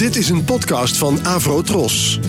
Dit 0.00 0.16
is 0.16 0.28
een 0.28 0.44
podcast 0.44 0.96
van 0.96 1.26
Avro 1.26 1.62
Tros. 1.62 2.20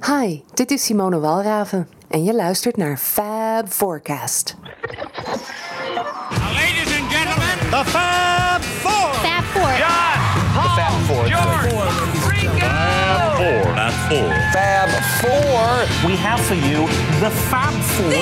Hi, 0.00 0.42
dit 0.54 0.70
is 0.70 0.84
Simone 0.84 1.18
Walraven 1.18 1.88
en 2.08 2.24
je 2.24 2.34
luistert 2.34 2.76
naar 2.76 2.96
Fab 2.96 3.68
Forecast. 3.68 4.56
Ladies 6.52 7.00
and 7.00 7.12
gentlemen, 7.12 7.58
The 7.70 7.82
Fab 7.84 8.62
Four. 8.62 9.14
Fab 9.14 9.44
Four. 9.52 9.76
John, 9.76 11.06
Paul, 11.06 11.24
George, 11.24 12.28
Ringo. 12.28 12.66
Fab 13.74 13.92
Four. 13.92 14.32
Fab 14.52 14.88
Four. 15.20 16.10
We 16.10 16.16
have 16.16 16.40
for 16.40 16.56
you 16.56 16.86
the 17.20 17.30
Fab 17.30 17.72
Four. 17.82 18.12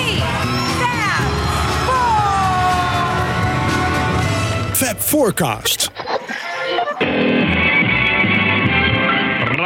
Fab 4.73 4.99
Forecast. 4.99 5.91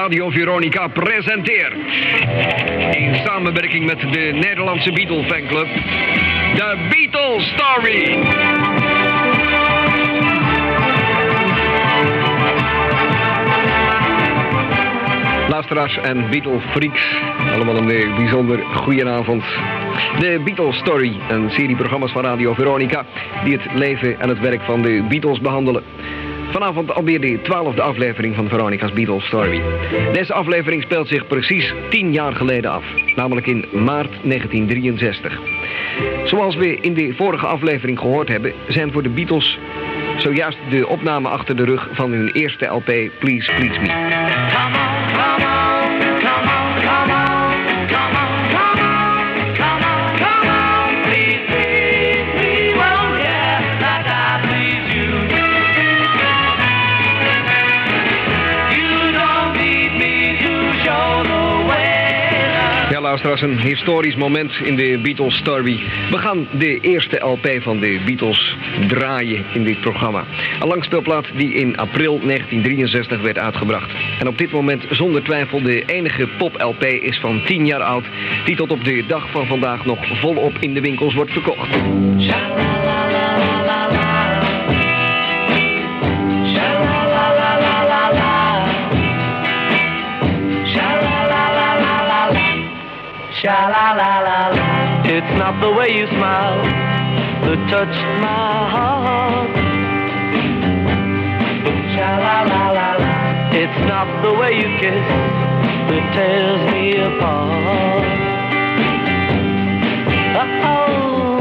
Radio 0.09 0.30
Veronica 0.30 0.89
presenteert. 0.89 1.75
In 2.97 3.15
samenwerking 3.15 3.87
met 3.87 4.01
de 4.01 4.30
Nederlandse 4.33 4.93
Beatle 4.93 5.25
Fanclub. 5.25 5.66
De 6.55 6.87
Beatles 6.91 7.49
Story. 7.49 8.19
Luisteraars 15.49 15.99
en 15.99 16.30
Beatle 16.30 16.61
freaks, 16.61 17.02
allemaal 17.55 17.77
een 17.77 17.91
eh, 17.91 18.16
bijzonder 18.16 18.65
goede 18.75 19.09
avond. 19.09 19.43
De 20.19 20.41
Beatles 20.45 20.77
Story, 20.77 21.21
een 21.29 21.51
serie 21.51 21.77
programma's 21.77 22.13
van 22.13 22.23
Radio 22.23 22.55
Veronica 22.55 23.05
die 23.45 23.57
het 23.57 23.73
leven 23.75 24.21
en 24.21 24.29
het 24.29 24.41
werk 24.41 24.63
van 24.63 24.83
de 24.83 25.05
Beatles 25.09 25.41
behandelen. 25.41 25.83
Vanavond 26.51 26.93
alweer 26.95 27.20
de 27.20 27.41
twaalfde 27.43 27.83
aflevering 27.83 28.34
van 28.34 28.48
Veronica's 28.48 28.93
Beatles 28.93 29.25
Story. 29.27 29.63
Deze 30.13 30.32
aflevering 30.32 30.82
speelt 30.82 31.09
zich 31.09 31.27
precies 31.27 31.74
tien 31.91 32.13
jaar 32.13 32.35
geleden 32.35 32.71
af, 32.71 32.85
namelijk 33.16 33.46
in 33.46 33.65
maart 33.73 34.10
1963. 34.23 35.41
Zoals 36.24 36.57
we 36.57 36.80
in 36.80 36.95
de 36.95 37.15
vorige 37.16 37.46
aflevering 37.46 37.99
gehoord 37.99 38.29
hebben, 38.29 38.52
zijn 38.69 38.93
voor 38.93 39.02
de 39.02 39.09
Beatles 39.09 39.59
zojuist 40.16 40.59
de 40.71 40.87
opname 40.87 41.29
achter 41.29 41.57
de 41.57 41.65
rug 41.65 41.88
van 41.93 42.13
hun 42.13 42.29
eerste 42.29 42.66
LP 42.66 42.87
Please 43.19 43.52
Please 43.52 43.80
Me. 43.80 45.57
Luisteraars, 63.23 63.61
een 63.61 63.69
historisch 63.69 64.16
moment 64.16 64.53
in 64.65 64.77
de 64.77 64.99
Beatles 65.03 65.37
Story. 65.37 65.81
We 66.11 66.19
gaan 66.19 66.49
de 66.53 66.81
eerste 66.81 67.16
LP 67.16 67.49
van 67.60 67.81
de 67.81 68.00
Beatles 68.05 68.56
draaien 68.88 69.44
in 69.53 69.65
dit 69.65 69.81
programma. 69.81 70.25
Een 70.60 70.69
langspeelplaat 70.69 71.27
die 71.34 71.55
in 71.55 71.77
april 71.77 72.21
1963 72.21 73.21
werd 73.21 73.38
uitgebracht. 73.38 73.91
En 74.19 74.28
op 74.28 74.38
dit 74.38 74.50
moment 74.50 74.84
zonder 74.91 75.22
twijfel 75.22 75.62
de 75.62 75.84
enige 75.84 76.28
pop-LP 76.38 76.84
is 76.84 77.19
van 77.19 77.43
10 77.44 77.66
jaar 77.66 77.83
oud... 77.83 78.05
die 78.44 78.56
tot 78.56 78.71
op 78.71 78.84
de 78.84 79.05
dag 79.06 79.31
van 79.31 79.47
vandaag 79.47 79.84
nog 79.84 79.99
volop 80.21 80.56
in 80.60 80.75
de 80.75 80.81
winkels 80.81 81.15
wordt 81.15 81.32
verkocht. 81.32 81.69
It's 93.41 95.38
not 95.38 95.60
the 95.60 95.71
way 95.71 95.94
you 95.97 96.09
smile 96.09 96.59
that 97.47 97.60
touched 97.71 98.06
my 98.19 98.69
heart. 98.75 99.50
Sha-la-la-la-la. 101.94 103.12
It's 103.54 103.81
not 103.87 104.09
the 104.25 104.32
way 104.34 104.56
you 104.59 104.69
kiss 104.82 105.06
that 105.87 106.04
tears 106.15 106.62
me 106.72 106.97
apart. 106.98 108.06
Oh, 110.65 111.38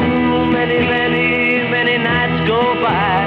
many, 0.52 0.78
many, 0.78 1.68
many 1.72 1.98
nights 1.98 2.48
go 2.48 2.62
by. 2.76 3.26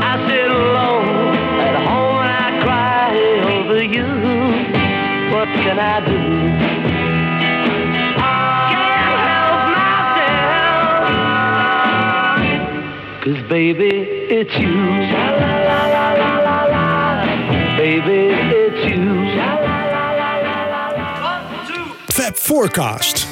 I 0.00 0.12
sit 0.26 0.50
alone 0.50 1.36
at 1.60 1.76
home 1.84 2.16
and 2.24 2.32
I 2.32 2.48
cry 2.64 3.12
over 3.52 3.82
you. 3.84 4.08
What 5.34 5.48
can 5.62 5.78
I 5.78 6.00
do? 6.06 6.41
Cause 13.22 13.40
baby, 13.48 13.90
it's 14.28 14.52
you. 14.56 14.74
Baby, 17.76 18.34
it's 18.52 18.84
you. 18.84 19.30
Fab 22.06 22.36
Forecast. 22.36 23.26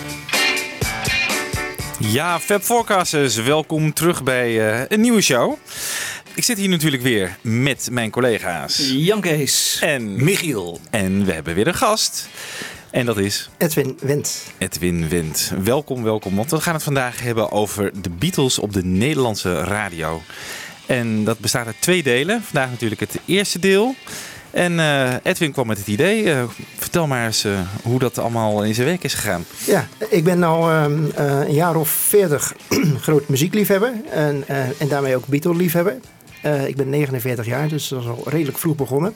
Ja, 1.99 2.41
Fab 2.41 2.63
Forecasters, 2.63 3.37
welkom 3.37 3.93
terug 3.93 4.23
bij 4.23 4.73
eh, 4.73 4.85
een 4.89 5.01
nieuwe 5.01 5.21
show. 5.21 5.57
Ik 6.35 6.45
zit 6.45 6.59
hier 6.59 6.69
natuurlijk 6.69 7.03
weer 7.03 7.37
met 7.43 7.89
mijn 7.91 8.11
collega's 8.11 8.91
Jan 8.93 9.21
Kees. 9.21 9.79
en 9.81 10.25
Michiel. 10.25 10.81
En 10.91 11.25
we 11.25 11.33
hebben 11.33 11.55
weer 11.55 11.67
een 11.67 11.75
gast. 11.75 12.29
En 12.91 13.07
dat 13.07 13.19
is 13.19 13.51
Edwin 13.59 13.99
Wendt. 14.01 14.53
Edwin 14.59 15.09
Wendt. 15.09 15.53
Welkom, 15.63 16.03
welkom. 16.03 16.37
Want 16.37 16.51
we 16.51 16.61
gaan 16.61 16.75
het 16.75 16.83
vandaag 16.83 17.23
hebben 17.23 17.53
over 17.53 18.03
de 18.03 18.11
Beatles 18.11 18.59
op 18.59 18.73
de 18.73 18.85
Nederlandse 18.85 19.61
radio. 19.61 20.23
En 20.87 21.25
dat 21.25 21.39
bestaat 21.39 21.67
uit 21.67 21.77
twee 21.81 22.03
delen. 22.03 22.43
Vandaag 22.43 22.71
natuurlijk 22.71 23.01
het 23.01 23.19
eerste 23.25 23.59
deel. 23.59 23.95
En 24.51 24.81
eh, 24.81 25.15
Edwin 25.23 25.53
kwam 25.53 25.67
met 25.67 25.79
het 25.79 25.87
idee. 25.87 26.33
Eh, 26.33 26.43
vertel 26.77 27.07
maar 27.07 27.27
eens 27.27 27.45
eh, 27.45 27.61
hoe 27.83 27.99
dat 27.99 28.19
allemaal 28.19 28.65
in 28.65 28.75
zijn 28.75 28.87
werk 28.87 29.05
is 29.05 29.15
gegaan. 29.15 29.45
Ja, 29.67 29.89
ik 30.09 30.25
ben 30.25 30.39
nou 30.39 30.73
ehm, 30.73 31.11
eh, 31.15 31.49
een 31.49 31.55
jaar 31.55 31.77
of 31.77 31.89
veertig 31.89 32.55
groot 33.07 33.29
muziekliefhebber. 33.29 33.93
En, 34.11 34.45
en 34.79 34.89
daarmee 34.89 35.17
ook 35.17 35.27
Beatle-liefhebber. 35.27 35.97
Ik 36.67 36.77
ben 36.77 36.89
49 36.89 37.47
jaar, 37.47 37.69
dus 37.69 37.89
dat 37.89 38.01
is 38.01 38.07
al 38.07 38.23
redelijk 38.25 38.59
vroeg 38.59 38.77
begonnen. 38.77 39.15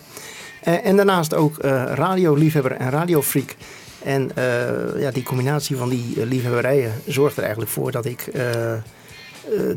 Eh, 0.64 0.86
en 0.86 0.97
daarnaast 0.97 1.34
ook 1.34 1.58
eh 1.58 1.84
radioliefhebber 1.94 2.72
en 2.72 2.91
radiofreak. 2.91 3.56
En 4.02 4.30
eh, 4.34 5.00
ja, 5.00 5.10
die 5.10 5.22
combinatie 5.22 5.76
van 5.76 5.88
die 5.88 6.26
liefhebberijen 6.26 6.92
zorgt 7.06 7.36
er 7.36 7.42
eigenlijk 7.42 7.72
voor 7.72 7.91
dat 7.91 8.04
ik 8.04 8.28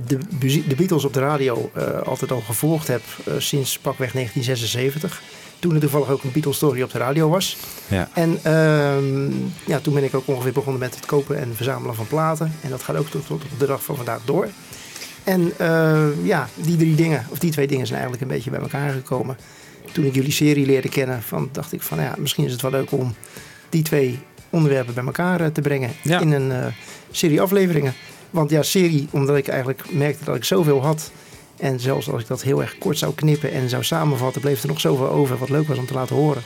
de, 0.07 0.19
de 0.67 0.75
Beatles 0.75 1.05
op 1.05 1.13
de 1.13 1.19
radio 1.19 1.71
altijd 2.03 2.31
al 2.31 2.41
gevolgd 2.41 2.87
heb 2.87 3.01
sinds 3.37 3.79
pakweg 3.79 4.11
1976. 4.11 5.21
Toen 5.59 5.73
er 5.73 5.79
toevallig 5.79 6.09
ook 6.09 6.23
een 6.23 6.31
Beatles 6.31 6.55
story 6.55 6.81
op 6.81 6.91
de 6.91 6.97
radio 6.97 7.29
was. 7.29 7.57
Ja. 7.87 8.09
En 8.13 8.39
ehm, 8.43 9.31
ja, 9.65 9.79
toen 9.81 9.93
ben 9.93 10.03
ik 10.03 10.15
ook 10.15 10.27
ongeveer 10.27 10.51
begonnen 10.51 10.79
met 10.79 10.95
het 10.95 11.05
kopen 11.05 11.37
en 11.37 11.55
verzamelen 11.55 11.95
van 11.95 12.07
platen. 12.07 12.53
En 12.61 12.69
dat 12.69 12.83
gaat 12.83 12.95
ook 12.95 13.09
tot, 13.09 13.25
tot 13.25 13.43
op 13.43 13.59
de 13.59 13.65
dag 13.65 13.83
van 13.83 13.95
vandaag 13.95 14.21
door. 14.25 14.47
En 15.23 15.53
ja, 16.23 16.49
die 16.55 16.77
drie 16.77 16.95
dingen, 16.95 17.25
of 17.29 17.39
die 17.39 17.51
twee 17.51 17.67
dingen 17.67 17.87
zijn 17.87 17.99
eigenlijk 17.99 18.29
een 18.29 18.35
beetje 18.35 18.51
bij 18.51 18.59
elkaar 18.59 18.91
gekomen. 18.91 19.37
Toen 19.97 20.05
ik 20.05 20.15
jullie 20.15 20.31
serie 20.31 20.65
leerde 20.65 20.89
kennen, 20.89 21.21
van, 21.21 21.49
dacht 21.51 21.73
ik 21.73 21.81
van 21.81 21.99
ja, 22.01 22.15
misschien 22.17 22.45
is 22.45 22.51
het 22.51 22.61
wel 22.61 22.71
leuk 22.71 22.91
om 22.91 23.13
die 23.69 23.83
twee 23.83 24.19
onderwerpen 24.49 24.93
bij 24.93 25.03
elkaar 25.03 25.41
eh, 25.41 25.47
te 25.47 25.61
brengen 25.61 25.91
Ja. 26.03 26.19
in 26.19 26.31
een 26.31 26.51
eh, 26.51 26.65
serie 27.11 27.41
afleveringen. 27.41 27.93
Want 28.29 28.49
ja, 28.49 28.63
serie, 28.63 29.07
omdat 29.11 29.37
ik 29.37 29.47
eigenlijk 29.47 29.83
merkte 29.91 30.23
dat 30.23 30.35
ik 30.35 30.43
zoveel 30.43 30.81
had. 30.83 31.11
En 31.59 31.79
zelfs 31.79 32.09
als 32.09 32.21
ik 32.21 32.27
dat 32.27 32.41
heel 32.41 32.61
erg 32.61 32.77
kort 32.77 32.97
zou 32.97 33.13
knippen 33.13 33.51
en 33.51 33.69
zou 33.69 33.83
samenvatten, 33.83 34.41
bleef 34.41 34.61
er 34.61 34.67
nog 34.67 34.79
zoveel 34.79 35.09
over 35.09 35.37
wat 35.37 35.49
leuk 35.49 35.67
was 35.67 35.77
om 35.77 35.85
te 35.85 35.93
laten 35.93 36.15
horen. 36.15 36.41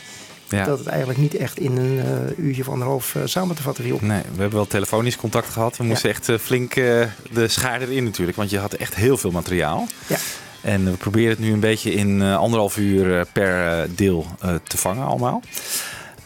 Ja. 0.50 0.66
Dat 0.66 0.80
het 0.80 0.88
eigenlijk 0.88 1.20
niet 1.20 1.36
echt 1.36 1.60
in 1.60 1.78
een 1.78 2.00
eh, 2.00 2.46
uurtje 2.46 2.62
of 2.62 2.70
anderhalf 2.70 3.16
samen 3.26 3.56
te 3.56 3.62
vatten 3.62 3.84
viel. 3.84 3.98
Nee, 4.02 4.22
we 4.22 4.40
hebben 4.42 4.52
wel 4.58 4.68
telefonisch 4.68 5.18
contact 5.18 5.50
gehad. 5.50 5.78
We 5.78 5.84
moesten 5.84 6.10
echt 6.10 6.30
flink 6.40 6.74
de 6.74 7.48
schaar 7.48 7.82
erin 7.82 8.04
natuurlijk. 8.04 8.38
Want 8.38 8.50
je 8.50 8.58
had 8.60 8.74
echt 8.74 8.96
heel 8.96 9.18
veel 9.18 9.32
materiaal. 9.32 9.88
Ja. 10.08 10.18
En 10.62 10.86
we 10.86 10.92
proberen 10.92 11.30
het 11.30 11.40
nu 11.40 11.52
een 11.54 11.60
beetje 11.60 11.94
in 11.94 12.22
eh, 12.22 12.38
anderhalf 12.38 12.78
uur 12.78 13.20
eh, 13.20 13.26
per 13.34 13.68
eh, 13.68 13.90
deel 13.96 14.26
te 14.64 14.78
vangen 14.78 15.06
allemaal. 15.06 15.42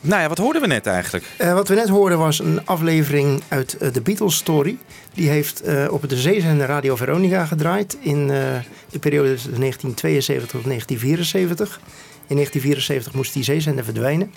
Nou 0.02 0.22
ja, 0.22 0.28
wat 0.28 0.38
hoorden 0.38 0.62
we 0.62 0.68
net 0.68 0.86
eigenlijk? 0.88 1.26
Wat 1.38 1.68
we 1.68 1.76
net 1.76 1.90
hoorden 1.90 2.18
was 2.18 2.40
een 2.40 2.66
aflevering 2.66 3.42
uit 3.48 3.78
de 3.94 4.02
Beatles 4.02 4.36
Story. 4.36 4.78
Die 5.14 5.30
heeft 5.30 5.64
op 5.90 6.10
de 6.10 6.18
zeezender 6.18 6.68
Radio 6.68 6.96
Veronica 6.96 7.46
gedraaid 7.46 7.98
in 8.02 8.28
de 8.28 9.00
periode 9.00 9.30
tussen 9.34 9.60
1972 9.60 10.50
tot 10.52 10.64
1974. 10.64 11.80
In 12.28 12.36
1974 12.36 13.14
moest 13.14 13.34
die 13.34 13.44
zeezender 13.44 13.84
verdwijnen. 13.84 14.34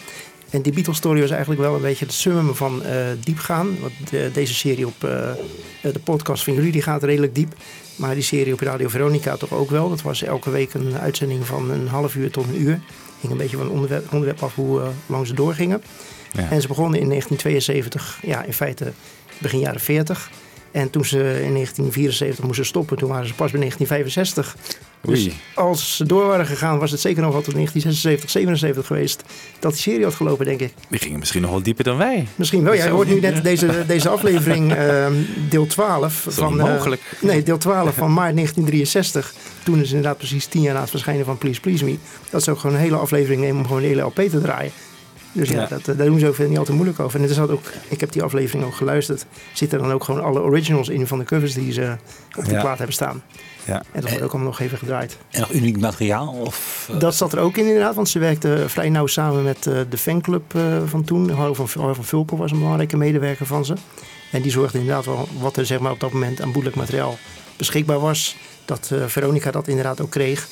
En 0.50 0.62
die 0.62 0.72
Beatles 0.72 0.96
story 0.96 1.20
was 1.20 1.30
eigenlijk 1.30 1.60
wel 1.60 1.74
een 1.74 1.82
beetje 1.82 2.04
het 2.04 2.14
summum 2.14 2.54
van 2.54 2.82
diepgaan. 3.24 3.76
Want 3.80 3.92
de- 4.10 4.30
deze 4.32 4.54
serie 4.54 4.86
op 4.86 5.00
de 5.00 6.00
podcast 6.04 6.44
van 6.44 6.54
jullie 6.54 6.72
die 6.72 6.82
gaat 6.82 7.02
redelijk 7.02 7.34
diep. 7.34 7.54
Maar 7.98 8.14
die 8.14 8.22
serie 8.22 8.52
op 8.52 8.60
Radio 8.60 8.88
Veronica 8.88 9.36
toch 9.36 9.52
ook 9.52 9.70
wel. 9.70 9.88
Dat 9.88 10.02
was 10.02 10.22
elke 10.22 10.50
week 10.50 10.74
een 10.74 10.98
uitzending 10.98 11.46
van 11.46 11.70
een 11.70 11.88
half 11.88 12.14
uur 12.14 12.30
tot 12.30 12.44
een 12.44 12.60
uur. 12.60 12.80
Hing 13.20 13.32
een 13.32 13.38
beetje 13.38 13.56
van 13.56 13.64
het 13.66 13.74
onderwerp, 13.74 14.12
onderwerp 14.12 14.42
af 14.42 14.54
hoe 14.54 14.80
eh, 14.80 14.88
lang 15.06 15.26
ze 15.26 15.34
doorgingen. 15.34 15.82
Ja. 16.32 16.50
En 16.50 16.60
ze 16.60 16.68
begonnen 16.68 17.00
in 17.00 17.08
1972, 17.08 18.18
ja 18.22 18.44
in 18.44 18.52
feite 18.52 18.92
begin 19.38 19.58
jaren 19.58 19.80
40. 19.80 20.30
En 20.70 20.90
toen 20.90 21.04
ze 21.04 21.16
in 21.18 21.52
1974 21.54 22.44
moesten 22.44 22.66
stoppen, 22.66 22.96
toen 22.96 23.08
waren 23.08 23.26
ze 23.26 23.34
pas 23.34 23.50
bij 23.50 23.60
1965. 23.60 24.56
Dus 25.00 25.18
Oei. 25.20 25.32
als 25.54 25.96
ze 25.96 26.04
door 26.06 26.26
waren 26.26 26.46
gegaan, 26.46 26.78
was 26.78 26.90
het 26.90 27.00
zeker 27.00 27.22
nog 27.22 27.32
wel 27.32 27.42
tot 27.42 27.54
1976, 27.54 28.30
77 28.30 28.86
geweest 28.86 29.22
dat 29.58 29.72
die 29.72 29.80
serie 29.80 30.04
had 30.04 30.14
gelopen, 30.14 30.44
denk 30.44 30.60
ik. 30.60 30.72
Die 30.88 30.98
gingen 31.00 31.18
misschien 31.18 31.40
nog 31.42 31.50
wel 31.50 31.62
dieper 31.62 31.84
dan 31.84 31.96
wij. 31.96 32.26
Misschien 32.34 32.64
wel. 32.64 32.74
Jij 32.74 32.88
hoort 32.90 33.08
nu 33.08 33.20
net 33.20 33.42
deze, 33.42 33.84
deze 33.86 34.08
aflevering, 34.08 34.72
ehm, 34.74 35.12
deel 35.48 35.66
12 35.66 36.26
is 36.26 36.34
van. 36.34 36.60
eh, 36.60 36.66
mogelijk. 36.72 37.00
nee, 37.20 37.42
deel 37.42 37.58
12 37.58 37.94
van 37.94 38.12
maart 38.18 38.34
1963. 38.34 39.32
Toen 39.64 39.80
is 39.80 39.88
inderdaad 39.88 40.18
precies 40.18 40.46
tien 40.46 40.62
jaar 40.62 40.74
na 40.74 40.80
het 40.80 40.90
verschijnen 40.90 41.24
van 41.24 41.38
Please 41.38 41.60
Please 41.60 41.84
Me. 41.84 41.96
Dat 42.30 42.42
ze 42.42 42.50
ook 42.50 42.58
gewoon 42.58 42.76
een 42.76 42.82
hele 42.82 42.96
aflevering 42.96 43.40
nemen 43.40 43.56
om 43.60 43.66
gewoon 43.66 43.82
een 43.82 43.88
hele 43.88 44.02
LP 44.02 44.20
te 44.20 44.40
draaien. 44.40 44.72
Dus 45.32 45.48
ja, 45.48 45.60
Ja. 45.60 45.66
Dat, 45.68 45.84
daar 45.84 46.06
doen 46.06 46.18
ze 46.18 46.26
ook 46.26 46.38
niet 46.38 46.58
al 46.58 46.64
te 46.64 46.72
moeilijk 46.72 47.00
over. 47.00 47.20
En 47.20 47.28
er 47.28 47.34
zat 47.34 47.50
ook, 47.50 47.62
ik 47.88 48.00
heb 48.00 48.12
die 48.12 48.22
aflevering 48.22 48.64
ook 48.64 48.74
geluisterd. 48.74 49.26
Zitten 49.52 49.78
dan 49.78 49.92
ook 49.92 50.04
gewoon 50.04 50.22
alle 50.22 50.40
originals 50.40 50.88
in 50.88 51.06
van 51.06 51.18
de 51.18 51.24
covers 51.24 51.54
die 51.54 51.72
ze 51.72 51.96
op 52.36 52.44
de 52.44 52.50
Ja. 52.50 52.60
plaat 52.60 52.76
hebben 52.76 52.94
staan. 52.94 53.22
Ja. 53.64 53.82
En 53.92 54.00
dat 54.00 54.10
wordt 54.10 54.24
ook 54.24 54.30
allemaal 54.32 54.50
nog 54.50 54.60
even 54.60 54.78
gedraaid. 54.78 55.16
En 55.30 55.40
nog 55.40 55.52
uniek 55.52 55.80
materiaal? 55.80 56.28
Of, 56.28 56.88
eh, 56.92 57.00
Dat 57.00 57.14
zat 57.14 57.32
er 57.32 57.38
ook 57.38 57.56
in 57.56 57.66
inderdaad, 57.66 57.94
want 57.94 58.08
ze 58.08 58.18
werkte 58.18 58.64
vrij 58.66 58.88
nauw 58.88 59.06
samen 59.06 59.42
met 59.42 59.66
eh, 59.66 59.80
de 59.88 59.98
fanclub 59.98 60.54
eh, 60.54 60.62
van 60.86 61.04
toen. 61.04 61.30
Harro 61.30 61.54
van, 61.54 61.68
Harro 61.82 62.02
van 62.02 62.38
was 62.38 62.50
een 62.50 62.58
belangrijke 62.58 62.96
medewerker 62.96 63.46
van 63.46 63.64
ze. 63.64 63.74
En 64.32 64.42
die 64.42 64.50
zorgde 64.50 64.78
inderdaad 64.78 65.04
wel 65.04 65.28
wat 65.40 65.56
er 65.56 65.66
zeg 65.66 65.78
maar, 65.78 65.92
op 65.92 66.00
dat 66.00 66.12
moment 66.12 66.40
aan 66.40 66.52
boedelijk 66.52 66.76
materiaal 66.80 67.18
beschikbaar 67.56 67.98
was. 68.00 68.36
Dat 68.64 68.92
Veronica 69.06 69.50
dat 69.50 69.68
inderdaad 69.68 70.00
ook 70.00 70.10
kreeg. 70.10 70.48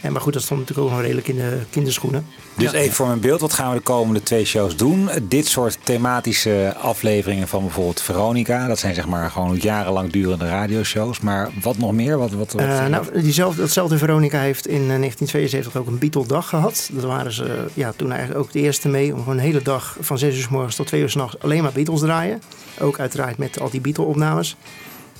En, 0.00 0.12
maar 0.12 0.20
goed, 0.20 0.32
dat 0.32 0.42
stond 0.42 0.60
natuurlijk 0.60 0.86
ook 0.86 0.92
nog 0.94 1.02
redelijk 1.02 1.28
in 1.28 1.36
de 1.36 1.58
kinderschoenen. 1.70 2.26
Dus 2.56 2.72
even 2.72 2.94
voor 2.94 3.06
mijn 3.06 3.20
beeld, 3.20 3.40
wat 3.40 3.52
gaan 3.52 3.70
we 3.70 3.76
de 3.76 3.82
komende 3.82 4.22
twee 4.22 4.44
shows 4.44 4.76
doen? 4.76 5.10
Dit 5.22 5.46
soort 5.46 5.78
thematische 5.82 6.74
afleveringen 6.80 7.48
van 7.48 7.62
bijvoorbeeld 7.62 8.02
Veronica. 8.02 8.66
Dat 8.66 8.78
zijn 8.78 8.94
zeg 8.94 9.06
maar 9.06 9.30
gewoon 9.30 9.56
jarenlang 9.56 10.12
durende 10.12 10.48
radioshows. 10.48 11.20
Maar 11.20 11.50
wat 11.62 11.78
nog 11.78 11.92
meer? 11.92 12.18
Wat, 12.18 12.30
wat, 12.30 12.52
wat, 12.52 12.62
Eh, 12.62 12.86
nou, 12.86 13.20
diezelfde, 13.20 13.60
datzelfde 13.60 13.98
Veronica 13.98 14.40
heeft 14.40 14.66
in 14.66 14.80
eh, 14.80 14.98
1972 14.98 15.76
ook 15.76 15.86
een 15.86 15.98
Beatle-dag 15.98 16.48
gehad. 16.48 16.90
Dat 16.92 17.04
waren 17.04 17.32
ze 17.32 17.44
eh, 17.44 17.50
ja, 17.74 17.92
toen 17.96 18.10
eigenlijk 18.12 18.40
ook 18.40 18.52
de 18.52 18.60
eerste 18.60 18.88
mee 18.88 19.12
om 19.12 19.18
gewoon 19.18 19.34
een 19.34 19.44
hele 19.44 19.62
dag 19.62 19.96
van 20.00 20.18
6 20.18 20.36
uur 20.36 20.42
s 20.42 20.48
morgens 20.48 20.76
tot 20.76 20.86
2 20.86 21.00
uur 21.00 21.10
s'nachts 21.10 21.42
alleen 21.42 21.62
maar 21.62 21.72
Beatles 21.72 22.00
draaien. 22.00 22.42
Ook 22.80 22.98
uiteraard 22.98 23.38
met 23.38 23.60
al 23.60 23.70
die 23.70 23.80
Beatle-opnames. 23.80 24.56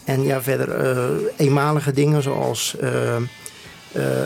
En 0.07 0.23
ja, 0.23 0.43
verder 0.43 0.71
eh, 0.71 1.05
eenmalige 1.37 1.93
dingen 1.93 2.23
zoals 2.23 2.77
eh, 2.77 3.17
eh, 3.17 3.23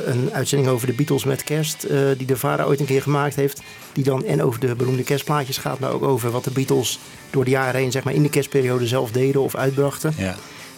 een 0.06 0.30
uitzending 0.32 0.70
over 0.70 0.86
de 0.86 0.92
Beatles 0.92 1.24
met 1.24 1.44
kerst, 1.44 1.84
eh, 1.84 1.98
die 2.16 2.26
de 2.26 2.36
vader 2.36 2.66
ooit 2.66 2.80
een 2.80 2.86
keer 2.86 3.02
gemaakt 3.02 3.34
heeft. 3.34 3.62
Die 3.92 4.04
dan 4.04 4.24
en 4.24 4.42
over 4.42 4.60
de 4.60 4.74
beroemde 4.74 5.02
kerstplaatjes 5.02 5.56
gaat, 5.58 5.78
maar 5.78 5.90
ook 5.92 6.02
over 6.02 6.30
wat 6.30 6.44
de 6.44 6.50
Beatles 6.50 6.98
door 7.30 7.44
de 7.44 7.50
jaren 7.50 7.80
heen 7.80 7.90
zeg 7.90 8.04
maar, 8.04 8.14
in 8.14 8.22
de 8.22 8.30
kerstperiode 8.30 8.86
zelf 8.86 9.10
deden 9.10 9.40
of 9.40 9.54
uitbrachten. 9.54 10.12
ja. 10.16 10.34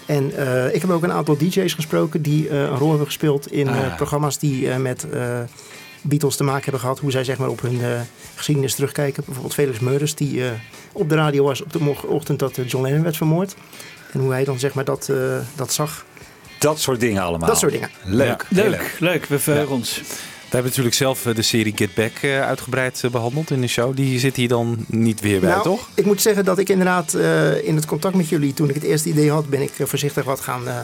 En 0.06 0.37
eh, 0.37 0.75
ik 0.75 0.81
heb 0.81 0.91
ook 0.91 1.03
een 1.03 1.12
aantal 1.12 1.37
DJ's 1.37 1.75
gesproken 1.75 2.23
die 2.23 2.49
eh, 2.49 2.59
een 2.61 2.77
rol 2.79 2.89
hebben 2.89 3.06
gespeeld 3.06 3.53
in 3.53 3.69
eh, 3.69 3.79
Ah. 3.85 3.97
programma's 3.97 4.39
die 4.39 4.71
eh, 4.71 4.77
met 4.77 5.11
eh, 5.11 5.39
Beatles 6.03 6.37
te 6.37 6.44
maken 6.44 6.62
hebben 6.62 6.81
gehad. 6.81 6.99
Hoe 6.99 7.11
zij 7.11 7.25
zeg 7.25 7.39
maar, 7.39 7.49
op 7.49 7.61
hun 7.61 7.81
eh, 7.83 8.00
geschiedenis 8.35 8.75
terugkijken. 8.75 9.23
Bijvoorbeeld 9.25 9.55
Felix 9.55 9.79
Murders, 9.79 10.15
die 10.15 10.44
eh, 10.44 10.50
op 10.93 11.09
de 11.09 11.15
radio 11.15 11.44
was 11.44 11.62
op 11.62 11.73
de 11.73 11.94
ochtend 12.06 12.39
dat 12.39 12.59
eh, 12.59 12.69
John 12.69 12.85
Lennon 12.85 13.03
werd 13.03 13.17
vermoord. 13.17 13.55
En 14.12 14.21
hoe 14.21 14.33
hij 14.33 14.44
dan 14.44 14.59
zeg 14.59 14.75
maar, 14.75 14.85
dat, 14.85 15.09
eh, 15.09 15.17
dat 15.55 15.73
zag. 15.73 16.05
Dat 16.62 16.81
soort 16.81 17.00
dingen 17.00 17.23
allemaal. 17.23 17.49
Dat 17.49 17.59
soort 17.59 17.73
dingen. 17.73 17.91
Leuk. 18.05 18.47
Ja. 18.49 18.62
Leuk, 18.62 18.97
leuk. 18.99 19.25
We 19.25 19.38
verheugen 19.38 19.75
ons. 19.75 20.00
We 20.00 20.59
hebben 20.59 20.70
natuurlijk 20.76 20.94
zelf 20.97 21.26
eh, 21.26 21.35
de 21.35 21.43
serie 21.43 21.73
Get 21.76 21.94
Back 21.94 22.12
eh, 22.23 22.41
uitgebreid 22.43 23.00
eh, 23.05 23.11
behandeld 23.11 23.50
in 23.50 23.61
de 23.61 23.67
show. 23.67 23.97
Die 23.97 24.19
zit 24.19 24.37
hier 24.37 24.49
dan 24.49 24.85
niet 24.88 25.20
weer 25.20 25.41
bij, 25.41 25.50
Nou, 25.50 25.62
toch? 25.62 25.88
Ik 25.94 26.05
moet 26.05 26.23
zeggen 26.23 26.44
dat 26.44 26.59
ik 26.59 26.69
inderdaad 26.69 27.14
eh, 27.14 27.64
in 27.67 27.75
het 27.76 27.87
contact 27.87 28.14
met 28.14 28.29
jullie, 28.29 28.55
toen 28.55 28.69
ik 28.69 28.75
het 28.75 28.85
eerste 28.85 29.09
idee 29.09 29.31
had, 29.31 29.49
ben 29.49 29.61
ik 29.62 29.73
voorzichtig 29.79 30.25
wat 30.25 30.41
gaan, 30.41 30.69
eh, 30.69 30.76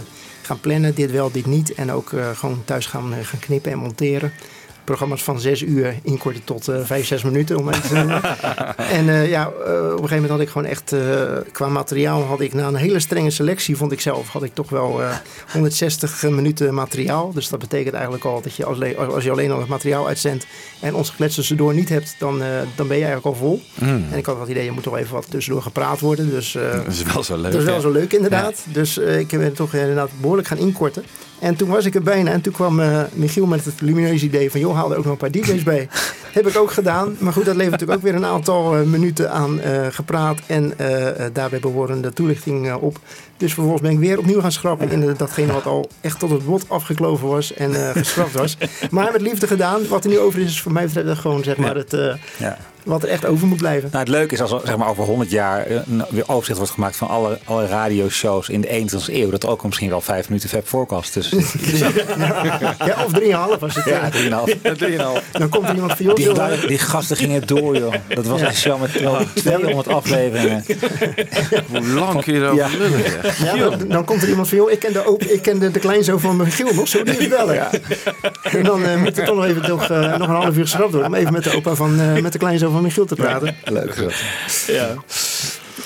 gaan 0.43 0.61
plannen. 0.61 0.95
Dit 0.95 1.11
wel, 1.11 1.31
dit 1.31 1.47
niet. 1.47 1.75
En 1.75 1.93
ook 1.93 2.13
eh, 2.13 2.31
gewoon 2.35 2.63
thuis 2.65 2.87
gaan, 2.87 3.15
gaan 3.23 3.39
knippen 3.41 3.73
en 3.73 3.79
monteren. 3.79 4.33
Programma's 4.89 5.23
van 5.23 5.41
zes 5.41 5.63
uur 5.63 5.95
inkorten 6.03 6.45
tot 6.45 6.69
eh 6.69 6.81
vijf, 6.85 7.07
zes 7.07 7.23
minuten. 7.23 7.57
Om 7.57 7.69
even 7.69 7.89
te 7.89 7.97
en 8.99 9.09
eh, 9.09 9.29
ja, 9.29 9.43
eh, 9.45 9.51
op 9.51 10.03
een 10.03 10.09
gegeven 10.09 10.15
moment 10.15 10.31
had 10.31 10.41
ik 10.41 10.49
gewoon 10.49 10.67
echt, 10.69 10.95
qua 11.53 11.69
materiaal 11.69 12.23
had 12.23 12.41
ik 12.41 12.55
na 12.55 12.67
een 12.67 12.75
hele 12.75 13.01
strenge 13.01 13.31
selectie, 13.31 13.77
vond 13.77 13.93
ik 13.93 14.01
zelf, 14.01 14.29
had 14.29 14.43
ik 14.43 14.55
toch 14.55 14.71
wel 14.71 15.03
eh 15.03 15.17
160 15.53 16.23
minuten 16.23 16.75
materiaal. 16.75 17.33
Dus 17.33 17.49
dat 17.49 17.59
betekent 17.59 17.95
eigenlijk 17.95 18.25
al 18.25 18.41
dat 18.41 18.57
je 18.57 18.65
als, 18.65 18.97
als 18.97 19.25
je 19.25 19.31
alleen 19.31 19.51
al 19.51 19.59
het 19.59 19.69
materiaal 19.69 20.07
uitzendt 20.07 20.47
en 20.81 20.95
ons 20.95 21.11
geklets 21.11 21.35
tussendoor 21.35 21.75
niet 21.75 21.89
hebt, 21.89 22.15
dan, 22.19 22.39
dan 22.75 22.89
ben 22.89 22.97
je 22.97 23.05
eigenlijk 23.05 23.27
al 23.27 23.35
vol. 23.35 23.63
Mm. 23.75 24.07
En 24.11 24.19
ik 24.19 24.27
had 24.27 24.35
wel 24.35 24.45
het 24.45 24.51
idee, 24.53 24.65
je 24.65 24.71
moet 24.71 24.83
toch 24.83 24.97
even 24.97 25.15
wat 25.15 25.31
tussendoor 25.31 25.63
gepraat 25.63 26.01
worden. 26.01 26.31
Dus 26.31 26.53
Dat 26.85 26.87
is 26.87 27.03
wel 27.03 27.23
zo 27.23 27.37
leuk. 27.37 27.53
dat 27.53 27.61
is 27.61 27.67
wel 27.67 27.75
hè? 27.75 27.81
zo 27.81 27.91
leuk 27.91 28.13
inderdaad. 28.13 28.65
Dus 28.65 28.99
ik 28.99 29.29
ben 29.29 29.53
toch 29.53 29.75
inderdaad 29.75 30.11
behoorlijk 30.21 30.49
gaan 30.49 30.59
inkorten. 30.59 31.05
En 31.39 31.57
toen 31.57 31.69
was 31.69 31.85
ik 31.85 31.95
er 31.95 32.03
bijna. 32.03 32.31
En 32.31 32.41
toen 32.41 32.53
kwam 32.53 32.81
eh, 32.81 33.03
Michiel 33.13 33.47
met 33.47 33.65
het 33.65 33.81
lumineuze 33.81 34.25
idee 34.25 34.51
van... 34.51 34.61
joh, 34.61 34.75
haal 34.75 34.91
er 34.91 34.99
ook 34.99 35.05
nog 35.05 35.13
een 35.13 35.19
paar 35.19 35.31
DJ's 35.31 35.63
bij. 35.63 35.89
Heb 36.33 36.47
ik 36.47 36.57
ook 36.57 36.71
gedaan. 36.71 37.17
Maar 37.19 37.33
goed, 37.33 37.45
dat 37.45 37.55
levert 37.55 37.71
natuurlijk 37.71 37.99
ook 37.99 38.05
weer 38.05 38.15
een 38.15 38.25
aantal 38.25 38.77
eh, 38.77 38.83
minuten 38.83 39.31
aan 39.31 39.61
eh, 39.61 39.87
gepraat... 39.91 40.39
en 40.47 40.73
daarbij 41.33 41.59
behorende 41.61 42.13
toelichting 42.13 42.75
op. 42.75 42.99
Dus 43.37 43.55
vervolgens 43.55 43.83
ben 43.83 43.93
ik 43.93 43.99
weer 43.99 44.19
opnieuw 44.19 44.41
gaan 44.41 44.53
schrappen... 44.53 44.91
in 44.91 45.15
datgene 45.17 45.53
wat 45.53 45.67
al 45.67 45.91
echt 46.01 46.19
tot 46.19 46.31
het 46.31 46.45
bot 46.47 46.65
afgekloven 46.69 47.29
was 47.29 47.55
en 47.55 47.75
geschrapt 47.75 48.33
was. 48.33 48.57
Maar 48.91 49.13
met 49.13 49.21
liefde 49.21 49.47
gedaan. 49.47 49.89
Wat 49.89 50.05
er 50.05 50.11
nu 50.11 50.19
over 50.19 50.41
is, 50.41 50.47
is 50.47 50.61
voor 50.61 50.73
mij 50.73 50.85
betreft 50.85 51.21
gewoon 51.21 51.43
zeg 51.45 51.57
maar, 51.57 51.75
het, 51.75 51.97
Ja. 52.37 52.59
Wat 52.89 53.03
er 53.03 53.09
echt 53.09 53.27
over 53.27 53.47
moet 53.47 53.59
blijven. 53.59 53.89
Nou, 53.93 54.05
het 54.05 54.13
leuke 54.13 54.35
is 54.35 54.41
als 54.41 54.53
er 54.53 54.61
zeg 54.65 54.77
maar, 54.77 54.89
over 54.89 55.05
100 55.05 55.31
jaar 55.31 55.67
eh, 55.67 55.77
een 55.87 56.05
weer 56.09 56.29
overzicht 56.29 56.59
wordt 56.59 56.73
gemaakt 56.73 56.97
van 56.97 57.09
alle, 57.09 57.39
alle 57.45 57.67
radioshows 57.67 58.49
in 58.49 58.61
de 58.61 58.69
21ste 58.69 59.15
eeuw. 59.15 59.31
Dat 59.31 59.43
er 59.43 59.49
ook 59.49 59.65
misschien 59.65 59.89
wel 59.89 60.01
vijf 60.01 60.29
minuten 60.29 60.49
Fab 60.49 60.67
Forecast 60.67 61.13
tussen. 61.13 61.39
Ja, 62.87 63.05
of 63.05 63.13
drieënhalf 63.13 63.63
als 63.63 63.75
het... 63.75 63.85
Ja, 63.85 64.11
eh, 64.63 64.73
3,5. 65.23 65.31
dan 65.33 65.49
komt 65.49 65.69
er 65.69 65.75
iemand 65.75 65.93
van... 65.93 66.05
joh, 66.05 66.15
Die, 66.15 66.33
eh, 66.33 66.67
die 66.67 66.79
gasten 66.79 67.17
gingen 67.17 67.47
door, 67.47 67.77
joh. 67.77 67.95
Dat 68.09 68.27
was 68.27 68.41
een 68.41 68.55
show 68.55 68.81
met 68.81 69.01
wel 69.01 69.19
200 69.35 69.89
afleveringen. 69.89 70.65
Hoe 71.69 71.87
lang 71.87 72.25
kun 72.25 72.35
je 72.35 72.41
erover 72.41 72.57
Ja. 73.45 73.55
Ja, 73.55 73.57
dan, 73.57 73.89
dan 73.89 74.05
komt 74.05 74.23
er 74.23 74.29
iemand 74.29 74.49
van, 74.49 74.59
joh, 74.59 74.71
ik 74.71 74.79
ken 74.79 74.93
de, 74.93 75.07
op, 75.07 75.23
ik 75.23 75.43
ken 75.43 75.59
de, 75.59 75.71
de 75.71 75.79
kleinzoon 75.79 76.21
van 76.21 76.37
Michiel 76.37 76.75
nog, 76.75 76.89
zo 76.89 77.03
die 77.03 77.19
eens 77.19 77.29
bellen. 77.29 77.69
En 78.43 78.63
dan 78.63 78.85
eh, 78.85 78.97
moet 78.97 79.19
er 79.19 79.25
toch 79.25 79.35
nog 79.35 79.45
even 79.45 79.63
toch, 79.63 79.89
eh, 79.91 80.17
nog 80.17 80.29
een 80.29 80.35
half 80.35 80.57
uur 80.57 80.63
geschrapt 80.63 80.91
worden 80.93 81.11
om 81.11 81.15
even 81.15 81.33
met 81.33 81.45
de 81.45 81.57
opa 81.57 81.75
van, 81.75 82.01
eh, 82.01 82.23
met 82.23 82.33
de 82.33 82.39
kleinzoon 82.39 82.73
van 82.73 82.78
Michiel 82.83 83.07
te 83.07 83.15
praten. 83.15 83.57
Leuk. 83.65 84.13
Ja. 84.67 84.95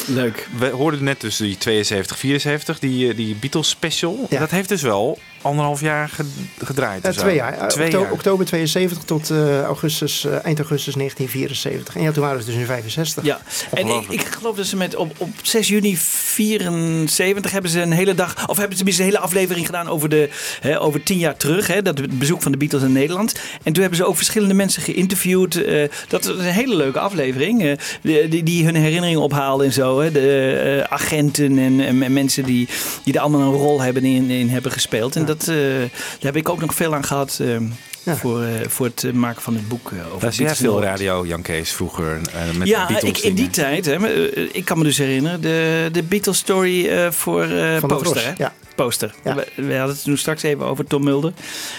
Leuk. 0.06 0.48
We 0.58 0.68
hoorden 0.68 1.04
net 1.04 1.20
dus 1.20 1.36
die 1.36 1.58
72, 1.58 2.18
74, 2.18 2.78
die, 2.78 3.08
eh, 3.08 3.16
die 3.16 3.34
Beatles 3.34 3.68
special. 3.68 4.26
Ja. 4.30 4.38
Dat 4.38 4.50
heeft 4.50 4.68
dus 4.68 4.82
wel 4.82 5.18
anderhalf 5.42 5.80
jaar 5.80 6.08
ge- 6.08 6.24
gedraaid. 6.64 7.04
Eh, 7.04 7.10
twee 7.10 7.34
jaar, 7.34 7.58
Eh, 7.58 7.66
Twee 7.66 7.86
okto- 7.86 8.00
jaar. 8.00 8.12
oktober 8.12 8.46
72 8.46 8.98
tot 9.04 9.30
eh, 9.30 9.62
augustus, 9.62 10.24
eh, 10.24 10.32
eind 10.44 10.58
augustus 10.58 10.94
1974. 10.94 11.96
En 11.96 12.02
ja, 12.02 12.12
toen 12.12 12.22
waren 12.22 12.40
ze 12.40 12.46
dus 12.46 12.54
in 12.54 12.66
65. 12.66 13.24
Ja, 13.24 13.40
en 13.74 13.86
ik, 13.86 14.08
ik 14.08 14.24
geloof 14.24 14.56
dat 14.56 14.66
ze 14.66 14.76
met 14.76 14.96
op, 14.96 15.14
op 15.18 15.28
6 15.42 15.68
juni 15.68 15.96
74 15.96 17.50
hebben 17.52 17.70
ze 17.70 17.80
een 17.80 17.92
hele 17.92 18.14
dag, 18.14 18.48
of 18.48 18.56
hebben 18.56 18.76
ze 18.78 18.84
een 18.86 18.92
hele 19.04 19.18
aflevering 19.18 19.66
gedaan 19.66 19.88
over, 19.88 20.08
de, 20.08 20.28
hè, 20.60 20.80
over 20.80 21.02
tien 21.02 21.18
jaar 21.18 21.36
terug. 21.36 21.66
Hè, 21.66 21.82
dat 21.82 21.98
het 21.98 22.18
bezoek 22.18 22.42
van 22.42 22.52
de 22.52 22.58
Beatles 22.58 22.82
in 22.82 22.92
Nederland. 22.92 23.32
En 23.62 23.72
toen 23.72 23.80
hebben 23.82 23.96
ze 24.00 24.04
ook 24.06 24.16
verschillende 24.16 24.54
mensen 24.54 24.82
geïnterviewd. 24.82 25.54
eh, 25.64 25.88
dat 26.08 26.24
was 26.24 26.36
een 26.36 26.42
hele 26.44 26.76
leuke 26.76 26.98
aflevering. 26.98 27.62
eh, 28.02 28.30
die, 28.44 28.64
hun 28.64 28.74
herinneringen 28.74 29.20
ophaalden 29.20 29.66
en 29.66 29.72
zo. 29.72 30.00
Hè, 30.00 30.12
de 30.12 30.80
eh, 30.88 30.92
agenten 30.92 31.58
en, 31.58 31.80
en 32.02 32.12
mensen 32.12 32.44
die, 32.44 32.68
die 33.04 33.14
er 33.14 33.20
allemaal 33.20 33.40
een 33.40 33.58
rol 33.58 33.80
hebben 33.80 34.04
in, 34.04 34.30
in 34.30 34.48
hebben 34.48 34.72
gespeeld. 34.72 35.16
En 35.16 35.24
dat, 35.38 35.48
eh, 35.48 35.56
daar 35.56 35.88
heb 36.20 36.36
ik 36.36 36.48
ook 36.48 36.60
nog 36.60 36.74
veel 36.74 36.94
aan 36.94 37.04
gehad. 37.04 37.38
eh, 37.40 37.56
Ja. 38.04 38.16
voor, 38.16 38.42
eh, 38.42 38.68
voor 38.68 38.86
het 38.86 39.12
maken 39.14 39.42
van 39.42 39.54
het 39.54 39.68
boek 39.68 39.90
eh, 39.92 39.98
over 40.14 40.20
Daar 40.20 40.32
jij 40.34 40.54
veel 40.54 40.82
radio, 40.82 41.26
Jan 41.26 41.42
Kees, 41.42 41.72
vroeger. 41.72 42.20
eh, 42.32 42.56
met 42.58 42.68
Ja, 42.68 42.86
Beatles 42.86 43.10
ik, 43.18 43.24
in 43.24 43.34
die 43.34 43.50
tijd, 43.50 43.84
hè, 43.86 44.08
ik 44.52 44.64
kan 44.64 44.78
me 44.78 44.84
dus 44.84 44.98
herinneren, 44.98 45.40
de, 45.40 45.88
de 45.92 46.02
Beatles 46.02 46.38
story 46.38 46.88
eh, 46.88 47.10
voor 47.10 47.42
eh 47.42 47.80
poster. 47.80 48.24
Hè? 48.24 48.32
ja. 48.36 48.52
Poster. 48.74 49.14
We, 49.22 49.46
we 49.54 49.74
hadden 49.76 49.94
het 49.94 50.04
toen 50.04 50.16
straks 50.16 50.42
even 50.42 50.64
over 50.66 50.84
Tom 50.84 51.04
Mulder. 51.04 51.32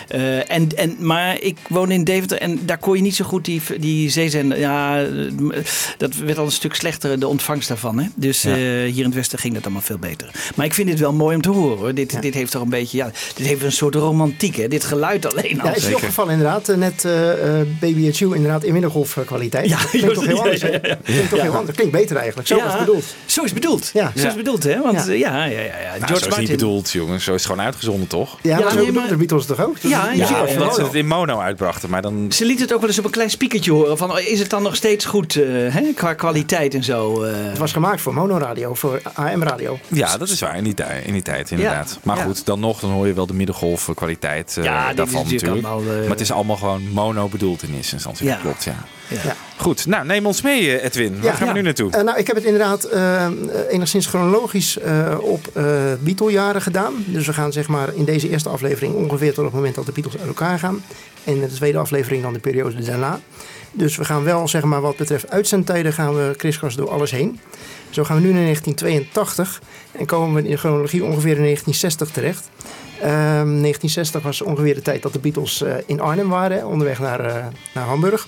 Eh, 0.07 0.51
en, 0.51 0.67
en, 0.75 0.95
maar 0.99 1.39
ik 1.41 1.57
woon 1.69 1.91
in 1.91 2.03
Deventer 2.03 2.37
en 2.37 2.59
daar 2.65 2.77
kon 2.77 2.95
je 2.95 3.01
niet 3.01 3.15
zo 3.15 3.25
goed 3.25 3.45
die, 3.45 3.61
die 3.79 4.09
zeezender... 4.09 4.59
Ja, 4.59 5.05
dat 5.97 6.15
werd 6.15 6.37
al 6.37 6.45
een 6.45 6.51
stuk 6.51 6.75
slechter, 6.75 7.19
de 7.19 7.27
ontvangst 7.27 7.67
daarvan. 7.67 7.99
Hè? 7.99 8.07
Dus 8.15 8.41
Ja. 8.41 8.51
eh, 8.51 8.57
hier 8.57 8.97
in 8.97 9.03
het 9.05 9.13
Westen 9.13 9.39
ging 9.39 9.53
dat 9.53 9.63
allemaal 9.63 9.81
veel 9.81 9.97
beter. 9.97 10.31
Maar 10.55 10.65
ik 10.65 10.73
vind 10.73 10.87
dit 10.89 10.99
wel 10.99 11.13
mooi 11.13 11.35
om 11.35 11.41
te 11.41 11.49
horen. 11.49 11.77
Hoor. 11.77 11.93
Dit, 11.93 12.21
dit 12.21 12.33
heeft 12.33 12.51
toch 12.51 12.61
een 12.61 12.69
beetje... 12.69 12.97
Ja, 12.97 13.11
dit 13.35 13.47
heeft 13.47 13.61
een 13.63 13.71
soort 13.71 13.95
romantiek, 13.95 14.55
hè? 14.55 14.67
Dit 14.67 14.83
geluid 14.83 15.33
alleen 15.33 15.61
al. 15.61 15.67
Ja, 15.67 15.75
is 15.75 15.87
je 15.87 15.95
opgevallen 15.95 16.31
inderdaad. 16.33 16.69
eh, 16.69 16.77
Net 16.77 17.05
eh 17.05 17.31
eh, 17.59 17.67
Baby 17.79 18.07
At 18.07 18.17
You 18.17 18.35
inderdaad 18.35 18.63
in 18.63 18.73
middengolfkwaliteit. 18.73 19.69
Ja, 19.69 19.77
Dat 19.77 19.89
klinkt 19.89 20.13
toch 20.13 20.25
heel 20.25 20.35
ja, 20.35 20.41
anders, 20.41 20.61
hè? 20.61 20.79
Klinkt 21.03 21.29
toch 21.29 21.41
heel 21.41 21.55
anders. 21.55 21.75
Klinkt 21.77 21.93
beter 21.93 22.15
eigenlijk. 22.17 22.47
Zo 22.47 22.55
Ja, 22.55 22.63
was 22.63 22.73
het 22.73 22.85
bedoeld. 22.85 23.03
Zo 23.25 23.43
is 23.43 23.51
het 23.51 23.59
bedoeld. 23.59 23.89
Ja. 23.93 24.11
Zo 24.15 24.17
is 24.19 24.23
het 24.23 24.35
bedoeld, 24.35 24.63
hè? 24.63 24.81
Want 24.81 25.05
Ja. 25.07 25.13
ja, 25.13 25.45
ja, 25.45 25.59
ja, 25.59 25.63
ja. 25.79 25.91
Nou, 25.91 26.05
George 26.05 26.13
is 26.13 26.21
Martin. 26.21 26.39
niet 26.39 26.49
bedoeld, 26.83 27.05
jongens. 27.07 27.23
Zo 27.23 27.33
is 27.33 27.41
het 27.43 27.51
gewoon 27.51 27.65
uitgezonden, 27.65 28.07
toch? 28.07 28.37
Ja, 28.41 28.55
maar 28.55 28.59
Ja, 28.63 28.69
zo 28.69 28.75
nee, 28.75 28.75
bedoelden 28.75 29.01
maar- 29.01 29.11
de 29.11 29.17
Beatles 29.17 29.45
toch 29.45 29.61
ook? 29.65 29.77
Ja, 29.77 30.11
Omdat 30.51 30.75
ze 30.75 30.83
het 30.83 30.93
in 30.93 31.07
mono 31.07 31.39
uitbrachten, 31.39 31.89
maar 31.89 32.01
dan... 32.01 32.31
Ze 32.31 32.45
liet 32.45 32.59
het 32.59 32.73
ook 32.73 32.79
wel 32.79 32.89
eens 32.89 32.99
op 32.99 33.05
een 33.05 33.11
klein 33.11 33.29
spiekertje 33.29 33.71
horen. 33.71 33.97
Van, 33.97 34.11
oh, 34.11 34.19
is 34.19 34.39
het 34.39 34.49
dan 34.49 34.63
nog 34.63 34.75
steeds 34.75 35.05
goed 35.05 35.35
eh, 35.35 35.43
hè, 35.73 35.91
qua 35.95 36.13
kwaliteit 36.13 36.73
en 36.73 36.83
zo? 36.83 37.23
eh? 37.23 37.31
Het 37.35 37.57
was 37.57 37.71
gemaakt 37.71 38.01
voor 38.01 38.13
monoradio, 38.13 38.73
voor 38.73 39.01
AM-radio. 39.13 39.79
Ja, 39.87 40.17
dat 40.17 40.29
is 40.29 40.39
waar, 40.39 40.57
in 40.57 40.63
die, 40.63 40.73
tijd, 40.73 41.05
in 41.05 41.13
die 41.13 41.21
tijd 41.21 41.51
inderdaad. 41.51 41.99
maar 42.03 42.17
ja. 42.17 42.23
goed, 42.23 42.45
dan 42.45 42.59
nog, 42.59 42.79
dan 42.79 42.89
hoor 42.91 43.07
je 43.07 43.13
wel 43.13 43.25
de 43.27 43.33
middengolf 43.33 43.89
kwaliteit 43.95 44.57
eh, 44.57 44.63
daarvan 44.63 44.95
natuurlijk 44.95 45.31
natuurlijk. 45.31 45.65
allemaal, 45.67 45.93
maar 46.01 46.09
het 46.09 46.19
is 46.21 46.31
allemaal 46.31 46.55
gewoon 46.57 46.89
mono 46.89 47.27
bedoeld 47.27 47.63
in 47.63 47.73
eerste 47.75 47.93
instantie. 47.93 48.25
Ja. 48.25 48.35
Klopt, 48.35 48.63
ja. 48.63 48.75
Ja. 49.23 49.35
Goed, 49.63 49.85
nou 49.85 50.05
neem 50.05 50.25
ons 50.25 50.41
mee 50.41 50.77
eh, 50.77 50.85
Edwin. 50.85 51.21
Waar 51.21 51.33
gaan 51.33 51.47
we 51.47 51.53
nu 51.53 51.61
naartoe? 51.61 51.91
Eh, 51.91 52.01
nou, 52.01 52.17
ik 52.17 52.27
heb 52.27 52.35
het 52.35 52.45
inderdaad 52.45 52.83
eh, 52.83 53.27
enigszins 53.69 54.05
chronologisch 54.05 54.77
op 55.19 55.51
Beatle-jaren 55.99 56.61
gedaan. 56.61 56.93
Dus 57.07 57.25
we 57.25 57.33
gaan 57.33 57.51
zeg 57.51 57.67
maar 57.67 57.93
in 57.95 58.05
deze 58.05 58.29
eerste 58.29 58.49
aflevering 58.49 58.95
ongeveer 58.95 59.33
tot 59.33 59.45
het 59.45 59.53
moment 59.53 59.75
dat 59.75 59.85
de 59.85 59.91
Beatles 59.91 60.17
uit 60.17 60.27
elkaar 60.27 60.59
gaan. 60.59 60.83
En 61.23 61.33
in 61.33 61.39
de 61.39 61.47
tweede 61.47 61.77
aflevering 61.77 62.23
dan 62.23 62.33
de 62.33 62.39
periode 62.39 62.83
daarna. 62.83 63.19
Dus 63.71 63.95
we 63.95 64.05
gaan 64.05 64.23
wel, 64.23 64.47
zeg 64.47 64.63
maar, 64.63 64.81
wat 64.81 64.97
betreft 64.97 65.29
uitzendtijden, 65.29 65.93
gaan 65.93 66.15
we 66.15 66.33
kriskras 66.37 66.75
door 66.75 66.89
alles 66.89 67.11
heen. 67.11 67.39
Zo 67.89 68.03
gaan 68.03 68.15
we 68.15 68.21
nu 68.21 68.33
naar 68.33 68.43
1982 68.43 69.61
en 69.91 70.05
komen 70.05 70.35
we 70.35 70.43
in 70.43 70.51
de 70.51 70.57
chronologie 70.57 71.03
ongeveer 71.03 71.35
in 71.35 71.43
1960 71.43 72.09
terecht. 72.09 72.49
Ehm, 73.01 73.61
1960 73.61 74.21
was 74.21 74.41
ongeveer 74.41 74.75
de 74.75 74.81
tijd 74.81 75.01
dat 75.01 75.13
de 75.13 75.19
Beatles 75.19 75.63
in 75.85 75.99
Arnhem 75.99 76.29
waren, 76.29 76.67
onderweg 76.67 76.99
naar, 76.99 77.51
naar 77.73 77.85
Hamburg. 77.85 78.27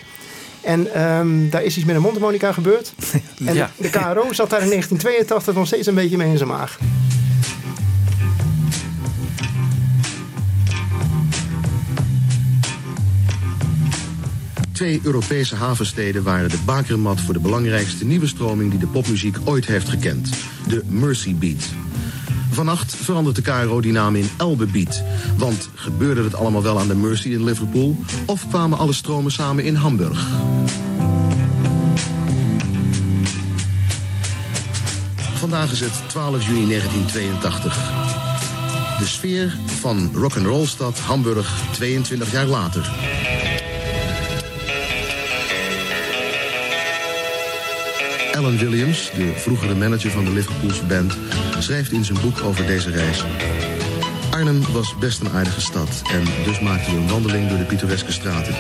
En 0.66 0.94
ehm, 0.94 1.50
daar 1.50 1.64
is 1.64 1.78
iets 1.78 1.86
met 1.86 1.96
een 1.96 2.02
mondharmonica 2.02 2.52
gebeurd. 2.52 2.94
En 3.46 3.54
Ja. 3.54 3.70
de 3.78 3.90
KRO 3.90 4.34
zat 4.34 4.50
daar 4.50 4.62
in 4.62 4.70
1982 4.70 5.54
nog 5.54 5.68
steeds 5.68 5.88
een 5.88 5.96
beetje 5.96 6.18
mee 6.18 6.30
in 6.30 6.38
zijn 6.38 6.50
maag. 6.50 6.78
Twee 14.72 15.00
Europese 15.04 15.56
havensteden 15.56 16.24
waren 16.24 16.50
de 16.50 16.58
bakermat 16.66 17.22
voor 17.22 17.34
de 17.34 17.40
belangrijkste 17.40 18.06
nieuwe 18.06 18.28
stroming 18.28 18.70
die 18.70 18.80
de 18.80 18.88
popmuziek 18.88 19.38
ooit 19.44 19.66
heeft 19.66 19.90
gekend. 19.90 20.30
De 20.68 20.82
Mercy 20.88 21.36
Beat. 21.36 21.64
Vannacht 22.56 22.96
verandert 22.96 23.36
de 23.36 23.42
KRO 23.42 23.82
die 23.82 23.92
naam 23.92 24.16
in 24.16 24.30
Elbe 24.38 24.66
Beat. 24.66 25.04
Want 25.38 25.70
gebeurde 25.74 26.24
het 26.24 26.36
allemaal 26.36 26.64
wel 26.64 26.80
aan 26.80 26.88
de 26.88 26.96
Mercy 26.96 27.30
in 27.30 27.44
Liverpool? 27.44 27.98
Of 28.26 28.48
kwamen 28.50 28.78
alle 28.78 28.94
stromen 28.94 29.32
samen 29.32 29.64
in 29.64 29.76
Hamburg? 29.76 30.28
Vandaag 35.34 35.72
is 35.72 35.80
het 35.80 35.94
12 36.08 36.46
juni 36.46 36.68
1982. 36.68 37.78
De 39.00 39.06
sfeer 39.06 39.58
van 39.80 40.10
rock'n'rollstad 40.14 41.00
Hamburg 41.00 41.62
22 41.72 42.32
jaar 42.32 42.46
later. 42.46 42.92
Alan 48.36 48.58
Williams, 48.58 49.12
de 49.16 49.34
vroegere 49.36 49.76
manager 49.76 50.12
van 50.12 50.26
de 50.26 50.32
Liverpoolse 50.32 50.86
band, 50.86 51.18
schrijft 51.60 51.92
in 51.92 52.06
zijn 52.06 52.22
boek 52.22 52.44
over 52.44 52.66
deze 52.66 52.90
reis. 52.90 53.24
Arnhem 54.32 54.62
was 54.72 54.96
best 54.98 55.20
een 55.22 55.30
aardige 55.30 55.62
stad 55.62 56.02
en 56.12 56.24
dus 56.44 56.60
maakten 56.60 56.94
we 56.94 57.00
een 57.00 57.08
wandeling 57.08 57.50
door 57.50 57.58
de 57.58 57.64
pittoreske 57.64 58.12
straten. 58.12 58.56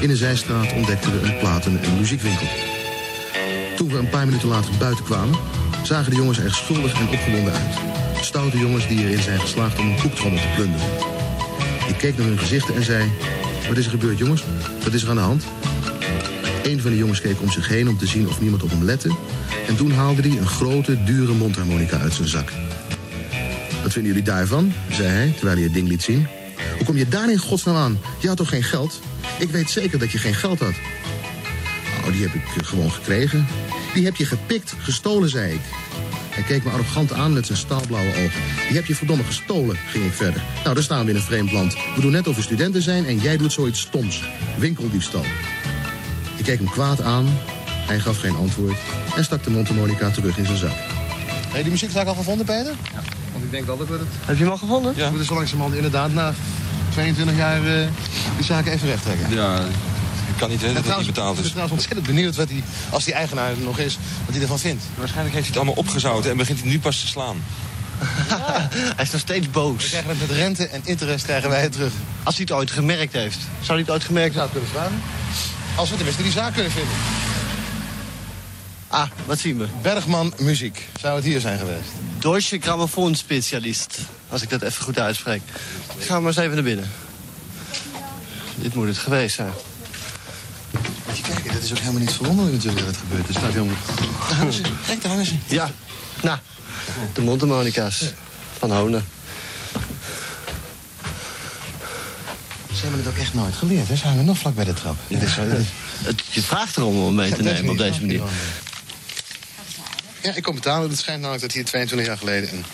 In 0.00 0.10
een 0.10 0.16
zijstraat 0.16 0.72
ontdekten 0.72 1.20
we 1.20 1.26
een 1.26 1.38
platen- 1.38 1.82
en 1.82 1.96
muziekwinkel. 1.98 2.46
Toen 3.76 3.88
we 3.88 3.98
een 3.98 4.08
paar 4.08 4.26
minuten 4.26 4.48
later 4.48 4.74
buiten 4.78 5.04
kwamen, 5.04 5.38
zagen 5.82 6.10
de 6.10 6.16
jongens 6.16 6.38
er 6.38 6.54
schuldig 6.54 7.00
en 7.00 7.08
opgewonden 7.08 7.52
uit. 7.52 7.74
Stoute 8.20 8.58
jongens 8.58 8.88
die 8.88 9.04
erin 9.04 9.22
zijn 9.22 9.40
geslaagd 9.40 9.78
om 9.78 9.86
een 9.86 10.00
koektrommel 10.00 10.40
te 10.40 10.48
plunderen. 10.54 10.86
Ik 11.88 11.96
keek 11.98 12.16
naar 12.16 12.26
hun 12.26 12.38
gezichten 12.38 12.74
en 12.74 12.84
zei... 12.84 13.10
Wat 13.68 13.76
is 13.76 13.84
er 13.84 13.90
gebeurd, 13.90 14.18
jongens? 14.18 14.44
Wat 14.84 14.92
is 14.92 15.02
er 15.02 15.08
aan 15.08 15.16
de 15.16 15.22
hand? 15.22 15.44
Een 16.64 16.80
van 16.80 16.90
de 16.90 16.96
jongens 16.96 17.20
keek 17.20 17.40
om 17.40 17.50
zich 17.50 17.68
heen 17.68 17.88
om 17.88 17.98
te 17.98 18.06
zien 18.06 18.28
of 18.28 18.40
niemand 18.40 18.62
op 18.62 18.70
hem 18.70 18.84
lette. 18.84 19.16
En 19.66 19.76
toen 19.76 19.90
haalde 19.90 20.22
hij 20.22 20.38
een 20.38 20.46
grote, 20.46 21.04
dure 21.04 21.32
mondharmonica 21.32 21.98
uit 21.98 22.12
zijn 22.12 22.28
zak. 22.28 22.52
Wat 23.82 23.92
vinden 23.92 24.12
jullie 24.12 24.26
daarvan? 24.26 24.72
zei 24.90 25.08
hij, 25.08 25.32
terwijl 25.36 25.56
hij 25.56 25.64
het 25.64 25.74
ding 25.74 25.88
liet 25.88 26.02
zien. 26.02 26.26
Hoe 26.76 26.86
kom 26.86 26.96
je 26.96 27.08
daar 27.08 27.30
in 27.30 27.38
godsnaam 27.38 27.76
aan? 27.76 27.98
Je 28.20 28.28
had 28.28 28.36
toch 28.36 28.48
geen 28.48 28.62
geld? 28.62 29.00
Ik 29.38 29.50
weet 29.50 29.70
zeker 29.70 29.98
dat 29.98 30.10
je 30.10 30.18
geen 30.18 30.34
geld 30.34 30.58
had. 30.58 30.74
Nou, 32.00 32.12
die 32.12 32.22
heb 32.22 32.34
ik 32.34 32.64
gewoon 32.64 32.90
gekregen. 32.90 33.46
Die 33.94 34.04
heb 34.04 34.16
je 34.16 34.26
gepikt, 34.26 34.74
gestolen, 34.78 35.28
zei 35.28 35.52
ik. 35.52 35.60
Hij 36.30 36.42
keek 36.42 36.64
me 36.64 36.70
arrogant 36.70 37.12
aan 37.12 37.32
met 37.32 37.46
zijn 37.46 37.58
staalblauwe 37.58 38.10
ogen. 38.10 38.40
Die 38.68 38.76
heb 38.76 38.86
je 38.86 38.94
verdomme 38.94 39.24
gestolen, 39.24 39.76
ging 39.88 40.04
ik 40.04 40.12
verder. 40.12 40.42
Nou, 40.62 40.74
daar 40.74 40.84
staan 40.84 41.04
we 41.04 41.10
in 41.10 41.16
een 41.16 41.22
vreemd 41.22 41.52
land. 41.52 41.76
We 41.94 42.00
doen 42.00 42.12
net 42.12 42.28
of 42.28 42.36
we 42.36 42.42
studenten 42.42 42.82
zijn 42.82 43.06
en 43.06 43.18
jij 43.18 43.36
doet 43.36 43.52
zoiets 43.52 43.80
stoms. 43.80 44.22
Winkeldiefstal. 44.58 45.24
Ik 46.44 46.50
keek 46.50 46.58
hem 46.58 46.70
kwaad 46.70 47.02
aan. 47.02 47.38
Hij 47.66 48.00
gaf 48.00 48.18
geen 48.18 48.36
antwoord 48.36 48.76
en 49.16 49.24
stak 49.24 49.44
de 49.44 49.50
mondharmonica 49.50 50.10
terug 50.10 50.36
in 50.38 50.44
zijn 50.46 50.58
zak. 50.58 50.70
Heb 50.70 51.56
je 51.56 51.62
die 51.62 51.70
muziekzaak 51.70 52.06
al 52.06 52.14
gevonden, 52.14 52.46
Peter? 52.46 52.72
Ja, 52.92 53.00
want 53.32 53.44
ik 53.44 53.50
denk 53.50 53.66
dat 53.66 53.80
ik 53.80 53.88
het... 53.88 54.00
Heb 54.24 54.36
je 54.36 54.42
hem 54.42 54.52
al 54.52 54.58
gevonden? 54.58 54.92
Ja. 54.96 55.02
We 55.04 55.08
moeten 55.08 55.26
zo 55.26 55.34
langzamerhand 55.34 55.74
inderdaad 55.76 56.12
na 56.12 56.34
22 56.90 57.36
jaar 57.36 57.56
eh, 57.66 57.86
die 58.36 58.44
zaken 58.44 58.72
even 58.72 58.88
recht 58.88 59.02
trekken. 59.02 59.30
Ja, 59.30 59.58
ik 60.28 60.36
kan 60.38 60.48
niet 60.50 60.60
weten 60.60 60.74
dat 60.84 60.94
hij 60.94 61.04
betaald 61.04 61.28
Ik 61.30 61.34
ben 61.36 61.44
is. 61.44 61.50
trouwens 61.50 61.72
ontzettend 61.72 62.06
benieuwd 62.06 62.36
wat 62.36 62.48
hij, 62.48 62.62
als 62.90 63.04
die 63.04 63.14
eigenaar 63.14 63.50
er 63.50 63.58
nog 63.58 63.78
is, 63.78 63.98
wat 64.24 64.34
hij 64.34 64.42
ervan 64.42 64.58
vindt. 64.58 64.82
Waarschijnlijk 64.94 65.34
heeft 65.34 65.46
hij 65.46 65.56
het 65.56 65.66
allemaal 65.66 65.84
opgezouten 65.84 66.30
en 66.30 66.36
begint 66.36 66.60
hij 66.60 66.68
nu 66.68 66.78
pas 66.80 67.00
te 67.00 67.06
slaan. 67.06 67.36
Hij 68.96 69.04
is 69.04 69.10
nog 69.10 69.20
steeds 69.20 69.46
We 69.46 69.52
boos. 69.52 69.88
krijgen 69.88 70.10
het 70.10 70.20
met 70.20 70.30
rente 70.30 70.66
en 70.66 70.80
interest 70.84 71.24
krijgen 71.24 71.48
wij 71.50 71.62
het 71.62 71.72
terug. 71.72 71.92
Als 72.22 72.34
hij 72.36 72.44
het 72.48 72.56
ooit 72.56 72.70
gemerkt 72.70 73.12
heeft. 73.12 73.38
Zou 73.38 73.68
hij 73.68 73.78
het 73.78 73.90
ooit 73.90 74.04
gemerkt 74.04 74.34
zou 74.34 74.44
het 74.44 74.52
kunnen 74.52 74.70
vragen. 74.70 75.02
Als 75.76 75.90
we 75.90 75.94
tenminste 75.94 76.22
die 76.22 76.32
zaak 76.32 76.54
kunnen 76.54 76.72
vinden. 76.72 76.94
Ah, 78.88 79.08
wat 79.26 79.38
zien 79.38 79.58
we? 79.58 79.66
Bergman 79.82 80.32
Muziek. 80.38 80.88
Zou 81.00 81.16
het 81.16 81.24
hier 81.24 81.40
zijn 81.40 81.58
geweest? 81.58 81.88
Deutsche 82.18 82.58
Grammofoonspecialist. 82.58 83.98
Als 84.28 84.42
ik 84.42 84.50
dat 84.50 84.62
even 84.62 84.84
goed 84.84 84.98
uitspreek. 84.98 85.42
Gaan 85.98 86.16
we 86.16 86.22
maar 86.22 86.32
eens 86.32 86.36
even 86.36 86.54
naar 86.54 86.64
binnen. 86.64 86.90
Dit 88.54 88.74
moet 88.74 88.86
het 88.86 88.98
geweest 88.98 89.34
zijn. 89.34 89.52
Moet 91.06 91.16
je 91.16 91.22
kijken, 91.22 91.52
dat 91.52 91.62
is 91.62 91.70
ook 91.70 91.78
helemaal 91.78 92.00
niet 92.00 92.12
verwonderlijk 92.12 92.56
natuurlijk 92.56 92.84
dat 92.84 92.94
het 92.94 93.04
gebeurt. 93.08 93.28
Er 93.28 93.34
staat 93.34 93.52
helemaal... 93.52 93.74
Daar 94.28 94.36
hangen 94.36 94.52
ze. 94.52 94.62
Kijk, 94.86 95.02
daar 95.02 95.10
hangen 95.10 95.26
ze. 95.26 95.34
Ja, 95.46 95.70
nou, 96.22 96.38
de 97.12 97.20
mondharmonica's 97.20 98.12
van 98.58 98.70
Honen. 98.70 99.04
Ze 102.84 102.90
hebben 102.90 103.06
het 103.06 103.14
ook 103.14 103.22
echt 103.24 103.34
nooit 103.34 103.54
geleerd. 103.54 103.88
Hè? 103.88 103.96
Ze 103.96 104.06
hangen 104.06 104.24
nog 104.24 104.38
vlak 104.38 104.54
bij 104.54 104.64
de 104.64 104.72
trap. 104.72 104.96
Is- 105.08 105.18
Het, 106.04 106.22
je 106.30 106.42
vraagt 106.42 106.76
erom 106.76 106.96
om 107.04 107.14
mee 107.14 107.32
te 107.32 107.42
nemen 107.42 107.70
op 107.70 107.78
deze 107.78 108.00
manier. 108.00 108.22
Ja, 110.22 110.34
ik 110.34 110.42
kom 110.42 110.54
betalen. 110.54 110.88
Het 110.90 110.98
schijnt 110.98 111.20
namelijk 111.20 111.42
dat 111.44 111.52
hier 111.52 111.64
22 111.64 112.06
jaar 112.08 112.18
geleden 112.18 112.48
een 112.52 112.64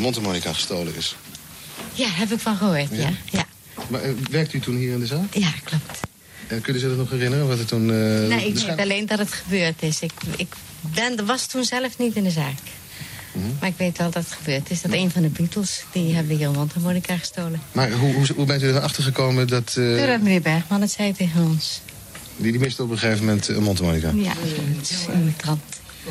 mondharmonica 0.00 0.52
gestolen 0.52 0.96
is. 0.96 1.16
Ja, 1.92 2.08
heb 2.08 2.32
ik 2.32 2.40
van 2.40 2.56
gehoord, 2.56 2.88
ja. 2.90 3.10
Ja, 3.30 3.46
Maar 3.88 4.04
uh, 4.06 4.12
werkt 4.30 4.52
u 4.54 4.60
toen 4.60 4.76
hier 4.76 4.92
in 4.92 5.00
de 5.00 5.06
zaak? 5.06 5.34
ja 5.34 5.50
klopt. 5.64 6.00
En 6.46 6.60
kunnen 6.60 6.82
ze 6.82 6.88
zich 6.88 6.96
nog 6.96 7.10
herinneren 7.10 7.48
wat 7.48 7.58
er 7.58 7.64
toen... 7.66 7.90
eh, 7.90 7.96
nee, 8.36 8.46
ik 8.48 8.58
weet 8.66 8.78
alleen 8.78 9.06
dat 9.06 9.18
het 9.18 9.32
gebeurd 9.32 9.82
is. 9.82 10.00
Ik, 10.00 10.12
ik 10.36 10.52
ben, 10.80 11.26
was 11.26 11.46
toen 11.46 11.64
zelf 11.64 11.98
niet 11.98 12.14
in 12.16 12.24
de 12.24 12.30
zaak. 12.30 12.54
Maar 13.60 13.68
ik 13.68 13.74
weet 13.76 13.98
wel 13.98 14.10
dat 14.10 14.22
het 14.24 14.32
gebeurd 14.32 14.70
is. 14.70 14.80
Dat 14.82 14.92
een 14.92 15.10
van 15.10 15.22
de 15.22 15.28
Beatles, 15.28 15.84
die 15.92 16.14
hebben 16.14 16.36
hier 16.36 16.46
een 16.46 16.52
mondharmonica 16.52 17.16
gestolen. 17.16 17.60
Maar 17.72 17.90
hoe, 17.90 18.12
hoe, 18.14 18.26
hoe 18.36 18.46
bent 18.46 18.62
u 18.62 18.68
erachter 18.68 19.02
gekomen 19.02 19.46
dat... 19.46 19.68
eh, 19.68 19.74
Toen 19.96 20.08
had 20.08 20.20
meneer 20.22 20.40
Bergman 20.42 20.80
het 20.80 20.90
zei 20.90 21.12
tegen 21.12 21.42
ons. 21.44 21.80
die, 22.36 22.50
die 22.52 22.60
miste 22.60 22.82
op 22.82 22.90
een 22.90 22.98
gegeven 22.98 23.24
moment 23.24 23.48
een 23.48 23.62
mondharmonica? 23.62 24.10
Ja, 24.14 24.32
in 25.12 25.24
de 25.24 25.32
krant. 25.36 25.60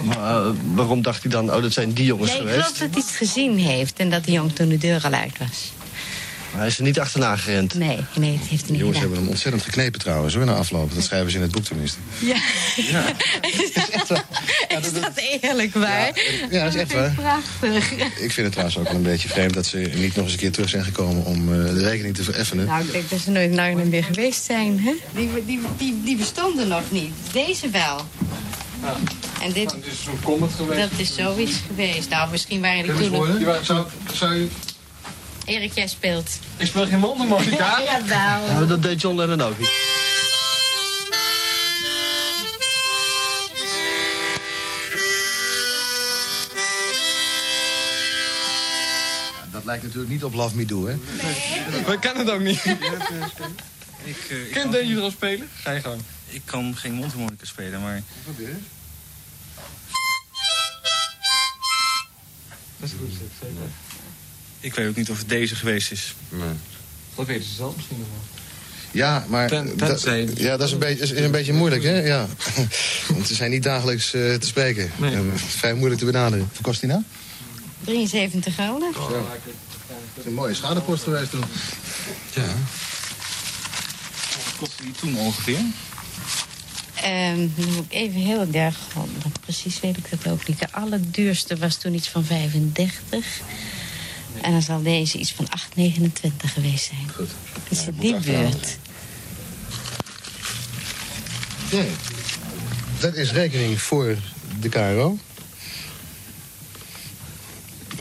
Maar 0.03 0.17
eh, 0.45 0.49
waarom 0.73 1.01
dacht 1.01 1.21
hij 1.21 1.31
dan, 1.31 1.53
oh, 1.53 1.61
dat 1.61 1.73
zijn 1.73 1.93
die 1.93 2.05
jongens 2.05 2.31
Nee, 2.31 2.39
ik 2.41 2.47
geweest? 2.47 2.63
geloof 2.65 2.77
dat 2.79 2.89
hij 2.91 2.99
iets 3.01 3.15
gezien 3.15 3.57
heeft 3.57 3.99
en 3.99 4.09
dat 4.09 4.25
de 4.25 4.31
jong 4.31 4.53
toen 4.53 4.69
de 4.69 4.77
deur 4.77 5.03
al 5.03 5.11
uit 5.13 5.37
was. 5.37 5.71
Hij 6.57 6.67
is 6.67 6.77
er 6.77 6.83
niet 6.83 6.99
achterna 6.99 7.35
gerend. 7.35 7.73
Nee, 7.73 7.99
nee, 8.15 8.37
het 8.37 8.47
heeft 8.47 8.61
hij 8.61 8.71
niet 8.71 8.79
Jongens 8.79 8.99
hebben 8.99 9.17
hem 9.17 9.27
ontzettend 9.27 9.63
geknepen 9.63 9.99
trouwens, 9.99 10.35
hoor, 10.35 10.45
na 10.45 10.53
afloop. 10.53 10.95
Dat 10.95 11.03
schrijven 11.03 11.31
ze 11.31 11.35
in 11.37 11.43
het 11.43 11.51
boek 11.51 11.63
tenminste. 11.63 11.97
Ja. 12.19 12.35
is 14.81 14.93
dat 14.93 15.11
eerlijk 15.41 15.73
waar? 15.73 16.19
Ja, 16.51 16.63
dat 16.63 16.73
is 16.73 16.81
echt 16.81 16.93
waar. 16.93 17.13
Prachtig. 17.15 17.91
Ik 17.91 18.31
vind 18.31 18.35
het 18.35 18.51
trouwens 18.51 18.77
ook 18.77 18.87
wel 18.87 18.95
een 18.95 19.01
beetje 19.01 19.29
vreemd 19.29 19.53
dat 19.53 19.65
ze 19.65 19.77
niet 19.77 20.15
nog 20.15 20.23
eens 20.23 20.33
een 20.33 20.39
keer 20.39 20.51
terug 20.51 20.69
zijn 20.69 20.83
gekomen 20.83 21.25
om 21.25 21.53
eh, 21.53 21.73
de 21.73 21.83
rekening 21.83 22.15
te 22.15 22.23
vereffenen. 22.23 22.65
Nou, 22.65 22.85
ik 22.85 22.91
denk 22.91 23.09
dat 23.09 23.19
ze 23.19 23.31
nooit 23.31 23.51
in 23.51 23.59
Arnhem 23.59 23.89
weer 23.89 24.03
geweest 24.03 24.43
zijn, 24.43 24.79
hè? 24.79 24.93
Die, 25.15 25.29
die, 25.45 25.59
die, 25.77 26.01
die 26.03 26.15
bestonden 26.15 26.67
nog 26.67 26.91
niet. 26.91 27.13
Deze 27.31 27.69
wel. 27.69 28.05
En 29.41 29.51
dit... 29.53 29.75
Is 29.83 30.03
zo'n 30.03 30.19
comet 30.23 30.51
geweest. 30.53 30.89
Dat 30.89 30.99
is 30.99 31.15
zoiets 31.15 31.57
geweest. 31.67 32.09
Nou, 32.09 32.31
misschien 32.31 32.61
waren 32.61 32.83
die 32.83 33.09
toen 33.09 33.11
nog... 33.11 33.65
Zou, 33.65 33.85
zou 34.13 34.33
je... 34.33 34.47
Erik, 35.47 35.73
jij 35.73 35.87
speelt. 35.87 36.39
Ik 36.57 36.67
speel 36.67 36.85
geen 36.87 36.99
mondharmonica. 36.99 37.79
Ja, 37.79 37.99
jawel. 37.99 38.59
Ja, 38.59 38.65
dat 38.65 38.83
deed 38.83 39.01
John 39.01 39.17
Lennon 39.17 39.41
ook 39.41 39.59
niet. 39.59 39.71
Dat 49.51 49.65
lijkt 49.65 49.83
natuurlijk 49.83 50.11
niet 50.11 50.23
op 50.23 50.33
Love 50.33 50.55
Me 50.55 50.65
Do, 50.65 50.85
hè? 50.85 50.95
We 51.85 51.97
kennen 51.99 52.25
het 52.25 52.35
ook 52.35 52.41
niet. 52.41 52.63
Ik, 54.03 54.29
uh, 54.29 54.45
ik 54.47 54.51
Kan 54.51 54.71
Dave 54.71 54.99
al 54.99 55.11
spelen? 55.11 55.49
Ga 55.53 55.71
je 55.71 55.81
gang. 55.81 56.01
Ik 56.27 56.41
kan 56.45 56.75
geen 56.75 56.93
mondharmonica 56.93 57.45
spelen, 57.45 57.81
maar... 57.81 58.01
Dat 62.77 62.89
is 62.89 62.91
goed. 62.99 63.11
Ik 64.59 64.73
weet 64.73 64.87
ook 64.87 64.95
niet 64.95 65.09
of 65.09 65.17
het 65.17 65.29
deze 65.29 65.55
geweest 65.55 65.91
is. 65.91 66.15
Dat 67.15 67.25
weten 67.25 67.43
ze 67.43 67.53
zelf 67.53 67.75
misschien 67.75 67.97
nog 67.97 68.07
wel. 68.07 68.35
Ja, 68.91 69.25
maar 69.27 69.47
Ten- 69.47 69.73
ja, 70.35 70.57
dat 70.57 70.67
is 70.67 70.71
een 70.71 70.79
beetje, 70.79 71.03
is 71.03 71.11
een 71.11 71.31
beetje 71.31 71.53
moeilijk, 71.53 71.83
hè? 71.83 71.99
Ja. 72.05 72.27
Want 73.13 73.27
ze 73.27 73.35
zijn 73.35 73.51
niet 73.51 73.63
dagelijks 73.63 74.13
eh, 74.13 74.33
te 74.33 74.47
spreken. 74.47 74.91
Nee. 74.97 75.13
Eh, 75.15 75.19
vrij 75.35 75.73
moeilijk 75.73 75.99
te 75.99 76.05
benaderen. 76.05 76.49
Wat 76.53 76.61
kost 76.61 76.79
die 76.79 76.89
nou? 76.89 77.01
73 77.83 78.55
gulden. 78.55 78.91
Dat 78.93 79.13
is 80.15 80.25
een 80.25 80.33
mooie 80.33 80.53
schadepost 80.53 81.03
geweest 81.03 81.29
toen. 81.29 81.43
Ja. 82.33 82.41
Wat 84.45 84.55
kostte 84.57 84.83
die 84.83 84.91
toen 84.91 85.17
ongeveer? 85.17 85.59
Ehm, 86.93 87.39
moet 87.39 87.85
ik 87.89 87.93
even 87.93 88.19
heel 88.19 88.47
erg... 88.51 88.77
Precies 89.41 89.79
weet 89.79 89.97
ik 89.97 90.09
dat 90.09 90.31
ook 90.31 90.47
niet. 90.47 90.59
De 90.59 90.67
allerduurste 90.71 91.57
was 91.57 91.75
toen 91.75 91.93
iets 91.93 92.09
van 92.09 92.25
35. 92.25 93.25
En 94.41 94.51
dan 94.51 94.61
zal 94.61 94.81
deze 94.81 95.17
iets 95.17 95.31
van 95.33 95.47
8,29 95.47 96.29
geweest 96.37 96.85
zijn. 96.85 97.09
Goed. 97.15 97.29
Dus 97.69 97.85
in 97.87 97.95
die 97.99 98.19
buurt. 98.19 98.77
Oké. 101.65 101.85
Dat 102.99 103.15
is 103.15 103.31
rekening 103.31 103.81
voor 103.81 104.17
de 104.59 104.69
KRO. 104.69 105.17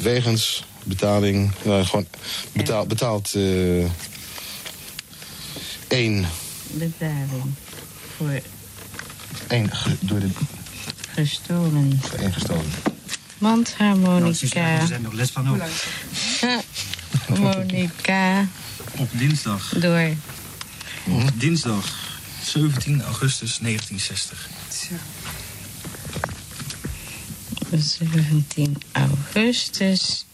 Wegens 0.00 0.64
betaling, 0.84 1.50
nou, 1.64 1.84
gewoon 1.84 2.06
betaal, 2.52 2.86
betaald 2.86 3.34
eh 3.34 3.84
één, 5.88 6.26
Betaling 6.70 7.54
voor 8.16 8.40
één 9.48 9.76
ge- 9.76 9.96
door 10.00 10.20
de 10.20 10.28
gestolen 11.14 12.00
één 12.18 12.32
gestolen. 12.32 12.70
Mondharmonica. 13.38 14.80
Er 14.80 14.86
zijn 14.86 15.02
nog 15.02 15.12
les 15.12 15.30
van 15.30 15.48
ook. 15.50 15.60
Harmonica 17.28 18.46
Op 18.96 19.08
dinsdag. 19.12 19.68
door... 19.78 20.08
Op 21.04 21.30
dinsdag 21.34 21.94
17 22.44 23.02
augustus 23.02 23.58
1960. 23.58 24.48
17 27.70 28.76
augustus 28.92 30.24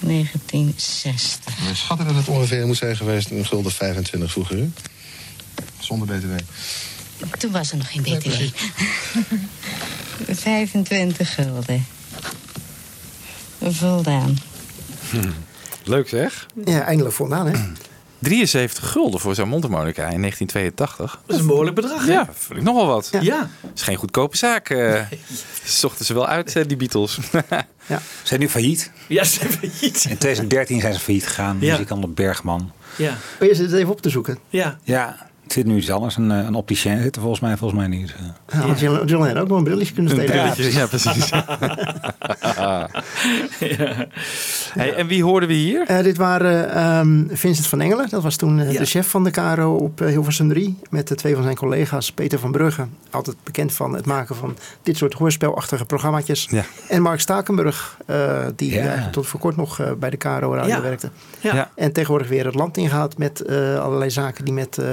1960. 0.00 1.56
We 1.68 1.74
schatten 1.74 2.06
dat 2.06 2.14
het 2.16 2.28
ongeveer 2.28 2.66
moet 2.66 2.76
zijn 2.76 2.96
geweest 2.96 3.30
een 3.30 3.46
gulden 3.46 3.72
25 3.72 4.30
vroeger, 4.32 4.56
hè? 4.56 4.68
Zonder 5.78 6.18
BTW. 6.18 6.32
Toen 7.38 7.50
was 7.52 7.70
er 7.70 7.76
nog 7.76 7.92
geen 7.92 8.02
BTW. 8.02 8.42
25 10.40 11.34
gulden. 11.34 11.86
Voldaan. 13.62 14.36
Leuk 15.84 16.08
zeg. 16.08 16.46
Ja, 16.64 16.80
eindelijk 16.82 17.14
voldaan, 17.14 17.46
hè? 17.46 17.58
73 18.18 18.90
gulden 18.90 19.20
voor 19.20 19.34
zo'n 19.34 19.48
mondharmonica 19.48 20.02
in 20.08 20.20
1982. 20.20 21.20
Dat 21.26 21.34
is 21.36 21.40
een 21.42 21.46
behoorlijk 21.48 21.76
bedrag, 21.76 22.06
hè? 22.06 22.12
Ja, 22.12 22.28
vind 22.38 22.58
ik 22.58 22.64
nog 22.64 22.74
wel 22.74 22.86
wat. 22.86 23.10
Ja. 23.20 23.50
is 23.74 23.82
geen 23.82 23.96
goedkope 23.96 24.36
zaak. 24.36 24.70
eh 24.70 25.02
Zochten 25.64 26.04
ze 26.08 26.14
wel 26.14 26.26
uit, 26.26 26.56
eh, 26.56 26.64
die 26.66 26.76
Beatles. 26.76 27.18
Ja. 27.32 27.66
Ze 28.22 28.26
zijn 28.26 28.40
nu 28.40 28.48
failliet. 28.48 28.90
Ja, 29.06 29.24
ze 29.24 29.40
hebben 29.40 29.70
iets. 29.80 30.06
In 30.06 30.18
2013 30.18 30.80
zijn 30.80 30.94
ze 30.94 31.00
failliet 31.00 31.26
gegaan. 31.26 31.56
Ja. 31.60 31.72
Muzikant 31.72 32.14
Bergman. 32.14 32.72
Ja. 32.96 33.16
Oh, 33.40 33.48
je 33.48 33.54
zit 33.54 33.70
het 33.70 33.80
even 33.80 33.92
op 33.92 34.00
te 34.00 34.10
zoeken. 34.10 34.38
Ja. 34.48 34.78
Ja, 34.82 35.27
zit 35.52 35.66
nu 35.66 35.76
iets 35.76 35.90
anders. 35.90 36.16
Een, 36.16 36.30
eh, 36.30 36.38
een 36.38 36.54
opticien 36.54 37.02
zit 37.02 37.14
er 37.16 37.20
volgens 37.20 37.40
mij, 37.40 37.56
volgens 37.56 37.80
mij 37.80 37.88
niet. 37.88 38.14
Ja, 38.52 38.58
had 38.58 38.80
John 38.80 39.06
John 39.06 39.22
Lennon 39.22 39.42
ook 39.42 39.48
nog 39.48 39.58
een 39.58 39.64
brilletje 39.64 39.94
kunnen 39.94 40.14
brilletje, 40.14 40.72
ja, 40.72 40.86
precies. 40.86 41.30
Hey, 44.72 44.94
en 44.94 45.06
wie 45.06 45.22
hoorden 45.24 45.48
we 45.48 45.54
hier? 45.54 45.86
Eh, 45.86 46.02
dit 46.02 46.16
waren 46.16 46.70
ehm, 46.74 47.24
Vincent 47.28 47.66
van 47.66 47.80
Engelen. 47.80 48.08
Dat 48.10 48.22
was 48.22 48.36
toen 48.36 48.60
eh, 48.60 48.72
Ja. 48.72 48.78
de 48.78 48.84
chef 48.84 49.08
van 49.10 49.24
de 49.24 49.30
KRO 49.30 49.74
op 49.76 49.98
Hilversum 49.98 50.48
3. 50.48 50.78
Met 50.90 51.08
de 51.08 51.14
twee 51.14 51.34
van 51.34 51.42
zijn 51.42 51.56
collega's. 51.56 52.12
Peter 52.12 52.38
van 52.38 52.52
Brugge. 52.52 52.86
Altijd 53.10 53.36
bekend 53.44 53.72
van 53.72 53.94
het 53.94 54.06
maken 54.06 54.36
van 54.36 54.56
dit 54.82 54.96
soort 54.96 55.14
hoorspelachtige 55.14 55.84
programmaatjes. 55.84 56.46
Ja. 56.50 56.62
En 56.88 57.02
Mark 57.02 57.20
Stakenburg. 57.20 57.96
eh, 58.06 58.46
die 58.56 58.80
tot 59.10 59.26
voor 59.26 59.40
kort 59.40 59.56
nog 59.56 59.80
eh, 59.80 59.92
bij 59.98 60.10
de 60.10 60.16
KRO 60.16 60.54
Radio 60.54 60.66
Ja. 60.74 60.80
werkte. 60.80 61.10
Ja. 61.40 61.54
Ja. 61.54 61.70
En 61.74 61.92
tegenwoordig 61.92 62.28
weer 62.28 62.44
het 62.44 62.54
land 62.54 62.76
ingaat 62.76 63.18
met 63.18 63.40
eh, 63.40 63.78
allerlei 63.78 64.10
zaken 64.10 64.44
die 64.44 64.54
met 64.54 64.78
eh 64.78 64.86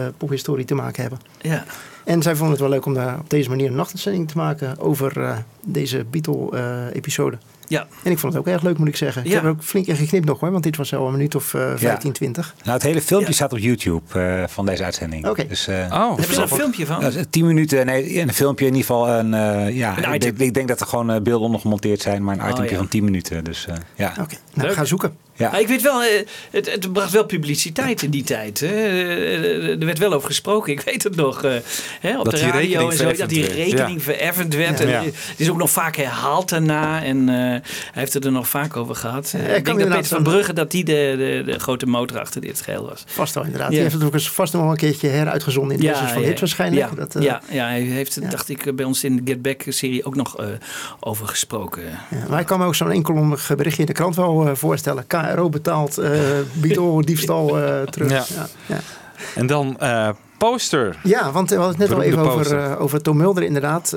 pophistorie 0.45 0.65
te 0.65 0.75
maken 0.75 1.01
hebben. 1.01 1.19
Ja. 1.41 1.63
En 2.03 2.21
zij 2.21 2.31
vonden 2.35 2.51
het 2.51 2.59
wel 2.59 2.69
leuk 2.69 2.85
om 2.85 2.93
daar 2.93 3.19
op 3.19 3.29
deze 3.29 3.49
manier 3.49 3.67
een 3.67 3.75
nachtuitzending 3.75 4.27
te 4.31 4.37
maken 4.37 4.79
over 4.79 5.21
eh, 5.23 5.37
deze 5.65 6.05
Beatle-episode. 6.11 7.37
Ja. 7.67 7.87
en 8.03 8.11
ik 8.11 8.19
vond 8.19 8.33
het 8.33 8.41
ook 8.41 8.47
erg 8.47 8.61
leuk, 8.61 8.77
moet 8.77 8.87
ik 8.87 8.95
zeggen. 8.95 9.21
Ik 9.23 9.27
Ja. 9.27 9.33
heb 9.33 9.43
er 9.43 9.49
ook 9.49 9.63
flink 9.63 9.85
in 9.87 9.95
geknipt 9.95 10.25
nog 10.25 10.39
hoor, 10.39 10.51
want 10.51 10.63
dit 10.63 10.77
was 10.77 10.89
wel 10.89 11.05
een 11.05 11.11
minuut 11.11 11.35
of 11.35 11.53
eh 11.53 11.71
15, 11.75 12.11
20. 12.11 12.55
Nou, 12.63 12.71
het 12.73 12.83
hele 12.83 13.01
filmpje 13.01 13.27
Ja. 13.29 13.33
staat 13.35 13.53
op 13.53 13.57
YouTube 13.59 14.19
eh, 14.19 14.43
van 14.47 14.65
deze 14.65 14.83
uitzending. 14.83 15.27
Oké. 15.27 15.47
Dus, 15.47 15.67
eh, 15.67 15.75
Oh, 15.91 16.07
Hebben 16.07 16.25
ze 16.25 16.35
er 16.35 16.41
een 16.41 16.47
filmpje 16.57 16.85
van? 16.85 16.99
Ja, 17.01 17.09
dus 17.09 17.23
10 17.29 17.45
minuten, 17.45 17.85
nee, 17.85 18.19
een 18.21 18.33
filmpje 18.33 18.65
in 18.65 18.73
ieder 18.75 18.85
geval. 18.87 19.09
Een, 19.09 19.33
eh, 19.33 19.75
ja, 19.75 19.97
Een 19.97 20.13
ik, 20.13 20.21
denk, 20.21 20.37
ik 20.39 20.53
denk 20.53 20.67
dat 20.67 20.79
er 20.81 20.87
gewoon 20.87 21.09
eh, 21.11 21.21
beelden 21.21 21.45
onder 21.45 21.61
gemonteerd 21.61 22.01
zijn, 22.01 22.23
maar 22.23 22.35
een 22.39 22.53
Oh, 22.59 22.69
ja. 22.69 22.77
van 22.77 22.87
10 22.87 23.03
minuten. 23.03 23.43
Dus 23.43 23.65
eh, 23.67 23.75
ja. 23.95 24.09
Oké, 24.21 24.35
nou 24.53 24.67
Leuk. 24.67 24.73
ga 24.77 24.85
zoeken. 24.85 25.15
Ja. 25.37 25.57
Ik 25.57 25.67
weet 25.67 25.81
wel, 25.81 26.03
eh, 26.03 26.09
het, 26.51 26.71
het, 26.71 26.93
bracht 26.93 27.11
wel 27.11 27.25
publiciteit 27.25 28.01
in 28.01 28.09
die 28.09 28.23
tijd. 28.23 28.61
Eh, 28.61 29.69
er 29.69 29.85
werd 29.85 29.97
wel 29.97 30.13
over 30.13 30.27
gesproken, 30.27 30.71
ik 30.71 30.81
weet 30.81 31.03
het 31.03 31.15
nog. 31.15 31.43
Eh, 31.43 31.51
hè, 31.99 32.19
op 32.19 32.25
dat 32.25 32.33
de 32.33 32.39
radio 32.39 32.89
en 32.89 32.97
zo. 32.97 33.11
Dat 33.11 33.29
die 33.29 33.45
rekening 33.45 34.03
werd. 34.03 34.55
Werd. 34.55 34.79
het 34.79 34.89
En 34.89 35.13
is 35.37 35.49
ook 35.49 35.57
nog 35.57 35.69
vaak 35.69 35.95
herhaald 35.95 36.49
daarna. 36.49 37.03
En 37.03 37.27
hij 37.27 37.61
heeft 37.91 38.13
het 38.13 38.25
er 38.25 38.31
nog 38.31 38.47
vaak 38.47 38.77
over 38.77 38.95
gehad. 38.95 39.33
ik 39.55 39.65
denk 39.65 39.79
dat 39.79 39.89
Peter 39.89 40.05
van 40.05 40.23
Brugge 40.23 40.53
dat 40.53 40.71
die 40.71 40.83
de, 40.83 41.15
de, 41.17 41.51
de, 41.51 41.59
grote 41.59 41.85
motor 41.85 42.19
achter 42.19 42.41
dit 42.41 42.61
geheel 42.61 42.85
was. 42.85 43.03
Vast 43.07 43.33
wel, 43.33 43.43
inderdaad. 43.43 43.69
Die 43.69 43.79
heeft 43.79 43.93
het 43.93 44.03
ook 44.03 44.13
eens 44.13 44.29
vast 44.29 44.53
nog 44.53 44.69
een 44.69 44.77
keertje 44.77 45.07
heruitgezonden 45.07 45.77
in 45.77 45.81
de 45.81 45.95
van 45.95 46.23
hits 46.23 46.39
waarschijnlijk. 46.39 46.95
Dat, 46.95 47.15
ja, 47.19 47.41
ja, 47.51 47.65
hij 47.65 47.81
heeft 47.81 48.15
het, 48.15 48.31
dacht 48.31 48.49
ik, 48.49 48.75
bij 48.75 48.85
ons 48.85 49.03
in 49.03 49.15
de 49.15 49.21
Get 49.25 49.41
Back-serie 49.41 50.05
ook 50.05 50.15
nog 50.15 50.37
over 50.99 51.27
gesproken. 51.27 51.83
maar 52.29 52.39
ik 52.39 52.45
kan 52.45 52.59
me 52.59 52.65
ook 52.65 52.75
zo'n 52.75 52.91
enkelomig 52.91 53.51
berichtje 53.55 53.81
in 53.81 53.87
de 53.87 53.93
krant 53.93 54.15
wel 54.15 54.55
voorstellen. 54.55 55.07
100k 55.29 55.49
betaald, 55.49 55.99
uh, 55.99 56.99
diefstal 57.01 57.59
eh, 57.59 57.81
terug. 57.81 58.09
Ja. 58.09 58.47
Ja, 58.65 58.79
en 59.35 59.47
dan 59.47 59.79
eh, 59.79 60.09
poster. 60.37 60.97
Ja, 61.03 61.31
want 61.31 61.51
eh, 61.51 61.57
we 61.57 61.63
hadden 61.63 61.81
het 61.81 61.89
net 61.89 61.97
al 61.97 62.03
even 62.03 62.31
over, 62.31 62.77
over 62.77 63.01
Tom 63.01 63.17
Mulder 63.17 63.43
inderdaad. 63.43 63.95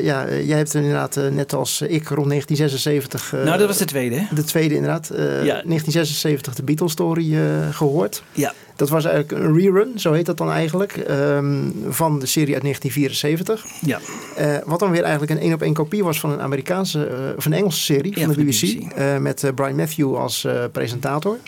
Ja, 0.00 0.28
jij 0.28 0.56
hebt 0.56 0.74
inderdaad 0.74 1.20
net 1.30 1.52
als 1.52 1.80
ik 1.80 2.08
rond 2.08 2.28
1976... 2.28 3.32
Nou, 3.32 3.58
dat 3.58 3.66
was 3.66 3.78
de 3.78 3.84
tweede. 3.84 4.26
De 4.34 4.44
tweede 4.44 4.74
inderdaad. 4.74 5.10
Ja. 5.14 5.16
1976 5.16 6.54
de 6.54 6.62
Beatles 6.62 6.92
story 6.92 7.36
gehoord. 7.70 8.22
Ja. 8.32 8.52
Dat 8.78 8.88
was 8.88 9.04
eigenlijk 9.04 9.44
een 9.44 9.54
rerun, 9.54 9.98
zo 9.98 10.12
heet 10.12 10.26
dat 10.26 10.36
dan 10.36 10.50
eigenlijk, 10.50 10.96
ehm, 10.96 11.70
van 11.88 12.18
de 12.18 12.26
serie 12.26 12.54
uit 12.54 12.62
1974. 12.62 13.66
Ja. 13.80 13.98
Eh, 14.36 14.56
wat 14.64 14.78
dan 14.80 14.90
weer 14.90 15.02
eigenlijk 15.02 15.32
een 15.32 15.38
één 15.38 15.52
op 15.52 15.62
één 15.62 15.72
kopie 15.72 16.04
was 16.04 16.20
van 16.20 16.30
een 16.30 16.40
Amerikaanse, 16.40 17.06
eh, 17.06 17.36
of 17.36 17.44
een 17.44 17.52
Engelse 17.52 17.80
serie 17.80 18.18
Ja, 18.18 18.24
van 18.24 18.34
de 18.34 18.44
BBC. 18.44 18.92
Eh, 18.94 19.16
met 19.16 19.52
Brian 19.54 19.76
Matthew 19.76 20.16
als 20.16 20.46
presentator. 20.72 21.38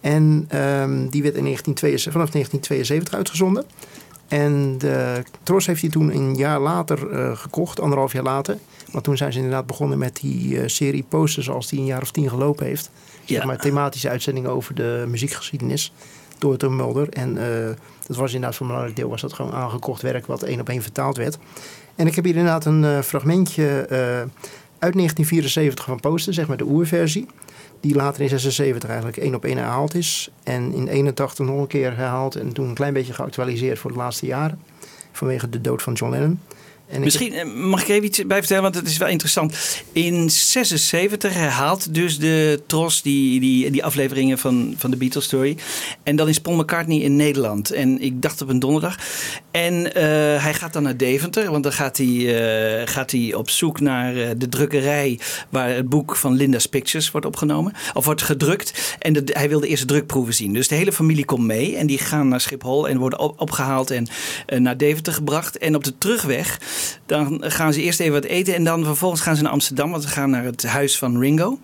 En 0.00 0.44
ehm, 0.48 1.08
die 1.08 1.22
werd 1.22 1.34
in 1.34 1.42
1972, 1.44 2.12
vanaf 2.12 2.30
1972 2.30 3.14
uitgezonden. 3.14 3.64
En 4.28 4.78
de 4.78 5.22
Tros 5.42 5.66
heeft 5.66 5.80
hij 5.80 5.90
toen 5.90 6.14
een 6.14 6.34
jaar 6.34 6.60
later 6.60 6.98
gekocht, 7.36 7.80
anderhalf 7.80 8.12
jaar 8.12 8.22
later. 8.22 8.58
Want 8.90 9.04
toen 9.04 9.16
zijn 9.16 9.32
ze 9.32 9.38
inderdaad 9.38 9.66
begonnen 9.66 9.98
met 9.98 10.18
die 10.20 10.68
serie 10.68 11.04
posters 11.08 11.46
zoals 11.46 11.68
die 11.68 11.78
een 11.78 11.84
jaar 11.84 12.02
of 12.02 12.10
tien 12.10 12.28
gelopen 12.28 12.66
heeft. 12.66 12.90
Zeg 13.24 13.38
Ja. 13.38 13.46
maar 13.46 13.58
thematische 13.58 14.08
uitzendingen 14.08 14.50
over 14.50 14.74
de 14.74 15.04
muziekgeschiedenis. 15.08 15.92
Door 16.42 16.56
Tom 16.56 16.76
Mulder. 16.76 17.08
En 17.08 17.38
eh, 17.38 17.68
dat 18.06 18.16
was 18.16 18.32
inderdaad 18.32 18.56
voor 18.56 18.66
een 18.66 18.72
belangrijk 18.72 18.96
deel 19.00 19.08
was 19.08 19.20
dat 19.20 19.32
gewoon 19.32 19.52
aangekocht 19.52 20.02
werk 20.02 20.26
wat 20.26 20.42
één 20.42 20.60
op 20.60 20.68
één 20.68 20.82
vertaald 20.82 21.16
werd. 21.16 21.38
En 21.94 22.06
ik 22.06 22.14
heb 22.14 22.24
hier 22.24 22.36
inderdaad 22.36 22.64
een 22.64 22.84
eh, 22.84 23.00
fragmentje 23.00 23.64
eh, 23.64 23.98
uit 24.78 24.94
1974 24.94 25.84
van 25.84 26.00
Poster, 26.00 26.34
zeg 26.34 26.46
maar 26.48 26.56
de 26.56 26.64
oerversie. 26.64 27.26
Die 27.80 27.94
later 27.94 28.22
in 28.22 28.28
76 28.28 28.88
eigenlijk 28.88 29.18
één 29.18 29.34
op 29.34 29.44
één 29.44 29.56
herhaald 29.56 29.94
is. 29.94 30.30
En 30.42 30.72
in 30.72 30.88
81 30.88 31.46
nog 31.46 31.60
een 31.60 31.66
keer 31.66 31.96
herhaald 31.96 32.36
en 32.36 32.52
toen 32.52 32.68
een 32.68 32.74
klein 32.74 32.92
beetje 32.92 33.12
geactualiseerd 33.12 33.78
voor 33.78 33.92
de 33.92 33.98
laatste 33.98 34.26
jaren. 34.26 34.60
Vanwege 35.12 35.48
de 35.48 35.60
dood 35.60 35.82
van 35.82 35.92
John 35.92 36.12
Lennon. 36.12 36.40
Misschien 36.98 37.32
eh, 37.32 37.44
mag 37.54 37.82
ik 37.82 37.88
even 37.88 38.04
iets 38.04 38.26
bij 38.26 38.38
vertellen, 38.38 38.62
want 38.62 38.74
het 38.74 38.86
is 38.86 38.96
wel 38.96 39.08
interessant. 39.08 39.82
In 39.92 40.30
76 40.30 41.34
herhaalt 41.34 41.94
dus 41.94 42.18
de 42.18 42.62
Tros 42.66 43.02
die, 43.02 43.40
die, 43.40 43.70
die 43.70 43.84
afleveringen 43.84 44.38
van, 44.38 44.74
van 44.76 44.90
de 44.90 44.96
Beatles 44.96 45.24
Story. 45.24 45.56
En 46.02 46.16
dan 46.16 46.28
is 46.28 46.38
Paul 46.38 46.56
McCartney 46.56 46.98
in 46.98 47.16
Nederland. 47.16 47.70
En 47.70 48.00
ik 48.00 48.22
dacht 48.22 48.42
op 48.42 48.48
een 48.48 48.58
donderdag. 48.58 48.98
En 49.50 49.94
eh, 49.94 50.02
hij 50.42 50.54
gaat 50.54 50.72
dan 50.72 50.82
naar 50.82 50.96
Deventer, 50.96 51.50
want 51.50 51.62
dan 51.62 51.72
gaat 51.72 51.96
hij, 51.96 52.06
eh, 52.06 52.86
gaat 52.86 53.10
hij 53.10 53.34
op 53.34 53.50
zoek 53.50 53.80
naar 53.80 54.38
de 54.38 54.48
drukkerij 54.48 55.18
waar 55.48 55.68
het 55.68 55.88
boek 55.88 56.16
van 56.16 56.34
Linda's 56.34 56.66
Pictures 56.66 57.10
wordt 57.10 57.26
opgenomen. 57.26 57.72
Of 57.94 58.04
wordt 58.04 58.22
gedrukt. 58.22 58.96
En 58.98 59.22
hij 59.24 59.48
wil 59.48 59.60
de 59.60 59.68
eerste 59.68 59.86
drukproeven 59.86 60.34
zien. 60.34 60.52
Dus 60.52 60.68
de 60.68 60.74
hele 60.74 60.92
familie 60.92 61.24
komt 61.24 61.46
mee 61.46 61.76
en 61.76 61.86
die 61.86 61.98
gaan 61.98 62.28
naar 62.28 62.40
Schiphol 62.40 62.88
en 62.88 62.98
worden 62.98 63.18
op- 63.18 63.40
opgehaald 63.40 63.90
en 63.90 64.06
naar 64.58 64.76
Deventer 64.76 65.12
gebracht. 65.12 65.58
En 65.58 65.74
op 65.74 65.84
de 65.84 65.98
terugweg, 65.98 66.58
dan 67.06 67.42
gaan 67.44 67.72
ze 67.72 67.82
eerst 67.82 68.00
even 68.00 68.12
wat 68.12 68.24
eten 68.24 68.54
en 68.54 68.64
dan 68.64 68.84
vervolgens 68.84 69.20
gaan 69.20 69.36
ze 69.36 69.42
naar 69.42 69.52
Amsterdam, 69.52 69.90
want 69.90 70.02
ze 70.02 70.08
gaan 70.08 70.30
naar 70.30 70.44
het 70.44 70.66
huis 70.66 70.98
van 70.98 71.18
Ringo. 71.18 71.58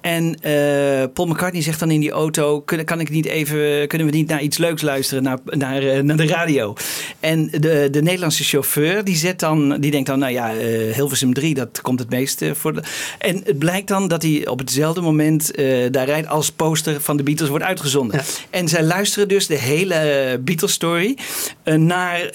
En 0.00 0.34
eh, 0.40 1.04
Paul 1.12 1.28
McCartney 1.28 1.62
zegt 1.62 1.80
dan 1.80 1.90
in 1.90 2.00
die 2.00 2.10
auto: 2.10 2.60
kunnen, 2.60 2.86
kan 2.86 3.00
ik 3.00 3.10
niet 3.10 3.26
even, 3.26 3.88
kunnen 3.88 4.06
we 4.06 4.16
niet 4.16 4.28
naar 4.28 4.42
iets 4.42 4.58
leuks 4.58 4.82
luisteren, 4.82 5.22
naar, 5.22 5.38
naar, 5.44 5.82
eh, 5.82 6.02
naar 6.02 6.16
de 6.16 6.26
radio? 6.26 6.74
En 7.20 7.46
de, 7.50 7.88
de 7.90 8.02
Nederlandse 8.02 8.44
chauffeur 8.44 9.04
die, 9.04 9.16
zet 9.16 9.40
dan, 9.40 9.80
die 9.80 9.90
denkt 9.90 10.06
dan: 10.06 10.18
nou 10.18 10.32
ja, 10.32 10.54
eh, 10.54 10.94
Hilversum 10.94 11.34
3, 11.34 11.54
dat 11.54 11.80
komt 11.80 11.98
het 11.98 12.10
meeste 12.10 12.54
voor. 12.54 12.72
De... 12.72 12.82
En 13.18 13.40
het 13.44 13.58
blijkt 13.58 13.88
dan 13.88 14.08
dat 14.08 14.22
hij 14.22 14.46
op 14.46 14.58
hetzelfde 14.58 15.00
moment 15.00 15.54
daar 15.90 16.06
rijdt 16.06 16.28
als 16.28 16.50
poster 16.50 17.00
van 17.00 17.16
de 17.16 17.22
Beatles 17.22 17.48
wordt 17.48 17.64
uitgezonden. 17.64 18.20
En 18.50 18.68
zij 18.68 18.82
luisteren 18.82 19.28
dus 19.28 19.46
de 19.46 19.58
hele 19.58 20.40
Beatles 20.44 20.72
story 20.72 21.16
eh, 21.62 21.74
naar 21.74 22.30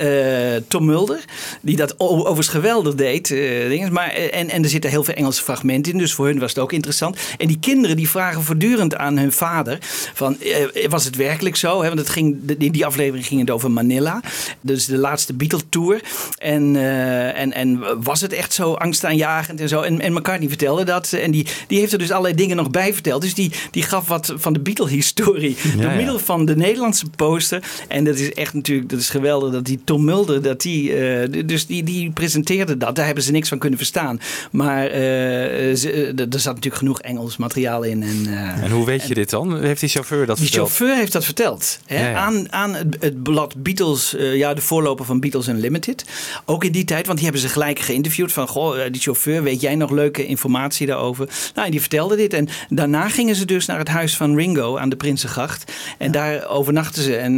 Tom 0.68 0.86
Mulder, 0.86 1.26
die 1.62 1.76
dat 1.76 2.00
overigens 2.00 2.48
geweldig 2.48 2.96
deed. 2.96 3.28
dingen. 3.28 3.94
maar, 3.94 4.10
en, 4.10 4.50
en 4.50 4.64
er 4.64 4.70
zitten 4.70 4.90
heel 4.90 5.04
veel 5.04 5.14
Engelse 5.14 5.44
fragmenten 5.44 5.92
in, 5.92 5.98
dus 5.98 6.14
voor 6.14 6.26
hun 6.26 6.40
was 6.40 6.50
het 6.50 6.60
ook 6.60 6.72
interessant. 6.72 7.18
En 7.38 7.48
die 7.48 7.55
kinderen 7.60 7.96
die 7.96 8.10
vragen 8.10 8.44
voortdurend 8.44 8.96
aan 8.96 9.18
hun 9.18 9.32
vader: 9.32 9.78
van, 10.14 10.40
eh, 10.40 10.88
was 10.90 11.06
het 11.06 11.16
werkelijk 11.16 11.56
zo? 11.56 11.78
Want 11.82 12.00
het 12.00 12.10
ging, 12.10 12.56
in 12.58 12.72
die 12.72 12.86
aflevering 12.86 13.26
ging 13.26 13.40
het 13.40 13.50
over 13.50 13.72
Manila, 13.72 14.22
dus 14.62 14.86
de 14.86 14.98
laatste 14.98 15.34
Beatle 15.34 15.62
tour. 15.70 16.02
En, 16.38 16.76
eh, 16.76 17.40
en, 17.40 17.54
en 17.54 17.84
was 18.04 18.22
het 18.22 18.34
echt 18.34 18.54
zo 18.54 18.74
angstaanjagend 18.74 19.62
en 19.62 19.70
zo? 19.70 19.82
En, 19.82 20.02
en 20.02 20.14
McCartney 20.14 20.50
vertelde 20.50 20.84
dat. 20.84 21.14
En 21.14 21.32
die, 21.32 21.48
die 21.68 21.80
heeft 21.80 21.92
er 21.92 22.00
dus 22.00 22.12
allerlei 22.12 22.36
dingen 22.36 22.56
nog 22.56 22.70
bij 22.70 22.94
verteld. 22.94 23.22
Dus 23.22 23.34
die, 23.34 23.52
die 23.72 23.84
gaf 23.84 24.08
wat 24.08 24.34
van 24.36 24.54
de 24.54 24.60
Beatle-historie 24.60 25.56
Ja, 25.64 25.82
door 25.82 25.92
ja. 25.92 25.96
middel 25.96 26.20
van 26.20 26.46
de 26.46 26.56
Nederlandse 26.56 27.06
poster. 27.16 27.64
En 27.88 28.04
dat 28.04 28.16
is 28.16 28.34
echt 28.34 28.54
natuurlijk, 28.54 28.90
dat 28.90 29.00
is 29.00 29.10
geweldig 29.10 29.52
dat 29.52 29.66
die 29.66 29.80
Tom 29.84 30.04
Mulder, 30.04 30.42
dat 30.42 30.62
die, 30.62 30.96
eh, 30.96 31.46
dus 31.46 31.66
die, 31.66 31.84
die 31.84 32.12
presenteerde 32.12 32.78
dat. 32.78 32.96
Daar 32.96 33.06
hebben 33.06 33.24
ze 33.24 33.32
niks 33.32 33.50
van 33.50 33.58
kunnen 33.58 33.78
verstaan. 33.78 34.20
Maar 34.52 34.86
eh, 34.86 35.76
ze, 35.76 35.92
eh, 35.92 36.34
er 36.34 36.40
zat 36.40 36.54
natuurlijk 36.54 36.76
genoeg 36.76 37.02
Engels 37.02 37.38
materiaal 37.46 37.84
in. 37.84 38.04
En, 38.04 38.26
eh, 38.28 38.64
En 38.64 38.72
hoe 38.72 38.86
weet 38.86 39.08
je 39.08 39.14
dit 39.14 39.30
dan? 39.30 39.62
Heeft 39.62 39.80
die 39.80 39.90
chauffeur 39.90 40.26
dat 40.26 40.38
die 40.38 40.46
verteld? 40.46 40.68
chauffeur 40.68 40.96
heeft 40.96 41.12
dat 41.12 41.26
verteld. 41.26 41.80
Hè? 41.86 42.00
Ja, 42.04 42.10
ja. 42.10 42.16
Aan, 42.18 42.52
aan 42.52 42.74
het, 42.74 42.98
het 43.00 43.24
blad 43.24 43.56
Beatles, 43.64 44.16
eh, 44.16 44.36
ja, 44.36 44.54
de 44.54 44.62
voorloper 44.62 45.06
van 45.06 45.20
Beatles 45.20 45.48
Unlimited. 45.48 46.06
Ook 46.46 46.64
in 46.64 46.72
die 46.72 46.84
tijd, 46.86 47.06
want 47.06 47.18
die 47.18 47.28
hebben 47.28 47.46
ze 47.48 47.50
gelijk 47.54 47.80
geïnterviewd. 47.80 48.32
Van, 48.32 48.48
goh, 48.48 48.86
eh, 48.86 48.92
die 48.92 49.02
chauffeur, 49.02 49.44
weet 49.44 49.62
jij 49.62 49.76
nog 49.76 49.92
leuke 49.92 50.26
informatie 50.26 50.88
daarover? 50.88 51.30
Nou, 51.54 51.66
en 51.66 51.72
die 51.72 51.80
vertelde 51.80 52.16
dit. 52.16 52.34
En 52.34 52.48
daarna 52.70 53.10
gingen 53.10 53.36
ze 53.36 53.46
dus 53.46 53.66
naar 53.66 53.80
het 53.80 53.88
huis 53.88 54.18
van 54.18 54.36
Ringo 54.36 54.78
aan 54.78 54.90
de 54.90 54.96
Prinsengracht. 54.96 55.72
En 55.98 56.12
daar 56.12 56.48
overnachten 56.48 57.04
ze. 57.04 57.16
En 57.16 57.34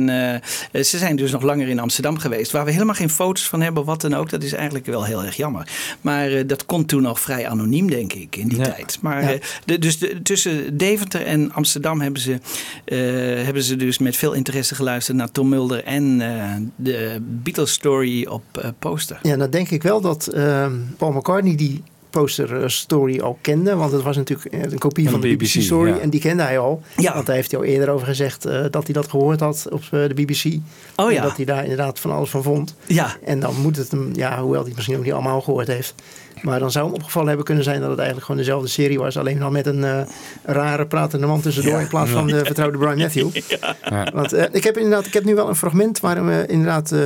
ze 0.74 0.98
zijn 0.98 1.16
dus 1.16 1.32
nog 1.32 1.42
langer 1.42 1.68
in 1.68 1.80
Amsterdam 1.80 2.18
geweest. 2.18 2.52
Waar 2.52 2.66
we 2.66 2.72
helemaal 2.72 2.96
geen 2.96 3.10
foto's 3.10 3.48
van 3.48 3.62
hebben, 3.62 3.84
wat 3.86 4.02
dan 4.02 4.14
ook. 4.16 4.30
Dat 4.30 4.44
is 4.44 4.54
eigenlijk 4.54 4.86
wel 4.86 5.04
heel 5.04 5.24
erg 5.24 5.36
jammer. 5.36 5.68
Maar 6.02 6.48
dat 6.48 6.66
kon 6.66 6.86
toen 6.86 7.02
nog 7.02 7.20
vrij 7.20 7.48
anoniem, 7.48 7.90
denk 7.90 8.14
ik, 8.14 8.36
in 8.36 8.48
die 8.48 8.62
tijd. 8.62 8.98
Maar 9.02 9.32
Ja. 9.32 9.38
de, 9.66 9.80
dus 9.80 9.97
de, 10.00 10.22
tussen 10.22 10.78
Deventer 10.78 11.26
en 11.26 11.52
Amsterdam 11.52 12.02
hebben 12.02 12.22
ze, 12.22 12.40
eh, 12.86 12.98
hebben 13.46 13.64
ze 13.64 13.76
dus 13.76 13.98
met 13.98 14.16
veel 14.16 14.34
interesse 14.34 14.76
geluisterd 14.76 15.18
naar 15.18 15.32
Tom 15.32 15.50
Mulder 15.50 15.84
en 15.84 16.22
eh, 16.22 16.54
de 16.76 17.18
Beatles 17.22 17.72
story 17.72 18.26
op 18.26 18.44
eh, 18.52 18.70
poster. 18.80 19.20
Ja, 19.22 19.38
dan 19.38 19.50
denk 19.50 19.70
ik 19.70 19.84
wel 19.84 20.02
dat 20.02 20.28
ehm, 20.28 20.74
Paul 20.98 21.12
McCartney 21.12 21.56
die 21.56 21.84
poster 22.10 22.72
story 22.72 23.20
al 23.20 23.38
kende. 23.42 23.76
Want 23.76 23.92
het 23.92 24.02
was 24.02 24.16
natuurlijk 24.16 24.72
een 24.72 24.78
kopie 24.78 25.04
Van 25.04 25.14
van, 25.14 25.22
de 25.22 25.28
de 25.28 25.36
BBC, 25.36 25.54
BBC, 25.54 25.62
story. 25.62 25.90
ja. 25.90 26.00
En 26.00 26.10
die 26.10 26.20
kende 26.20 26.44
hij 26.44 26.60
al. 26.60 26.82
Ja. 26.98 27.14
Want 27.14 27.26
daar 27.26 27.36
heeft 27.36 27.52
hij 27.52 27.60
al 27.60 27.66
eerder 27.66 27.90
over 27.90 28.08
gezegd 28.08 28.46
eh, 28.46 28.66
dat 28.70 28.84
hij 28.84 28.94
dat 28.94 29.10
gehoord 29.10 29.40
had 29.40 29.68
op 29.72 29.84
de 29.90 30.14
BBC. 30.14 30.60
Oh 30.96 31.12
ja. 31.12 31.18
En 31.18 31.24
dat 31.24 31.36
hij 31.36 31.46
daar 31.46 31.64
inderdaad 31.64 32.00
van 32.00 32.12
alles 32.12 32.30
van 32.30 32.44
vond. 32.44 32.76
Ja. 32.86 33.16
En 33.24 33.40
dan 33.40 33.62
moet 33.62 33.76
het 33.78 33.92
hem, 33.92 34.10
ja, 34.14 34.40
hoewel 34.42 34.60
hij 34.60 34.68
het 34.68 34.76
misschien 34.76 34.98
ook 34.98 35.04
niet 35.04 35.14
allemaal 35.14 35.42
gehoord 35.42 35.68
heeft. 35.68 35.96
Maar 36.42 36.60
dan 36.60 36.72
zou 36.72 36.86
hem 36.86 36.94
opgevallen 36.94 37.28
hebben 37.28 37.46
kunnen 37.46 37.64
zijn 37.64 37.80
dat 37.80 37.90
het 37.90 37.98
eigenlijk 37.98 38.28
gewoon 38.28 38.42
dezelfde 38.42 38.68
serie 38.68 39.00
was. 39.00 39.18
Alleen 39.18 39.40
dan 39.40 39.52
met 39.52 39.66
een 39.66 39.84
eh, 39.84 40.02
rare 40.44 40.86
pratende 40.86 41.28
man 41.28 41.42
tussendoor 41.42 41.80
in 41.80 41.88
plaats 41.88 42.12
van 42.12 42.28
de 42.38 42.46
vertrouwde 42.46 42.78
Brian 42.78 42.98
Matthew. 42.98 43.30
Want 44.14 44.34
eh, 44.34 44.46
ik 44.52 44.64
heb 44.64 44.78
inderdaad, 44.78 45.06
ik 45.06 45.14
heb 45.14 45.24
nu 45.24 45.36
wel 45.36 45.50
een 45.50 45.56
fragment 45.56 46.00
waar 46.00 46.18
eh, 46.18 46.48
inderdaad 46.48 46.92
eh, 46.92 47.00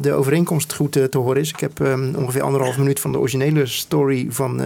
de 0.00 0.12
overeenkomst 0.12 0.72
goed 0.72 0.92
te 0.92 1.18
horen 1.18 1.40
is. 1.40 1.48
Ik 1.48 1.60
heb 1.60 1.80
eh, 1.80 1.92
ongeveer 2.16 2.42
anderhalf 2.42 2.78
minuut 2.78 3.00
van 3.00 3.12
de 3.12 3.18
originele 3.18 3.66
story 3.66 4.26
van 4.30 4.60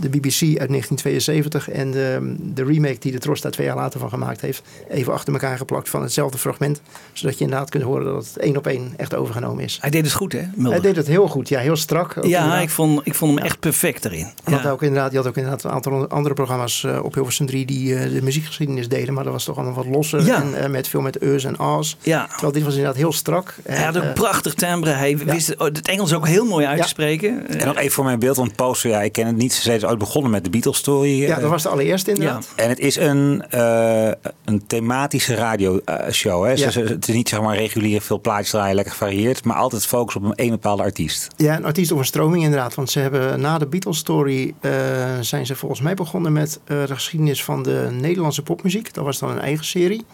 de 0.00 0.08
BBC 0.08 0.40
uit 0.40 0.68
1972 0.68 1.70
en 1.70 1.90
de, 1.90 2.34
de 2.54 2.64
remake 2.64 2.98
die 2.98 3.12
de 3.12 3.18
Tros 3.18 3.40
daar 3.40 3.52
twee 3.52 3.66
jaar 3.66 3.76
later 3.76 4.00
van 4.00 4.08
gemaakt 4.08 4.40
heeft, 4.40 4.62
even 4.88 5.12
achter 5.12 5.32
elkaar 5.32 5.56
geplakt 5.56 5.88
van 5.88 6.02
hetzelfde 6.02 6.38
fragment. 6.38 6.80
Zodat 7.12 7.38
je 7.38 7.44
inderdaad 7.44 7.70
kunt 7.70 7.82
horen 7.82 8.04
dat 8.04 8.26
het 8.26 8.38
één 8.38 8.56
op 8.56 8.66
één 8.66 8.92
echt 8.96 9.14
overgenomen 9.14 9.64
is. 9.64 9.78
Hij 9.80 9.90
deed 9.90 10.04
het 10.04 10.14
goed, 10.14 10.32
hè, 10.32 10.42
Mulder? 10.54 10.72
Hij 10.72 10.80
deed 10.80 10.96
het 10.96 11.06
heel 11.06 11.28
goed, 11.28 11.48
ja, 11.48 11.60
heel 11.60 11.76
strak. 11.76 12.16
ook 12.16 12.24
ja, 12.24 12.38
inderdaad. 12.38 12.62
ik 12.62 12.70
vond, 12.70 13.00
ik 13.04 13.14
vond 13.14 13.34
hem 13.34 13.44
echt 13.44 13.60
perfect 13.60 14.04
erin. 14.04 14.26
En 14.44 14.52
dat 14.52 14.66
ook 14.66 14.82
inderdaad, 14.82 15.10
je 15.10 15.16
had 15.16 15.26
ook 15.26 15.36
inderdaad 15.36 15.64
een 15.64 15.70
aantal 15.70 16.08
andere 16.08 16.34
programma's 16.34 16.84
eh, 16.84 17.04
op 17.04 17.14
Hilversum 17.14 17.46
3 17.46 17.66
die 17.66 17.94
eh, 17.94 18.10
de 18.12 18.22
muziekgeschiedenis 18.22 18.88
deden. 18.88 19.14
Maar 19.14 19.24
dat 19.24 19.32
was 19.32 19.44
toch 19.44 19.56
allemaal 19.56 19.74
wat 19.74 19.86
losser. 19.86 20.24
Ja. 20.24 20.42
En 20.42 20.62
eh, 20.62 20.70
met 20.70 20.88
veel 20.88 21.00
met 21.00 21.18
eus 21.18 21.44
en 21.44 21.58
a's. 21.58 21.96
Ja. 22.00 22.26
Terwijl 22.26 22.52
dit 22.52 22.62
was 22.62 22.72
inderdaad 22.72 22.96
heel 22.96 23.12
strak. 23.12 23.54
Hij 23.62 23.84
had 23.84 23.96
ook 23.96 24.14
prachtig 24.14 24.54
timbre. 24.54 24.90
Hij 24.90 25.16
wist 25.16 25.48
het, 25.48 25.58
het 25.58 25.88
Engels 25.88 26.12
ook 26.12 26.26
heel 26.26 26.44
mooi 26.44 26.66
uit 26.66 26.82
te 26.82 26.88
spreken. 26.88 27.48
En 27.48 27.66
nog 27.66 27.76
even 27.76 27.92
voor 27.92 28.04
mijn 28.04 28.18
beeld, 28.18 28.36
want 28.36 28.54
poster, 28.54 28.90
ja, 28.90 29.02
ik 29.02 29.12
ken 29.12 29.26
het 29.26 29.36
niet. 29.36 29.52
Ze 29.52 29.62
zijn 29.62 29.84
ooit 29.88 29.98
begonnen 29.98 30.30
met 30.30 30.44
de 30.44 30.50
Beatles 30.50 30.76
story. 30.76 31.20
ja, 31.20 31.34
eh, 31.36 31.40
dat 31.40 31.50
was 31.50 31.62
de 31.62 31.68
allereerste 31.68 32.10
inderdaad. 32.10 32.48
En 32.56 32.68
het 32.68 32.78
is 32.78 32.96
een, 32.96 33.44
eh, 33.50 34.10
een 34.44 34.66
thematische 34.66 35.34
radioshow. 35.34 36.44
hè? 36.44 36.50
Ja. 36.50 36.56
Ze- 36.56 36.70
ze- 36.70 36.80
Het 36.80 37.08
is 37.08 37.14
niet 37.14 37.28
zeg 37.28 37.40
maar 37.40 37.56
regulier 37.56 38.00
veel 38.00 38.20
plaatjes 38.20 38.50
draaien, 38.50 38.74
lekker 38.74 38.92
gevarieerd. 38.92 39.44
Maar 39.44 39.56
altijd 39.56 39.86
focus 39.86 40.16
op 40.16 40.22
een 40.22 40.34
één 40.34 40.50
bepaalde 40.50 40.82
artiest. 40.82 41.28
Ja, 41.36 41.56
een 41.56 41.64
artiest 41.64 41.92
of 41.92 41.98
een 41.98 42.04
stroming 42.04 42.42
inderdaad. 42.44 42.74
Want 42.74 42.90
ze 42.90 42.98
hebben 43.00 43.40
na 43.40 43.58
de 43.58 43.66
Beatles 43.66 43.98
story 43.98 44.54
eh, 44.60 44.72
zijn 45.20 45.46
ze 45.46 45.54
volgens 45.56 45.80
mij 45.80 45.94
begonnen 45.94 46.32
met 46.32 46.60
eh, 46.64 46.86
de 46.86 46.94
geschiedenis 46.94 47.44
van 47.44 47.62
de 47.62 47.88
Nederlandse 47.92 48.42
popmuziek. 48.42 48.94
Dat 48.94 49.04
was 49.04 49.18
dan 49.18 49.30
een 49.30 49.40
eigen 49.40 49.64
serie. 49.64 50.04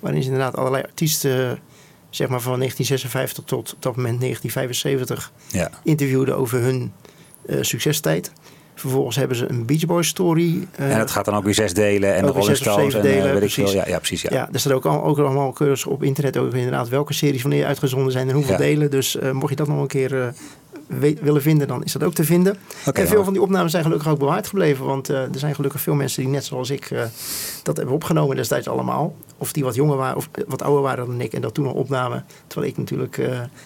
Waarin 0.00 0.22
ze 0.22 0.28
inderdaad 0.28 0.56
allerlei 0.56 0.82
artiesten, 0.82 1.58
zeg 2.10 2.28
maar 2.28 2.40
van 2.40 2.58
1956 2.58 3.44
tot 3.44 3.72
op 3.74 3.82
dat 3.82 3.96
moment 3.96 4.20
1975, 4.20 5.32
Ja. 5.48 5.70
interviewden 5.84 6.36
over 6.36 6.60
hun 6.60 6.92
eh, 7.46 7.56
succestijd. 7.60 8.32
Vervolgens 8.74 9.16
hebben 9.16 9.36
ze 9.36 9.48
een 9.50 9.66
Beach 9.66 9.86
Boys 9.86 10.08
story. 10.08 10.66
eh, 10.76 10.92
en 10.92 10.98
het 10.98 11.10
gaat 11.10 11.24
dan 11.24 11.34
ook 11.34 11.44
weer 11.44 11.54
zes 11.54 11.74
delen. 11.74 12.14
En 12.14 12.24
de 12.26 12.30
Rolling 12.32 12.56
Stones. 12.56 12.94
En 12.94 13.00
eh, 13.00 13.06
delen, 13.06 13.32
weet 13.34 13.42
ik 13.42 13.50
veel. 13.50 13.72
Ja, 13.72 13.84
ja, 13.86 13.98
precies. 13.98 14.22
Ja. 14.22 14.28
Ja, 14.32 14.48
er 14.52 14.60
staat 14.60 14.72
ook, 14.72 14.86
al, 14.86 15.04
ook 15.04 15.18
allemaal 15.18 15.52
keurig 15.52 15.86
op 15.86 16.02
internet 16.02 16.36
over 16.36 16.56
inderdaad 16.56 16.88
welke 16.88 17.12
series 17.12 17.42
wanneer 17.42 17.66
uitgezonden 17.66 18.12
zijn 18.12 18.28
en 18.28 18.34
hoeveel 18.34 18.52
Ja. 18.52 18.58
delen. 18.58 18.90
Dus 18.90 19.16
eh, 19.18 19.30
mocht 19.30 19.50
je 19.50 19.56
dat 19.56 19.68
nog 19.68 19.80
een 19.80 19.86
keer 19.86 20.34
willen 21.22 21.42
vinden, 21.42 21.68
dan 21.68 21.84
is 21.84 21.92
dat 21.92 22.02
ook 22.02 22.14
te 22.14 22.24
vinden. 22.24 22.56
En 22.92 23.08
veel 23.08 23.24
van 23.24 23.32
die 23.32 23.42
opnames 23.42 23.70
zijn 23.70 23.82
gelukkig 23.82 24.08
ook 24.08 24.18
bewaard 24.18 24.46
gebleven. 24.46 24.84
Want 24.86 25.08
eh, 25.08 25.22
er 25.22 25.38
zijn 25.38 25.54
gelukkig 25.54 25.80
veel 25.80 25.94
mensen 25.94 26.22
die 26.22 26.30
net 26.30 26.44
zoals 26.44 26.70
ik 26.70 26.90
eh, 26.90 27.02
dat 27.62 27.76
hebben 27.76 27.94
opgenomen 27.94 28.36
destijds 28.36 28.68
allemaal. 28.68 29.14
Of 29.38 29.52
die 29.52 29.64
wat 29.64 29.74
jonger 29.74 29.96
waren 29.96 30.16
of 30.16 30.28
eh, 30.32 30.44
wat 30.46 30.62
ouder 30.62 30.82
waren 30.82 31.06
dan 31.06 31.20
ik 31.20 31.32
en 31.32 31.40
dat 31.40 31.54
toen 31.54 31.66
al 31.66 31.72
opnamen. 31.72 32.24
Terwijl 32.46 32.70
ik 32.70 32.78
natuurlijk 32.78 33.20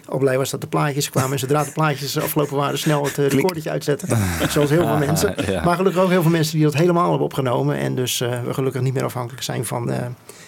al 0.09 0.19
blij 0.19 0.39
was 0.39 0.51
dat 0.51 0.61
de 0.61 0.67
plaatjes 0.67 1.11
kwamen. 1.11 1.33
En 1.33 1.39
zodra 1.39 1.65
de 1.65 1.73
plaatjes 1.73 2.19
afgelopen 2.27 2.57
waren, 2.57 2.79
snel 2.79 3.05
het 3.05 3.17
recordertje 3.17 3.71
uitzetten. 3.71 4.09
Zoals 4.49 4.71
heel 4.71 4.87
veel 4.87 4.97
mensen. 4.97 5.35
ja. 5.47 5.65
Maar 5.65 5.77
gelukkig 5.77 6.03
ook 6.03 6.11
heel 6.11 6.23
veel 6.23 6.31
mensen 6.31 6.55
die 6.57 6.65
dat 6.65 6.75
helemaal 6.75 7.09
hebben 7.09 7.27
opgenomen. 7.27 7.77
En 7.77 7.95
dus 7.95 8.19
we 8.19 8.55
gelukkig 8.55 8.83
niet 8.83 8.95
meer 8.95 9.05
afhankelijk 9.05 9.43
zijn 9.43 9.65
van 9.65 9.93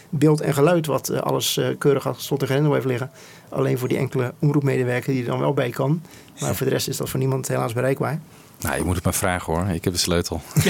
beeld 0.09 0.41
en 0.41 0.55
geluid. 0.55 0.87
Wat 0.87 1.09
eh, 1.09 1.21
alles 1.21 1.57
eh, 1.57 1.67
keurig 1.79 2.07
achter 2.07 2.25
slot 2.25 2.43
en 2.43 2.49
grendel 2.49 2.73
heeft 2.73 2.87
liggen. 2.87 3.11
Alleen 3.49 3.79
voor 3.79 3.89
die 3.89 3.99
enkele 3.99 4.33
omroepmedewerker 4.39 5.13
die 5.13 5.23
er 5.23 5.29
dan 5.29 5.41
wel 5.41 5.55
bij 5.55 5.71
kan. 5.71 6.03
Maar 6.41 6.55
voor 6.55 6.67
de 6.67 6.73
rest 6.73 6.89
is 6.89 6.97
dat 6.97 7.09
voor 7.09 7.19
niemand 7.19 7.49
helaas 7.49 7.73
bereikbaar. 7.73 8.21
Nou, 8.61 8.77
je 8.77 8.83
moet 8.85 8.95
het 8.95 9.05
maar 9.05 9.15
vragen 9.15 9.53
hoor. 9.55 9.67
Ik 9.69 9.85
heb 9.85 9.93
de 9.93 9.99
sleutel. 9.99 10.41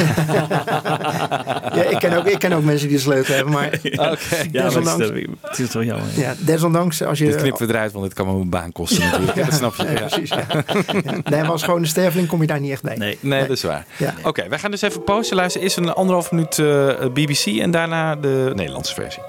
Ja, 1.75 1.83
ik, 1.85 1.99
ken 1.99 2.13
ook, 2.19 2.25
ik 2.27 2.39
ken 2.39 2.53
ook 2.53 2.63
mensen 2.65 2.89
die 2.89 2.97
de 2.97 3.03
sleutel 3.03 3.35
hebben, 3.35 3.53
maar 3.53 3.67
Oké. 3.73 3.83
Ja, 3.93 4.03
maar 4.03 4.13
desondanks, 4.53 5.05
het 5.05 5.15
is- 5.17 5.27
het 5.43 5.59
is 5.59 5.71
toch 5.71 5.85
jammer. 5.85 6.07
ja, 6.17 6.35
desondanks 6.39 7.03
als 7.03 7.19
je... 7.19 7.25
Dit 7.25 7.37
knippen 7.37 7.67
we 7.67 7.73
eruit, 7.73 7.93
want 7.93 8.05
dit 8.05 8.15
kan 8.15 8.27
me 8.27 8.33
mijn 8.33 8.49
baan 8.51 8.73
kosten 8.73 9.05
natuurlijk. 9.05 9.37
Ja, 9.37 9.45
dat 9.45 9.55
snap 9.55 9.75
je. 9.75 9.83
nee, 9.83 9.93
Ja. 9.95 10.01
precies, 10.07 10.29
ja. 10.29 10.47
Ja. 10.49 11.13
Nee, 11.25 11.41
maar 11.41 11.51
als 11.51 11.63
gewone 11.63 11.87
sterveling 11.87 12.29
kom 12.29 12.41
je 12.41 12.47
daar 12.47 12.61
niet 12.61 12.71
echt 12.71 12.83
bij. 12.83 12.97
Nee. 12.97 13.19
Nee, 13.21 13.41
dat 13.41 13.51
is 13.57 13.63
waar. 13.63 13.87
Ja. 13.97 14.15
Oké, 14.23 14.49
wij 14.49 14.59
gaan 14.59 14.71
dus 14.71 14.83
even 14.83 15.05
pauze 15.05 15.35
luisteren. 15.35 15.67
Eerst 15.67 15.77
een 15.77 15.93
anderhalf 15.93 16.31
minuut 16.33 16.59
eh, 16.59 16.89
BBC 17.13 17.47
en 17.61 17.71
daarna 17.71 18.17
de 18.17 18.53
Nederlandse 18.55 18.95
versie. 18.95 19.23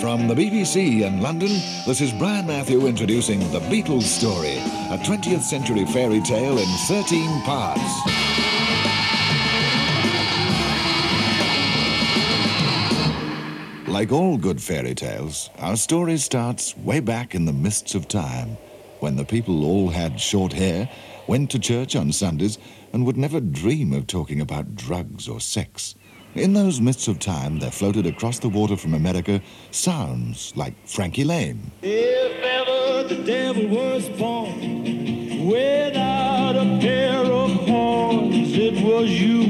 From 0.00 0.28
the 0.28 0.34
BBC 0.34 1.02
in 1.02 1.20
London, 1.20 1.50
this 1.86 2.00
is 2.00 2.10
Brian 2.10 2.46
Matthew 2.46 2.86
introducing 2.86 3.38
The 3.52 3.60
Beatles 3.60 4.04
Story, 4.04 4.56
a 4.88 4.96
20th 5.04 5.42
century 5.42 5.84
fairy 5.84 6.22
tale 6.22 6.56
in 6.56 6.66
13 6.88 7.42
parts. 7.42 7.82
Like 13.86 14.10
all 14.10 14.38
good 14.38 14.62
fairy 14.62 14.94
tales, 14.94 15.50
our 15.58 15.76
story 15.76 16.16
starts 16.16 16.74
way 16.78 17.00
back 17.00 17.34
in 17.34 17.44
the 17.44 17.52
mists 17.52 17.94
of 17.94 18.08
time, 18.08 18.56
when 19.00 19.16
the 19.16 19.24
people 19.26 19.66
all 19.66 19.90
had 19.90 20.18
short 20.18 20.54
hair, 20.54 20.88
went 21.26 21.50
to 21.50 21.58
church 21.58 21.94
on 21.94 22.10
Sundays, 22.10 22.56
and 22.94 23.04
would 23.04 23.18
never 23.18 23.38
dream 23.38 23.92
of 23.92 24.06
talking 24.06 24.40
about 24.40 24.74
drugs 24.76 25.28
or 25.28 25.40
sex. 25.40 25.94
In 26.34 26.52
those 26.52 26.80
mists 26.80 27.08
of 27.08 27.18
time, 27.18 27.58
there 27.58 27.72
floated 27.72 28.06
across 28.06 28.38
the 28.38 28.48
water 28.48 28.76
from 28.76 28.94
America 28.94 29.40
sounds 29.72 30.52
like 30.54 30.74
Frankie 30.84 31.24
Lane. 31.24 31.72
If 31.82 32.32
ever 32.44 33.08
the 33.08 33.22
devil 33.24 33.66
was 33.66 34.08
born 34.10 35.46
without 35.48 36.54
a 36.54 36.78
pair 36.80 37.24
of 37.24 37.50
horns, 37.66 38.56
it 38.56 38.80
was 38.84 39.10
you. 39.20 39.42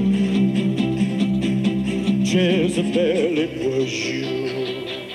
Jezebel, 2.25 3.39
it 3.39 3.59
was 3.63 3.93
you. 3.93 4.41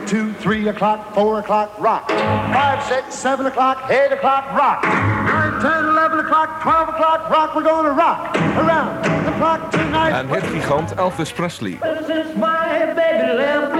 two, 0.09 0.33
three 0.33 0.67
o'clock, 0.67 1.13
four 1.13 1.39
o'clock, 1.39 1.71
rock. 1.77 2.09
Five, 2.09 2.83
six, 2.85 3.13
seven 3.13 3.45
o'clock, 3.45 3.91
eight 3.91 4.11
o'clock, 4.11 4.51
rock. 4.55 4.83
Nine, 4.83 5.61
ten, 5.61 5.85
eleven 5.85 6.19
o'clock, 6.19 6.63
twelve 6.63 6.89
o'clock, 6.89 7.29
rock. 7.29 7.55
We're 7.55 7.61
gonna 7.63 7.91
rock 7.91 8.35
around 8.35 9.03
the 9.25 9.31
clock 9.37 9.69
tonight. 9.71 10.19
en 10.19 10.27
hitgigant 10.27 10.95
Elvis 10.95 11.31
Presley. 11.31 11.77
Well, 11.79 12.03
since 12.07 12.35
my 12.35 12.85
baby 12.95 13.33
left, 13.37 13.71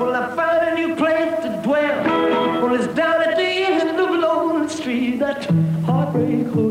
well, 0.00 0.14
I 0.14 0.36
found 0.36 0.68
a 0.68 0.74
new 0.74 0.94
place 0.96 1.34
to 1.44 1.60
dwell. 1.64 2.04
Well, 2.62 2.74
it's 2.74 2.92
down 2.94 3.22
at 3.22 3.36
the 3.36 3.42
end 3.42 3.98
of 3.98 4.10
Lonely 4.10 4.68
Street, 4.68 5.18
that 5.20 5.46
heartbreak 5.86 6.46
hotel. 6.48 6.69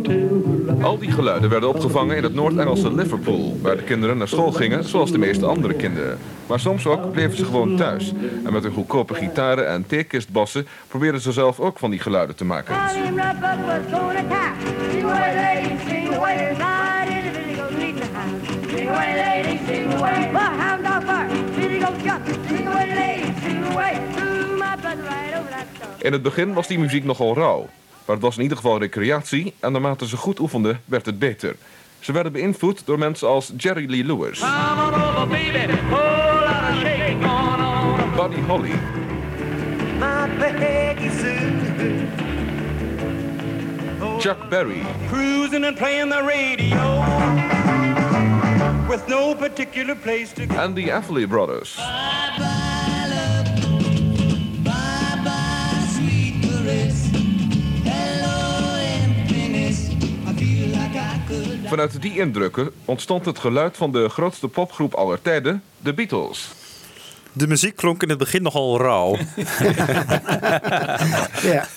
Al 0.81 0.97
die 0.97 1.11
geluiden 1.11 1.49
werden 1.49 1.69
opgevangen 1.69 2.17
in 2.17 2.23
het 2.23 2.33
Noord-Engelse 2.33 2.93
Liverpool, 2.93 3.57
waar 3.61 3.77
de 3.77 3.83
kinderen 3.83 4.17
naar 4.17 4.27
school 4.27 4.51
gingen 4.51 4.83
zoals 4.83 5.11
de 5.11 5.17
meeste 5.17 5.45
andere 5.45 5.73
kinderen. 5.73 6.17
Maar 6.47 6.59
soms 6.59 6.85
ook 6.85 7.11
bleven 7.11 7.37
ze 7.37 7.45
gewoon 7.45 7.75
thuis. 7.75 8.13
En 8.45 8.53
met 8.53 8.63
hun 8.63 8.71
goedkope 8.71 9.13
gitaren 9.13 9.67
en 9.67 9.87
theekistbassen 9.87 10.67
probeerden 10.87 11.21
ze 11.21 11.31
zelf 11.31 11.59
ook 11.59 11.79
van 11.79 11.89
die 11.89 11.99
geluiden 11.99 12.35
te 12.35 12.45
maken. 12.45 12.75
In 25.97 26.13
het 26.13 26.21
begin 26.21 26.53
was 26.53 26.67
die 26.67 26.79
muziek 26.79 27.03
nogal 27.03 27.33
rauw. 27.33 27.69
Maar 28.09 28.17
het 28.17 28.27
was 28.27 28.37
in 28.37 28.43
ieder 28.43 28.57
geval 28.57 28.79
recreatie 28.79 29.53
en 29.59 29.71
naarmate 29.71 30.07
ze 30.07 30.17
goed 30.17 30.39
oefenden 30.39 30.81
werd 30.85 31.05
het 31.05 31.19
beter. 31.19 31.55
Ze 31.99 32.11
werden 32.11 32.31
beïnvloed 32.31 32.81
door 32.85 32.97
mensen 32.97 33.27
als 33.27 33.53
Jerry 33.57 33.89
Lee 33.89 34.03
Lewis. 34.03 34.39
Buddy 38.15 38.41
Holly. 38.47 38.71
Chuck 44.19 44.49
Berry, 44.49 44.81
Cruising 45.09 45.65
and 45.65 45.75
playing 45.75 46.11
the 46.11 46.21
radio. 46.21 47.03
With 48.87 49.07
no 49.07 49.35
particular 49.35 49.95
place 49.95 50.33
to 50.33 50.45
go. 50.47 50.61
en 50.61 50.73
the 50.73 50.91
Everly 50.91 51.27
Brothers. 51.27 51.79
Vanuit 61.69 62.01
die 62.01 62.17
indrukken 62.19 62.71
ontstond 62.85 63.25
het 63.25 63.39
geluid 63.39 63.77
van 63.77 63.91
de 63.91 64.09
grootste 64.09 64.47
popgroep 64.47 64.93
aller 64.93 65.21
tijden, 65.21 65.63
de 65.77 65.93
Beatles. 65.93 66.47
De 67.33 67.47
muziek 67.47 67.75
klonk 67.75 68.03
in 68.03 68.09
het 68.09 68.17
begin 68.17 68.41
nogal 68.41 68.77
rauw. 68.77 69.17
Ja. 71.41 71.67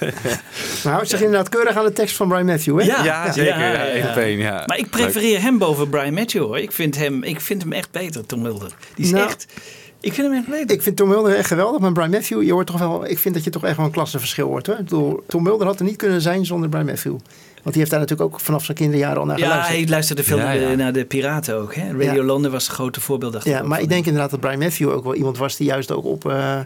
Maar 0.84 0.92
houdt 0.92 1.08
zich 1.08 1.20
inderdaad 1.20 1.48
keurig 1.48 1.76
aan 1.76 1.84
de 1.84 1.92
tekst 1.92 2.16
van 2.16 2.28
Brian 2.28 2.46
Matthew, 2.46 2.78
hè? 2.80 2.84
Ja, 2.84 3.32
zeker. 3.32 3.58
Ja, 3.58 4.16
één, 4.16 4.38
ja. 4.38 4.62
Maar 4.66 4.78
ik 4.78 4.90
prefereer 4.90 5.40
hem 5.42 5.58
boven 5.58 5.88
Brian 5.88 6.14
Matthew 6.14 6.42
hoor. 6.42 6.58
Ik 6.58 6.72
vind 6.72 6.96
hem, 6.96 7.22
ik 7.22 7.40
vind 7.40 7.62
hem 7.62 7.72
echt 7.72 7.90
beter, 7.90 8.26
Tom 8.26 8.42
Mulder. 8.42 8.70
Die 8.94 9.04
is 9.04 9.10
Nou, 9.10 9.26
echt... 9.26 9.46
Ik 10.00 10.12
vind 10.12 10.26
hem 10.26 10.36
echt 10.36 10.46
beter. 10.48 10.70
Ik 10.76 10.82
vind 10.82 10.96
Tom 10.96 11.08
Mulder 11.08 11.34
echt 11.36 11.46
geweldig, 11.46 11.80
maar 11.80 11.92
Brian 11.92 12.10
Matthew, 12.10 12.42
je 12.42 12.52
hoort 12.52 12.66
toch 12.66 12.78
wel, 12.78 13.06
ik 13.08 13.18
vind 13.18 13.34
dat 13.34 13.44
je 13.44 13.50
toch 13.50 13.64
echt 13.64 13.76
wel 13.76 13.86
een 13.86 13.92
klassenverschil 13.92 14.46
hoort. 14.46 14.66
Hoor. 14.66 14.76
Ik 14.78 14.84
bedoel, 14.84 15.24
Tom 15.28 15.42
Mulder 15.42 15.66
had 15.66 15.78
er 15.78 15.84
niet 15.84 15.96
kunnen 15.96 16.20
zijn 16.20 16.46
zonder 16.46 16.68
Brian 16.68 16.86
Matthew. 16.86 17.16
Want 17.62 17.74
die 17.74 17.78
heeft 17.78 17.90
daar 17.90 18.00
natuurlijk 18.00 18.34
ook 18.34 18.40
vanaf 18.40 18.64
zijn 18.64 18.76
kinderjaren 18.76 19.18
al 19.18 19.24
naar 19.26 19.38
Ja, 19.38 19.44
geluisterd. 19.44 19.78
hij 19.78 19.88
luisterde 19.88 20.22
veel 20.22 20.36
Ja, 20.36 20.44
naar, 20.44 20.54
de, 20.54 20.60
ja. 20.60 20.74
naar 20.74 20.92
de 20.92 21.04
piraten 21.04 21.56
ook. 21.56 21.74
Hè? 21.74 21.86
Radio 21.90 22.14
Ja. 22.14 22.22
London 22.22 22.50
was 22.50 22.68
een 22.68 22.74
grote 22.74 23.00
voorbeeld. 23.00 23.32
dacht 23.32 23.46
ik 23.46 23.52
Ja, 23.52 23.62
maar 23.62 23.80
ik 23.80 23.88
denk 23.88 24.06
inderdaad 24.06 24.30
dat 24.30 24.40
Brian 24.40 24.58
Matthew 24.58 24.90
ook 24.90 25.04
wel 25.04 25.14
iemand 25.14 25.38
was 25.38 25.56
die 25.56 25.66
juist 25.66 25.92
ook 25.92 26.04
op, 26.04 26.30
eh, 26.30 26.58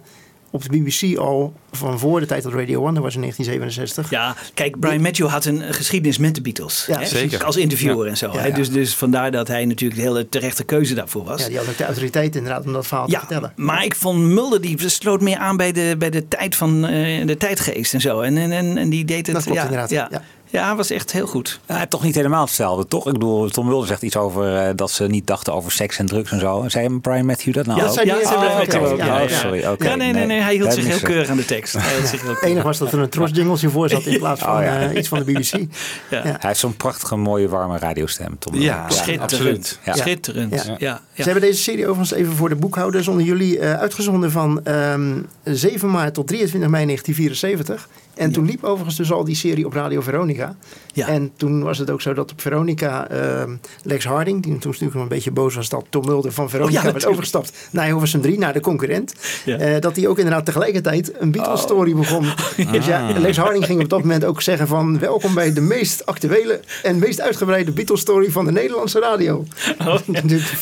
op 0.51 0.63
de 0.63 0.79
BBC 0.79 1.19
al 1.19 1.53
van 1.73 1.99
voor 1.99 2.21
de 2.21 2.27
tijd 2.27 2.43
dat 2.43 2.53
Radio 2.53 2.87
One, 2.87 3.01
was 3.01 3.15
in 3.15 3.21
1967. 3.21 4.11
Ja, 4.11 4.35
kijk, 4.55 4.81
Brian 4.81 5.01
Matthew 5.01 5.27
had 5.29 5.45
een 5.45 5.63
geschiedenis 5.75 6.19
met 6.19 6.35
de 6.35 6.41
Beatles. 6.41 6.85
Ja, 6.87 6.99
hè? 6.99 7.07
zeker. 7.07 7.45
Als 7.45 7.57
interviewer 7.57 8.05
Ja. 8.05 8.11
en 8.11 8.17
zo. 8.17 8.31
Ja, 8.33 8.39
hè? 8.39 8.47
ja. 8.47 8.55
Dus, 8.55 8.71
dus 8.71 8.95
vandaar 8.95 9.31
dat 9.31 9.49
hij 9.49 9.65
natuurlijk 9.65 10.01
de 10.01 10.07
hele 10.07 10.29
terechte 10.29 10.65
keuze 10.65 10.95
daarvoor 10.95 11.25
was. 11.25 11.41
Ja, 11.43 11.49
die 11.49 11.57
had 11.59 11.69
ook 11.69 11.77
de 11.77 11.85
autoriteit 11.85 12.37
inderdaad 12.37 12.65
om 12.67 12.73
dat 12.73 12.87
verhaal 12.87 13.07
te 13.07 13.19
vertellen. 13.19 13.53
Maar 13.57 13.85
ik 13.85 13.95
vond 13.95 14.19
Mulder, 14.21 14.61
die 14.61 14.89
sloot 14.89 15.21
meer 15.21 15.37
aan 15.39 15.57
bij 15.57 15.73
de, 15.73 15.95
bij 15.99 16.11
de 16.11 16.29
tijd 16.29 16.57
van 16.57 16.87
eh, 16.87 17.27
de 17.27 17.37
tijdgeest 17.37 17.95
en 17.95 18.01
zo. 18.01 18.21
En, 18.21 18.37
en, 18.37 18.53
en, 18.53 18.77
en 18.77 18.89
die 18.89 19.05
deed 19.05 19.27
het. 19.27 19.35
Dat 19.35 19.45
klopt 19.45 19.59
ja, 19.59 19.65
inderdaad, 19.65 19.91
Ja, 19.91 20.11
ja. 20.49 20.77
was 20.77 20.91
echt 20.91 21.13
heel 21.13 21.27
goed. 21.27 21.61
Ja, 21.69 21.87
toch 21.87 22.03
niet 22.03 22.15
helemaal 22.15 22.45
hetzelfde, 22.45 22.87
toch? 22.87 23.07
Ik 23.07 23.13
bedoel, 23.13 23.49
Tom 23.51 23.67
Mulder 23.67 23.87
zegt 23.89 24.03
iets 24.03 24.17
over 24.17 24.57
eh, 24.57 24.69
dat 24.77 24.91
ze 24.91 25.05
niet 25.07 25.27
dachten 25.27 25.55
over 25.55 25.73
seks 25.73 25.99
en 25.99 26.07
drugs 26.07 26.31
en 26.31 26.41
zo. 26.41 26.65
Zei 26.69 26.99
Brian 27.01 27.27
Matthew 27.27 27.55
dat 27.55 27.67
nou 27.67 27.79
Ja, 27.81 27.87
ook? 27.87 27.93
zei 27.93 28.05
die- 28.11 28.27
zei 28.27 28.37
Brian 28.39 28.57
Matthew 28.57 28.83
oké. 28.83 28.93
ook, 28.93 28.99
ja, 28.99 29.23
Oh, 29.23 29.29
sorry. 29.29 29.65
nee, 29.97 30.13
nee, 30.13 30.27
nee, 30.27 30.41
hij 30.41 30.53
hield 30.55 30.65
dat 30.65 30.75
zich 30.75 30.87
heel 30.87 30.99
keurig 30.99 31.29
aan 31.29 31.37
de 31.37 31.45
tekst. 31.45 31.73
Het 31.75 32.43
enige 32.43 32.67
was 32.67 32.79
dat 32.79 32.93
er 32.93 32.99
een 32.99 33.09
trosjingeltje 33.09 33.69
voor 33.71 33.89
zat 33.89 34.07
in 34.07 34.19
plaats 34.19 34.41
van 34.43 34.57
Oh, 34.57 34.63
ja. 34.63 34.81
eh, 34.91 34.97
iets 34.99 35.09
van 35.09 35.19
de 35.19 35.25
BBC. 35.25 35.53
Ja. 36.11 36.23
Hij 36.23 36.37
heeft 36.41 36.59
zo'n 36.61 36.77
prachtige, 36.77 37.17
mooie, 37.17 37.49
warme 37.49 37.79
radiostem. 37.79 38.39
Tom 38.39 38.55
Ja, 38.61 38.91
schitterend. 38.91 39.79
Schitterend. 39.85 40.65
Ja. 40.67 40.77
Ja, 40.79 41.01
Ze 41.15 41.23
hebben 41.23 41.41
deze 41.43 41.63
serie 41.63 41.85
overigens 41.89 42.19
even 42.19 42.33
voor 42.33 42.49
de 42.49 42.55
boekhouders 42.57 43.09
onder 43.09 43.25
jullie 43.25 43.59
eh, 43.59 43.73
uitgezonden 43.81 44.31
van 44.31 44.65
ehm 44.65 45.21
7 45.45 45.91
maart 45.91 46.15
tot 46.15 46.27
23 46.27 46.71
mei 46.71 46.85
1974. 46.85 47.89
En 48.17 48.33
toen 48.33 48.47
liep 48.47 48.65
overigens 48.65 48.97
dus 48.97 49.13
al 49.13 49.25
die 49.25 49.35
serie 49.37 49.67
op 49.67 49.73
Radio 49.73 50.01
Veronica. 50.01 50.57
Veronica. 50.95 51.25
En 51.25 51.31
toen 51.37 51.63
was 51.63 51.79
het 51.79 51.91
ook 51.91 52.01
zo 52.01 52.15
dat 52.15 52.33
op 52.33 52.41
Veronica 52.41 53.09
ehm, 53.09 53.57
Lex 53.83 54.05
Harding, 54.05 54.43
die 54.43 54.53
toen 54.59 54.71
natuurlijk 54.71 54.95
nog 54.95 55.03
een 55.03 55.09
beetje 55.09 55.31
boos 55.31 55.55
was 55.55 55.69
dat 55.69 55.85
Tom 55.91 56.05
Mulder 56.07 56.33
van 56.33 56.51
Veronica 56.51 56.79
Oh 56.79 56.85
ja, 56.85 56.93
werd 56.93 57.05
natuurlijk. 57.05 57.33
overgestapt 57.33 57.69
naar 57.73 57.85
Hilversum 57.87 58.21
3, 58.21 58.39
naar 58.39 58.53
de 58.53 58.61
concurrent. 58.61 59.15
Ja. 59.45 59.57
eh, 59.59 59.81
dat 59.81 59.97
hij 59.97 60.07
ook 60.07 60.17
inderdaad 60.19 60.45
tegelijkertijd 60.45 61.13
een 61.21 61.31
Beatles 61.31 61.61
story 61.61 61.95
begon. 61.95 62.27
Dus 62.73 62.87
ja. 62.87 63.19
Lex 63.19 63.37
Harding 63.37 63.65
ging 63.65 63.83
op 63.83 63.89
dat 63.89 64.01
moment 64.01 64.25
ook 64.25 64.43
zeggen 64.43 64.67
van 64.67 64.99
welkom 64.99 65.35
bij 65.35 65.53
de 65.53 65.61
meest 65.61 66.07
actuele 66.07 66.61
en 66.83 66.99
meest 66.99 67.21
uitgebreide 67.21 67.73
Beatles 67.73 68.01
story 68.01 68.31
van 68.31 68.45
de 68.45 68.53
Nederlandse 68.53 69.01
radio. 69.01 69.45
Oh, 69.79 69.97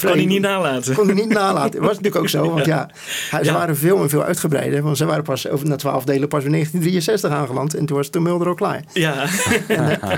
Kon 0.00 0.10
hij 0.10 0.24
niet 0.24 0.40
nalaten. 0.40 0.94
Kon 0.94 1.06
hij 1.06 1.14
niet 1.14 1.28
nalaten. 1.28 1.70
Dat 1.70 1.80
was 1.80 1.88
natuurlijk 1.96 2.16
ook 2.16 2.28
zo, 2.28 2.50
want 2.50 2.64
ja, 2.64 2.90
ze 3.30 3.38
Ja. 3.44 3.52
waren 3.52 3.76
veel 3.76 4.02
en 4.02 4.08
veel 4.08 4.22
uitgebreider. 4.22 4.82
Want 4.82 4.96
ze 4.96 5.04
waren 5.04 5.24
pas 5.24 5.48
over 5.48 5.66
na 5.66 5.76
twaalf 5.76 6.04
delen 6.04 6.28
pas 6.28 6.44
in 6.44 6.50
1963 6.50 7.30
aangeland 7.44 7.74
en 7.74 7.86
toen 7.86 7.96
was 7.96 8.08
Tom 8.08 8.22
Mulder 8.22 8.48
ook 8.48 8.56
klaar. 8.56 8.84
Ja. 8.92 9.14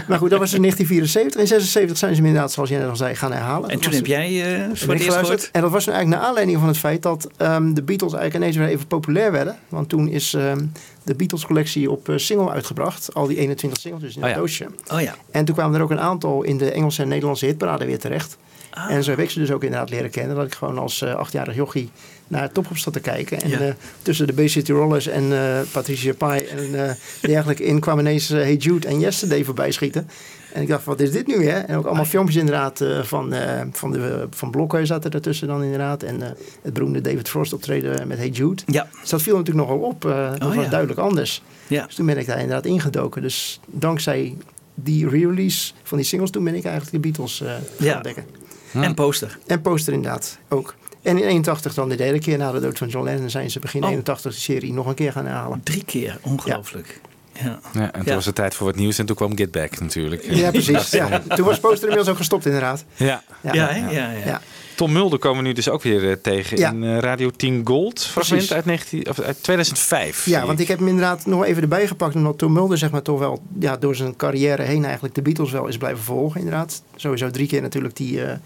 Maar 0.08 0.18
goed, 0.18 0.30
dat 0.30 0.38
was 0.38 0.54
in 0.54 0.60
1974. 0.62 1.40
In 1.40 1.46
76 1.46 1.98
zijn 1.98 2.14
ze 2.14 2.16
hem 2.16 2.26
inderdaad, 2.26 2.52
zoals 2.52 2.68
jij 2.68 2.78
net 2.78 2.88
al 2.88 2.96
zei, 2.96 3.14
gaan 3.14 3.32
herhalen. 3.32 3.70
En 3.70 3.78
toen 3.80 3.90
was 3.90 3.94
heb 3.94 4.06
jij 4.06 4.54
eh, 4.54 4.64
toen 4.66 4.76
voor 4.76 4.98
geluisterd. 4.98 5.48
En 5.52 5.60
dat 5.60 5.70
was 5.70 5.86
nu 5.86 5.92
eigenlijk 5.92 6.20
naar 6.20 6.28
aanleiding 6.28 6.58
van 6.58 6.68
het 6.68 6.78
feit 6.78 7.02
dat 7.02 7.28
ehm, 7.36 7.74
de 7.74 7.82
Beatles 7.82 8.12
eigenlijk 8.12 8.34
ineens 8.34 8.56
weer 8.56 8.74
even 8.74 8.86
populair 8.86 9.32
werden. 9.32 9.56
Want 9.68 9.88
toen 9.88 10.08
is 10.08 10.34
ehm, 10.34 10.64
de 11.02 11.14
Beatles 11.14 11.46
collectie 11.46 11.90
op 11.90 12.08
eh, 12.08 12.16
single 12.16 12.50
uitgebracht. 12.50 13.14
Al 13.14 13.26
die 13.26 13.36
21 13.38 13.80
singles 13.80 14.02
dus 14.02 14.16
in 14.16 14.22
Oh 14.22 14.26
het 14.26 14.34
ja. 14.34 14.40
doosje. 14.40 14.66
Oh 14.92 15.00
ja. 15.00 15.14
En 15.30 15.44
toen 15.44 15.54
kwamen 15.54 15.76
er 15.76 15.82
ook 15.82 15.90
een 15.90 16.00
aantal 16.00 16.42
in 16.42 16.58
de 16.58 16.70
Engelse 16.72 17.02
en 17.02 17.08
Nederlandse 17.08 17.46
hitparade 17.46 17.84
weer 17.84 17.98
terecht. 17.98 18.36
Ah. 18.70 18.90
En 18.90 19.04
zo 19.04 19.10
heb 19.10 19.18
ik 19.18 19.30
ze 19.30 19.38
dus 19.38 19.50
ook 19.50 19.64
inderdaad 19.64 19.90
leren 19.90 20.10
kennen. 20.10 20.36
Dat 20.36 20.46
ik 20.46 20.54
gewoon 20.54 20.78
als 20.78 21.02
eh, 21.02 21.14
achtjarig 21.14 21.54
jochie 21.54 21.90
naar 22.28 22.42
het 22.42 22.54
Top 22.54 22.66
Op 22.70 22.76
zat 22.78 22.92
te 22.92 23.00
kijken. 23.00 23.40
En 23.42 23.48
Ja. 23.50 23.58
eh, 23.60 23.72
tussen 24.02 24.26
de 24.26 24.32
Bay 24.32 24.48
City 24.48 24.72
Rollers 24.72 25.06
en 25.06 25.32
eh, 25.32 25.60
Patricia 25.72 26.14
Pai 26.14 26.40
en 26.44 26.88
eh 26.88 26.94
dergelijke 27.20 27.64
in 27.64 27.80
kwamen 27.80 28.04
ineens 28.04 28.28
Hey 28.28 28.54
Jude 28.56 28.88
en 28.88 29.00
Yesterday 29.00 29.44
voorbij 29.44 29.70
schieten. 29.70 30.08
En 30.52 30.62
ik 30.62 30.68
dacht, 30.68 30.84
wat 30.84 31.00
is 31.00 31.10
dit 31.10 31.26
nu 31.26 31.46
hè? 31.48 31.58
En 31.58 31.76
ook 31.76 31.86
allemaal 31.86 32.04
filmpjes 32.04 32.36
inderdaad 32.36 32.84
van, 33.02 33.34
van, 33.72 33.90
de, 33.92 34.26
van 34.30 34.50
Blokken 34.50 34.86
zaten 34.86 35.10
ertussen 35.10 35.48
dan 35.48 35.62
inderdaad. 35.62 36.02
En 36.02 36.20
het 36.62 36.72
beroemde 36.72 37.00
David 37.00 37.28
Frost 37.28 37.52
optreden 37.52 38.08
met 38.08 38.18
Hey 38.18 38.28
Jude. 38.28 38.62
Ja. 38.66 38.88
Dus 39.00 39.10
dat 39.10 39.22
viel 39.22 39.36
natuurlijk 39.36 39.68
nogal 39.68 39.82
op. 39.84 40.00
dat 40.02 40.40
Oh, 40.42 40.54
was 40.54 40.64
ja. 40.64 40.70
duidelijk 40.70 41.00
anders. 41.00 41.42
Ja. 41.66 41.86
Dus 41.86 41.94
toen 41.94 42.06
ben 42.06 42.18
ik 42.18 42.26
daar 42.26 42.38
inderdaad 42.40 42.66
ingedoken. 42.66 43.22
Dus 43.22 43.60
dankzij 43.66 44.36
die 44.74 45.08
re-release 45.08 45.72
van 45.82 45.98
die 45.98 46.06
singles, 46.06 46.30
toen 46.30 46.44
ben 46.44 46.54
ik 46.54 46.64
eigenlijk 46.64 46.92
de 46.94 47.00
Beatles 47.08 47.42
gaan 47.46 47.60
Ja. 47.78 47.94
ontdekken. 47.94 48.24
En 48.72 48.94
poster. 48.94 49.38
En 49.46 49.60
poster 49.60 49.92
inderdaad 49.92 50.38
ook. 50.48 50.74
En 51.06 51.18
in 51.18 51.24
81 51.28 51.74
dan 51.74 51.88
de 51.88 51.94
derde 51.96 52.18
keer 52.18 52.38
na 52.38 52.52
de 52.52 52.60
dood 52.60 52.78
van 52.78 52.88
John 52.88 53.04
Lennon 53.04 53.30
zijn 53.30 53.50
ze 53.50 53.58
begin 53.58 53.82
Oh. 53.84 53.90
81 53.90 54.32
de 54.32 54.40
serie 54.40 54.72
nog 54.72 54.86
een 54.86 54.94
keer 54.94 55.12
gaan 55.12 55.24
herhalen. 55.26 55.60
Drie 55.64 55.84
keer, 55.84 56.18
ongelooflijk. 56.22 57.00
Ja. 57.42 57.58
Ja, 57.72 57.80
en 57.80 57.92
toen 57.92 58.02
Ja. 58.04 58.14
was 58.14 58.26
het 58.26 58.34
tijd 58.34 58.54
voor 58.54 58.66
wat 58.66 58.76
nieuws 58.76 58.98
en 58.98 59.06
toen 59.06 59.16
kwam 59.16 59.36
Get 59.36 59.50
Back 59.50 59.80
natuurlijk. 59.80 60.22
Ja, 60.34 60.50
precies. 60.50 60.90
Ja. 60.90 61.22
Toen 61.28 61.44
was 61.46 61.58
poster 61.60 61.80
inmiddels 61.82 62.08
ook 62.08 62.16
gestopt 62.16 62.46
inderdaad. 62.46 62.84
Ja. 62.96 63.22
Ja, 63.42 63.52
hè? 63.52 63.78
ja, 63.90 64.10
ja. 64.10 64.10
Ja. 64.26 64.40
Tom 64.74 64.92
Mulder 64.92 65.18
komen 65.18 65.42
we 65.42 65.48
nu 65.48 65.54
dus 65.54 65.68
ook 65.68 65.82
weer 65.82 66.10
eh, 66.10 66.16
tegen 66.22 66.58
Ja. 66.58 66.70
in 66.70 66.84
eh, 66.84 66.98
Radio 66.98 67.30
10 67.30 67.60
Gold. 67.64 68.00
Fragment 68.00 68.28
Precies. 68.28 68.52
uit, 68.52 68.64
19, 68.64 69.08
of 69.08 69.20
uit 69.20 69.42
2005. 69.42 70.26
Ja, 70.26 70.46
want 70.46 70.60
ik 70.60 70.68
heb 70.68 70.78
hem 70.78 70.88
inderdaad 70.88 71.26
nog 71.26 71.44
even 71.44 71.62
erbij 71.62 71.86
gepakt. 71.86 72.14
Omdat 72.14 72.38
Tom 72.38 72.52
Mulder 72.52 72.78
zeg 72.78 72.90
maar 72.90 73.02
toch 73.02 73.18
wel 73.18 73.42
ja, 73.58 73.76
door 73.76 73.94
zijn 73.96 74.16
carrière 74.16 74.62
heen 74.62 74.84
eigenlijk 74.84 75.14
de 75.14 75.22
Beatles 75.22 75.50
wel 75.50 75.66
is 75.66 75.76
blijven 75.76 76.04
volgen 76.04 76.40
inderdaad. 76.40 76.82
Sowieso 76.96 77.30
drie 77.30 77.46
keer 77.46 77.62
natuurlijk 77.62 77.96
die, 77.96 78.22
eh, 78.24 78.36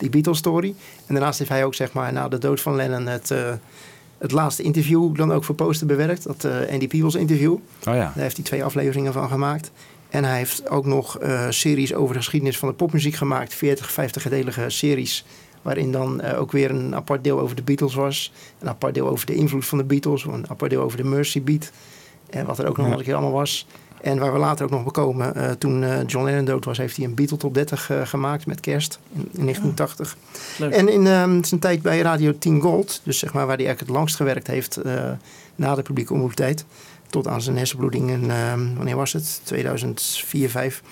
die 0.00 0.10
Beatles 0.10 0.38
story. 0.38 0.74
En 1.06 1.14
daarnaast 1.14 1.38
heeft 1.38 1.50
hij 1.50 1.64
ook 1.64 1.74
zeg 1.74 1.92
maar 1.92 2.12
na 2.12 2.28
de 2.28 2.38
dood 2.38 2.60
van 2.60 2.76
Lennon 2.76 3.06
het, 3.06 3.30
eh, 3.30 3.52
het 4.18 4.32
laatste 4.32 4.62
interview 4.62 5.16
dan 5.16 5.32
ook 5.32 5.44
voor 5.44 5.54
poster 5.54 5.86
bewerkt. 5.86 6.22
Dat 6.24 6.44
eh, 6.44 6.72
Andy 6.72 6.86
Peebles 6.88 7.14
interview. 7.14 7.52
Oh 7.52 7.60
ja. 7.82 7.94
Daar 7.94 8.12
heeft 8.14 8.36
hij 8.36 8.44
twee 8.44 8.64
afleveringen 8.64 9.12
van 9.12 9.28
gemaakt. 9.28 9.70
En 10.08 10.24
hij 10.24 10.36
heeft 10.36 10.68
ook 10.68 10.86
nog 10.86 11.18
eh, 11.18 11.46
series 11.50 11.94
over 11.94 12.14
de 12.14 12.20
geschiedenis 12.20 12.58
van 12.58 12.68
de 12.68 12.74
popmuziek 12.74 13.14
gemaakt. 13.14 13.54
40, 13.54 13.90
50-gedelige 13.92 14.64
series. 14.68 15.24
Waarin 15.62 15.92
dan 15.92 16.22
ook 16.22 16.52
weer 16.52 16.70
een 16.70 16.94
apart 16.94 17.24
deel 17.24 17.40
over 17.40 17.56
de 17.56 17.62
Beatles 17.62 17.94
was. 17.94 18.32
Een 18.58 18.68
apart 18.68 18.94
deel 18.94 19.08
over 19.08 19.26
de 19.26 19.34
invloed 19.34 19.66
van 19.66 19.78
de 19.78 19.84
Beatles. 19.84 20.24
Een 20.24 20.44
apart 20.50 20.70
deel 20.70 20.82
over 20.82 20.96
de 20.96 21.04
Mercy 21.04 21.42
Beat. 21.42 21.70
En 22.30 22.46
wat 22.46 22.58
er 22.58 22.68
ook 22.68 22.76
nog 22.76 22.86
Ja. 22.86 22.92
een 22.92 23.02
keer 23.02 23.14
allemaal 23.14 23.32
was. 23.32 23.66
En 24.00 24.18
waar 24.18 24.32
we 24.32 24.38
later 24.38 24.64
ook 24.64 24.70
nog 24.70 24.84
bekomen. 24.84 25.34
eh, 25.34 25.50
toen 25.50 25.84
eh, 25.84 25.98
John 26.06 26.24
Lennon 26.24 26.44
dood 26.44 26.64
was, 26.64 26.78
heeft 26.78 26.96
hij 26.96 27.04
een 27.04 27.14
Beatle 27.14 27.36
Top 27.36 27.54
30 27.54 27.90
eh, 27.90 28.06
gemaakt 28.06 28.46
met 28.46 28.60
kerst 28.60 28.98
in, 29.12 29.28
in 29.32 29.42
1980. 29.42 30.16
Leuk. 30.58 30.72
En 30.72 30.88
in 30.88 31.06
ehm, 31.06 31.42
zijn 31.42 31.60
tijd 31.60 31.82
bij 31.82 32.00
Radio 32.00 32.38
10 32.38 32.60
Gold, 32.60 33.00
dus 33.04 33.18
zeg 33.18 33.32
maar 33.32 33.46
waar 33.46 33.56
hij 33.56 33.66
eigenlijk 33.66 33.88
het 33.88 33.98
langst 33.98 34.16
gewerkt 34.16 34.46
heeft 34.46 34.80
na 35.54 35.74
de 35.74 35.82
publieke 35.82 36.12
omroeptijd, 36.12 36.64
tot 37.06 37.28
aan 37.28 37.42
zijn 37.42 37.56
hersenbloeding 37.56 38.10
in, 38.10 38.30
ehm, 38.30 38.74
wanneer 38.74 38.96
was 38.96 39.12
het? 39.12 39.40
2004, 39.44 40.50
5. 40.50 40.82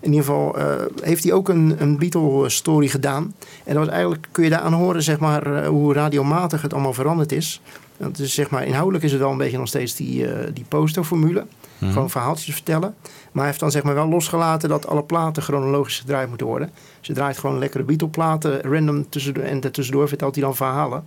In 0.00 0.12
ieder 0.12 0.24
geval 0.24 0.56
heeft 1.02 1.24
hij 1.24 1.32
ook 1.32 1.48
een, 1.48 1.76
een 1.78 1.98
Beatle-story 1.98 2.88
gedaan. 2.88 3.34
En 3.64 3.74
dat 3.74 3.84
was 3.84 3.88
eigenlijk, 3.92 4.28
kun 4.32 4.44
je 4.44 4.50
daaraan 4.50 4.72
horen, 4.72 5.02
zeg 5.02 5.18
maar, 5.18 5.66
hoe 5.66 5.92
radiomatig 5.92 6.62
het 6.62 6.72
allemaal 6.72 6.92
veranderd 6.92 7.32
is. 7.32 7.60
Want 7.96 8.16
dus, 8.16 8.34
zeg 8.34 8.50
maar, 8.50 8.66
inhoudelijk 8.66 9.04
is 9.04 9.12
het 9.12 9.20
wel 9.20 9.30
een 9.30 9.36
beetje 9.38 9.58
nog 9.58 9.68
steeds 9.68 9.94
die, 9.94 10.26
die 10.52 10.64
posterformule. 10.68 11.46
Mhm. 11.78 11.92
Gewoon 11.92 12.10
verhaaltjes 12.10 12.54
vertellen. 12.54 12.94
Maar 13.02 13.42
hij 13.42 13.46
heeft 13.46 13.60
dan 13.60 13.70
zeg 13.70 13.82
maar 13.82 13.94
wel 13.94 14.08
losgelaten 14.08 14.68
dat 14.68 14.86
alle 14.86 15.02
platen 15.02 15.42
chronologisch 15.42 15.98
gedraaid 15.98 16.28
moeten 16.28 16.46
worden. 16.46 16.70
Dus 16.98 17.06
je 17.06 17.12
draait 17.12 17.38
gewoon 17.38 17.58
lekkere 17.58 17.84
Beatle-platen, 17.84 18.60
random 18.60 19.08
tussendoor, 19.08 19.44
en 19.44 19.60
tussendoor 19.72 20.08
vertelt 20.08 20.34
hij 20.34 20.44
dan 20.44 20.56
verhalen. 20.56 21.04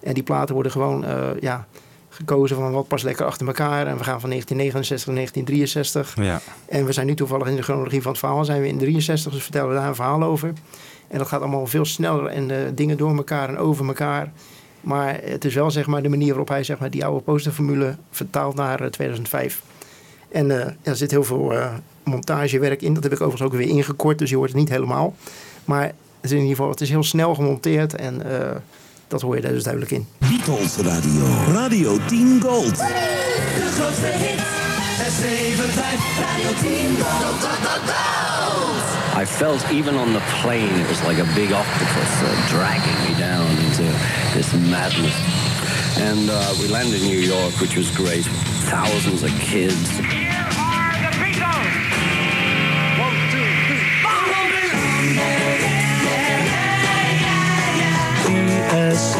En 0.00 0.14
die 0.14 0.22
platen 0.22 0.54
worden 0.54 0.72
gewoon 0.72 1.04
eh, 1.04 1.28
ja, 1.40 1.66
gekozen 2.08 2.56
van 2.56 2.72
wat 2.72 2.88
past 2.88 3.04
lekker 3.04 3.26
achter 3.26 3.46
elkaar. 3.46 3.86
En 3.86 3.98
we 3.98 4.04
gaan 4.04 4.20
van 4.20 4.30
1969 4.30 5.06
naar 5.06 5.16
1963. 5.16 6.16
Ja. 6.16 6.40
En 6.66 6.84
we 6.86 6.92
zijn 6.92 7.06
nu 7.06 7.14
toevallig 7.14 7.46
in 7.46 7.56
de 7.56 7.62
chronologie 7.62 8.02
van 8.02 8.10
het 8.10 8.20
verhaal. 8.20 8.44
Zijn 8.44 8.60
we 8.60 8.68
in 8.68 8.78
63, 8.78 9.32
dus 9.32 9.42
vertellen 9.42 9.68
we 9.68 9.74
daar 9.74 9.88
een 9.88 9.94
verhaal 9.94 10.22
over. 10.22 10.52
En 11.08 11.18
dat 11.18 11.28
gaat 11.28 11.40
allemaal 11.40 11.66
veel 11.66 11.84
sneller 11.84 12.26
en 12.26 12.50
eh, 12.50 12.56
dingen 12.74 12.96
door 12.96 13.16
elkaar 13.16 13.48
en 13.48 13.58
over 13.58 13.86
elkaar. 13.86 14.32
Maar 14.80 15.20
het 15.22 15.44
is 15.44 15.54
wel 15.54 15.70
zeg 15.70 15.86
maar, 15.86 16.02
de 16.02 16.08
manier 16.08 16.28
waarop 16.28 16.48
hij 16.48 16.64
zeg 16.64 16.78
maar, 16.78 16.90
die 16.90 17.04
oude 17.04 17.20
posterformule 17.20 17.96
vertaalt 18.10 18.54
naar 18.54 18.80
eh, 18.80 18.86
2005. 18.86 19.62
En 20.28 20.60
eh, 20.60 20.72
er 20.82 20.96
zit 20.96 21.10
heel 21.10 21.24
veel 21.24 21.52
eh, 21.52 21.74
montagewerk 22.04 22.82
in. 22.82 22.94
Dat 22.94 23.02
heb 23.02 23.12
ik 23.12 23.20
overigens 23.20 23.52
ook 23.52 23.58
weer 23.58 23.68
ingekort, 23.68 24.18
dus 24.18 24.30
je 24.30 24.36
hoort 24.36 24.48
het 24.48 24.58
niet 24.58 24.68
helemaal. 24.68 25.14
Maar 25.64 25.84
het 25.84 25.94
is 26.20 26.30
in 26.30 26.36
ieder 26.36 26.56
geval 26.56 26.70
het 26.70 26.80
is 26.80 26.90
heel 26.90 27.02
snel 27.02 27.34
gemonteerd 27.34 27.94
en 27.94 28.40
eh, 28.40 28.56
dat 29.08 29.20
hoor 29.20 29.36
je 29.36 29.42
daar 29.42 29.52
dus 29.52 29.62
duidelijk 29.62 29.92
in. 29.92 30.06
Beatles 30.18 30.76
Radio. 30.76 31.24
Radio 31.52 31.98
10 32.06 32.40
Gold. 32.42 32.76
De 32.76 33.70
grootste 33.76 34.06
hit. 34.06 34.56
S75 35.08 36.20
Radio 36.20 36.50
10 36.60 36.96
Gold. 37.02 37.48
I 39.22 39.24
felt 39.24 39.64
even 39.70 39.96
on 39.96 40.12
the 40.12 40.22
plane 40.42 40.80
it 40.80 40.88
was 40.88 41.02
like 41.02 41.18
a 41.18 41.26
big 41.34 41.52
octopus 41.52 42.22
uh, 42.22 42.48
dragging 42.48 42.98
me 43.06 43.18
down 43.18 43.50
into 43.66 43.82
this 44.32 44.52
madness. 44.70 45.16
And 45.98 46.30
uh, 46.30 46.54
we 46.60 46.68
landed 46.68 47.02
in 47.02 47.08
New 47.08 47.18
York, 47.18 47.52
which 47.60 47.74
was 47.76 47.90
great. 47.90 48.24
Thousands 48.70 49.24
of 49.24 49.30
kids. 49.40 50.17
P.S. 58.88 59.14
I 59.16 59.18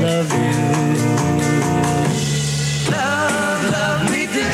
love 0.00 0.30
you. 0.32 0.38
Love, 2.90 3.62
love 3.72 4.10
me 4.12 4.26
do. 4.26 4.44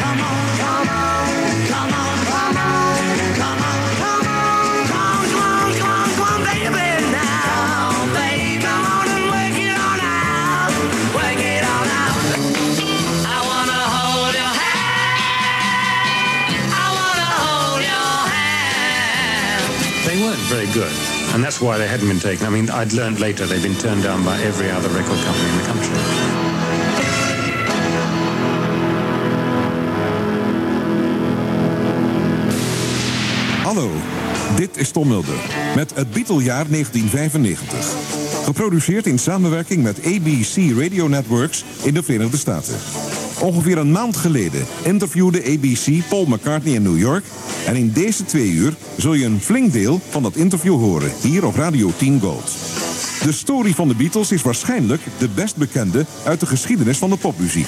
Come 0.00 0.20
on, 0.20 0.44
come 0.60 0.88
on, 0.88 1.26
come 1.72 1.92
on, 1.94 2.16
come 2.28 2.56
on, 2.60 2.76
come 3.40 3.62
on, 3.64 3.80
come 4.02 4.26
on, 4.28 4.84
come 4.92 5.08
on, 5.08 5.24
come 5.32 5.48
on, 5.48 5.72
come 5.80 6.20
on, 6.28 6.38
baby 6.44 7.08
now, 7.08 8.04
baby, 8.12 8.60
come 8.60 8.84
on 8.84 9.06
and 9.14 9.24
work 9.32 9.56
it 9.64 9.78
on 9.88 9.98
out, 10.04 10.72
work 11.16 11.40
it 11.40 11.64
on 11.64 11.88
out. 12.02 12.20
I 13.24 13.38
wanna 13.48 13.80
hold 13.96 14.34
your 14.40 14.52
hand. 14.60 15.96
I 16.68 16.86
wanna 16.98 17.28
hold 17.40 17.80
your 17.80 18.16
hand. 18.36 19.64
They 20.06 20.16
weren't 20.22 20.44
very 20.52 20.68
good, 20.72 20.92
and 21.36 21.44
that's 21.44 21.60
why 21.60 21.76
they 21.76 21.86
hadn't 21.86 22.08
been 22.08 22.18
taken. 22.18 22.46
I 22.46 22.50
mean, 22.50 22.70
I'd 22.70 22.92
learned 22.92 23.18
later 23.20 23.46
they'd 23.46 23.62
been 23.62 23.76
turned 23.76 24.02
down 24.02 24.24
by 24.24 24.40
every 24.40 24.70
other 24.70 24.88
record 24.88 25.18
company 25.24 25.48
in 25.50 25.56
the 25.58 25.64
country. 25.64 25.96
Hallo, 33.62 33.90
dit 34.56 34.76
is 34.76 34.90
Tom 34.90 35.08
Mulder 35.08 35.40
met 35.74 35.94
het 35.94 36.10
Beatlejaar 36.10 36.66
1995. 36.68 38.44
Geproduceerd 38.44 39.06
in 39.06 39.18
samenwerking 39.18 39.82
met 39.82 39.98
ABC 40.04 40.78
Radio 40.78 41.08
Networks 41.08 41.64
in 41.82 41.94
de 41.94 42.02
Verenigde 42.02 42.36
Staten. 42.36 42.76
Ongeveer 43.40 43.78
een 43.78 43.90
maand 43.90 44.16
geleden 44.16 44.66
interviewde 44.82 45.38
ABC 45.38 46.08
Paul 46.08 46.26
McCartney 46.26 46.74
in 46.74 46.82
New 46.82 46.98
York. 46.98 47.24
En 47.66 47.76
in 47.76 47.92
deze 47.92 48.24
twee 48.24 48.50
uur 48.50 48.74
zul 48.96 49.14
je 49.14 49.24
een 49.24 49.40
flink 49.40 49.72
deel 49.72 50.00
van 50.08 50.22
dat 50.22 50.36
interview 50.36 50.74
horen 50.78 51.12
hier 51.22 51.46
op 51.46 51.54
Radio 51.54 51.92
10 51.96 52.20
Gold. 52.20 52.50
De 53.22 53.32
story 53.32 53.74
van 53.74 53.88
de 53.88 53.94
Beatles 53.94 54.32
is 54.32 54.42
waarschijnlijk 54.42 55.02
de 55.18 55.28
best 55.28 55.56
bekende 55.56 56.06
uit 56.24 56.40
de 56.40 56.46
geschiedenis 56.46 56.98
van 56.98 57.10
de 57.10 57.16
popmuziek. 57.16 57.66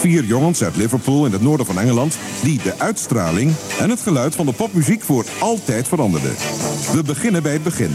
Vier 0.00 0.24
jongens 0.24 0.62
uit 0.62 0.76
Liverpool 0.76 1.26
in 1.26 1.32
het 1.32 1.42
noorden 1.42 1.66
van 1.66 1.78
Engeland 1.78 2.18
die 2.42 2.60
de 2.62 2.78
uitstraling 2.78 3.52
en 3.80 3.90
het 3.90 4.00
geluid 4.00 4.34
van 4.34 4.46
de 4.46 4.52
popmuziek 4.52 5.02
voor 5.02 5.24
altijd 5.38 5.88
veranderden. 5.88 6.34
We 6.92 7.02
beginnen 7.02 7.42
bij 7.42 7.52
het 7.52 7.62
begin. 7.62 7.90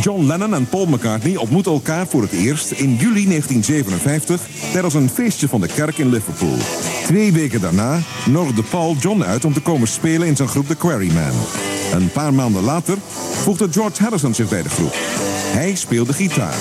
John 0.00 0.26
Lennon 0.26 0.54
en 0.54 0.66
Paul 0.68 0.86
McCartney 0.86 1.36
ontmoeten 1.36 1.72
elkaar 1.72 2.06
voor 2.06 2.22
het 2.22 2.32
eerst 2.32 2.70
in 2.70 2.94
juli 2.94 3.26
1957 3.26 4.40
tijdens 4.72 4.94
een 4.94 5.10
feestje 5.10 5.48
van 5.48 5.60
de 5.60 5.66
kerk 5.66 5.98
in 5.98 6.08
Liverpool. 6.08 6.56
Twee 7.06 7.32
weken 7.32 7.60
daarna 7.60 7.98
nodigde 8.30 8.62
Paul 8.62 8.96
John 9.00 9.22
uit 9.22 9.44
om 9.44 9.52
te 9.52 9.60
komen 9.60 9.88
spelen 9.88 10.26
in 10.26 10.36
zijn 10.36 10.48
groep 10.48 10.66
The 10.66 10.74
Quarrymen. 10.74 11.32
Een 11.92 12.10
paar 12.12 12.34
maanden 12.34 12.62
later 12.62 12.96
voegde 13.42 13.68
George 13.70 14.02
Harrison 14.02 14.34
zich 14.34 14.48
bij 14.48 14.62
de 14.62 14.68
groep. 14.68 14.94
Hij 15.52 15.74
speelde 15.74 16.12
gitaar. 16.12 16.54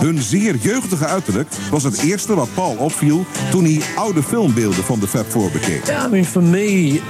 Hun 0.00 0.22
zeer 0.22 0.56
jeugdige 0.56 1.06
uiterlijk 1.06 1.48
was 1.70 1.82
het 1.82 1.98
eerste 1.98 2.34
wat 2.34 2.48
Paul 2.54 2.76
opviel 2.76 3.24
toen 3.50 3.64
hij 3.64 3.80
oude 3.94 4.22
filmbeelden 4.22 4.84
van 4.84 5.00
de 5.00 5.08
Fab 5.08 5.30
Four 5.30 5.50
bekeek. 5.50 5.86
Yeah, 5.86 6.06
I 6.06 6.08
mean, 6.08 6.24
for 6.24 6.42
me, 6.42 7.00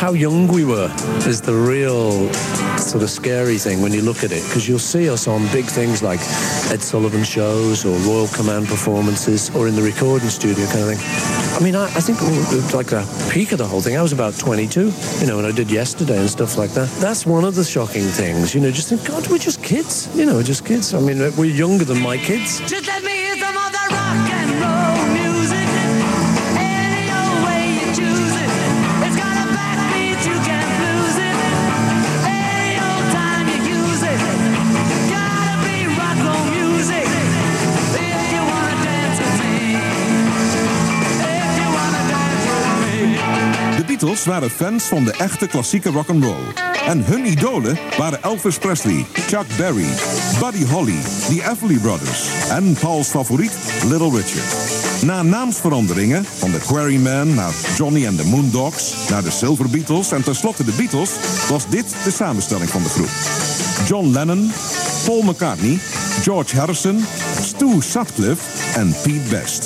how 0.00 0.16
young 0.16 0.50
we 0.50 0.66
were 0.66 0.90
is 1.28 1.40
the 1.40 1.64
real 1.64 2.28
sort 2.88 3.02
of 3.02 3.08
scary 3.08 3.58
thing 3.58 3.80
when 3.80 3.92
you 3.92 4.02
look 4.02 4.16
at 4.16 4.30
it. 4.30 4.42
Because 4.44 4.66
you'll 4.66 4.78
see 4.78 5.10
us 5.10 5.26
on 5.26 5.42
big 5.52 5.64
things 5.64 6.00
like 6.00 6.20
Ed 6.70 6.82
Sullivan 6.82 7.24
shows 7.24 7.84
or 7.84 7.98
Royal 7.98 8.28
Command 8.36 8.66
performances 8.66 9.50
or 9.54 9.68
in 9.68 9.74
the 9.74 9.82
recording 9.82 10.30
studio 10.30 10.66
kind 10.66 10.82
of 10.82 10.88
thing. 10.88 11.00
I 11.54 11.60
mean, 11.60 11.76
I, 11.76 11.84
I 11.84 12.00
think 12.00 12.20
like 12.74 12.88
the 12.88 13.06
peak 13.32 13.52
of 13.52 13.58
the 13.58 13.66
whole 13.66 13.80
thing, 13.80 13.96
I 13.96 14.02
was 14.02 14.12
about 14.12 14.36
22, 14.36 14.92
you 15.20 15.26
know, 15.26 15.38
and 15.38 15.46
I 15.46 15.52
did 15.52 15.70
yesterday 15.70 16.18
and 16.18 16.28
stuff 16.28 16.58
like 16.58 16.70
that. 16.70 16.88
That's 16.98 17.24
one 17.26 17.44
of 17.44 17.54
the 17.54 17.62
shocking 17.62 18.02
things, 18.02 18.54
you 18.54 18.60
know, 18.60 18.72
just 18.72 18.88
think, 18.88 19.06
God, 19.06 19.26
we're 19.28 19.38
just 19.38 19.62
kids, 19.62 20.08
you 20.16 20.26
know, 20.26 20.34
we're 20.34 20.42
just 20.42 20.66
kids. 20.66 20.92
I 20.94 21.00
mean, 21.00 21.18
we're 21.36 21.44
younger 21.44 21.84
than 21.84 22.00
my 22.00 22.18
kids. 22.18 22.58
Just 22.60 22.88
let 22.88 23.04
me 23.04 23.12
hear 23.12 23.36
some 23.38 23.56
Beatles 44.04 44.24
waren 44.24 44.50
fans 44.50 44.84
van 44.84 45.04
de 45.04 45.12
echte 45.12 45.46
klassieke 45.46 45.90
rock'n'roll. 45.90 46.52
En 46.86 47.04
hun 47.04 47.26
idolen 47.26 47.78
waren 47.98 48.22
Elvis 48.22 48.58
Presley, 48.58 49.06
Chuck 49.12 49.46
Berry, 49.56 49.86
Buddy 50.40 50.64
Holly, 50.64 50.98
The 51.28 51.50
Everly 51.50 51.78
Brothers 51.78 52.26
en 52.48 52.76
Paul's 52.80 53.08
favoriet 53.08 53.52
Little 53.88 54.10
Richard. 54.10 54.44
Na 55.02 55.22
naamsveranderingen 55.22 56.24
van 56.24 56.50
de 56.50 56.58
Quarrymen 56.58 57.34
naar 57.34 57.52
Johnny 57.76 58.06
and 58.06 58.18
the 58.18 58.26
Moondogs, 58.26 58.94
naar 59.08 59.22
de 59.22 59.30
Silver 59.30 59.70
Beatles 59.70 60.12
en 60.12 60.22
tenslotte 60.22 60.64
de 60.64 60.72
Beatles, 60.76 61.10
was 61.48 61.68
dit 61.68 61.94
de 62.04 62.10
samenstelling 62.10 62.70
van 62.70 62.82
de 62.82 62.88
groep. 62.88 63.10
John 63.86 64.10
Lennon, 64.10 64.52
Paul 65.04 65.22
McCartney, 65.22 65.78
George 66.22 66.56
Harrison, 66.56 67.04
Stu 67.42 67.80
Sutcliffe 67.80 68.78
en 68.78 68.94
Pete 69.02 69.28
Best. 69.30 69.62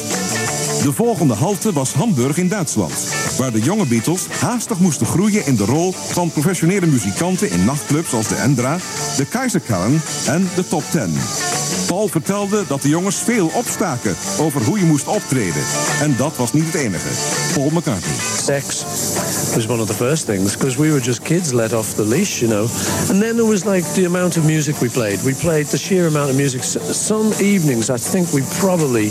De 0.83 0.93
volgende 0.93 1.35
halte 1.35 1.73
was 1.73 1.93
Hamburg 1.93 2.37
in 2.37 2.49
Duitsland, 2.49 2.93
waar 3.39 3.53
de 3.53 3.61
jonge 3.61 3.87
Beatles 3.87 4.27
haastig 4.41 4.79
moesten 4.79 5.07
groeien 5.07 5.47
in 5.47 5.57
de 5.57 5.65
rol 5.65 5.93
van 5.93 6.31
professionele 6.31 6.87
muzikanten 6.87 7.51
in 7.51 7.65
nachtclubs 7.65 8.13
als 8.13 8.29
de 8.29 8.35
Endra, 8.35 8.79
de 9.17 9.25
Keizerkarren 9.25 10.03
en 10.27 10.49
de 10.55 10.69
Top 10.69 10.83
Ten. 10.91 11.13
Paul 11.87 12.09
vertelde 12.09 12.65
dat 12.67 12.83
de 12.83 12.89
jongens 12.89 13.17
veel 13.17 13.51
opstaken 13.55 14.17
over 14.39 14.65
hoe 14.65 14.79
je 14.79 14.85
moest 14.85 15.07
optreden. 15.07 15.63
En 16.01 16.17
dat 16.17 16.37
was 16.37 16.53
niet 16.53 16.65
het 16.65 16.75
enige. 16.75 17.09
Paul 17.55 17.71
McCartney. 17.71 18.15
Sex 18.45 18.85
was 19.57 19.69
one 19.69 19.81
of 19.81 19.89
the 19.89 19.95
first 19.95 20.27
things 20.27 20.55
because 20.57 20.79
we 20.79 20.93
were 20.93 21.01
just 21.01 21.25
kids 21.25 21.55
let 21.55 21.73
off 21.73 21.95
the 21.95 22.03
leash, 22.03 22.43
you 22.43 22.49
know. 22.49 22.67
And 23.09 23.23
then 23.23 23.37
there 23.37 23.47
was 23.47 23.65
like 23.65 23.85
the 23.95 24.05
amount 24.05 24.37
of 24.37 24.45
music 24.45 24.81
we 24.81 24.89
played. 24.89 25.21
We 25.25 25.33
played 25.33 25.67
the 25.67 25.79
sheer 25.79 26.07
amount 26.07 26.31
of 26.31 26.37
music. 26.37 26.63
Some 26.65 27.33
evenings, 27.41 27.89
I 27.89 27.97
think 27.97 28.33
we 28.33 28.43
probably 28.59 29.11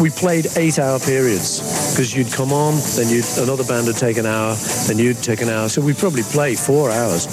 we 0.00 0.10
played 0.10 0.46
eight-hour 0.56 1.00
periods 1.00 1.60
because 1.92 2.14
you'd 2.14 2.32
come 2.32 2.52
on, 2.52 2.74
then 2.96 3.08
you'd 3.08 3.24
another 3.38 3.64
band 3.64 3.86
would 3.86 3.96
take 3.96 4.16
an 4.18 4.26
hour, 4.26 4.54
then 4.86 4.98
you'd 4.98 5.22
take 5.22 5.40
an 5.40 5.48
hour. 5.48 5.68
So 5.68 5.82
we 5.82 5.94
probably 5.94 6.22
play 6.22 6.54
four 6.54 6.90
hours, 6.90 7.26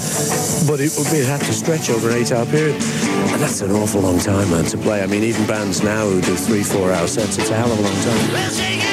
but 0.68 0.80
it 0.80 0.91
would 0.97 1.07
have 1.26 1.41
to 1.45 1.53
stretch 1.53 1.89
over 1.89 2.09
an 2.09 2.18
eight-hour 2.18 2.45
period, 2.47 2.76
and 2.76 3.41
that's 3.41 3.61
an 3.61 3.72
awful 3.72 4.01
long 4.01 4.20
time, 4.20 4.49
man, 4.51 4.66
to 4.66 4.78
play. 4.78 5.01
I 5.01 5.07
mean, 5.07 5.24
even 5.24 5.45
bands 5.47 5.84
now 5.84 6.05
who 6.05 6.22
do 6.22 6.36
three, 6.36 6.63
four-hour 6.63 7.07
sets, 7.07 7.38
it's 7.38 7.49
a 7.49 7.55
hell 7.55 7.72
of 7.72 7.80
a 7.80 7.82
long 7.82 8.01
time. 8.01 8.84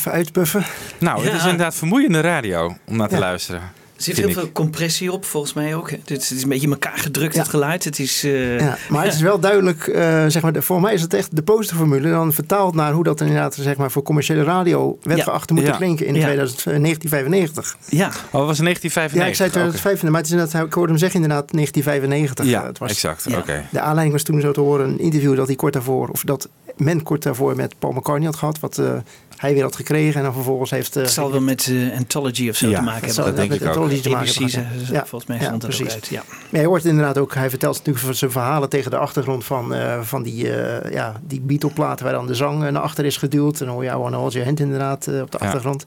Even 0.00 0.12
uitpuffen. 0.12 0.64
Nou, 0.98 1.24
het 1.24 1.34
is 1.34 1.42
inderdaad 1.42 1.74
vermoeiende 1.74 2.20
radio 2.20 2.74
om 2.86 2.96
naar 2.96 3.08
te 3.08 3.18
luisteren. 3.18 3.60
Er 3.96 4.06
zit 4.06 4.16
heel 4.16 4.28
ik. 4.28 4.34
veel 4.34 4.52
compressie 4.52 5.12
op, 5.12 5.24
volgens 5.24 5.52
mij 5.52 5.74
ook. 5.74 5.90
Het 5.90 6.10
is, 6.10 6.42
een 6.42 6.48
beetje 6.48 6.66
in 6.66 6.72
elkaar 6.72 6.98
gedrukt, 6.98 7.36
het 7.36 7.48
geluid. 7.48 7.84
Het 7.84 7.98
is, 7.98 8.24
eh, 8.24 8.58
Ja, 8.60 8.76
maar 8.88 9.04
het 9.04 9.14
is 9.14 9.20
wel 9.20 9.38
duidelijk, 9.40 9.86
eh, 9.86 10.24
zeg 10.28 10.42
maar, 10.42 10.52
de- 10.52 10.62
voor 10.62 10.80
mij 10.80 10.94
is 10.94 11.02
het 11.02 11.14
echt 11.14 11.36
de 11.36 11.42
posterformule. 11.42 12.10
Dan 12.10 12.32
vertaald 12.32 12.74
naar 12.74 12.92
hoe 12.92 13.04
dat 13.04 13.20
inderdaad 13.20 13.54
zeg 13.54 13.76
maar, 13.76 13.90
voor 13.90 14.02
commerciële 14.02 14.42
radio 14.42 14.98
werd 15.02 15.24
Ja. 15.24 15.40
Ja. 15.54 15.76
klinken 15.76 16.06
in 16.06 16.14
Ja. 16.14 16.22
2000, 16.24 16.58
eh, 16.58 16.64
1995. 16.78 17.76
ja. 17.88 18.06
Oh, 18.30 18.46
was 18.46 18.58
in 18.58 18.64
1995. 18.64 19.20
Ja, 19.22 19.26
ik 19.26 19.34
zei 19.34 19.48
Oké. 19.48 19.58
2005, 19.58 20.02
maar 20.02 20.20
het 20.20 20.26
is 20.30 20.32
inderdaad, 20.36 20.66
ik 20.66 20.72
hoorde 20.72 20.90
hem 20.90 21.00
zeggen 21.00 21.22
inderdaad 21.22 21.52
1995. 21.52 22.46
Ja, 22.46 22.66
het 22.66 22.78
was, 22.78 22.90
exact. 22.90 23.24
ja. 23.28 23.38
Oké. 23.38 23.64
De 23.70 23.80
aanleiding 23.80 24.12
was 24.12 24.22
toen 24.22 24.40
zo 24.40 24.52
te 24.52 24.60
horen 24.60 24.88
een 24.88 24.98
interview 25.00 25.36
dat 25.36 25.46
hij 25.46 25.56
kort 25.56 25.72
daarvoor, 25.72 26.08
of 26.08 26.22
dat 26.24 26.48
men 26.80 27.02
kort 27.02 27.22
daarvoor 27.22 27.56
met 27.56 27.74
Paul 27.78 27.92
McCartney 27.92 28.26
had 28.26 28.36
gehad. 28.36 28.60
Wat 28.60 28.78
eh, 28.78 28.92
hij 29.36 29.52
weer 29.54 29.62
had 29.62 29.76
gekregen 29.76 30.14
en 30.16 30.22
dan 30.22 30.32
vervolgens 30.32 30.70
heeft... 30.70 30.96
eh, 30.96 31.02
Het 31.02 31.12
zal 31.12 31.30
wel 31.30 31.40
met 31.40 31.66
eh, 31.70 31.96
Anthology 31.96 32.48
of 32.48 32.56
zo 32.56 32.68
Ja, 32.68 32.78
te 32.78 32.84
maken 32.84 33.06
dat 33.06 33.14
zal 33.14 33.24
hebben. 33.24 33.48
denk 33.48 33.60
met 33.60 33.60
ik 33.60 33.76
ook. 33.76 33.82
Anthology 33.82 34.02
te 34.02 34.10
maken 34.10 34.28
ze- 34.50 34.92
ja. 34.92 35.06
volgens 35.06 35.26
mij 35.30 35.38
Ja, 35.38 35.44
dat 35.44 35.52
ook 35.54 35.60
precies. 35.60 35.92
uit. 35.92 36.06
Ja. 36.06 36.22
Maar 36.50 36.60
je 36.60 36.66
hoort 36.66 36.84
inderdaad 36.84 37.18
ook, 37.18 37.34
hij 37.34 37.50
vertelt 37.50 37.76
natuurlijk 37.76 38.04
van 38.04 38.14
zijn 38.14 38.30
verhalen 38.30 38.68
tegen 38.68 38.90
de 38.90 38.96
achtergrond 38.96 39.44
van, 39.44 39.74
eh, 39.74 40.00
van 40.02 40.22
die, 40.22 40.52
eh 40.56 40.92
ja, 40.92 41.20
die 41.26 41.40
Beatle-platen 41.40 42.04
waar 42.04 42.14
dan 42.14 42.26
de 42.26 42.34
zang 42.34 42.58
naar 42.70 42.78
achter 42.82 43.04
is 43.04 43.16
geduwd. 43.16 43.60
En 43.60 43.66
dan 43.66 43.74
hoor 43.74 43.84
je 43.84 43.90
I 43.90 43.94
Wanna 43.96 44.16
Hold 44.16 44.32
Your 44.32 44.46
Hand 44.46 44.60
inderdaad 44.60 45.08
op 45.08 45.30
de 45.30 45.38
Ja. 45.40 45.46
achtergrond. 45.46 45.84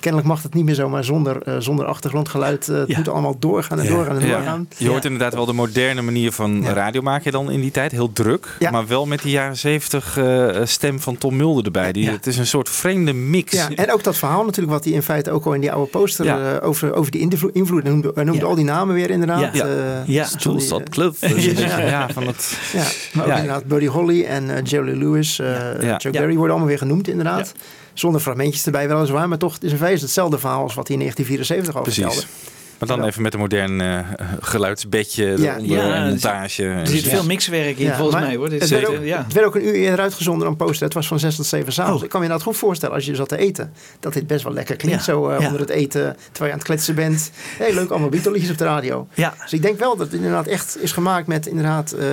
Kennelijk 0.00 0.28
mag 0.28 0.42
het 0.42 0.54
niet 0.54 0.64
meer 0.64 0.74
zomaar 0.74 1.04
zonder, 1.04 1.42
eh, 1.42 1.54
zonder 1.58 1.84
achtergrondgeluid. 1.86 2.68
Eh, 2.68 2.76
het 2.76 2.88
Ja. 2.88 2.96
moet 2.96 3.08
allemaal 3.08 3.38
doorgaan 3.38 3.78
en 3.78 3.84
Ja. 3.84 3.90
doorgaan 3.90 4.18
en 4.18 4.26
Ja. 4.26 4.32
doorgaan. 4.34 4.68
Je 4.76 4.88
hoort 4.88 5.04
inderdaad 5.04 5.34
wel 5.34 5.46
de 5.46 5.52
moderne 5.52 6.02
manier 6.02 6.32
van 6.32 6.62
Ja. 6.62 6.72
radio 6.72 7.02
maken 7.02 7.32
dan 7.32 7.50
in 7.50 7.60
die 7.60 7.70
tijd. 7.70 7.92
Heel 7.92 8.12
druk. 8.12 8.56
Ja. 8.58 8.70
Maar 8.70 8.86
wel 8.86 9.06
met 9.06 9.22
die 9.22 9.32
jaren 9.32 9.56
70 9.56 10.16
eh, 10.18 10.48
stem 10.64 11.00
van 11.00 11.18
Tom 11.18 11.36
Mulder 11.36 11.64
erbij. 11.64 11.92
Die, 11.92 12.04
Ja. 12.04 12.10
Het 12.10 12.26
is 12.26 12.38
een 12.38 12.46
soort 12.46 12.68
vreemde 12.68 13.12
mix. 13.12 13.52
Ja, 13.52 13.68
en 13.74 13.92
ook 13.92 14.02
dat 14.04 14.16
verhaal 14.16 14.44
natuurlijk, 14.44 14.72
wat 14.72 14.84
hij 14.84 14.92
in 14.92 15.02
feite 15.02 15.30
ook 15.30 15.44
al 15.44 15.52
in 15.52 15.60
die 15.60 15.72
oude 15.72 15.90
poster 15.90 16.24
Ja. 16.24 16.58
eh, 16.58 16.68
over, 16.68 16.94
over 16.94 17.10
die 17.10 17.20
invloed, 17.52 17.84
noemde, 17.84 18.10
hij 18.14 18.24
noemde 18.24 18.40
Ja. 18.40 18.46
al 18.46 18.54
die 18.54 18.64
namen 18.64 18.94
weer 18.94 19.10
inderdaad. 19.10 19.56
Ja. 19.56 19.64
Eh, 19.66 20.06
Ja. 20.06 20.26
Jules 20.38 20.68
van 20.68 22.26
het... 22.26 22.58
Ja, 22.72 22.82
maar 23.12 23.24
ook 23.24 23.30
Ja. 23.30 23.36
inderdaad 23.36 23.64
Buddy 23.64 23.86
Holly 23.86 24.24
en 24.24 24.62
Jerry 24.62 24.98
Lewis, 24.98 25.38
eh 25.38 25.46
Ja. 25.82 25.98
Chuck 25.98 26.14
Ja. 26.14 26.20
Berry 26.20 26.32
worden 26.34 26.50
allemaal 26.50 26.66
weer 26.68 26.78
genoemd 26.78 27.08
inderdaad. 27.08 27.52
Zonder 27.94 28.20
fragmentjes 28.20 28.66
erbij 28.66 28.88
weliswaar, 28.88 29.28
maar 29.28 29.38
toch 29.38 29.54
het 29.54 29.64
is 29.64 29.70
in 29.72 29.78
feite 29.78 30.00
hetzelfde 30.00 30.38
verhaal 30.38 30.62
als 30.62 30.74
wat 30.74 30.86
hij 30.88 30.96
in 30.96 31.02
1974 31.02 31.74
al 31.76 31.82
Precies. 31.82 32.02
vertelde. 32.02 32.48
Maar 32.78 32.88
dan 32.98 33.04
even 33.06 33.22
met 33.22 33.34
een 33.34 33.40
modern 33.40 33.80
eh, 33.80 33.98
geluidsbedje 34.40 35.24
Ja. 35.24 35.34
eronder, 35.56 35.76
Ja, 35.76 35.94
en 35.94 36.02
er 36.02 36.08
montage. 36.08 36.64
Er 36.64 36.86
zit 36.86 37.08
veel 37.08 37.24
mixwerk 37.24 37.78
in, 37.78 37.84
Ja, 37.86 37.96
volgens 37.96 38.20
mij 38.22 38.36
hoor. 38.36 38.48
Dit 38.48 38.60
het, 38.60 38.70
is, 38.70 38.80
werd 38.80 38.86
ook, 38.98 39.04
ja. 39.04 39.22
het 39.24 39.32
werd 39.32 39.46
ook 39.46 39.54
een 39.54 39.66
uur 39.66 39.74
eerder 39.74 40.00
uitgezonden 40.00 40.44
dan 40.46 40.56
poster. 40.56 40.84
Het 40.84 40.94
was 40.94 41.06
van 41.06 41.18
6 41.18 41.36
tot 41.36 41.46
7 41.46 41.72
s'avonds. 41.72 41.98
Oh. 41.98 42.04
Ik 42.04 42.10
kan 42.10 42.20
me 42.20 42.26
inderdaad 42.26 42.48
goed 42.52 42.56
voorstellen 42.60 42.94
als 42.94 43.04
je 43.06 43.14
zat 43.14 43.28
te 43.28 43.36
eten. 43.36 43.72
Dat 44.00 44.12
dit 44.12 44.26
best 44.26 44.44
wel 44.44 44.52
lekker 44.52 44.76
klinkt 44.76 44.98
Ja. 44.98 45.12
zo 45.12 45.28
eh, 45.28 45.40
Ja. 45.40 45.46
onder 45.46 45.60
het 45.60 45.70
eten. 45.70 46.16
Terwijl 46.16 46.44
je 46.44 46.50
aan 46.50 46.58
het 46.58 46.62
kletsen 46.66 46.94
bent. 46.94 47.30
Heel 47.58 47.74
leuk 47.74 47.90
allemaal 47.90 48.08
Beatle-liedjes 48.08 48.50
op 48.50 48.58
de 48.58 48.64
radio. 48.64 49.06
Ja. 49.14 49.34
Dus 49.42 49.52
ik 49.52 49.62
denk 49.62 49.78
wel 49.78 49.96
dat 49.96 50.06
het 50.06 50.14
inderdaad 50.16 50.46
echt 50.46 50.82
is 50.82 50.92
gemaakt 50.92 51.26
met 51.26 51.46
inderdaad 51.46 51.92
eh, 51.92 52.06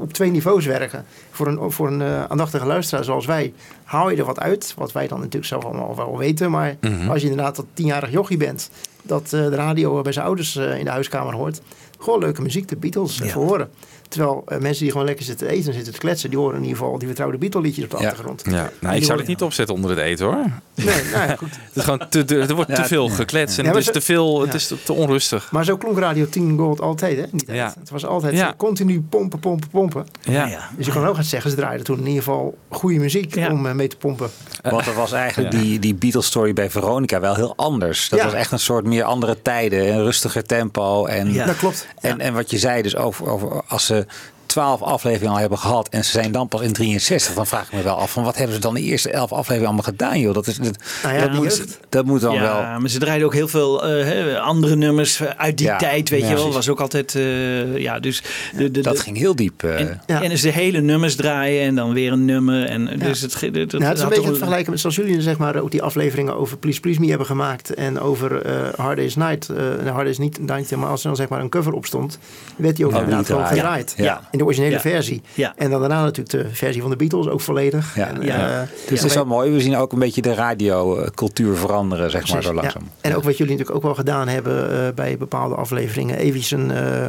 op 0.00 0.12
twee 0.12 0.30
niveaus 0.30 0.66
werken. 0.66 1.04
Voor 1.42 1.52
een, 1.62 1.70
voor 1.72 1.86
een 1.88 2.02
eh, 2.02 2.24
aandachtige 2.24 2.66
luisteraar 2.66 3.04
zoals 3.04 3.26
wij 3.26 3.52
haal 3.84 4.10
je 4.10 4.16
er 4.16 4.24
wat 4.24 4.40
uit. 4.40 4.74
Wat 4.76 4.92
wij 4.92 5.06
dan 5.08 5.18
natuurlijk 5.18 5.46
zelf 5.46 5.64
allemaal 5.64 5.96
wel 5.96 6.18
weten. 6.18 6.50
Maar 6.50 6.76
Mhm. 6.80 7.10
als 7.10 7.22
je 7.22 7.28
inderdaad 7.28 7.56
dat 7.56 7.64
tienjarig 7.74 8.10
jochie 8.10 8.36
bent. 8.36 8.70
Dat 9.02 9.22
eh, 9.24 9.30
de 9.30 9.54
radio 9.54 10.02
bij 10.02 10.12
zijn 10.12 10.26
ouders 10.26 10.56
eh, 10.56 10.78
in 10.78 10.84
de 10.84 10.90
huiskamer 10.90 11.34
hoort. 11.34 11.60
Gewoon 11.98 12.18
leuke 12.20 12.42
muziek, 12.42 12.68
de 12.68 12.76
Beatles, 12.76 13.18
Ja. 13.18 13.32
horen. 13.32 13.70
Terwijl 14.12 14.42
eh, 14.46 14.58
mensen 14.58 14.82
die 14.82 14.92
gewoon 14.92 15.06
lekker 15.06 15.24
zitten 15.24 15.48
eten 15.48 15.66
en 15.68 15.74
zitten 15.74 15.92
te 15.92 15.98
kletsen, 15.98 16.30
die 16.30 16.38
horen 16.38 16.56
in 16.56 16.62
ieder 16.62 16.76
geval 16.78 16.98
die 16.98 17.06
vertrouwde 17.06 17.38
Beatle 17.38 17.60
liedjes 17.60 17.84
op 17.84 17.90
de 17.90 17.96
achtergrond. 17.96 18.42
Ja, 18.44 18.50
nou, 18.52 18.70
Die 18.80 18.90
ik 18.94 19.04
zou 19.04 19.18
het 19.18 19.26
niet 19.28 19.42
opzetten 19.42 19.74
onder 19.74 19.90
het 19.90 19.98
eten 19.98 20.26
hoor. 20.26 20.44
Nee, 20.74 21.02
nou 21.12 21.28
ja, 21.28 21.36
goed. 21.42 21.50
Het 21.50 21.76
is 21.76 21.82
gewoon 21.82 22.08
te, 22.08 22.24
te- 22.24 22.38
er 22.40 22.54
wordt 22.54 22.70
Ja, 22.70 22.76
te 22.76 22.84
veel 22.84 23.08
ja. 23.08 23.14
gekletst 23.14 23.58
en 23.58 23.66
het 23.66 23.76
is 23.76 23.84
zo- 23.84 23.92
te 23.92 24.00
veel, 24.00 24.40
het 24.40 24.54
is 24.54 24.72
te, 24.84 24.92
onrustig. 24.92 25.52
Maar 25.52 25.64
zo 25.64 25.76
klonk 25.76 25.98
Radio 25.98 26.28
10 26.28 26.58
Gold 26.58 26.80
altijd, 26.80 27.16
hè? 27.16 27.26
tijd. 27.26 27.42
Ja. 27.46 27.74
Het 27.80 27.90
was 27.90 28.06
altijd 28.06 28.34
Ja. 28.34 28.54
continu 28.56 29.00
pompen, 29.00 29.38
pompen, 29.38 29.68
pompen. 29.68 30.06
Ja. 30.20 30.68
Dus 30.76 30.86
je 30.86 30.92
kan 30.92 31.06
ook 31.06 31.14
gaan 31.14 31.24
zeggen, 31.24 31.50
ze 31.50 31.56
draaiden 31.56 31.84
toen 31.86 31.98
in 31.98 32.06
ieder 32.06 32.22
geval 32.22 32.58
goede 32.68 32.98
muziek 32.98 33.36
om 33.50 33.66
eh, 33.66 33.72
mee 33.74 33.88
te 33.88 33.96
pompen. 33.96 34.30
Want 34.62 34.86
er 34.86 34.94
was 34.94 35.12
eigenlijk 35.12 35.52
Ja. 35.52 35.60
die, 35.60 35.78
die 35.78 35.94
Beatles-story 35.94 36.52
bij 36.52 36.70
Veronica 36.70 37.20
wel 37.20 37.34
heel 37.34 37.52
anders. 37.56 38.08
Dat 38.08 38.18
Ja. 38.18 38.24
was 38.24 38.34
echt 38.34 38.52
een 38.52 38.58
soort 38.58 38.84
meer 38.86 39.04
andere 39.04 39.42
tijden, 39.42 39.88
een 39.92 40.02
rustiger 40.04 40.42
tempo. 40.44 41.06
En, 41.06 41.32
Ja, 41.32 41.46
dat 41.46 41.56
klopt. 41.56 41.86
En, 42.00 42.20
en 42.20 42.34
wat 42.34 42.50
je 42.50 42.58
zei, 42.58 42.82
dus 42.82 42.96
over, 42.96 43.28
over 43.30 43.62
als 43.68 43.86
ze 43.86 44.01
Dank 44.04 44.41
twaalf 44.52 44.82
afleveringen 44.82 45.32
al 45.34 45.38
hebben 45.40 45.58
gehad 45.58 45.88
en 45.88 46.04
ze 46.04 46.10
zijn 46.10 46.32
dan 46.32 46.48
pas 46.48 46.60
in 46.60 46.72
63, 46.72 47.34
dan 47.34 47.46
vraag 47.46 47.66
ik 47.66 47.72
me 47.72 47.82
wel 47.82 47.94
af 47.96 48.10
van 48.10 48.24
wat 48.24 48.36
hebben 48.36 48.54
ze 48.54 48.60
dan 48.62 48.74
de 48.74 48.80
eerste 48.80 49.10
elf 49.10 49.32
afleveringen 49.32 49.64
allemaal 49.66 49.84
gedaan, 49.84 50.20
joh? 50.20 50.34
Dat, 50.34 50.46
is, 50.46 50.56
dat, 50.56 50.76
Nou 51.02 51.14
ja, 51.14 51.20
dat, 51.20 51.32
moet, 51.32 51.78
dat 51.88 52.04
moet 52.04 52.20
dan 52.20 52.34
ja, 52.34 52.40
wel. 52.42 52.80
maar 52.80 52.88
ze 52.90 52.98
draaiden 52.98 53.26
ook 53.26 53.34
heel 53.34 53.48
veel 53.48 53.84
eh, 53.86 54.04
hè, 54.04 54.40
andere 54.40 54.76
nummers 54.76 55.22
uit 55.22 55.58
die 55.58 55.66
Ja, 55.66 55.76
tijd, 55.76 56.08
weet 56.08 56.20
ja, 56.20 56.26
je 56.28 56.32
wel. 56.32 56.42
precies. 56.42 56.54
Was 56.54 56.68
ook 56.68 56.80
altijd, 56.80 57.14
eh, 57.14 57.76
ja, 57.76 58.00
dus... 58.00 58.22
De, 58.56 58.70
de, 58.70 58.80
Dat 58.80 58.96
de- 58.96 59.02
ging 59.02 59.16
heel 59.16 59.36
diep. 59.36 59.62
eh. 59.62 59.80
En, 59.80 60.00
en 60.06 60.28
dus 60.28 60.40
de 60.40 60.50
hele 60.52 60.80
nummers 60.80 61.16
draaien 61.16 61.62
en 61.66 61.74
dan 61.74 61.92
weer 61.92 62.12
een 62.12 62.24
nummer. 62.24 62.64
En 62.64 62.98
dus 62.98 63.20
het, 63.20 63.40
het, 63.40 63.52
Nou, 63.72 63.84
het 63.84 63.96
is 63.96 64.02
een 64.02 64.08
beetje 64.08 64.34
vergelijken 64.34 64.70
met 64.70 64.80
zoals 64.80 64.96
jullie 64.96 65.20
zeg 65.20 65.38
maar 65.38 65.56
ook 65.56 65.70
die 65.70 65.82
afleveringen 65.82 66.36
over 66.36 66.56
Please 66.56 66.80
Please 66.80 67.00
Me 67.00 67.08
hebben 67.08 67.26
gemaakt 67.26 67.74
en 67.74 68.00
over 68.00 68.42
eh 68.42 68.54
Hard 68.76 68.96
Day's 68.96 69.16
Night. 69.16 69.48
eh 69.48 69.56
Hard 69.92 70.04
Day's 70.04 70.18
niet 70.18 70.38
Night, 70.46 70.76
maar 70.76 70.88
als 70.88 71.00
er 71.00 71.06
dan 71.06 71.16
zeg 71.16 71.28
maar 71.28 71.40
een 71.40 71.48
cover 71.48 71.72
op 71.72 71.86
stond, 71.86 72.18
werd 72.56 72.76
die 72.76 72.86
ook 72.86 72.92
Ja, 72.92 72.98
inderdaad 72.98 73.26
gewoon 73.26 73.46
gedraaid. 73.46 73.94
Ja. 73.96 74.28
In 74.30 74.38
de 74.42 74.48
originele 74.48 74.74
Ja. 74.74 74.80
versie. 74.80 75.22
Ja. 75.34 75.52
En 75.56 75.70
dan 75.70 75.80
daarna 75.80 76.02
natuurlijk 76.02 76.30
de 76.48 76.54
versie 76.54 76.80
van 76.80 76.90
de 76.90 76.96
Beatles 76.96 77.26
ook 77.28 77.40
volledig. 77.40 77.94
Ja, 77.96 78.08
En, 78.08 78.22
ja. 78.22 78.60
eh, 78.62 78.68
dus 78.88 79.00
het 79.00 79.08
is 79.10 79.14
wel 79.14 79.26
mooi. 79.26 79.50
We 79.50 79.60
zien 79.60 79.76
ook 79.76 79.92
een 79.92 79.98
beetje 79.98 80.22
de 80.22 80.34
radiocultuur 80.34 81.56
veranderen, 81.56 82.10
zeg 82.10 82.32
maar, 82.32 82.42
zo 82.42 82.48
ja. 82.48 82.54
langzaam. 82.54 82.88
En 83.00 83.16
ook 83.16 83.22
wat 83.24 83.36
jullie 83.36 83.52
natuurlijk 83.52 83.76
ook 83.76 83.82
wel 83.82 83.94
gedaan 83.94 84.28
hebben 84.28 84.70
eh, 84.86 84.92
bij 84.94 85.16
bepaalde 85.16 85.54
afleveringen. 85.54 86.16
Even 86.16 86.70
een, 86.70 86.70
eh, 86.70 87.08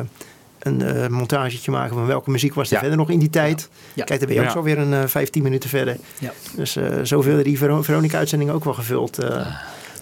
een 0.59 1.11
montagetje 1.13 1.71
maken 1.71 1.95
van 1.95 2.05
welke 2.05 2.29
muziek 2.31 2.53
was 2.53 2.67
er 2.67 2.73
Ja. 2.73 2.79
verder 2.79 2.97
nog 2.97 3.09
in 3.09 3.19
die 3.19 3.29
tijd. 3.29 3.69
Ja. 3.93 4.03
Kijk, 4.03 4.19
dan 4.19 4.27
ben 4.29 4.37
je 4.37 4.43
ook 4.43 4.51
zo 4.51 4.61
weer 4.63 4.77
een 4.77 4.93
eh 4.93 5.03
15 5.05 5.43
minuten 5.43 5.69
verder. 5.69 5.97
Ja. 6.19 6.31
Dus 6.55 6.75
eh 6.75 6.85
zoveel 7.03 7.43
die 7.43 7.57
Vero- 7.57 7.81
Veronica-uitzending 7.81 8.51
ook 8.51 8.63
wel 8.63 8.73
gevuld. 8.73 9.17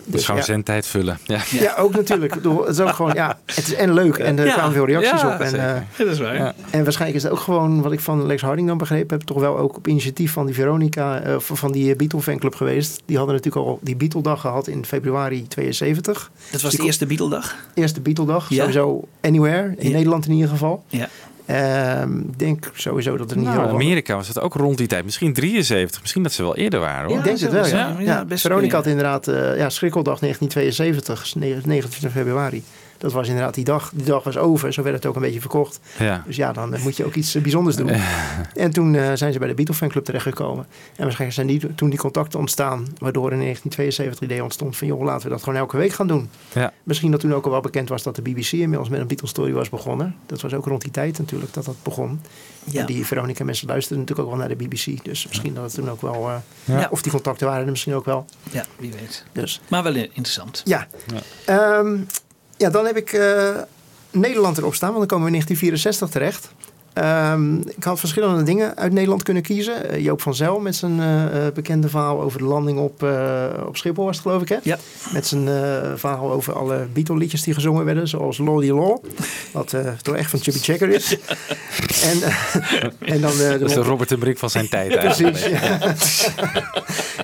Eh. 0.06 0.12
Dus 0.12 0.14
Dus 0.14 0.26
gewoon 0.26 0.40
ja. 0.40 0.46
zendtijd 0.46 0.86
vullen. 0.88 1.18
Ja. 1.24 1.40
Ja. 1.52 1.76
ook 1.78 1.96
natuurlijk. 1.96 2.34
Het 2.34 2.46
is 2.68 2.80
ook 2.80 2.90
gewoon, 2.94 3.14
ja, 3.14 3.40
het 3.46 3.58
is 3.68 3.74
en 3.74 3.94
leuk 3.94 4.18
en 4.18 4.40
er 4.40 4.46
Ja. 4.46 4.54
kwamen 4.54 4.74
veel 4.74 4.86
reacties 4.86 5.22
Ja, 5.22 5.34
op. 5.34 5.40
En, 5.40 5.76
eh, 5.76 5.82
dat 5.98 6.08
is 6.08 6.20
waar. 6.20 6.36
Ja. 6.36 6.54
en 6.70 6.84
waarschijnlijk 6.84 7.18
is 7.20 7.24
het 7.24 7.32
ook 7.32 7.40
gewoon, 7.40 7.82
wat 7.82 7.92
ik 7.92 8.00
van 8.00 8.26
Lex 8.26 8.42
Harding 8.42 8.68
dan 8.68 8.78
begrepen 8.78 9.18
heb, 9.18 9.28
toch 9.28 9.40
wel 9.40 9.58
ook 9.58 9.76
op 9.78 9.88
initiatief 9.88 10.32
van 10.32 10.46
die 10.46 10.56
Veronica, 10.56 11.20
eh, 11.20 11.36
van 11.40 11.72
die 11.72 11.96
Beatle 11.96 12.22
fanclub 12.22 12.56
geweest. 12.56 13.02
Die 13.06 13.18
hadden 13.18 13.36
natuurlijk 13.36 13.66
al 13.66 13.80
die 13.82 13.96
Beatle 13.96 14.22
dag 14.22 14.42
gehad 14.42 14.68
in 14.68 14.86
februari 14.86 15.48
72. 15.48 16.32
Dat 16.52 16.62
was 16.62 16.72
Die 16.72 16.80
de 16.80 16.86
eerste 16.86 17.06
Beatle-dag. 17.06 17.56
Eerste 17.74 18.02
Beatle 18.02 18.26
dag, 18.26 18.50
Ja. 18.50 18.58
sowieso 18.60 19.08
anywhere, 19.22 19.74
in 19.78 19.90
Ja. 19.90 19.96
Nederland 19.96 20.26
in 20.26 20.32
ieder 20.32 20.50
geval. 20.50 20.84
Ja. 20.88 21.08
Ehm, 21.52 22.20
Ik 22.20 22.40
denk 22.40 22.72
sowieso 22.74 23.18
dat 23.18 23.32
er 23.32 23.38
niet 23.38 23.46
Nou, 23.46 23.70
Amerika 23.70 24.16
was 24.16 24.28
het 24.28 24.40
ook 24.40 24.54
rond 24.54 24.78
die 24.78 24.88
tijd. 24.88 25.06
Misschien 25.06 25.34
73. 25.34 26.02
Misschien 26.02 26.24
dat 26.24 26.32
ze 26.32 26.42
wel 26.42 26.56
eerder 26.56 26.80
waren 26.80 27.10
hoor. 27.10 27.18
Ik 27.18 27.24
denk 27.24 27.40
het 27.40 27.52
wel, 27.52 27.66
ja. 27.66 27.78
Ja, 27.78 27.96
ja, 27.98 28.00
ja, 28.00 28.26
best 28.26 28.42
Veronica 28.42 28.76
had 28.76 28.86
inderdaad, 28.86 29.28
eh, 29.28 29.58
ja, 29.58 29.70
Schrikkeldag 29.70 30.20
1972, 30.20 31.36
29 31.36 32.12
februari. 32.12 32.64
Dat 33.02 33.12
was 33.12 33.28
inderdaad 33.28 33.54
die 33.54 33.64
dag. 33.64 33.92
Die 33.96 34.06
dag 34.06 34.24
was 34.24 34.38
over, 34.38 34.74
zo 34.74 34.84
werd 34.84 34.96
het 34.96 35.06
ook 35.06 35.16
een 35.16 35.22
beetje 35.22 35.40
verkocht. 35.40 35.80
Ja. 36.00 36.24
Dus 36.26 36.36
ja, 36.36 36.52
dan 36.52 36.74
eh, 36.74 36.84
moet 36.84 36.98
je 36.98 37.06
ook 37.06 37.16
iets 37.16 37.36
eh, 37.36 37.42
bijzonders 37.42 37.76
doen. 37.76 37.90
En 38.56 38.72
toen 38.72 38.96
eh, 38.96 39.12
zijn 39.14 39.34
ze 39.34 39.40
bij 39.40 39.48
de 39.48 39.54
Beatle 39.54 39.74
fanclub 39.76 40.04
terechtgekomen. 40.06 40.66
En 40.96 41.04
waarschijnlijk 41.04 41.34
zijn 41.34 41.48
die, 41.48 41.76
toen 41.76 41.90
die 41.90 42.00
contacten 42.00 42.40
ontstaan, 42.40 42.88
waardoor 42.98 43.32
in 43.32 43.40
1972 43.40 44.20
het 44.20 44.30
idee 44.30 44.44
ontstond 44.44 44.78
van 44.78 44.88
joh, 44.88 45.02
laten 45.04 45.24
we 45.24 45.30
dat 45.30 45.44
gewoon 45.44 45.60
elke 45.60 45.78
week 45.78 45.92
gaan 45.94 46.08
doen. 46.08 46.30
Ja. 46.54 46.74
Misschien 46.84 47.12
dat 47.12 47.20
toen 47.20 47.34
ook 47.34 47.46
al 47.46 47.52
wel 47.52 47.62
bekend 47.62 47.90
was 47.90 48.04
dat 48.04 48.16
de 48.16 48.22
BBC 48.22 48.52
inmiddels 48.52 48.90
met 48.90 49.00
een 49.00 49.08
Beatles 49.08 49.30
story 49.30 49.54
was 49.54 49.70
begonnen. 49.70 50.16
Dat 50.26 50.42
was 50.42 50.54
ook 50.54 50.66
rond 50.66 50.82
die 50.82 50.92
tijd 50.92 51.18
natuurlijk 51.18 51.54
dat 51.54 51.66
dat 51.66 51.76
begon. 51.84 52.22
Ja. 52.64 52.80
En 52.80 52.86
die 52.86 53.06
Veronica 53.06 53.44
mensen 53.44 53.68
luisterden 53.68 54.00
natuurlijk 54.00 54.30
ook 54.30 54.38
wel 54.38 54.48
naar 54.48 54.58
de 54.58 54.66
BBC. 54.66 55.04
Dus 55.04 55.28
misschien 55.28 55.54
dat 55.54 55.64
het 55.64 55.74
toen 55.74 55.90
ook 55.90 56.02
wel, 56.02 56.30
eh, 56.30 56.36
Ja. 56.64 56.88
of 56.92 57.02
die 57.02 57.12
contacten 57.12 57.48
waren 57.48 57.66
er 57.66 57.72
misschien 57.72 57.94
ook 57.94 58.06
wel. 58.06 58.26
Ja, 58.52 58.66
wie 58.80 58.92
weet. 58.92 59.26
Dus 59.32 59.62
Maar 59.68 59.84
wel 59.84 59.96
interessant. 59.96 60.62
ja. 60.66 60.88
Ehm, 61.46 61.98
ja, 62.62 62.70
dan 62.70 62.86
heb 62.86 62.98
ik 62.98 63.14
eh, 63.14 63.56
Nederland 64.12 64.58
erop 64.58 64.76
staan, 64.76 64.94
want 64.94 65.00
dan 65.00 65.18
komen 65.18 65.32
we 65.32 65.38
in 65.38 65.44
1964 65.46 66.10
terecht. 66.10 66.52
Ehm, 66.94 67.56
ik 67.56 67.84
had 67.84 68.00
verschillende 68.00 68.44
dingen 68.44 68.78
uit 68.78 68.92
Nederland 68.94 69.24
kunnen 69.24 69.44
kiezen. 69.44 69.90
Eh, 69.90 70.04
Joop 70.04 70.22
van 70.22 70.36
Zel 70.36 70.60
met 70.60 70.76
zijn 70.76 71.00
eh, 71.00 71.46
eh, 71.48 71.54
bekende 71.54 71.90
verhaal 71.90 72.22
over 72.22 72.40
de 72.40 72.46
landing 72.46 72.80
op, 72.80 73.04
eh, 73.04 73.46
op 73.68 73.78
Schiphol 73.78 74.06
was 74.06 74.16
het 74.16 74.26
geloof 74.26 74.42
ik 74.42 74.50
hè? 74.50 74.58
Ja. 74.64 74.78
Met 75.14 75.28
zijn 75.28 75.48
eh, 75.48 75.92
verhaal 75.96 76.32
over 76.32 76.54
alle 76.54 76.88
Beatle 76.94 77.18
liedjes 77.18 77.44
die 77.44 77.54
gezongen 77.54 77.86
werden. 77.86 78.08
Zoals 78.08 78.38
Lordy 78.38 78.70
Law. 78.70 78.98
Wat 79.52 79.74
eh, 79.74 79.88
toch 80.02 80.16
echt 80.16 80.30
van 80.30 80.40
Chubby 80.40 80.60
Checker 80.60 80.90
is. 80.90 81.18
en, 82.12 82.22
en 83.00 83.22
dan 83.22 83.32
de 83.32 83.58
Dat 83.60 83.70
is 83.70 83.76
de 83.76 83.82
Robert 83.82 84.12
en 84.12 84.20
Brink 84.20 84.38
van 84.38 84.50
zijn 84.50 84.70
tijd 84.70 85.00
Precies. 85.00 85.42
eigenlijk. 85.42 85.98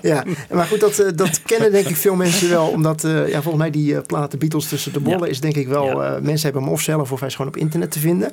Ja. 0.02 0.24
ja, 0.24 0.24
maar 0.52 0.66
goed, 0.66 0.80
dat, 0.80 1.04
dat 1.16 1.42
kennen 1.42 1.72
denk 1.72 1.88
ik 1.88 1.96
veel 1.96 2.16
mensen 2.16 2.50
wel. 2.50 2.68
Omdat 2.68 3.04
eh, 3.04 3.28
ja, 3.28 3.42
volgens 3.42 3.64
mij 3.64 3.72
die 3.72 4.02
platen 4.02 4.40
Beatles 4.40 4.68
tussen 4.68 4.94
de 4.94 5.00
bollen 5.00 5.30
is 5.30 5.40
denk 5.40 5.56
ik 5.56 5.68
wel... 5.68 6.04
eh, 6.04 6.12
mensen 6.22 6.44
hebben 6.44 6.64
hem 6.64 6.72
of 6.72 6.82
zelf 6.82 7.12
of 7.12 7.20
hij 7.20 7.28
is 7.28 7.36
gewoon 7.36 7.52
op 7.52 7.58
internet 7.58 7.92
te 7.92 8.00
vinden. 8.00 8.32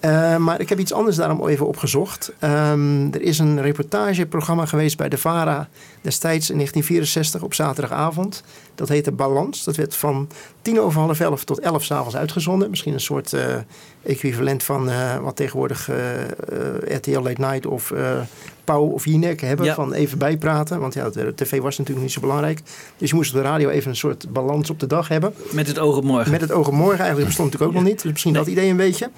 Eh, 0.00 0.36
maar 0.36 0.60
ik 0.60 0.68
heb 0.70 0.78
iets 0.78 0.92
anders 0.92 1.16
daarom 1.16 1.48
even 1.48 1.66
opgezocht. 1.66 2.32
Ehm, 2.38 3.12
er 3.12 3.22
is 3.22 3.38
een 3.38 3.62
reportageprogramma 3.62 4.66
geweest 4.66 4.96
bij 4.96 5.08
de 5.08 5.18
VARA 5.18 5.68
destijds 6.00 6.50
in 6.50 6.56
1964 6.56 7.42
op 7.42 7.54
zaterdagavond. 7.54 8.42
Dat 8.74 8.88
heette 8.88 9.12
Balans. 9.12 9.64
Dat 9.64 9.76
werd 9.76 9.96
van 9.96 10.28
tien 10.62 10.80
over 10.80 11.00
half 11.00 11.20
elf 11.20 11.44
tot 11.44 11.60
elf 11.60 11.84
s'avonds 11.84 12.16
uitgezonden. 12.16 12.70
Misschien 12.70 12.92
een 12.92 13.00
soort 13.00 13.32
eh, 13.32 13.54
equivalent 14.02 14.62
van 14.62 14.90
eh, 14.90 15.16
wat 15.16 15.36
tegenwoordig 15.36 15.88
eh, 15.88 15.96
RTL 16.96 17.20
Late 17.20 17.40
Night 17.40 17.66
of 17.66 17.92
Pauw 18.64 18.84
of 18.84 19.04
Jinek 19.04 19.40
hebben. 19.40 19.66
Ja. 19.66 19.74
Van 19.74 19.92
even 19.92 20.18
bijpraten. 20.18 20.80
Want 20.80 20.94
ja, 20.94 21.10
de 21.10 21.34
tv 21.34 21.60
was 21.60 21.78
natuurlijk 21.78 22.06
niet 22.06 22.14
zo 22.14 22.20
belangrijk. 22.20 22.60
Dus 22.96 23.10
je 23.10 23.14
moest 23.14 23.34
op 23.34 23.42
de 23.42 23.48
radio 23.48 23.68
even 23.68 23.90
een 23.90 23.96
soort 23.96 24.32
balans 24.32 24.70
op 24.70 24.80
de 24.80 24.86
dag 24.86 25.08
hebben. 25.08 25.34
Met 25.50 25.66
het 25.66 25.78
oog 25.78 25.96
op 25.96 26.04
morgen. 26.04 26.30
Met 26.30 26.40
het 26.40 26.52
oog 26.52 26.66
op 26.66 26.74
morgen 26.74 26.98
eigenlijk 26.98 27.26
bestond 27.26 27.52
natuurlijk 27.52 27.76
ook 27.76 27.82
nog 27.82 27.92
niet. 27.92 28.02
Dus 28.02 28.12
misschien 28.12 28.32
dat 28.32 28.46
idee 28.46 28.70
een 28.70 28.76
beetje. 28.76 29.10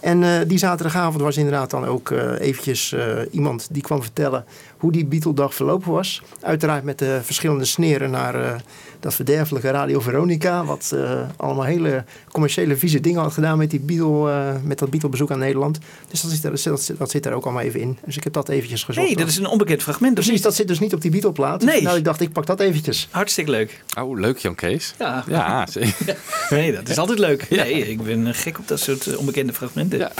En 0.00 0.22
eh, 0.22 0.30
die 0.46 0.58
zaterdagavond 0.58 1.22
was 1.22 1.36
inderdaad 1.36 1.70
dan 1.70 1.84
ook 1.84 2.10
eh, 2.10 2.40
eventjes 2.40 2.92
eh, 2.92 3.18
iemand 3.30 3.68
die 3.70 3.82
kwam 3.82 4.02
vertellen 4.02 4.44
hoe 4.78 4.92
die 4.92 5.06
Beatle-dag 5.06 5.54
verlopen 5.54 5.92
was. 5.92 6.22
Uiteraard 6.40 6.84
met 6.84 6.98
de 6.98 7.20
verschillende 7.22 7.64
sneren 7.64 8.10
naar 8.10 8.62
dat 9.00 9.14
verderfelijke 9.14 9.70
Radio 9.70 10.00
Veronica. 10.00 10.64
Wat 10.64 10.92
eh, 10.94 11.20
allemaal 11.36 11.64
hele 11.64 12.04
commerciële 12.32 12.76
vieze 12.76 13.00
dingen 13.00 13.20
had 13.20 13.32
gedaan 13.32 13.58
met, 13.58 13.70
die 13.70 13.80
Beatle, 13.80 14.30
eh, 14.30 14.54
met 14.62 14.78
dat 14.78 14.90
Beatle-bezoek 14.90 15.30
aan 15.30 15.38
Nederland. 15.38 15.78
Dus 16.10 16.20
dat 16.20 16.30
zit, 16.30 16.44
er, 16.44 16.50
dat, 16.64 16.82
zit- 16.82 16.98
dat 16.98 17.10
zit 17.10 17.26
er 17.26 17.32
ook 17.32 17.44
allemaal 17.44 17.62
even 17.62 17.80
in. 17.80 17.98
Dus 18.04 18.16
ik 18.16 18.24
heb 18.24 18.32
dat 18.32 18.48
eventjes 18.48 18.84
gezocht. 18.84 19.06
Nee, 19.06 19.16
dat 19.16 19.28
is 19.28 19.36
een 19.36 19.46
onbekend 19.46 19.82
fragment. 19.82 20.14
Precies, 20.14 20.32
niet? 20.32 20.42
dat 20.42 20.54
zit 20.54 20.68
dus 20.68 20.78
niet 20.78 20.94
op 20.94 21.00
die 21.00 21.10
Beatle-plaat. 21.10 21.62
Nee. 21.64 21.82
Nou, 21.82 21.96
ik 21.96 22.04
dacht, 22.04 22.20
ik 22.20 22.32
pak 22.32 22.46
dat 22.46 22.60
eventjes. 22.60 23.08
Hartstikke 23.10 23.50
leuk. 23.50 23.82
Oh, 24.00 24.18
leuk 24.18 24.38
Jan 24.38 24.54
Kees. 24.54 24.94
Ja. 24.98 25.24
Ja, 25.28 25.66
zeker. 25.70 26.16
Nee, 26.50 26.72
dat 26.72 26.88
is 26.88 26.98
altijd 26.98 27.18
leuk. 27.18 27.50
Nee, 27.50 27.88
ik 27.90 28.02
ben 28.02 28.34
gek 28.34 28.58
op 28.58 28.68
dat 28.68 28.80
soort 28.80 29.06
eh, 29.06 29.18
onbekende 29.18 29.52
fragmenten. 29.52 29.98
Ja. 29.98 30.12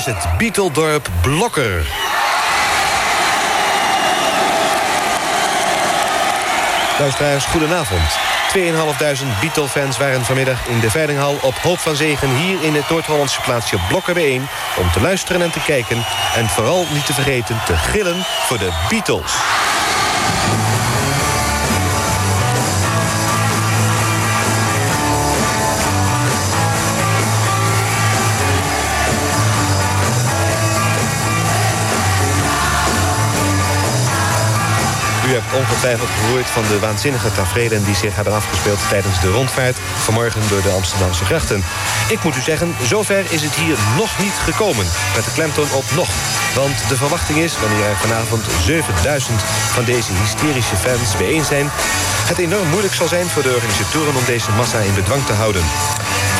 Is 0.00 0.06
het 0.06 0.38
Beateldorp 0.38 1.08
Blokker. 1.22 1.86
Luisteraars, 6.98 7.44
goedenavond. 7.44 8.18
2.500 8.56 9.40
Beatle-fans 9.40 9.98
waren 9.98 10.24
vanmiddag 10.24 10.66
in 10.68 10.80
de 10.80 10.90
Veilinghal 10.90 11.36
op 11.42 11.54
Hoop 11.54 11.78
van 11.78 11.96
Zegen... 11.96 12.36
hier 12.36 12.62
in 12.62 12.74
het 12.74 12.88
Noord-Hollandse 12.88 13.40
plaatsje 13.40 13.76
Blokker 13.88 14.14
bijeen... 14.14 14.48
om 14.76 14.90
te 14.90 15.00
luisteren 15.00 15.42
en 15.42 15.50
te 15.50 15.62
kijken 15.66 16.04
en 16.34 16.48
vooral 16.48 16.86
niet 16.92 17.06
te 17.06 17.14
vergeten 17.14 17.60
te 17.66 17.76
gillen 17.76 18.24
voor 18.46 18.58
de 18.58 18.70
Beatles. 18.88 19.32
Ongetwijfeld 35.60 36.08
gehoord 36.20 36.50
van 36.50 36.62
de 36.68 36.78
waanzinnige 36.78 37.32
tafereelen 37.32 37.84
die 37.84 37.94
zich 37.94 38.14
hebben 38.14 38.34
afgespeeld 38.34 38.88
tijdens 38.88 39.20
de 39.20 39.30
rondvaart 39.30 39.78
vanmorgen 39.96 40.42
door 40.48 40.62
de 40.62 40.68
Amsterdamse 40.68 41.24
grachten. 41.24 41.64
Ik 42.08 42.22
moet 42.24 42.36
u 42.36 42.40
zeggen, 42.40 42.74
zover 42.82 43.24
is 43.28 43.42
het 43.42 43.54
hier 43.54 43.76
nog 43.96 44.18
niet 44.18 44.36
gekomen. 44.48 44.86
Met 45.14 45.24
de 45.24 45.32
klemtoon 45.32 45.72
op 45.72 45.84
nog. 45.94 46.08
Want 46.54 46.88
de 46.88 46.96
verwachting 46.96 47.38
is, 47.38 47.58
wanneer 47.60 47.84
er 47.84 47.96
vanavond 47.96 48.44
7000 48.64 49.40
van 49.76 49.84
deze 49.84 50.12
hysterische 50.12 50.76
fans 50.76 51.16
bijeen 51.16 51.44
zijn... 51.44 51.66
het 52.28 52.38
enorm 52.38 52.68
moeilijk 52.68 52.94
zal 52.94 53.08
zijn 53.08 53.26
voor 53.26 53.42
de 53.42 53.54
organisatoren 53.54 54.14
om 54.14 54.24
deze 54.24 54.50
massa 54.50 54.78
in 54.78 54.94
bedwang 54.94 55.26
te 55.26 55.32
houden. 55.32 55.62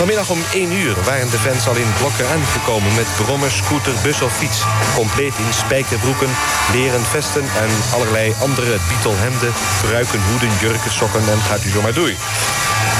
Vanmiddag 0.00 0.30
om 0.30 0.42
1 0.52 0.72
uur 0.72 0.96
waren 1.04 1.30
de 1.30 1.38
fans 1.38 1.66
al 1.68 1.76
in 1.76 1.92
blokken 1.98 2.28
aangekomen... 2.28 2.94
met 2.94 3.06
brommer, 3.16 3.50
scooter, 3.50 3.92
bus 4.02 4.22
of 4.22 4.36
fiets. 4.36 4.62
Compleet 4.94 5.34
in 5.38 5.52
spijkerbroeken, 5.52 6.28
leren 6.72 7.04
vesten 7.04 7.42
en 7.42 7.70
allerlei 7.94 8.34
andere 8.40 8.76
Beatle-hemden... 8.88 9.52
pruiken, 9.82 10.20
hoeden, 10.30 10.50
jurken, 10.60 10.92
sokken 10.92 11.28
en 11.28 11.38
gaat 11.38 11.64
u 11.64 11.70
zo 11.70 11.82
maar 11.82 11.94
door. 11.94 12.12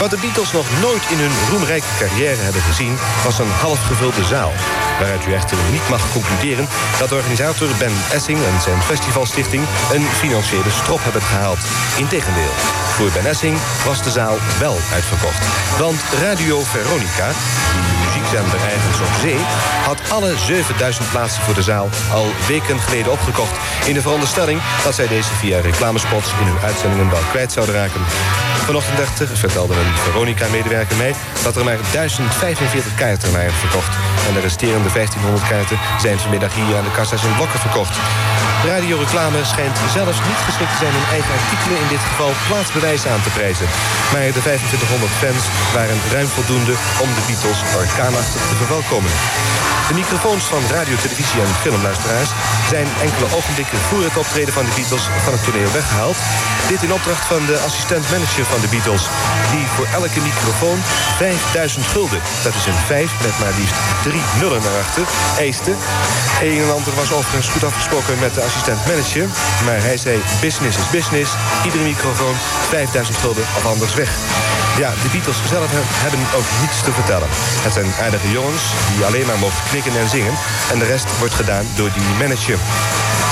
Wat 0.01 0.11
de 0.11 0.19
Beatles 0.21 0.53
nog 0.53 0.67
nooit 0.81 1.05
in 1.11 1.19
hun 1.19 1.49
roemrijke 1.51 1.93
carrière 1.99 2.43
hebben 2.43 2.63
gezien... 2.63 2.99
was 3.25 3.39
een 3.39 3.51
halfgevulde 3.51 4.25
zaal. 4.25 4.53
Waaruit 4.99 5.27
u 5.27 5.33
echter 5.33 5.57
niet 5.71 5.89
mag 5.89 6.13
concluderen 6.13 6.69
dat 6.99 7.13
organisator 7.13 7.69
Ben 7.79 7.93
Essing 8.13 8.39
en 8.39 8.61
zijn 8.61 8.83
festivalstichting... 8.83 9.63
een 9.93 10.07
financiële 10.23 10.71
strop 10.71 11.03
hebben 11.03 11.23
gehaald. 11.23 11.59
Integendeel, 11.99 12.55
voor 12.97 13.11
Ben 13.13 13.27
Essing 13.27 13.57
was 13.85 14.03
de 14.03 14.11
zaal 14.11 14.37
wel 14.59 14.77
uitverkocht. 14.93 15.47
Want 15.79 16.01
Radio 16.23 16.61
Veronica, 16.63 17.29
die 17.73 17.97
muziekzender 18.05 18.61
ergens 18.75 19.01
op 19.01 19.15
zee... 19.21 19.41
had 19.85 20.01
alle 20.11 20.39
7000 20.39 21.11
plaatsen 21.11 21.43
voor 21.43 21.55
de 21.55 21.63
zaal 21.63 21.89
al 22.13 22.27
weken 22.49 22.81
geleden 22.81 23.13
opgekocht... 23.13 23.57
in 23.87 23.95
de 23.95 24.01
veronderstelling 24.01 24.61
dat 24.85 24.95
zij 24.95 25.09
deze 25.09 25.35
via 25.35 25.61
reclamespots 25.61 26.29
in 26.41 26.47
hun 26.47 26.63
uitzendingen 26.65 27.11
wel 27.11 27.27
kwijt 27.33 27.53
zouden 27.53 27.75
raken. 27.75 28.01
Vanochtend 28.67 29.01
echter 29.01 29.29
vertelde 29.37 29.75
een 29.75 29.97
Veronica-medewerker 29.97 30.97
mij... 30.97 31.15
dat 31.43 31.57
er 31.57 31.65
maar 31.65 31.79
1045 31.93 32.95
kaarten 32.95 33.33
waren 33.33 33.53
verkocht. 33.53 33.95
En 34.29 34.35
de 34.35 34.41
resterende 34.41 34.89
1500 34.93 35.49
kaarten 35.49 35.79
zijn 36.01 36.19
vanmiddag 36.19 36.55
hier 36.55 36.77
aan 36.77 36.85
de 36.85 36.91
kassa's 36.91 37.25
in 37.25 37.35
blokken 37.35 37.59
verkocht. 37.59 37.97
Radioreclame 38.65 39.45
schijnt 39.45 39.79
zelfs 39.93 40.19
niet 40.29 40.43
geschikt 40.45 40.71
te 40.71 40.77
zijn 40.77 40.95
om 40.95 41.11
eigen 41.11 41.33
artikelen... 41.41 41.81
in 41.81 41.89
dit 41.89 42.05
geval 42.11 42.33
plaatsbewijs 42.49 43.07
aan 43.07 43.23
te 43.23 43.31
prijzen. 43.31 43.67
Maar 44.13 44.27
de 44.37 44.41
2500 44.41 45.13
fans 45.23 45.43
waren 45.75 45.99
ruim 46.13 46.29
voldoende 46.29 46.75
om 47.03 47.09
de 47.15 47.25
Beatles 47.27 47.61
orkaanachtig 47.81 48.43
te 48.49 48.57
verwelkomen. 48.61 49.13
De 49.91 49.97
microfoons 49.97 50.45
van 50.45 50.63
radio, 50.77 50.97
televisie 50.97 51.41
en 51.41 51.55
filmluisteraars 51.65 52.31
zijn 52.69 52.89
enkele 53.07 53.29
ogenblikken 53.39 53.79
voor 53.79 54.03
het 54.03 54.17
optreden 54.17 54.55
van 54.55 54.65
de 54.65 54.75
Beatles 54.79 55.05
van 55.25 55.33
het 55.33 55.45
toneel 55.45 55.73
weggehaald. 55.73 56.19
Dit 56.69 56.83
in 56.83 56.93
opdracht 56.93 57.25
van 57.33 57.47
de 57.47 57.59
assistent-manager 57.67 58.45
van 58.53 58.61
de 58.61 58.69
Beatles, 58.75 59.05
die 59.55 59.67
voor 59.75 59.89
elke 59.99 60.21
microfoon 60.21 60.79
5000 61.17 61.87
gulden, 61.87 62.21
dat 62.43 62.55
is 62.55 62.67
een 62.67 62.83
5 62.87 63.11
met 63.23 63.39
maar 63.39 63.55
liefst 63.59 63.79
drie 64.03 64.25
nullen 64.41 64.63
erachter, 64.69 65.05
eiste. 65.39 65.73
Een 66.43 66.61
en 66.65 66.73
ander 66.79 66.95
was 66.95 67.13
overigens 67.13 67.49
goed 67.49 67.65
afgesproken 67.65 68.19
met 68.19 68.35
de 68.35 68.43
assistent-manager, 68.51 69.27
maar 69.65 69.81
hij 69.89 69.97
zei 69.97 70.23
business 70.41 70.77
is 70.79 70.91
business, 70.91 71.31
iedere 71.65 71.83
microfoon 71.85 72.35
5000 72.69 73.17
gulden 73.17 73.45
of 73.57 73.65
anders 73.67 73.95
weg. 73.95 74.11
Ja, 74.79 74.91
de 75.03 75.09
Beatles 75.13 75.37
zelf 75.49 75.71
he- 75.71 75.91
hebben 76.05 76.21
ook 76.37 76.49
niets 76.61 76.79
te 76.85 76.93
vertellen. 76.93 77.29
Het 77.67 77.73
zijn 77.73 77.91
aardige 78.05 78.31
jongens 78.31 78.63
die 78.95 79.05
alleen 79.05 79.27
maar 79.27 79.39
mogen 79.39 79.63
knikken 79.71 79.93
en 80.01 80.09
zingen. 80.09 80.35
En 80.73 80.79
de 80.79 80.85
rest 80.87 81.07
wordt 81.19 81.35
gedaan 81.35 81.67
door 81.75 81.91
die 81.93 82.09
manager. 82.19 82.59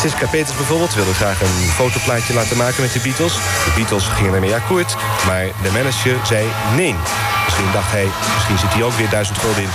Siska 0.00 0.26
Peters 0.26 0.56
bijvoorbeeld 0.56 0.94
wilde 0.94 1.14
graag 1.14 1.40
een 1.40 1.58
fotoplaatje 1.80 2.34
laten 2.34 2.56
maken 2.56 2.82
met 2.82 2.92
de 2.92 3.00
Beatles. 3.00 3.34
De 3.66 3.72
Beatles 3.76 4.04
gingen 4.16 4.34
ermee 4.34 4.54
akkoord, 4.54 4.96
maar 5.26 5.44
de 5.62 5.70
manager 5.78 6.16
zei 6.26 6.42
nee. 6.74 6.94
Misschien 7.44 7.72
dacht 7.72 7.90
hij, 7.90 8.06
misschien 8.34 8.58
zit 8.58 8.72
hij 8.72 8.82
ook 8.82 8.96
weer 9.00 9.08
duizend 9.10 9.38
gulden 9.38 9.62
in. 9.62 9.70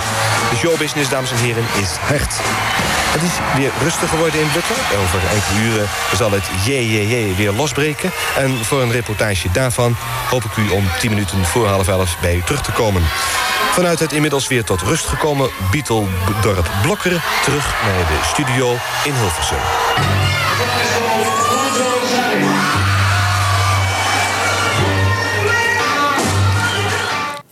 De 0.50 0.56
showbusiness, 0.56 1.08
dames 1.08 1.30
en 1.30 1.36
heren, 1.46 1.64
is 1.82 1.90
hard. 2.10 2.32
Het 3.14 3.22
is 3.22 3.32
weer 3.56 3.70
rustig 3.82 4.10
geworden 4.10 4.40
in 4.40 4.48
Bukken. 4.52 4.74
Over 5.02 5.20
enkele 5.30 5.60
uren 5.72 5.88
zal 6.16 6.30
het 6.30 6.44
JJJ 6.66 7.34
weer 7.36 7.52
losbreken. 7.52 8.10
En 8.36 8.64
voor 8.64 8.82
een 8.82 8.90
reportage 8.92 9.50
daarvan 9.52 9.96
hoop 10.30 10.44
ik 10.44 10.56
u 10.56 10.68
om 10.70 10.84
10 11.00 11.10
minuten 11.10 11.44
voor 11.44 11.66
half 11.66 11.88
elf 11.88 12.16
bij 12.20 12.36
u 12.36 12.42
terug 12.42 12.62
te 12.62 12.72
komen. 12.72 13.02
Vanuit 13.72 13.98
het 13.98 14.12
inmiddels 14.12 14.48
weer 14.48 14.64
tot 14.64 14.82
rust 14.82 15.06
gekomen 15.06 15.50
Beatle-dorp 15.70 16.70
Blokkeren... 16.82 17.22
terug 17.44 17.74
naar 17.84 18.06
de 18.06 18.18
studio 18.32 18.72
in 19.04 19.12
Hilversum. 19.14 19.58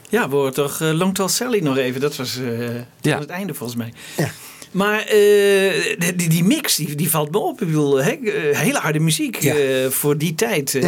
Ja, 0.08 0.28
we 0.28 0.34
horen 0.34 0.54
toch 0.54 0.80
uh, 0.80 0.92
Long 0.92 1.14
Tall 1.14 1.28
Sally 1.28 1.58
nog 1.58 1.76
even. 1.76 2.00
Dat 2.00 2.16
was, 2.16 2.36
eh, 2.36 2.58
dat 2.58 2.84
Ja. 3.00 3.10
was 3.12 3.20
het 3.20 3.30
einde 3.30 3.54
volgens 3.54 3.78
mij. 3.78 3.92
Maar 4.72 4.98
eh, 5.00 5.96
die, 6.16 6.28
die 6.28 6.44
mix, 6.44 6.76
die, 6.76 6.94
die 6.94 7.10
valt 7.10 7.30
me 7.30 7.38
op. 7.38 7.60
Ik 7.60 7.66
bedoel, 7.66 7.96
hè, 8.02 8.10
eh, 8.10 8.58
hele 8.58 8.78
harde 8.78 9.00
muziek 9.00 9.36
eh, 9.36 9.54
voor 9.88 10.18
die 10.18 10.34
tijd. 10.34 10.78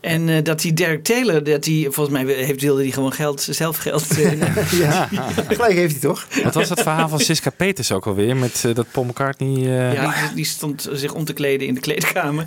En 0.00 0.28
eh, 0.28 0.36
dat 0.44 0.60
die 0.60 0.72
Derek 0.72 1.04
Taylor, 1.04 1.44
dat 1.44 1.62
die, 1.64 1.90
volgens 1.90 2.22
mij 2.22 2.34
heeft, 2.34 2.60
wilde 2.60 2.82
die 2.82 2.92
gewoon 2.92 3.12
geld, 3.12 3.46
zelf 3.50 3.76
geld. 3.76 4.18
eh, 4.18 4.40
ja, 4.80 5.08
gelijk 5.48 5.72
heeft 5.72 5.92
hij 5.92 6.00
toch? 6.00 6.26
Wat 6.44 6.54
was 6.54 6.68
het 6.68 6.80
verhaal 6.80 7.08
van 7.08 7.20
Siska 7.20 7.50
Peters 7.50 7.92
ook 7.92 8.06
alweer? 8.06 8.36
Met 8.36 8.62
eh, 8.66 8.74
dat 8.74 8.86
Paul 8.90 9.04
McCartney... 9.06 9.56
eh, 9.56 9.92
Ja, 9.94 10.10
die, 10.26 10.34
die 10.34 10.44
stond 10.44 10.88
zich 10.92 11.12
om 11.14 11.24
te 11.24 11.32
kleden 11.32 11.66
in 11.66 11.74
de 11.74 11.80
kleedkamer. 11.80 12.46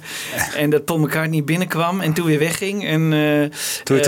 En 0.55 0.69
dat 0.69 0.85
Paul 0.85 0.99
McCartney 0.99 1.43
binnenkwam 1.43 2.01
en 2.01 2.13
toen 2.13 2.25
weer 2.25 2.39
wegging. 2.39 2.85
En, 2.85 3.13
eh, 3.13 3.57
Toen 3.83 3.95
weer 3.95 4.03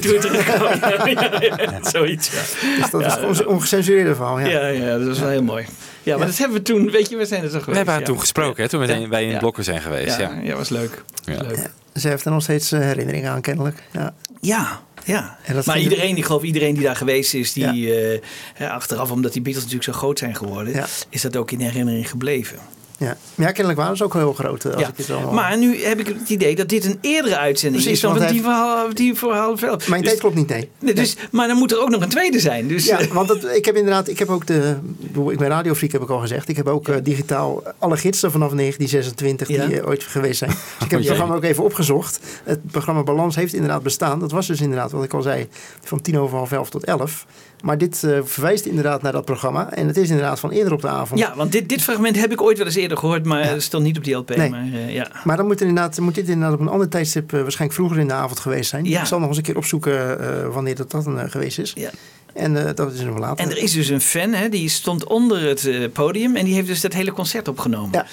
Toen 0.00 0.10
weer 0.10 0.20
terugkwam. 0.20 0.68
ja, 0.90 1.06
ja, 1.40 1.40
ja, 1.40 1.90
zoiets, 1.90 2.30
ja. 2.30 2.40
Dus 2.80 2.90
dat 2.90 3.30
is 3.30 3.44
ongecensureerde 3.44 4.14
verhaal. 4.14 4.40
Ja. 4.40 4.46
Ja, 4.46 4.66
ja, 4.66 4.98
dat 4.98 5.06
was 5.06 5.18
wel 5.18 5.28
heel 5.28 5.42
mooi. 5.42 5.66
Ja, 6.06 6.16
maar 6.16 6.26
dat 6.26 6.36
hebben 6.38 6.56
we 6.56 6.62
toen, 6.62 6.90
weet 6.90 7.08
je, 7.10 7.16
we 7.16 7.24
zijn 7.26 7.42
er 7.42 7.46
toch 7.50 7.56
We 7.58 7.60
geweest. 7.64 7.76
hebben 7.76 7.94
haar 7.94 8.02
ja. 8.02 8.08
toen 8.08 8.20
gesproken, 8.20 8.62
hè, 8.62 8.68
toen 8.68 8.80
we 8.80 8.86
Ja. 8.86 9.08
wij 9.08 9.24
in 9.24 9.30
Ja. 9.30 9.38
blokken 9.38 9.64
zijn 9.64 9.80
geweest. 9.80 10.16
Ja, 10.18 10.30
Ja, 10.34 10.40
ja, 10.42 10.56
was 10.56 10.68
leuk. 10.68 11.02
Ja. 11.24 11.42
leuk. 11.42 11.70
Ze 11.94 12.08
heeft 12.08 12.24
er 12.24 12.30
nog 12.30 12.42
steeds 12.42 12.72
eh, 12.72 12.80
herinneringen 12.80 13.30
aan, 13.30 13.40
kennelijk. 13.40 13.82
Ja. 13.92 14.14
Ja, 14.40 14.80
ja. 15.04 15.38
En 15.44 15.54
dat 15.54 15.66
maar 15.66 15.78
iedereen, 15.80 16.16
ik 16.16 16.24
geloof 16.24 16.42
iedereen 16.42 16.74
die 16.74 16.82
daar 16.82 16.96
geweest 16.96 17.34
is, 17.34 17.52
die 17.52 17.94
eh, 18.00 18.20
hè, 18.54 18.70
achteraf, 18.70 19.10
omdat 19.10 19.32
die 19.32 19.42
Beatles 19.42 19.64
natuurlijk 19.64 19.92
zo 19.92 19.98
groot 19.98 20.18
zijn 20.18 20.36
geworden, 20.36 20.84
is 21.08 21.22
dat 21.22 21.36
ook 21.36 21.50
in 21.50 21.60
herinnering 21.60 22.10
gebleven. 22.10 22.58
Ja. 22.98 23.16
Ja, 23.34 23.46
kennelijk 23.46 23.78
waren 23.78 23.96
ze 23.96 24.04
ook 24.04 24.12
heel 24.14 24.32
groot. 24.32 24.64
eh, 24.64 24.72
Als 24.72 24.80
Ja. 24.82 24.88
ik 24.88 24.96
het 24.96 25.10
allemaal... 25.10 25.32
Maar 25.32 25.58
nu 25.58 25.82
heb 25.84 26.00
ik 26.00 26.06
het 26.06 26.28
idee 26.28 26.54
dat 26.56 26.68
dit 26.68 26.84
een 26.84 26.98
eerdere 27.00 27.36
uitzending 27.36 27.82
Precies, 27.82 28.02
is 28.04 28.08
dan 28.10 28.18
die, 28.18 28.26
hij- 28.26 28.40
verhaal, 28.40 28.94
die 28.94 29.14
elf. 29.20 29.88
Mijn 29.88 30.00
Dus- 30.00 30.10
tijd 30.10 30.20
klopt 30.20 30.34
niet, 30.34 30.48
nee. 30.48 30.70
Nee, 30.78 30.94
dus, 30.94 31.16
Maar 31.30 31.48
dan 31.48 31.56
moet 31.56 31.72
er 31.72 31.80
ook 31.80 31.88
nog 31.88 32.02
een 32.02 32.08
tweede 32.08 32.40
zijn. 32.40 32.68
Dus, 32.68 32.84
Ja, 32.86 32.98
want 33.12 33.28
dat, 33.28 33.44
ik 33.54 33.64
heb 33.64 33.76
inderdaad, 33.76 34.08
ik 34.08 34.18
heb 34.18 34.28
ook 34.28 34.46
de, 34.46 34.76
ik 35.30 35.38
ben 35.38 35.48
radiofreak 35.48 35.92
heb 35.92 36.02
ik 36.02 36.08
al 36.10 36.18
gezegd. 36.18 36.48
Ik 36.48 36.56
heb 36.56 36.66
ook 36.68 36.88
eh, 36.88 36.96
digitaal 37.02 37.62
alle 37.78 37.96
gidsen 37.96 38.30
vanaf 38.30 38.50
1926 38.52 39.46
die 39.46 39.56
Ja. 39.56 39.70
eh, 39.70 39.86
ooit 39.88 40.02
geweest 40.02 40.38
zijn. 40.38 40.50
Dus 40.56 40.58
ik 40.84 40.90
heb 40.90 40.90
Oh, 40.92 40.96
het 40.98 41.06
programma 41.06 41.34
ook 41.34 41.42
even 41.44 41.64
opgezocht. 41.64 42.20
Het 42.44 42.70
programma 42.70 43.02
Balans 43.02 43.36
heeft 43.36 43.52
inderdaad 43.54 43.82
bestaan. 43.82 44.20
Dat 44.20 44.30
was 44.30 44.46
dus 44.46 44.60
inderdaad, 44.60 44.90
wat 44.90 45.04
ik 45.04 45.14
al 45.14 45.22
zei, 45.22 45.48
van 45.84 46.00
tien 46.00 46.18
over 46.18 46.36
half 46.36 46.52
elf 46.52 46.70
tot 46.70 46.84
elf. 46.84 47.26
Maar 47.62 47.78
dit 47.78 48.04
eh, 48.04 48.18
verwijst 48.24 48.64
inderdaad 48.64 49.02
naar 49.02 49.12
dat 49.12 49.24
programma. 49.24 49.72
En 49.72 49.86
het 49.86 49.96
is 49.96 50.08
inderdaad 50.08 50.40
van 50.40 50.50
eerder 50.50 50.72
op 50.72 50.80
de 50.80 50.88
avond. 50.88 51.20
ja, 51.20 51.36
want 51.36 51.52
dit, 51.52 51.68
dit 51.68 51.82
fragment 51.82 52.16
heb 52.16 52.32
ik 52.32 52.42
ooit 52.42 52.58
wel 52.58 52.66
eens 52.66 52.76
eerder 52.76 52.98
gehoord, 52.98 53.24
maar 53.24 53.48
het 53.48 53.62
stond 53.62 53.84
niet 53.84 53.96
op 53.96 54.04
die 54.04 54.14
LP. 54.14 54.36
Nee. 54.36 54.50
Maar, 54.50 54.60
eh, 54.72 54.94
ja. 54.94 55.10
Maar 55.24 55.36
dan 55.36 55.46
moet, 55.46 55.60
er 55.60 55.66
inderdaad, 55.66 55.98
moet 56.00 56.14
dit 56.14 56.28
inderdaad 56.28 56.54
op 56.54 56.60
een 56.60 56.72
ander 56.72 56.88
tijdstip 56.88 57.32
eh, 57.32 57.40
waarschijnlijk 57.40 57.78
vroeger 57.78 57.98
in 57.98 58.08
de 58.08 58.12
avond 58.12 58.40
geweest 58.40 58.70
zijn. 58.70 58.84
Ja. 58.84 59.00
Ik 59.00 59.06
zal 59.06 59.18
nog 59.18 59.28
eens 59.28 59.36
een 59.36 59.42
keer 59.42 59.56
opzoeken 59.56 60.52
wanneer 60.52 60.76
dat, 60.76 60.90
dat 60.90 61.04
dan, 61.04 61.30
geweest 61.30 61.58
is. 61.58 61.72
Ja. 61.76 61.90
En 62.34 62.74
dat 62.74 62.92
is 62.92 63.00
nog 63.00 63.18
later. 63.18 63.44
En 63.44 63.50
er 63.50 63.58
is 63.58 63.72
dus 63.72 63.88
een 63.88 64.00
fan, 64.00 64.32
hè, 64.32 64.48
die 64.48 64.68
stond 64.68 65.04
onder 65.04 65.42
het 65.42 65.92
podium 65.92 66.36
en 66.36 66.44
die 66.44 66.54
heeft 66.54 66.66
dus 66.66 66.80
dat 66.80 66.92
hele 66.92 67.12
concert 67.12 67.48
opgenomen. 67.48 68.06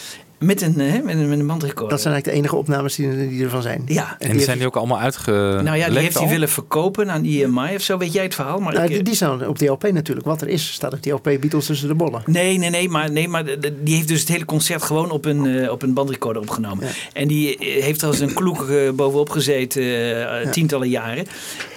Met 0.46 0.62
een, 0.62 0.80
eh, 0.80 1.04
met 1.04 1.16
een, 1.16 1.30
met 1.30 1.40
een 1.40 1.48
bandrecorder. 1.48 1.90
Dat 1.90 2.02
zijn 2.02 2.14
eigenlijk 2.14 2.26
de 2.26 2.32
enige 2.32 2.56
opnames 2.56 2.96
die, 2.96 3.30
die 3.30 3.44
ervan 3.44 3.62
zijn. 3.62 3.82
Ja. 3.86 4.16
En 4.20 4.32
die 4.32 4.42
zijn 4.42 4.58
die 4.58 4.68
ook 4.68 4.76
allemaal 4.76 5.00
uitge. 5.00 5.32
Nou 5.64 5.78
ja, 5.78 5.90
die 5.90 5.98
heeft 5.98 6.20
hij 6.20 6.28
willen 6.28 6.50
verkopen 6.50 7.12
aan 7.12 7.26
IMI 7.26 7.76
of 7.76 7.82
zo. 7.82 7.98
Weet 7.98 8.14
jij 8.14 8.24
het 8.24 8.36
verhaal? 8.36 8.60
Maar 8.60 8.74
Nou, 8.74 8.86
ik, 8.86 8.94
die, 8.94 9.04
die 9.04 9.16
staan 9.16 9.48
op 9.48 9.60
die 9.60 9.70
LP 9.70 9.92
natuurlijk. 9.92 10.28
Wat 10.28 10.42
er 10.42 10.48
is, 10.48 10.72
staat 10.72 10.94
op 10.94 11.04
die 11.04 11.14
LP 11.14 11.24
Beatles 11.24 11.66
tussen 11.66 11.88
de 11.88 11.96
bollen. 11.96 12.22
Nee, 12.26 12.58
nee, 12.58 12.70
nee, 12.70 12.90
maar, 12.90 13.12
nee, 13.12 13.28
maar 13.28 13.44
die 13.84 13.96
heeft 13.96 14.08
dus 14.08 14.20
het 14.20 14.30
hele 14.30 14.46
concert 14.46 14.84
gewoon 14.84 15.12
op 15.12 15.26
een, 15.26 15.46
eh, 15.46 15.72
op 15.72 15.82
een 15.82 15.94
bandrecorder 15.94 16.42
opgenomen. 16.42 16.88
En 17.14 17.28
die 17.28 17.58
eh, 17.58 17.84
heeft 17.84 18.02
er 18.02 18.08
als 18.08 18.20
een 18.20 18.34
kloek 18.34 18.66
bovenop 18.96 19.30
gezeten 19.30 19.84
eh, 19.84 20.52
tientallen 20.52 20.90
jaren. 20.90 21.26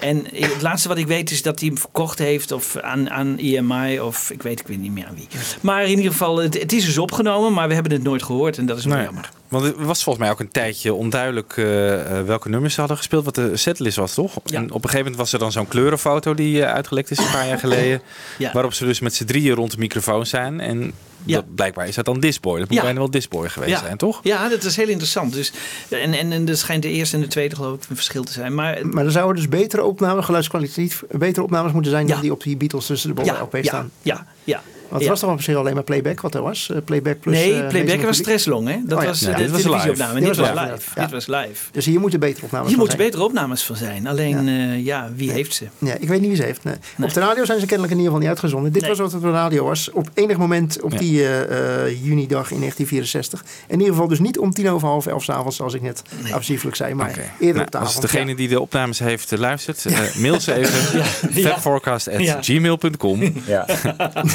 En 0.00 0.24
het 0.32 0.62
laatste 0.62 0.88
wat 0.88 0.98
ik 0.98 1.06
weet 1.06 1.30
is 1.30 1.42
dat 1.42 1.60
hij 1.60 1.68
hem 1.68 1.78
verkocht 1.78 2.18
heeft 2.18 2.52
of 2.52 2.76
aan, 2.76 3.10
aan 3.10 3.36
EMI 3.38 4.00
of 4.00 4.30
ik 4.30 4.42
weet, 4.42 4.60
ik 4.60 4.66
weet 4.66 4.80
niet 4.80 4.92
meer 4.92 5.06
aan 5.06 5.14
wie. 5.14 5.26
Maar 5.60 5.82
in 5.82 5.96
ieder 5.96 6.12
geval, 6.12 6.36
het, 6.36 6.60
het 6.60 6.72
is 6.72 6.84
dus 6.84 6.98
opgenomen, 6.98 7.52
maar 7.52 7.68
we 7.68 7.74
hebben 7.74 7.92
het 7.92 8.02
nooit 8.02 8.22
gehoord 8.22 8.55
en 8.58 8.66
dat 8.66 8.78
is 8.78 8.84
wel 8.84 8.94
Nee. 8.96 9.04
jammer. 9.04 9.30
Want 9.48 9.64
het 9.64 9.74
was 9.76 10.02
volgens 10.02 10.24
mij 10.24 10.32
ook 10.34 10.40
een 10.40 10.50
tijdje 10.50 10.94
onduidelijk 10.94 11.54
eh, 11.56 12.18
eh, 12.18 12.26
welke 12.26 12.48
nummers 12.48 12.74
ze 12.74 12.78
hadden 12.80 12.96
gespeeld. 12.98 13.24
Wat 13.24 13.34
de 13.34 13.56
setlist 13.56 13.96
was, 13.96 14.14
toch? 14.14 14.36
En 14.36 14.64
op 14.64 14.70
een 14.84 14.90
gegeven 14.90 14.98
moment 14.98 15.16
was 15.16 15.32
er 15.32 15.38
dan 15.38 15.52
zo'n 15.52 15.68
kleurenfoto 15.68 16.34
die 16.34 16.62
eh, 16.64 16.72
uitgelekt 16.72 17.10
is 17.10 17.18
een 17.18 17.30
paar 17.32 17.46
jaar 17.46 17.58
geleden. 17.66 18.00
Ja. 18.38 18.52
Waarop 18.52 18.72
ze 18.72 18.84
dus 18.84 19.00
met 19.00 19.14
z'n 19.14 19.24
drieën 19.24 19.54
rond 19.54 19.70
de 19.70 19.78
microfoon 19.78 20.26
zijn. 20.26 20.60
En 20.60 20.92
dat, 21.24 21.54
blijkbaar 21.54 21.88
is 21.88 21.94
dat 21.94 22.04
dan 22.04 22.20
Disboy. 22.20 22.58
Dat 22.58 22.68
moet 22.68 22.76
Ja. 22.76 22.82
bijna 22.82 22.98
wel 22.98 23.10
Disboy 23.10 23.48
geweest 23.48 23.72
Ja. 23.72 23.78
zijn, 23.78 23.96
toch? 23.96 24.20
Ja, 24.22 24.48
dat 24.48 24.64
is 24.64 24.76
heel 24.76 24.88
interessant. 24.88 25.32
Dus, 25.32 25.52
en, 25.88 26.12
en, 26.12 26.32
en 26.32 26.48
er 26.48 26.56
schijnt 26.56 26.82
de 26.82 26.90
eerste 26.90 27.16
en 27.16 27.22
de 27.22 27.28
tweede 27.28 27.54
geloof 27.56 27.74
ik 27.74 27.88
een 27.88 27.96
verschil 27.96 28.24
te 28.24 28.32
zijn. 28.32 28.54
Maar 28.54 28.86
Maar 28.86 29.04
er 29.04 29.10
zouden 29.10 29.36
dus 29.36 29.48
betere 29.48 29.84
opnames, 29.84 30.24
geluidskwaliteit, 30.24 31.02
betere 31.10 31.44
opnames 31.44 31.72
moeten 31.72 31.90
zijn 31.90 32.06
dan 32.06 32.20
die 32.20 32.32
op 32.32 32.42
die 32.42 32.56
Beatles 32.56 32.86
tussen 32.86 33.08
de 33.08 33.14
bollen 33.14 33.34
Ja, 33.34 33.40
LP 33.42 33.54
ja, 33.56 33.62
staan. 33.62 33.90
ja, 34.02 34.26
ja. 34.44 34.62
Want 34.88 34.92
het 34.92 35.02
Ja. 35.02 35.08
was 35.08 35.20
toch 35.20 35.30
op 35.30 35.42
zich 35.42 35.56
alleen 35.56 35.74
maar 35.74 35.82
playback 35.82 36.20
wat 36.20 36.34
er 36.34 36.42
was? 36.42 36.70
Eh, 36.70 36.76
playback 36.84 37.20
plus... 37.20 37.34
nee, 37.34 37.60
eh, 37.62 37.68
playback 37.68 38.00
was. 38.02 38.16
Stresslong, 38.16 38.68
hè? 38.68 38.76
Dat 38.84 38.98
Oh 38.98 39.02
ja. 39.04 39.08
was 39.10 39.20
Ja, 39.20 39.30
de 39.30 39.36
dit 39.42 39.50
was 39.50 39.62
televisieopname. 39.62 40.14
live. 40.14 40.26
Dit 40.26 40.36
Dit 40.36 40.44
was 40.46 40.54
was 40.54 40.64
live. 40.70 40.84
Dit 40.94 41.04
ja. 41.04 41.08
was 41.10 41.26
live. 41.26 41.70
Dus 41.72 41.84
hier 41.84 42.00
moeten 42.00 42.20
betere 42.20 42.44
opnames 42.44 42.66
Hier 42.68 42.76
van 42.76 42.86
moeten 42.86 43.04
betere 43.04 43.24
opnames 43.24 43.62
van 43.64 43.76
zijn. 43.76 44.06
Alleen, 44.06 44.48
eh, 44.48 44.84
ja, 44.84 45.10
wie 45.16 45.30
heeft 45.30 45.54
ze? 45.54 45.64
Ja, 45.78 45.94
ik 46.00 46.08
weet 46.08 46.18
niet 46.20 46.28
wie 46.28 46.36
ze 46.36 46.42
heeft. 46.42 46.64
Nee. 46.64 46.74
Op 47.02 47.12
de 47.12 47.20
radio 47.20 47.44
zijn 47.44 47.60
ze 47.60 47.66
kennelijk 47.66 47.92
in 47.92 47.98
ieder 47.98 48.12
geval 48.12 48.18
niet 48.18 48.28
uitgezonden. 48.28 48.72
Dit 48.72 48.80
Nee. 48.80 48.90
was 48.90 48.98
wat 49.00 49.12
het 49.12 49.20
op 49.22 49.26
de 49.26 49.32
radio 49.34 49.64
was. 49.64 49.90
Op 49.92 50.10
enig 50.14 50.36
moment 50.36 50.80
op 50.82 50.92
Ja. 50.92 50.98
die 50.98 51.22
eh, 51.22 51.84
eh, 51.84 52.04
junidag 52.04 52.50
in 52.50 52.58
1964. 52.58 53.44
In 53.68 53.78
ieder 53.78 53.92
geval 53.94 54.08
dus 54.08 54.18
niet 54.18 54.38
om 54.38 54.52
tien 54.52 54.68
over 54.70 54.88
half 54.88 55.06
elf 55.06 55.24
s'avonds, 55.24 55.56
zoals 55.56 55.74
ik 55.74 55.82
net 55.82 56.02
afzieflijk 56.32 56.76
zei. 56.76 56.94
Maar 56.94 57.08
eerder 57.40 57.54
Nou, 57.54 57.64
op 57.66 57.70
de 57.72 57.78
als 57.78 57.88
avond. 57.88 58.02
degene 58.12 58.34
die 58.34 58.48
de 58.48 58.60
opnames 58.60 58.98
heeft 58.98 59.32
eh, 59.32 59.38
luistert, 59.38 59.84
eh, 59.86 59.98
mail 60.16 60.40
ze 60.40 60.54
even. 60.54 60.74
Ja. 61.34 61.48
Fabforecast.gmail.com 61.50 63.32
Ja. 63.46 63.66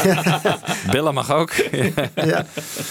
Bellen 0.91 1.13
mag 1.13 1.31
ook. 1.31 1.51
ja, 2.15 2.45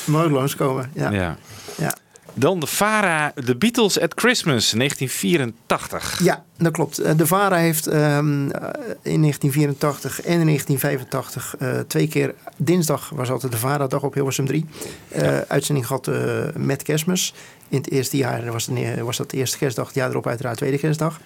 mag 0.05 0.25
ook 0.25 0.31
langskomen. 0.31 0.91
Ja. 0.95 1.11
Ja. 1.11 1.37
Ja. 1.79 1.95
Dan 2.35 2.61
de 2.61 2.67
Vara, 2.67 3.33
The 3.45 3.57
Beatles 3.57 4.01
at 4.01 4.13
Christmas, 4.17 4.71
1984. 4.71 6.21
Ja, 6.23 6.45
dat 6.59 6.73
klopt. 6.73 6.99
Eh, 6.99 7.17
De 7.17 7.27
VARA 7.27 7.57
heeft 7.57 7.87
ehm, 7.87 8.51
eh, 8.51 8.69
in 9.03 9.21
1984 9.21 10.21
en 10.21 10.41
in 10.41 10.47
1985 10.47 11.55
eh, 11.59 11.79
twee 11.87 12.09
keer 12.09 12.35
dinsdag 12.57 13.11
was 13.15 13.31
altijd 13.31 13.53
de 13.53 13.59
VARA-dag 13.59 14.03
op 14.03 14.15
Hilversum 14.15 14.47
3. 14.47 14.67
eh, 15.09 15.39
Uitzending 15.39 15.87
gehad 15.87 16.09
eh, 16.09 16.17
met 16.57 16.83
kerstmis. 16.83 17.35
In 17.69 17.77
het 17.79 17.91
eerste 17.91 18.17
jaar 18.17 18.53
was, 18.53 18.67
het, 18.67 19.01
was 19.01 19.17
dat 19.17 19.31
de 19.31 19.37
eerste 19.37 19.59
kerstdag, 19.59 19.87
het 19.87 19.95
jaar 19.95 20.11
erop 20.11 20.27
uiteraard 20.27 20.57
tweede 20.57 20.79
kerstdag. 20.79 21.21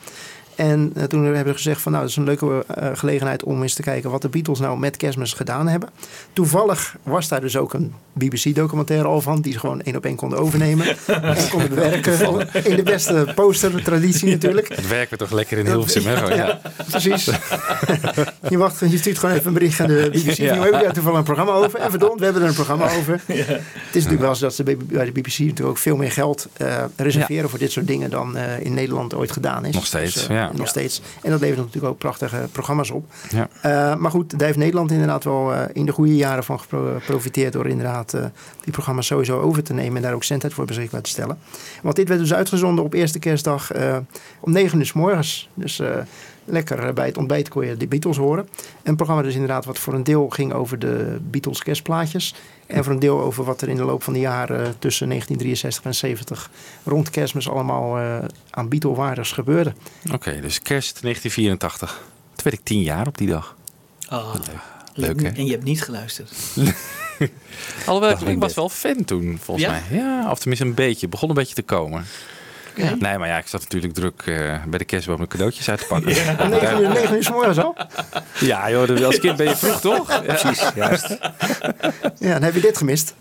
En 0.57 0.93
eh, 0.95 1.05
toen 1.05 1.25
hebben 1.25 1.45
we 1.45 1.53
gezegd 1.53 1.81
van 1.81 1.93
nou, 1.93 2.05
dat 2.05 2.13
is 2.13 2.19
een 2.19 2.25
leuke 2.25 2.65
eh, 2.67 2.89
gelegenheid 2.95 3.43
om 3.43 3.63
eens 3.63 3.75
te 3.75 3.83
kijken 3.83 4.11
wat 4.11 4.23
de 4.23 4.29
Beatles 4.29 4.59
nou 4.59 4.79
met 4.79 4.97
kerstmis 4.97 5.33
gedaan 5.33 5.69
hebben. 5.69 5.89
Toevallig 6.33 6.97
was 7.03 7.29
daar 7.29 7.41
dus 7.41 7.57
ook 7.57 7.73
een 7.73 7.95
BBC-documentaire 8.13 9.09
al 9.09 9.21
van, 9.21 9.41
die 9.41 9.53
ze 9.53 9.59
gewoon 9.59 9.83
één 9.83 9.97
op 9.97 10.05
één 10.05 10.17
konden 10.17 10.39
overnemen. 10.39 10.87
en 11.07 11.49
konden 11.51 11.69
bewerken 11.69 12.49
in 12.65 12.77
de 12.77 12.83
beste 12.83 13.33
poster-traditie 13.35 14.31
natuurlijk. 14.31 14.69
Het 14.69 14.89
werken 14.89 15.19
toch 15.19 15.31
lekker 15.31 15.59
in 15.59 15.67
Hilversum, 15.67 16.07
hè? 16.07 16.17
gewoon, 16.17 16.37
Ja, 16.37 16.61
precies. 16.91 17.25
je, 18.51 18.59
wacht, 18.59 18.79
je 18.79 18.99
stuurt 18.99 19.19
gewoon 19.19 19.35
even 19.35 19.47
een 19.47 19.53
bericht 19.53 19.81
aan 19.81 19.87
de 19.87 20.09
BBC. 20.13 20.37
Ja. 20.37 20.45
Ja. 20.45 20.55
We 20.55 20.63
hebben 20.63 20.83
daar 20.83 20.93
toevallig 20.93 21.19
een 21.19 21.25
programma 21.25 21.53
over. 21.53 21.79
En 21.79 21.91
verdomd, 21.91 22.19
we 22.19 22.25
hebben 22.25 22.43
er 22.43 22.49
een 22.49 22.55
programma 22.55 22.91
over. 22.99 23.21
Het 23.27 23.63
is 23.93 24.05
natuurlijk 24.05 24.21
wel 24.21 24.35
zo 24.35 24.45
dat 24.45 24.55
ze 24.55 24.63
bij 24.63 24.77
de 25.05 25.13
BBC 25.13 25.39
natuurlijk 25.39 25.69
ook 25.69 25.79
veel 25.79 25.97
meer 25.97 26.13
geld 26.13 26.49
eh, 26.57 26.85
reserveren 26.97 27.51
voor 27.51 27.59
dit 27.59 27.73
soort 27.73 27.87
dingen 27.87 28.11
dan 28.11 28.37
eh, 28.37 28.61
in 28.61 28.75
Nederland 28.75 29.15
ooit 29.15 29.33
gedaan 29.33 29.65
is. 29.65 29.75
Nog 29.75 29.87
steeds, 29.87 30.15
Dus, 30.15 30.27
eh, 30.27 30.44
ja. 30.53 30.57
Nog 30.57 30.69
steeds. 30.69 31.03
En 31.23 31.31
dat 31.31 31.41
levert 31.41 31.59
natuurlijk 31.59 31.93
ook 31.93 31.99
prachtige 31.99 32.49
programma's 32.53 32.91
op. 32.91 33.07
Ja. 33.31 33.49
Eh, 33.63 33.97
maar 33.97 34.11
goed, 34.11 34.31
daar 34.31 34.47
heeft 34.47 34.59
Nederland 34.59 34.91
inderdaad 34.91 35.25
wel 35.25 35.55
eh, 35.55 35.63
in 35.73 35.87
de 35.87 35.93
goede 35.93 36.17
jaren 36.17 36.45
van 36.45 36.61
gepro- 36.61 36.99
geprofiteerd 36.99 37.53
door 37.53 37.67
inderdaad 37.67 38.15
eh, 38.15 38.25
die 38.65 38.73
programma's 38.73 39.07
sowieso 39.07 39.41
over 39.41 39.63
te 39.63 39.73
nemen 39.73 39.97
en 39.97 40.03
daar 40.03 40.15
ook 40.15 40.25
zendtijd 40.25 40.55
voor 40.55 40.65
beschikbaar 40.65 41.03
te 41.03 41.11
stellen. 41.11 41.39
Want 41.83 41.97
dit 41.97 42.09
werd 42.09 42.21
dus 42.21 42.35
uitgezonden 42.35 42.85
op 42.85 42.93
eerste 42.93 43.19
kerstdag 43.19 43.73
eh, 43.73 43.97
om 44.41 44.53
9 44.53 44.79
uur 44.79 44.87
s 44.87 44.93
morgens. 44.93 45.49
Dus 45.55 45.81
eh, 45.81 45.89
lekker 46.45 46.79
eh, 46.79 46.95
bij 46.95 47.07
het 47.07 47.17
ontbijt 47.17 47.49
kon 47.49 47.67
je 47.67 47.77
de 47.77 47.87
Beatles 47.87 48.17
horen. 48.17 48.49
Een 48.83 48.97
programma 48.97 49.23
dus 49.23 49.35
inderdaad 49.35 49.65
wat 49.65 49.79
voor 49.79 49.95
een 49.95 50.05
deel 50.05 50.29
ging 50.29 50.53
over 50.53 50.79
de 50.79 51.19
Beatles 51.31 51.63
kerstplaatjes. 51.63 52.35
En 52.67 52.85
voor 52.85 52.93
een 52.93 52.99
deel 52.99 53.21
over 53.21 53.45
wat 53.45 53.61
er 53.63 53.69
in 53.69 53.77
de 53.77 53.85
loop 53.85 54.03
van 54.03 54.13
de 54.13 54.19
jaren 54.21 54.75
tussen 54.79 55.09
1963 55.09 55.85
en 55.85 55.95
70 55.95 56.51
rond 56.85 57.11
kerstmis 57.11 57.49
allemaal 57.49 57.99
eh, 57.99 58.19
aan 58.51 58.69
Beatle-waardes 58.69 59.33
gebeurde. 59.33 59.73
Oké, 60.13 60.41
dus 60.41 60.63
kerst 60.63 61.03
1984. 61.03 62.03
Toen 62.35 62.45
werd 62.45 62.57
ik 62.57 62.65
tien 62.65 62.83
jaar 62.83 63.07
op 63.07 63.19
die 63.19 63.29
dag. 63.29 63.57
Oh, 64.11 64.35
Leuk, 64.95 65.23
hè? 65.23 65.29
En 65.29 65.45
je 65.45 65.51
hebt 65.51 65.65
niet 65.65 65.83
geluisterd. 65.83 66.33
Alhoewel, 67.87 68.29
ik, 68.29 68.39
was 68.39 68.55
wel 68.55 68.69
fan 68.69 69.05
toen, 69.05 69.39
volgens 69.41 69.67
Ja? 69.67 69.73
mij. 69.89 69.99
Ja, 69.99 70.31
of 70.31 70.39
tenminste 70.39 70.67
een 70.67 70.75
beetje. 70.75 71.01
Het 71.01 71.11
begon 71.11 71.29
een 71.29 71.35
beetje 71.35 71.55
te 71.55 71.63
komen. 71.63 72.05
Nee, 72.77 73.19
maar 73.19 73.29
ja, 73.29 73.39
ik 73.39 73.47
zat 73.47 73.61
natuurlijk 73.61 73.95
druk 73.95 74.23
eh, 74.25 74.63
bij 74.67 74.79
de 74.79 74.85
kerstboom 74.85 75.17
mijn 75.17 75.29
cadeautjes 75.29 75.71
uit 75.71 75.79
te 75.79 75.87
pakken. 75.87 76.39
Om 76.41 76.49
9 76.49 76.81
uur, 76.81 76.89
9 76.89 77.17
uur 77.17 77.23
s 77.23 77.31
morgens 77.31 77.59
al? 77.59 77.77
Ja, 78.41 78.71
joh, 78.71 79.05
als 79.05 79.19
kind 79.19 79.37
ben 79.37 79.47
je 79.47 79.57
vroeg, 79.57 79.81
toch? 79.81 80.09
Ja. 80.09 80.21
Precies, 80.21 80.71
juist. 80.75 81.09
Ja, 82.19 82.33
dan 82.33 82.43
heb 82.43 82.55
je 82.55 82.61
dit 82.61 82.77
gemist. 82.79 83.15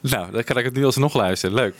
Nou, 0.00 0.30
dan 0.30 0.44
kan 0.44 0.56
ik 0.56 0.64
het 0.64 0.74
nu 0.74 0.84
alsnog 0.84 1.14
luisteren. 1.14 1.54
Leuk. 1.54 1.74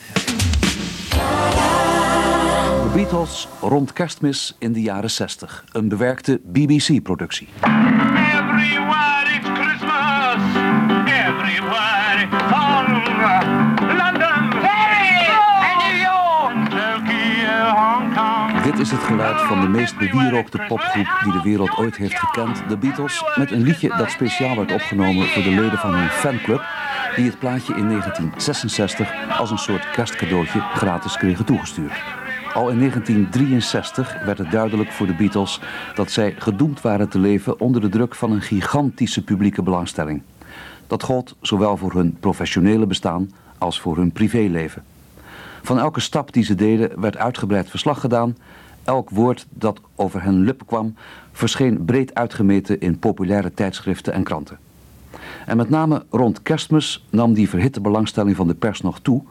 De 2.82 2.90
Beatles 2.94 3.48
rond 3.60 3.92
kerstmis 3.92 4.56
in 4.58 4.72
de 4.72 4.80
jaren 4.80 5.10
60. 5.10 5.64
Een 5.72 5.88
bewerkte 5.88 6.40
BBC-productie. 6.44 7.48
Everywhere 7.60 9.09
is 18.80 18.90
het 18.90 19.00
geluid 19.00 19.40
van 19.40 19.60
de 19.60 19.68
meest 19.68 19.98
bewierookte 19.98 20.64
popgroep 20.68 21.20
die 21.24 21.32
de 21.32 21.42
wereld 21.42 21.76
ooit 21.76 21.96
heeft 21.96 22.18
gekend, 22.18 22.62
de 22.68 22.76
Beatles, 22.76 23.24
met 23.36 23.50
een 23.50 23.62
liedje 23.62 23.96
dat 23.96 24.10
speciaal 24.10 24.56
werd 24.56 24.72
opgenomen 24.72 25.26
voor 25.26 25.42
de 25.42 25.50
leden 25.50 25.78
van 25.78 25.94
hun 25.94 26.08
fanclub, 26.08 26.62
die 27.16 27.24
het 27.24 27.38
plaatje 27.38 27.74
in 27.74 27.88
1966 27.88 29.38
als 29.38 29.50
een 29.50 29.58
soort 29.58 29.90
kerstcadeautje 29.90 30.60
gratis 30.60 31.16
kregen 31.16 31.44
toegestuurd. 31.44 31.92
Al 32.54 32.70
in 32.70 32.78
1963 32.78 34.24
werd 34.24 34.38
het 34.38 34.50
duidelijk 34.50 34.92
voor 34.92 35.06
de 35.06 35.14
Beatles 35.14 35.60
dat 35.94 36.10
zij 36.10 36.34
gedoemd 36.38 36.80
waren 36.80 37.08
te 37.08 37.18
leven 37.18 37.60
onder 37.60 37.80
de 37.80 37.88
druk 37.88 38.14
van 38.14 38.32
een 38.32 38.42
gigantische 38.42 39.24
publieke 39.24 39.62
belangstelling. 39.62 40.22
Dat 40.86 41.02
gold 41.02 41.36
zowel 41.40 41.76
voor 41.76 41.92
hun 41.92 42.16
professionele 42.20 42.86
bestaan 42.86 43.30
als 43.58 43.80
voor 43.80 43.96
hun 43.96 44.12
privéleven. 44.12 44.84
Van 45.62 45.78
elke 45.78 46.00
stap 46.00 46.32
die 46.32 46.44
ze 46.44 46.54
deden 46.54 47.00
werd 47.00 47.16
uitgebreid 47.16 47.70
verslag 47.70 48.00
gedaan. 48.00 48.36
Elk 48.90 49.10
woord 49.10 49.46
dat 49.50 49.80
over 49.94 50.22
hen 50.22 50.40
lippen 50.40 50.66
kwam 50.66 50.94
verscheen 51.32 51.84
breed 51.84 52.14
uitgemeten 52.14 52.80
in 52.80 52.98
populaire 52.98 53.54
tijdschriften 53.54 54.12
en 54.12 54.22
kranten. 54.22 54.58
En 55.46 55.56
met 55.56 55.70
name 55.70 56.04
rond 56.10 56.42
kerstmis 56.42 57.06
nam 57.10 57.32
die 57.32 57.48
verhitte 57.48 57.80
belangstelling 57.80 58.36
van 58.36 58.46
de 58.46 58.54
pers 58.54 58.80
nog 58.80 59.00
toe, 59.00 59.22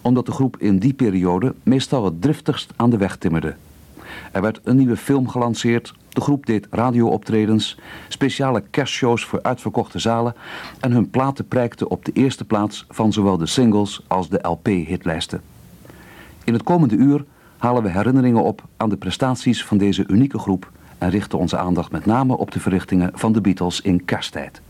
omdat 0.00 0.26
de 0.26 0.32
groep 0.32 0.56
in 0.58 0.78
die 0.78 0.92
periode 0.92 1.54
meestal 1.62 2.04
het 2.04 2.22
driftigst 2.22 2.72
aan 2.76 2.90
de 2.90 2.96
weg 2.96 3.16
timmerde. 3.16 3.54
Er 4.32 4.42
werd 4.42 4.60
een 4.64 4.76
nieuwe 4.76 4.96
film 4.96 5.28
gelanceerd, 5.28 5.94
de 6.08 6.20
groep 6.20 6.46
deed 6.46 6.66
radiooptredens, 6.70 7.78
speciale 8.08 8.62
kerstshows 8.70 9.24
voor 9.24 9.42
uitverkochte 9.42 9.98
zalen 9.98 10.34
en 10.80 10.92
hun 10.92 11.10
platen 11.10 11.48
prijkten 11.48 11.90
op 11.90 12.04
de 12.04 12.12
eerste 12.12 12.44
plaats 12.44 12.86
van 12.88 13.12
zowel 13.12 13.36
de 13.36 13.46
singles 13.46 14.04
als 14.06 14.28
de 14.28 14.38
LP-hitlijsten. 14.42 15.42
In 16.44 16.52
het 16.52 16.62
komende 16.62 16.96
uur 16.96 17.24
halen 17.64 17.82
we 17.82 17.90
herinneringen 17.90 18.42
op 18.42 18.62
aan 18.76 18.88
de 18.88 18.96
prestaties 18.96 19.64
van 19.64 19.78
deze 19.78 20.04
unieke 20.06 20.38
groep 20.38 20.70
en 20.98 21.10
richten 21.10 21.38
onze 21.38 21.56
aandacht 21.56 21.92
met 21.92 22.06
name 22.06 22.36
op 22.36 22.50
de 22.50 22.60
verrichtingen 22.60 23.10
van 23.14 23.32
de 23.32 23.40
Beatles 23.40 23.80
in 23.80 24.04
kersttijd. 24.04 24.62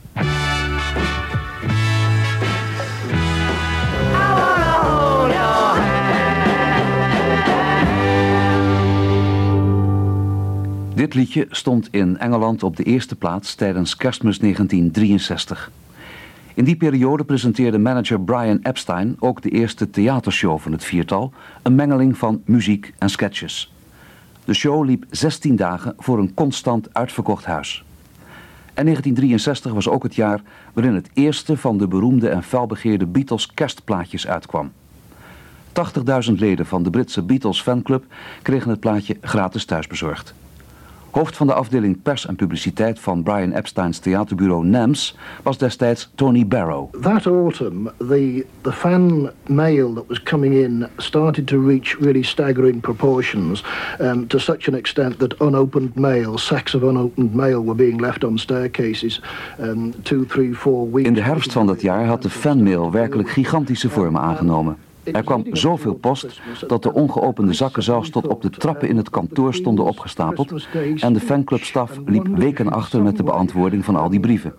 Dit 10.95 11.15
liedje 11.15 11.47
stond 11.51 11.89
in 11.91 12.19
Engeland 12.19 12.63
op 12.63 12.77
de 12.77 12.85
eerste 12.85 13.17
plaats 13.17 13.55
tijdens 13.55 13.97
kerstmis 13.97 14.39
1963. 14.39 15.71
In 16.55 16.65
die 16.65 16.77
periode 16.77 17.25
presenteerde 17.25 17.79
manager 17.79 18.21
Brian 18.21 18.59
Epstein 18.63 19.17
ook 19.19 19.43
de 19.43 19.51
eerste 19.51 19.91
theatershow 19.91 20.59
van 20.59 20.73
het 20.73 20.85
viertal, 20.85 21.33
een 21.63 21.75
mengeling 21.75 22.19
van 22.19 22.43
muziek 22.45 22.93
en 22.99 23.09
sketches. 23.09 23.75
De 24.45 24.55
show 24.55 24.85
liep 24.85 25.05
16 25.11 25.57
dagen 25.57 25.95
voor 25.99 26.19
een 26.19 26.35
constant 26.35 26.95
uitverkocht 26.95 27.45
huis. 27.45 27.85
En 28.75 28.85
1963 28.85 29.73
was 29.73 29.89
ook 29.89 30.03
het 30.03 30.15
jaar 30.15 30.43
waarin 30.73 30.95
het 30.95 31.11
eerste 31.15 31.57
van 31.57 31.79
de 31.79 31.89
beroemde 31.89 32.29
en 32.29 32.43
felbegeerde 32.43 33.07
Beatles 33.07 33.55
kerstplaatjes 33.55 34.27
uitkwam. 34.27 34.73
80.000 36.29 36.33
leden 36.33 36.67
van 36.67 36.83
de 36.83 36.91
Britse 36.91 37.23
Beatles 37.23 37.63
fanclub 37.63 38.05
kregen 38.43 38.71
het 38.71 38.81
plaatje 38.81 39.17
gratis 39.21 39.65
thuisbezorgd. 39.65 40.35
Hoofd 41.15 41.37
van 41.37 41.47
de 41.47 41.53
afdeling 41.53 42.03
pers 42.03 42.27
en 42.27 42.37
publiciteit 42.37 43.01
van 43.01 43.23
Brian 43.23 43.53
Epstein's 43.53 43.99
theaterbureau 43.99 44.65
NAMS 44.65 45.17
was 45.43 45.59
destijds 45.59 46.11
Tony 46.15 46.47
Barrow. 46.47 47.01
That 47.01 47.27
autumn, 47.27 47.91
the 47.99 48.47
the 48.61 48.73
fan 48.73 49.31
mail 49.47 49.95
that 49.95 50.05
was 50.07 50.23
coming 50.23 50.55
in 50.55 50.87
started 50.97 51.47
to 51.47 51.67
reach 51.67 51.97
really 52.01 52.23
staggering 52.23 52.81
proportions, 52.81 53.65
um, 54.01 54.27
to 54.27 54.39
such 54.39 54.69
an 54.69 54.75
extent 54.75 55.19
that 55.19 55.41
unopened 55.41 55.95
mail, 55.95 56.39
sacks 56.39 56.75
of 56.75 56.83
unopened 56.83 57.35
mail, 57.35 57.65
were 57.65 57.77
being 57.77 58.01
left 58.01 58.25
on 58.25 58.39
staircases, 58.39 59.21
um, 59.61 59.95
two, 60.03 60.25
three, 60.25 60.55
four 60.55 60.91
weeks. 60.91 61.09
In 61.09 61.15
de 61.15 61.23
herfst 61.23 61.53
van 61.53 61.67
dat 61.67 61.81
jaar 61.81 62.07
had 62.07 62.23
de 62.23 62.31
fanmail 62.31 62.91
werkelijk 62.91 63.31
gigantische 63.31 63.91
vormen 63.91 64.21
aangenomen. 64.21 64.77
Er 65.05 65.25
kwam 65.25 65.45
zoveel 65.53 65.95
post 65.95 66.41
dat 66.67 66.83
de 66.83 66.93
ongeopende 66.93 67.53
zakken 67.53 67.83
zelfs 67.83 68.11
tot 68.11 68.27
op 68.27 68.43
de 68.43 68.51
trappen 68.51 68.89
in 68.89 68.97
het 68.97 69.11
kantoor 69.11 69.55
stonden 69.55 69.85
opgestapeld. 69.85 70.69
En 70.97 71.13
de 71.13 71.21
fanclubstaf 71.21 72.01
liep 72.07 72.27
weken 72.27 72.73
achter 72.73 73.03
met 73.03 73.17
de 73.17 73.23
beantwoording 73.23 73.85
van 73.85 73.97
al 73.97 74.09
die 74.09 74.21
brieven. 74.21 74.55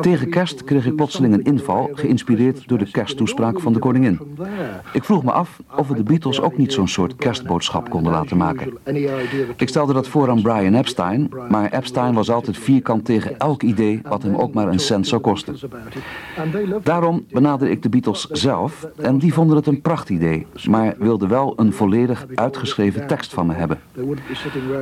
Tegen 0.00 0.30
kerst 0.30 0.64
kreeg 0.64 0.86
ik 0.86 0.96
plotseling 0.96 1.34
een 1.34 1.44
inval, 1.44 1.90
geïnspireerd 1.92 2.68
door 2.68 2.78
de 2.78 2.90
kersttoespraak 2.90 3.60
van 3.60 3.72
de 3.72 3.78
koningin. 3.78 4.20
Ik 4.92 5.04
vroeg 5.04 5.24
me 5.24 5.32
af 5.32 5.60
of 5.76 5.88
we 5.88 5.94
de 5.94 6.02
Beatles 6.02 6.40
ook 6.40 6.56
niet 6.56 6.72
zo'n 6.72 6.88
soort 6.88 7.16
kerstboodschap 7.16 7.90
konden 7.90 8.12
laten 8.12 8.36
maken. 8.36 8.72
Ik 9.56 9.68
stelde 9.68 9.92
dat 9.92 10.08
voor 10.08 10.30
aan 10.30 10.42
Brian 10.42 10.74
Epstein, 10.74 11.30
maar 11.48 11.72
Epstein 11.72 12.14
was 12.14 12.30
altijd 12.30 12.58
vierkant 12.58 13.04
tegen 13.04 13.38
elk 13.38 13.62
idee 13.62 14.00
wat 14.08 14.22
hem 14.22 14.34
ook 14.34 14.54
maar 14.54 14.68
een 14.68 14.78
cent 14.78 15.06
zou 15.06 15.20
kosten. 15.20 15.56
Daarom 16.82 17.24
benaderde 17.30 17.72
ik 17.72 17.82
de 17.82 17.88
Beatles 17.88 18.24
zelf 18.24 18.88
en 18.96 19.18
die 19.18 19.34
vonden 19.38 19.56
het 19.56 19.66
een 19.66 19.80
prachtidee, 19.80 20.46
maar 20.68 20.94
wilden 20.98 21.28
wel 21.28 21.52
een 21.56 21.72
volledig 21.72 22.26
uitgeschreven 22.34 23.06
tekst 23.06 23.34
van 23.34 23.46
me 23.46 23.54
hebben. 23.54 23.78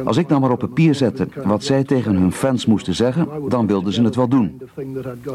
Als 0.05 0.17
ik 0.17 0.29
nou 0.29 0.41
maar 0.41 0.51
op 0.51 0.59
papier 0.59 0.95
zette 0.95 1.29
wat 1.45 1.65
zij 1.65 1.85
tegen 1.85 2.17
hun 2.17 2.33
fans 2.33 2.67
moesten 2.67 2.95
zeggen, 2.95 3.29
dan 3.49 3.67
wilden 3.67 3.93
ze 3.93 4.03
het 4.03 4.15
wel 4.15 4.29
doen. 4.29 4.61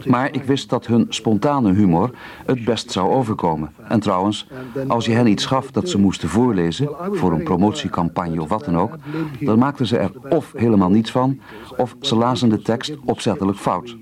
Maar 0.05 0.33
ik 0.33 0.43
wist 0.43 0.69
dat 0.69 0.87
hun 0.87 1.05
spontane 1.09 1.73
humor 1.73 2.11
het 2.45 2.65
best 2.65 2.91
zou 2.91 3.11
overkomen. 3.11 3.71
En 3.87 3.99
trouwens, 3.99 4.47
als 4.87 5.05
je 5.05 5.11
hen 5.11 5.27
iets 5.27 5.45
gaf 5.45 5.71
dat 5.71 5.89
ze 5.89 5.97
moesten 5.97 6.29
voorlezen, 6.29 6.89
voor 7.11 7.31
een 7.31 7.43
promotiecampagne 7.43 8.41
of 8.41 8.49
wat 8.49 8.65
dan 8.65 8.77
ook, 8.77 8.95
dan 9.39 9.59
maakten 9.59 9.87
ze 9.87 9.97
er 9.97 10.11
of 10.29 10.53
helemaal 10.55 10.89
niets 10.89 11.11
van, 11.11 11.39
of 11.77 11.95
ze 11.99 12.15
lazen 12.15 12.49
de 12.49 12.61
tekst 12.61 12.97
opzettelijk 13.05 13.57
fout. 13.57 13.97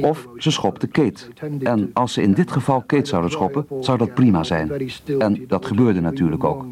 Of 0.00 0.28
ze 0.36 0.50
schopte 0.50 0.86
Kate. 0.86 1.24
En 1.62 1.90
als 1.92 2.12
ze 2.12 2.22
in 2.22 2.32
dit 2.32 2.50
geval 2.50 2.82
Kate 2.86 3.08
zouden 3.08 3.30
schoppen, 3.30 3.66
zou 3.80 3.98
dat 3.98 4.14
prima 4.14 4.44
zijn. 4.44 4.72
En 5.18 5.44
dat 5.46 5.66
gebeurde 5.66 6.00
natuurlijk 6.00 6.44
ook. 6.44 6.66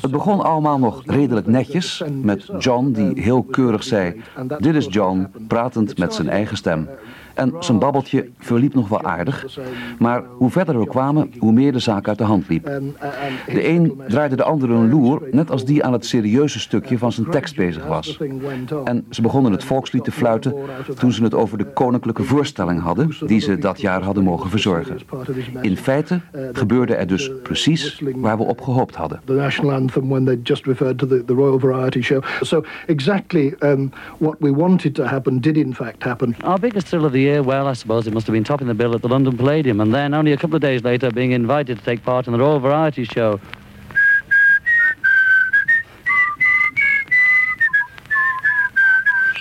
Het 0.00 0.10
begon 0.10 0.40
allemaal 0.40 0.78
nog 0.78 1.02
redelijk 1.06 1.46
netjes, 1.46 2.02
met 2.22 2.50
John 2.58 2.92
die 2.92 3.22
heel 3.22 3.42
keurig 3.42 3.82
zei... 3.82 4.22
Dit 4.58 4.74
is 4.74 4.86
John, 4.90 5.28
pratend 5.48 5.98
met 5.98 6.14
zijn 6.14 6.28
eigen 6.28 6.56
stem. 6.56 6.88
En 7.34 7.52
zijn 7.58 7.78
babbeltje 7.78 8.28
verliep 8.38 8.74
nog 8.74 8.88
wel 8.88 9.02
aardig. 9.02 9.58
Maar 9.98 10.22
hoe 10.36 10.50
verder 10.50 10.78
we 10.78 10.86
kwamen, 10.86 11.30
hoe 11.38 11.52
meer 11.52 11.72
de 11.72 11.78
zaak 11.78 12.08
uit 12.08 12.18
de 12.18 12.24
hand 12.24 12.48
liep. 12.48 12.64
De 13.46 13.68
een 13.68 14.00
draaide 14.08 14.36
de 14.36 14.42
ander 14.42 14.70
een 14.70 14.90
loer, 14.90 15.22
net 15.30 15.50
als 15.50 15.64
die 15.64 15.84
aan 15.84 15.92
het 15.92 16.06
serieuze 16.06 16.60
stukje 16.60 16.98
van 16.98 17.12
zijn 17.12 17.30
tekst 17.30 17.56
bezig 17.56 17.86
was. 17.86 18.20
En 18.84 19.04
ze 19.10 19.22
begonnen 19.22 19.52
het 19.52 19.64
volkslied 19.64 20.04
te 20.04 20.12
fluiten 20.12 20.54
toen 20.98 21.12
ze 21.12 21.22
het 21.22 21.34
over 21.34 21.58
de 21.58 21.72
koninklijke 21.72 22.22
voorstelling 22.22 22.80
hadden, 22.80 23.10
die 23.26 23.40
ze 23.40 23.58
dat 23.58 23.80
jaar 23.80 24.02
hadden 24.02 24.24
mogen 24.24 24.50
verzorgen. 24.50 24.96
In 25.60 25.76
feite 25.76 26.20
gebeurde 26.52 26.94
er 26.94 27.06
dus 27.06 27.30
precies 27.42 28.02
waar 28.14 28.36
we 28.36 28.44
op 28.44 28.60
gehoopt 28.60 28.94
hadden. 28.94 29.20
the 29.26 29.32
national 29.32 29.72
anthem 29.72 30.08
when 30.08 30.24
they 30.24 30.36
just 30.36 30.66
referred 30.66 30.98
to 30.98 31.06
the, 31.06 31.22
the 31.22 31.34
Royal 31.34 31.58
Variety 31.58 32.02
Show. 32.02 32.22
So 32.42 32.64
exactly 32.88 33.54
um, 33.62 33.92
what 34.18 34.40
we 34.40 34.50
wanted 34.50 34.94
to 34.96 35.04
happen 35.04 35.40
did 35.40 35.56
in 35.56 35.74
fact 35.74 36.02
happen. 36.02 36.36
Our 36.42 36.58
biggest 36.58 36.88
thrill 36.88 37.04
of 37.04 37.12
the 37.12 37.23
year, 37.24 37.42
well, 37.42 37.66
I 37.66 37.72
suppose 37.72 38.06
it 38.06 38.12
must 38.12 38.26
have 38.26 38.34
been 38.34 38.44
topping 38.44 38.68
the 38.68 38.74
bill 38.74 38.94
at 38.94 39.02
the 39.02 39.08
London 39.08 39.36
Palladium, 39.36 39.80
and 39.80 39.92
then 39.94 40.14
only 40.14 40.32
a 40.32 40.36
couple 40.36 40.56
of 40.56 40.62
days 40.62 40.84
later 40.84 41.10
being 41.10 41.32
invited 41.32 41.78
to 41.78 41.84
take 41.84 42.02
part 42.04 42.26
in 42.26 42.32
the 42.32 42.38
Royal 42.38 42.60
Variety 42.60 43.04
Show. 43.04 43.40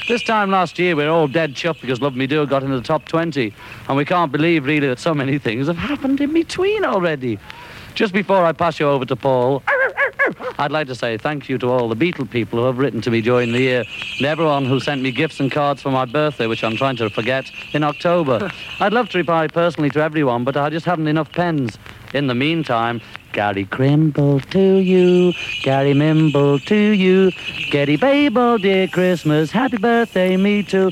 This 0.07 0.23
time 0.23 0.49
last 0.49 0.79
year, 0.79 0.95
we 0.95 1.03
were 1.03 1.09
all 1.09 1.27
dead 1.27 1.53
chuffed 1.53 1.81
because 1.81 2.01
Love 2.01 2.15
Me 2.15 2.27
Do 2.27 2.45
got 2.45 2.63
into 2.63 2.75
the 2.75 2.83
top 2.83 3.05
20, 3.05 3.53
and 3.87 3.97
we 3.97 4.05
can't 4.05 4.31
believe 4.31 4.65
really 4.65 4.87
that 4.87 4.99
so 4.99 5.13
many 5.13 5.37
things 5.37 5.67
have 5.67 5.77
happened 5.77 6.19
in 6.21 6.33
between 6.33 6.85
already. 6.85 7.39
Just 7.95 8.13
before 8.13 8.45
I 8.45 8.53
pass 8.53 8.79
you 8.79 8.87
over 8.87 9.05
to 9.05 9.15
Paul, 9.15 9.61
I'd 10.57 10.71
like 10.71 10.87
to 10.87 10.95
say 10.95 11.17
thank 11.17 11.49
you 11.49 11.57
to 11.59 11.69
all 11.69 11.89
the 11.89 11.95
Beatle 11.95 12.29
people 12.29 12.59
who 12.59 12.65
have 12.65 12.77
written 12.77 13.01
to 13.01 13.11
me 13.11 13.21
during 13.21 13.51
the 13.51 13.59
year, 13.59 13.83
and 14.17 14.25
everyone 14.25 14.65
who 14.65 14.79
sent 14.79 15.01
me 15.01 15.11
gifts 15.11 15.39
and 15.39 15.51
cards 15.51 15.81
for 15.81 15.91
my 15.91 16.05
birthday, 16.05 16.47
which 16.47 16.63
I'm 16.63 16.75
trying 16.75 16.95
to 16.97 17.09
forget, 17.09 17.45
in 17.73 17.83
October. 17.83 18.51
I'd 18.79 18.93
love 18.93 19.09
to 19.09 19.17
reply 19.17 19.47
personally 19.47 19.89
to 19.91 20.01
everyone, 20.01 20.43
but 20.43 20.57
I 20.57 20.69
just 20.69 20.85
haven't 20.85 21.07
enough 21.07 21.31
pens. 21.31 21.77
In 22.13 22.27
the 22.27 22.35
meantime, 22.35 23.01
Gary 23.31 23.65
Crimble 23.65 24.39
to 24.39 24.75
you, 24.77 25.33
Gary 25.63 25.93
Mimble 25.93 26.59
to 26.65 26.75
you, 26.75 27.31
Getty 27.71 27.97
Babel, 27.97 28.59
dear 28.59 28.87
Christmas, 28.87 29.51
happy 29.51 29.77
birthday, 29.77 30.37
me 30.37 30.61
too. 30.61 30.91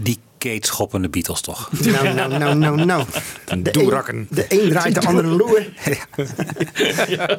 Die 0.00 0.16
Kate 0.38 0.66
schoppende 0.66 1.08
Beatles 1.08 1.40
toch? 1.40 1.70
Nou, 1.92 2.14
nou, 2.14 2.38
nou, 2.38 2.54
nou, 2.54 2.84
nou. 2.84 3.04
Een 3.46 3.62
De 3.62 3.70
doerakken. 3.70 4.14
een- 4.16 4.26
De 4.30 4.46
een 4.48 4.68
draait 4.70 4.94
de 4.94 5.06
andere 5.06 5.28
loer. 5.28 5.66
Ja. 7.08 7.38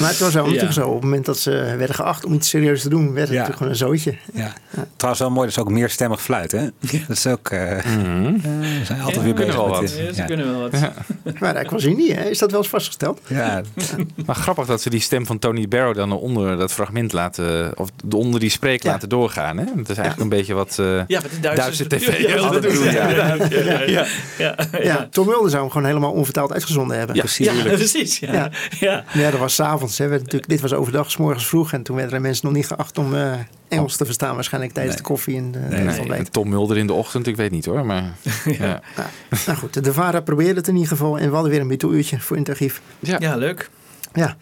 Maar 0.00 0.08
het 0.08 0.18
was 0.18 0.34
wel 0.34 0.44
natuurlijk 0.44 0.72
zo. 0.72 0.86
Op 0.86 0.94
het 0.94 1.02
moment 1.02 1.24
dat 1.26 1.38
ze 1.38 1.50
werden 1.50 1.94
geacht 1.94 2.24
om 2.24 2.32
iets 2.32 2.48
serieus 2.48 2.82
te 2.82 2.88
doen, 2.88 3.04
werd 3.12 3.18
het 3.18 3.28
natuurlijk 3.28 3.56
gewoon 3.56 3.72
een 3.72 3.78
zootje. 3.78 4.14
Ja. 4.32 4.52
Trouwens 4.96 5.22
wel 5.24 5.30
mooi, 5.30 5.48
dat 5.48 5.56
is 5.56 5.62
ook 5.62 5.70
meerstemmig 5.70 6.22
fluiten. 6.22 6.58
Hè? 6.58 6.66
Dat 7.08 7.16
is 7.16 7.26
ook... 7.26 7.48
we 7.48 8.80
zijn 8.84 9.00
altijd 9.00 9.14
Ja, 9.16 9.22
weer 9.22 9.34
bezig 9.34 9.54
wel 9.54 9.68
wat. 9.68 9.90
ze 9.90 10.22
kunnen 10.26 10.50
wel 10.50 10.60
wat. 10.70 10.72
Maar 11.40 11.52
de 11.52 11.58
aquagenie, 11.58 12.14
hè? 12.14 12.22
is 12.28 12.38
dat 12.38 12.50
wel 12.50 12.60
eens 12.60 12.68
vastgesteld? 12.68 13.20
Ja. 13.26 13.62
Maar 14.26 14.36
grappig 14.36 14.66
dat 14.66 14.82
ze 14.82 14.90
die 14.90 15.00
stem 15.00 15.26
van 15.26 15.38
Tony 15.38 15.68
Barrow 15.68 15.94
dan 15.96 16.12
onder 16.12 16.56
dat 16.56 16.72
fragment 16.72 17.12
laten, 17.12 17.78
of 17.78 17.88
onder 18.14 18.40
die 18.40 18.50
spreek 18.50 18.84
laten 18.84 19.08
doorgaan. 19.08 19.58
Hè? 19.58 19.64
Dat 19.64 19.88
is 19.88 19.96
eigenlijk 19.96 20.20
een 20.20 20.28
beetje 20.38 20.54
wat 20.54 20.78
eh 20.78 21.00
Ja, 21.06 21.20
de 21.40 21.52
Duitse 21.54 21.86
tv 21.86 22.18
Ja, 22.20 22.50
doen. 22.60 22.82
Ja. 22.84 23.08
Ja, 23.08 23.34
ja, 23.34 23.80
Ja. 23.82 23.82
ja. 23.86 24.06
Ja, 24.38 24.56
Ja, 24.82 25.08
Tom 25.10 25.26
Mulder 25.26 25.50
zou 25.50 25.62
hem 25.62 25.70
gewoon 25.72 25.86
helemaal 25.86 26.12
onvertaald 26.12 26.52
uitgezonden 26.52 26.98
hebben. 26.98 27.16
Ja, 27.16 27.22
precies. 27.22 27.46
Ja, 27.46 27.62
precies, 27.62 28.18
ja. 28.18 28.50
Ja. 28.80 29.04
Dat 29.30 29.40
was 29.40 29.54
s'avonds. 29.54 30.00
Dit 30.46 30.60
was 30.60 30.72
overdag, 30.72 31.10
s 31.10 31.16
morgens 31.16 31.46
vroeg. 31.46 31.72
En 31.72 31.82
toen 31.82 31.96
werden 31.96 32.14
er 32.14 32.20
mensen 32.20 32.46
nog 32.46 32.54
niet 32.54 32.66
geacht 32.66 32.98
om 32.98 33.14
eh, 33.14 33.32
Engels 33.68 33.96
te 33.96 34.04
verstaan. 34.04 34.34
Waarschijnlijk 34.34 34.72
tijdens 34.74 34.96
de 34.96 35.02
koffie 35.02 35.36
en 35.36 35.52
de, 35.52 35.58
Nee, 35.58 35.86
het 35.86 36.08
nee, 36.08 36.18
en 36.18 36.30
Tom 36.30 36.48
Mulder 36.48 36.76
in 36.76 36.86
de 36.86 36.92
ochtend, 36.92 37.26
ik 37.26 37.36
weet 37.36 37.50
niet 37.50 37.64
hoor. 37.64 37.86
Maar, 37.86 38.02
ja. 38.58 38.80
Nou 39.46 39.58
goed, 39.58 39.84
de 39.84 39.92
VARA 39.92 40.20
probeerde 40.20 40.54
het 40.54 40.68
in 40.68 40.74
ieder 40.74 40.88
geval. 40.88 41.18
En 41.18 41.28
we 41.28 41.32
hadden 41.34 41.50
weer 41.50 41.60
een 41.60 41.68
Beatle-uurtje 41.68 42.20
voor 42.20 42.36
Intergief. 42.36 42.80
Ja. 43.00 43.36
leuk. 43.36 43.70
Ja, 44.12 44.36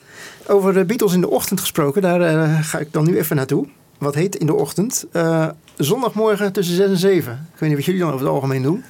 over 0.47 0.73
de 0.75 0.85
Beatles 0.85 1.13
in 1.13 1.21
de 1.21 1.31
ochtend 1.31 1.61
gesproken. 1.61 2.03
Daar 2.03 2.21
eh, 2.21 2.59
ga 2.63 2.79
ik 2.79 2.93
dan 2.93 3.05
nu 3.05 3.19
even 3.19 3.37
naartoe. 3.37 3.67
Wat 3.99 4.15
heet 4.15 4.37
in 4.37 4.47
de 4.47 4.55
ochtend? 4.55 5.07
Eh, 5.13 5.47
zondagmorgen 5.77 6.53
tussen 6.53 6.75
6 6.77 6.87
en 6.89 6.97
7. 6.97 7.33
Ik 7.55 7.59
weet 7.61 7.69
niet 7.69 7.79
wat 7.79 7.87
jullie 7.87 8.01
dan 8.01 8.09
over 8.13 8.21
het 8.27 8.35
algemeen 8.35 8.63
doen. 8.63 8.85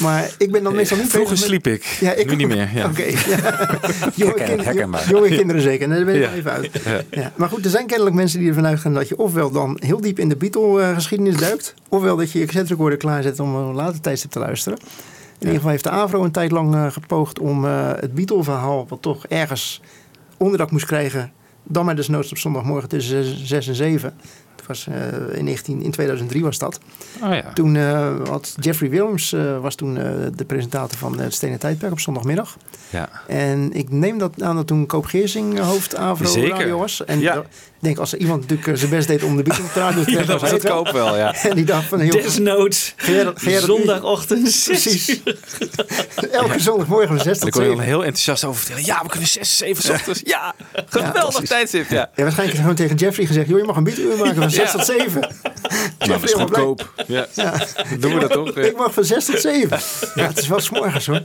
Maar 0.00 0.30
ik 0.38 0.52
ben 0.52 0.62
dan 0.62 0.74
meestal 0.74 0.96
niet 0.98 1.10
Vroeger 1.10 1.30
met- 1.34 1.42
sliep 1.42 1.66
ik. 1.66 1.84
Ja, 1.84 2.12
ik 2.12 2.28
nu 2.30 2.34
niet 2.36 2.48
meer. 2.48 2.70
Ja. 2.74 2.86
Oké. 2.86 3.02
ja. 3.32 3.78
jonge, 4.14 4.32
kind- 4.34 5.34
kinderen 5.36 5.62
zeker. 5.62 5.88
Nee, 5.88 5.96
daar 5.96 6.06
ben 6.06 6.14
ik 6.14 6.22
Ja. 6.22 6.32
even 6.32 6.50
uit. 6.50 6.70
Ja. 6.84 7.00
Ja. 7.10 7.32
Maar 7.36 7.48
goed, 7.48 7.64
er 7.64 7.70
zijn 7.70 7.86
kennelijk 7.86 8.16
mensen 8.16 8.38
die 8.38 8.48
ervan 8.48 8.66
uitgaan 8.66 8.94
dat 8.94 9.08
je 9.08 9.18
ofwel 9.18 9.50
dan 9.50 9.76
heel 9.80 10.00
diep 10.00 10.18
in 10.18 10.28
de 10.28 10.36
Beatle-geschiedenis 10.36 11.36
duikt. 11.36 11.74
Ofwel 11.88 12.16
dat 12.16 12.32
je 12.32 12.38
je 12.38 12.44
cassette 12.44 12.72
recorder 12.72 12.98
klaarzet 12.98 13.40
om 13.40 13.54
een 13.54 13.74
later 13.74 14.00
tijdstip 14.00 14.30
te 14.30 14.38
luisteren. 14.38 14.78
In 14.78 15.38
ieder 15.38 15.54
geval 15.54 15.70
heeft 15.70 15.84
de 15.84 15.90
AVRO 15.90 16.24
een 16.24 16.30
tijd 16.30 16.50
lang 16.50 16.74
eh, 16.74 16.90
gepoogd 16.90 17.38
om 17.38 17.64
eh, 17.64 17.90
het 18.00 18.14
Beatle-verhaal, 18.14 18.86
wat 18.88 19.02
toch 19.02 19.26
ergens 19.26 19.80
onderdak 20.36 20.70
moest 20.70 20.86
krijgen, 20.86 21.32
dan 21.64 21.84
maar 21.84 21.96
desnoods 21.96 22.30
op 22.30 22.38
zondagmorgen 22.38 22.88
tussen 22.88 23.46
6 23.46 23.68
en 23.68 23.74
7. 23.74 24.14
Het 24.62 24.70
was, 24.70 24.86
eh, 24.86 25.38
in, 25.38 25.44
19, 25.44 25.82
in 25.82 25.90
2003 25.90 26.42
was 26.42 26.58
dat. 26.58 26.80
Oh 27.22 27.34
ja. 27.34 27.52
Toen 27.52 27.76
eh, 27.76 28.16
had 28.28 28.54
Jeffrey 28.60 28.90
Williams 28.90 29.32
eh, 29.32 29.60
was 29.60 29.74
toen 29.74 29.94
de 30.34 30.44
presentator 30.46 30.98
van 30.98 31.18
het 31.18 31.34
Stenen 31.34 31.58
Tijdperk 31.58 31.92
op 31.92 32.00
zondagmiddag. 32.00 32.56
Ja. 32.90 33.08
En 33.26 33.72
ik 33.72 33.90
neem 33.90 34.18
dat 34.18 34.42
aan 34.42 34.56
dat 34.56 34.66
toen 34.66 34.86
Koop 34.86 35.04
Geersing 35.04 35.58
hoofd 35.58 35.96
Avro 35.96 36.26
Zeker. 36.26 36.50
Radio 36.50 36.78
was. 36.78 37.04
En 37.04 37.20
Ja. 37.20 37.42
Ik 37.82 37.88
denk 37.88 38.00
als 38.00 38.12
er 38.12 38.18
iemand 38.18 38.40
natuurlijk 38.40 38.78
zijn 38.78 38.90
best 38.90 39.08
deed 39.08 39.22
om 39.22 39.36
de 39.36 39.42
Beatles 39.42 39.72
te 39.72 39.78
Ja, 39.80 39.92
trekken, 39.92 40.26
dat 40.26 40.40
was 40.40 40.50
hij 40.50 40.58
het 40.58 40.68
Koop 40.68 40.90
wel, 40.90 41.16
ja. 41.16 41.34
En 41.34 41.54
die 41.54 41.64
dacht 41.64 41.84
van... 41.86 42.00
Heel, 42.00 42.10
Desnoods, 42.10 42.94
zondagochtend, 43.44 44.62
Precies. 44.64 45.20
Elke 46.32 46.60
zondagmorgen 46.60 47.08
van 47.08 47.18
6 47.18 47.26
En 47.26 47.32
ik 47.32 47.38
tot 47.40 47.50
kon 47.50 47.62
je 47.62 47.68
7. 47.68 47.76
dan 47.76 47.84
heel 47.84 48.04
enthousiast 48.04 48.44
over 48.44 48.60
vertellen. 48.60 48.84
Ja, 48.84 49.02
we 49.02 49.08
kunnen 49.08 49.28
6, 49.28 49.56
7 49.56 49.82
's 49.82 49.88
ochtends. 49.88 50.20
Ja, 50.24 50.54
geweldig 50.88 51.44
tijdstip. 51.44 51.90
Ja. 51.90 52.10
Ja, 52.14 52.22
waarschijnlijk 52.22 52.58
gewoon 52.60 52.74
tegen 52.74 52.96
Jeffrey 52.96 53.26
gezegd... 53.26 53.48
joh, 53.48 53.58
je 53.58 53.64
mag 53.64 53.76
een 53.76 53.84
Beatle-uur 53.84 54.16
maken 54.16 54.36
van 54.36 54.50
6 54.50 54.62
Ja. 54.72 54.78
tot 54.78 54.86
7. 54.86 55.20
Nou, 55.98 56.10
dat 56.10 56.22
is 56.22 56.32
goedkoop. 56.32 57.04
Ja. 57.06 57.26
Doen 57.98 58.14
we 58.14 58.20
dat 58.20 58.30
toch? 58.30 58.56
Ik 58.56 58.76
mag 58.76 58.92
van 58.92 59.04
6 59.04 59.24
tot 59.24 59.40
7. 59.40 59.78
Ja, 60.14 60.26
het 60.26 60.38
is 60.38 60.48
wel 60.48 60.60
s'morgens 60.60 61.06
hoor. 61.06 61.20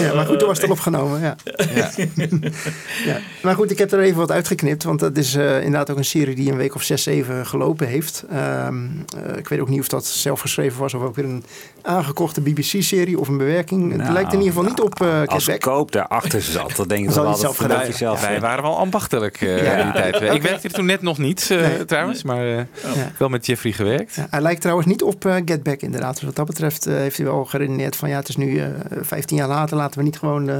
ja, 0.00 0.14
maar 0.14 0.26
goed, 0.26 0.38
toen 0.38 0.48
was 0.48 0.56
het 0.56 0.66
al 0.66 0.72
opgenomen. 0.72 1.20
Ja. 1.20 1.36
Ja. 3.04 3.20
Maar 3.42 3.54
goed, 3.54 3.70
ik 3.70 3.78
heb 3.78 3.92
er 3.92 4.00
even 4.00 4.16
wat 4.18 4.30
uitgeknipt. 4.30 4.84
Want 4.86 5.00
dat 5.00 5.16
is 5.16 5.34
eh, 5.34 5.56
inderdaad 5.56 5.90
ook 5.90 5.96
een 5.96 6.04
serie 6.04 6.34
die 6.34 6.50
een 6.50 6.56
week 6.56 6.74
of 6.74 6.82
zes, 6.82 7.02
zeven 7.02 7.46
gelopen 7.46 7.86
heeft. 7.86 8.24
Ehm, 8.30 8.84
eh, 9.24 9.36
ik 9.36 9.48
weet 9.48 9.60
ook 9.60 9.68
niet 9.68 9.80
of 9.80 9.88
dat 9.88 10.04
zelf 10.06 10.40
geschreven 10.40 10.80
was 10.80 10.94
of 10.94 11.02
ook 11.02 11.14
weer 11.16 11.24
een 11.24 11.44
aangekochte 11.82 12.40
BBC-serie 12.40 13.18
of 13.18 13.28
een 13.28 13.36
bewerking. 13.36 13.88
het 13.92 14.00
Nou, 14.00 14.12
lijkt 14.12 14.32
in 14.32 14.38
ieder 14.38 14.54
geval 14.54 14.68
niet 14.68 14.80
op 14.80 15.02
uh, 15.02 15.22
Als 15.26 15.50
koop 15.58 15.92
daarachter 15.92 16.42
zat, 16.42 16.76
dan 16.76 16.88
denk 16.88 17.08
ik 17.08 17.10
wel 17.14 17.24
hij 17.24 17.34
zelf 17.34 17.56
dat 17.56 17.66
gedaan 17.66 18.10
dat 18.10 18.20
Wij 18.20 18.40
waren 18.40 18.62
wel 18.62 18.78
ambachtelijk 18.78 19.40
eh, 19.40 19.64
Ja. 19.64 19.72
in 19.76 19.84
die 19.84 19.92
tijd. 19.92 20.34
Ik 20.34 20.42
werkte 20.42 20.68
er 20.68 20.74
toen 20.74 20.86
net 20.86 21.02
nog 21.02 21.18
niet, 21.18 21.46
Nee. 21.48 21.84
trouwens. 21.84 22.22
Maar 22.22 22.46
eh, 22.46 22.56
Ja. 22.56 23.12
wel 23.18 23.28
met 23.28 23.46
Jeffrey 23.46 23.72
gewerkt. 23.72 24.14
Ja, 24.14 24.26
hij 24.30 24.40
lijkt 24.40 24.60
trouwens 24.60 24.86
niet 24.88 25.02
op 25.02 25.24
eh, 25.24 25.34
Get 25.44 25.62
Back 25.62 25.80
inderdaad. 25.80 26.14
Dus 26.14 26.22
wat 26.22 26.36
dat 26.36 26.46
betreft 26.46 26.84
heeft 26.84 27.16
hij 27.16 27.26
wel 27.26 27.44
geredeneerd 27.44 27.96
van 27.96 28.08
ja, 28.08 28.16
het 28.16 28.28
is 28.28 28.36
nu 28.36 28.58
eh 28.58 28.66
15 29.00 29.36
jaar 29.36 29.48
later, 29.48 29.76
laten 29.76 29.98
we 29.98 30.04
niet 30.04 30.18
gewoon 30.18 30.50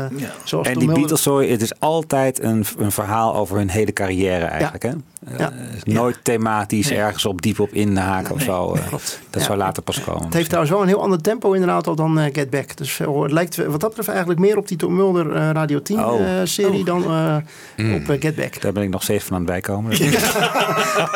zoals 0.45 0.67
En 0.67 0.79
die 0.79 0.93
Beatles 0.93 1.21
story, 1.21 1.51
het 1.51 1.63
is 1.63 1.81
altijd 1.81 2.43
een, 2.43 2.65
een 2.79 2.93
verhaal 2.93 3.35
over 3.35 3.57
hun 3.57 3.69
hele 3.71 3.93
carrière 3.93 4.16
eigenlijk. 4.25 4.83
Hè? 4.83 4.91
Ja. 5.39 5.51
Eh, 5.51 5.95
nooit 5.95 6.19
thematisch 6.23 6.89
Nee. 6.89 6.99
ergens 6.99 7.25
op 7.27 7.43
diep 7.43 7.61
op 7.61 7.73
inhaken 7.73 8.31
of 8.33 8.37
Nee, 8.39 8.47
zo. 8.47 8.75
eh. 8.75 8.91
Dat 8.91 9.19
Ja. 9.31 9.41
zou 9.41 9.59
later 9.59 9.83
pas 9.83 10.01
komen. 10.05 10.25
Het 10.25 10.35
heeft 10.35 10.47
trouwens 10.47 10.75
wel 10.75 10.83
een 10.83 10.89
heel 10.89 11.03
ander 11.03 11.21
tempo 11.23 11.53
inderdaad 11.53 11.87
al 11.87 11.95
dan 11.95 12.19
eh, 12.19 12.33
Get 12.35 12.51
Back. 12.51 12.77
Dus 12.77 12.93
veel- 12.93 13.23
het 13.23 13.33
lijkt 13.33 13.57
wat 13.57 13.81
dat 13.81 13.89
betreft 13.89 14.09
eigenlijk 14.09 14.41
meer 14.41 14.57
op 14.57 14.69
die 14.69 14.77
Tom 14.77 14.95
Mulder 14.95 15.33
eh, 15.35 15.51
Radio 15.51 15.83
10 15.83 16.05
Oh. 16.05 16.21
eh, 16.21 16.29
serie 16.45 16.85
dan 16.85 17.05
eh, 17.05 17.37
Hmm. 17.77 17.95
op 17.95 18.09
eh, 18.11 18.21
Get 18.21 18.37
Back. 18.37 18.61
Daar 18.61 18.73
ben 18.73 18.83
ik 18.83 18.91
nog 18.91 19.03
steeds 19.03 19.25
van 19.25 19.33
aan 19.37 19.43
het 19.43 19.51
bijkomen. 19.51 19.91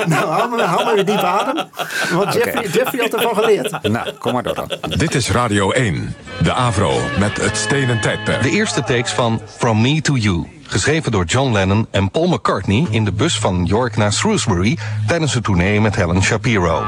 nou, 0.07 0.27
hou 0.29 0.51
maar, 0.51 0.61
hou 0.67 0.85
maar 0.85 0.95
weer 0.95 1.05
diep 1.05 1.17
adem. 1.19 1.65
Want 2.13 2.33
Jeffrey. 2.35 2.63
Jeffrey 2.69 3.01
had 3.03 3.15
ervan 3.15 3.35
geleerd. 3.35 3.83
nou, 3.83 4.13
kom 4.19 4.33
maar 4.33 4.43
door 4.43 4.55
dan. 4.55 4.71
Dit 4.99 5.15
is 5.15 5.31
Radio 5.31 5.71
1, 5.71 6.15
de 6.43 6.53
Avro, 6.53 6.93
met 7.19 7.37
het 7.41 7.57
stenen 7.57 8.01
tijdperk. 8.01 8.43
De 8.43 8.51
eerste 8.51 8.83
takes 8.83 9.13
van 9.13 9.41
From 9.57 9.81
Me 9.81 10.01
to 10.01 10.15
You. 10.17 10.47
Geschreven 10.63 11.13
door 11.13 11.25
John 11.25 11.53
Lennon 11.53 11.87
en 11.91 12.11
Paul 12.11 12.27
McCartney 12.29 12.87
in 12.91 13.05
de 13.05 13.13
bus 13.13 13.39
van 13.39 13.65
York 13.65 13.97
naar 14.01 14.13
Shrewsbury 14.13 14.79
tijdens 15.07 15.33
de 15.33 15.41
tournee 15.41 15.81
met 15.81 15.97
Helen 15.97 16.23
Shapiro. 16.23 16.83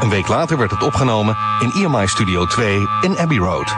Een 0.00 0.08
week 0.08 0.28
later 0.28 0.58
werd 0.58 0.70
het 0.70 0.82
opgenomen 0.82 1.36
in 1.60 1.72
EMI 1.72 2.06
Studio 2.06 2.46
2 2.46 2.78
in 3.00 3.18
Abbey 3.18 3.36
Road. 3.36 3.74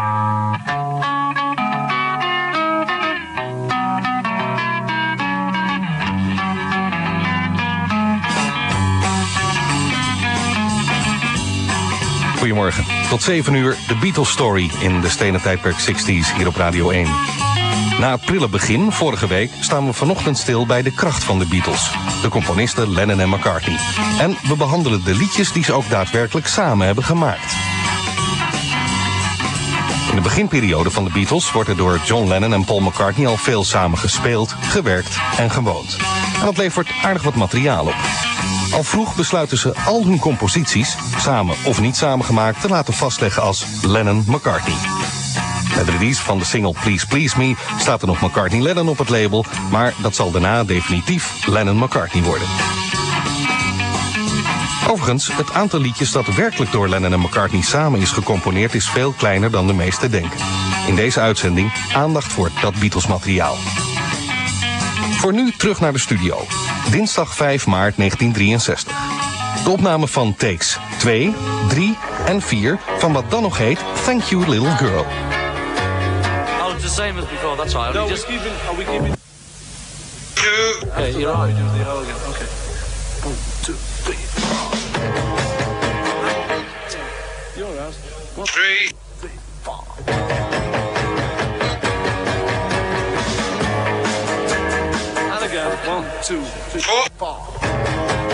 Goedemorgen. 12.38 12.84
Tot 13.08 13.22
7 13.22 13.54
uur 13.54 13.76
de 13.88 13.96
Beatles 14.00 14.30
Story 14.30 14.70
in 14.80 15.00
de 15.00 15.08
Stenen 15.08 15.42
Tijdperk 15.42 15.76
60s 15.76 16.36
hier 16.36 16.46
op 16.46 16.56
Radio 16.56 16.90
1. 16.90 17.35
Na 18.00 18.18
het 18.24 18.50
begin, 18.50 18.92
vorige 18.92 19.26
week, 19.26 19.50
staan 19.60 19.86
we 19.86 19.92
vanochtend 19.92 20.38
stil 20.38 20.66
bij 20.66 20.82
de 20.82 20.90
kracht 20.90 21.24
van 21.24 21.38
de 21.38 21.46
Beatles. 21.46 21.90
De 22.22 22.28
componisten 22.28 22.92
Lennon 22.92 23.20
en 23.20 23.28
McCartney. 23.28 23.78
En 24.18 24.36
we 24.48 24.56
behandelen 24.56 25.04
de 25.04 25.14
liedjes 25.14 25.52
die 25.52 25.64
ze 25.64 25.72
ook 25.72 25.88
daadwerkelijk 25.88 26.46
samen 26.46 26.86
hebben 26.86 27.04
gemaakt. 27.04 27.54
In 30.10 30.16
de 30.16 30.20
beginperiode 30.20 30.90
van 30.90 31.04
de 31.04 31.10
Beatles 31.10 31.52
wordt 31.52 31.68
er 31.68 31.76
door 31.76 32.00
John 32.04 32.28
Lennon 32.28 32.52
en 32.52 32.64
Paul 32.64 32.80
McCartney 32.80 33.26
al 33.26 33.36
veel 33.36 33.64
samen 33.64 33.98
gespeeld, 33.98 34.54
gewerkt 34.60 35.18
en 35.38 35.50
gewoond. 35.50 35.96
En 36.38 36.44
dat 36.44 36.56
levert 36.56 36.90
aardig 37.02 37.22
wat 37.22 37.34
materiaal 37.34 37.86
op. 37.86 37.96
Al 38.72 38.82
vroeg 38.82 39.16
besluiten 39.16 39.58
ze 39.58 39.74
al 39.84 40.04
hun 40.04 40.18
composities, 40.18 40.96
samen 41.18 41.56
of 41.64 41.80
niet 41.80 41.96
samengemaakt, 41.96 42.60
te 42.60 42.68
laten 42.68 42.94
vastleggen 42.94 43.42
als 43.42 43.66
Lennon-McCartney. 43.82 44.76
Met 45.76 45.86
de 45.86 45.92
release 45.92 46.22
van 46.22 46.38
de 46.38 46.44
single 46.44 46.74
Please 46.82 47.06
Please 47.06 47.38
Me 47.38 47.54
staat 47.78 48.00
er 48.00 48.06
nog 48.06 48.20
McCartney-Lennon 48.20 48.88
op 48.88 48.98
het 48.98 49.08
label, 49.08 49.44
maar 49.70 49.94
dat 50.02 50.14
zal 50.14 50.30
daarna 50.30 50.64
definitief 50.64 51.46
Lennon-McCartney 51.46 52.22
worden. 52.22 52.48
Overigens, 54.88 55.36
het 55.36 55.52
aantal 55.52 55.80
liedjes 55.80 56.12
dat 56.12 56.26
werkelijk 56.26 56.72
door 56.72 56.88
Lennon 56.88 57.12
en 57.12 57.20
McCartney 57.20 57.62
samen 57.62 58.00
is 58.00 58.10
gecomponeerd 58.10 58.74
is 58.74 58.88
veel 58.88 59.12
kleiner 59.12 59.50
dan 59.50 59.66
de 59.66 59.72
meesten 59.72 60.10
denken. 60.10 60.38
In 60.86 60.94
deze 60.94 61.20
uitzending 61.20 61.72
aandacht 61.94 62.32
voor 62.32 62.50
dat 62.60 62.78
Beatles 62.78 63.06
materiaal. 63.06 63.56
Voor 65.10 65.32
nu 65.32 65.52
terug 65.56 65.80
naar 65.80 65.92
de 65.92 65.98
studio. 65.98 66.46
Dinsdag 66.90 67.34
5 67.34 67.66
maart 67.66 67.96
1963. 67.96 68.96
De 69.64 69.70
opname 69.70 70.08
van 70.08 70.34
takes 70.34 70.78
2, 70.98 71.34
3 71.68 71.96
en 72.26 72.42
4 72.42 72.78
van 72.98 73.12
wat 73.12 73.30
dan 73.30 73.42
nog 73.42 73.58
heet 73.58 73.80
Thank 74.04 74.22
You 74.22 74.48
Little 74.48 74.76
Girl. 74.76 75.06
Oh, 76.96 76.98
the 76.98 77.02
same 77.02 77.18
as 77.18 77.26
before. 77.26 77.56
That's 77.56 77.74
right. 77.74 77.92
No, 77.92 78.00
Only 78.00 78.12
we're 78.12 78.16
just 78.16 78.26
keeping. 78.26 78.52
Are 78.52 78.74
we 78.74 78.84
keeping? 78.84 79.14
Hey, 80.94 81.12
you're 81.20 81.32
right. 81.32 81.52
Okay. 81.52 82.48
One, 83.22 83.36
two, 83.62 83.76
three. 84.04 84.16
Your 87.60 87.76
house. 87.76 87.98
One, 88.36 88.46
three, 88.46 88.92
three, 89.20 89.36
four. 89.62 89.84
And 95.34 95.44
again. 95.44 95.76
One, 95.86 96.04
two, 96.22 96.42
three, 96.70 96.80
four. 97.18 97.36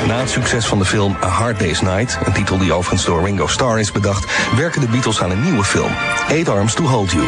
Na 0.06 0.18
het 0.18 0.30
succes 0.30 0.66
van 0.66 0.78
de 0.78 0.84
film 0.84 1.16
A 1.22 1.28
Hard 1.28 1.58
Day's 1.58 1.80
Night, 1.80 2.18
een 2.24 2.32
titel 2.32 2.58
die 2.58 2.72
overigens 2.72 3.04
door 3.04 3.24
Ringo 3.24 3.46
Starr 3.46 3.78
is 3.78 3.92
bedacht, 3.92 4.54
werken 4.56 4.80
de 4.80 4.88
Beatles 4.88 5.22
aan 5.22 5.30
een 5.30 5.42
nieuwe 5.42 5.64
film, 5.64 5.90
Eight 6.28 6.48
Arms 6.48 6.74
to 6.74 6.84
Hold 6.84 7.10
You. 7.10 7.26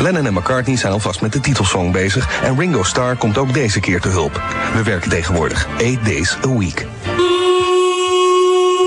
Lennon 0.00 0.26
en 0.26 0.34
McCartney 0.34 0.76
zijn 0.76 0.92
alvast 0.92 1.20
met 1.20 1.32
de 1.32 1.40
titelsong 1.40 1.92
bezig 1.92 2.42
en 2.42 2.58
Ringo 2.58 2.82
Starr 2.82 3.16
komt 3.16 3.38
ook 3.38 3.54
deze 3.54 3.80
keer 3.80 4.00
te 4.00 4.08
hulp. 4.08 4.42
We 4.74 4.82
werken 4.82 5.10
tegenwoordig 5.10 5.66
Eight 5.78 6.04
Days 6.04 6.36
a 6.44 6.58
Week. 6.58 6.86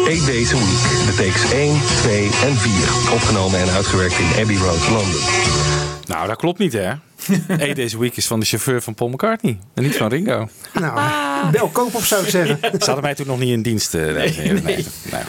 Eight 0.07 0.25
Days 0.25 0.53
a 0.53 0.57
Week, 0.57 1.05
de 1.05 1.13
takes 1.15 1.51
1, 1.51 1.79
2 2.01 2.23
en 2.23 2.55
4, 2.55 3.13
opgenomen 3.13 3.59
en 3.59 3.69
uitgewerkt 3.69 4.19
in 4.19 4.41
Abbey 4.41 4.57
Road, 4.57 4.89
Londen. 4.89 5.21
Nou, 6.05 6.27
dat 6.27 6.37
klopt 6.37 6.59
niet, 6.59 6.73
hè? 6.73 6.91
Hey, 7.47 7.73
deze 7.73 7.99
week 7.99 8.17
is 8.17 8.27
van 8.27 8.39
de 8.39 8.45
chauffeur 8.45 8.81
van 8.81 8.93
Paul 8.93 9.09
McCartney. 9.09 9.59
En 9.73 9.83
niet 9.83 9.95
van 9.95 10.07
Ringo. 10.07 10.47
Nou, 10.73 10.99
bel 11.51 11.67
koop 11.67 11.95
op 11.95 12.01
zou 12.03 12.23
ik 12.23 12.29
zeggen. 12.29 12.57
Ze 12.79 12.85
hadden 12.85 13.01
mij 13.03 13.15
toen 13.15 13.27
nog 13.27 13.39
niet 13.39 13.49
in 13.49 13.61
dienst. 13.61 13.93
eh, 13.93 14.01
nee. 14.63 14.85
Nou. 15.11 15.23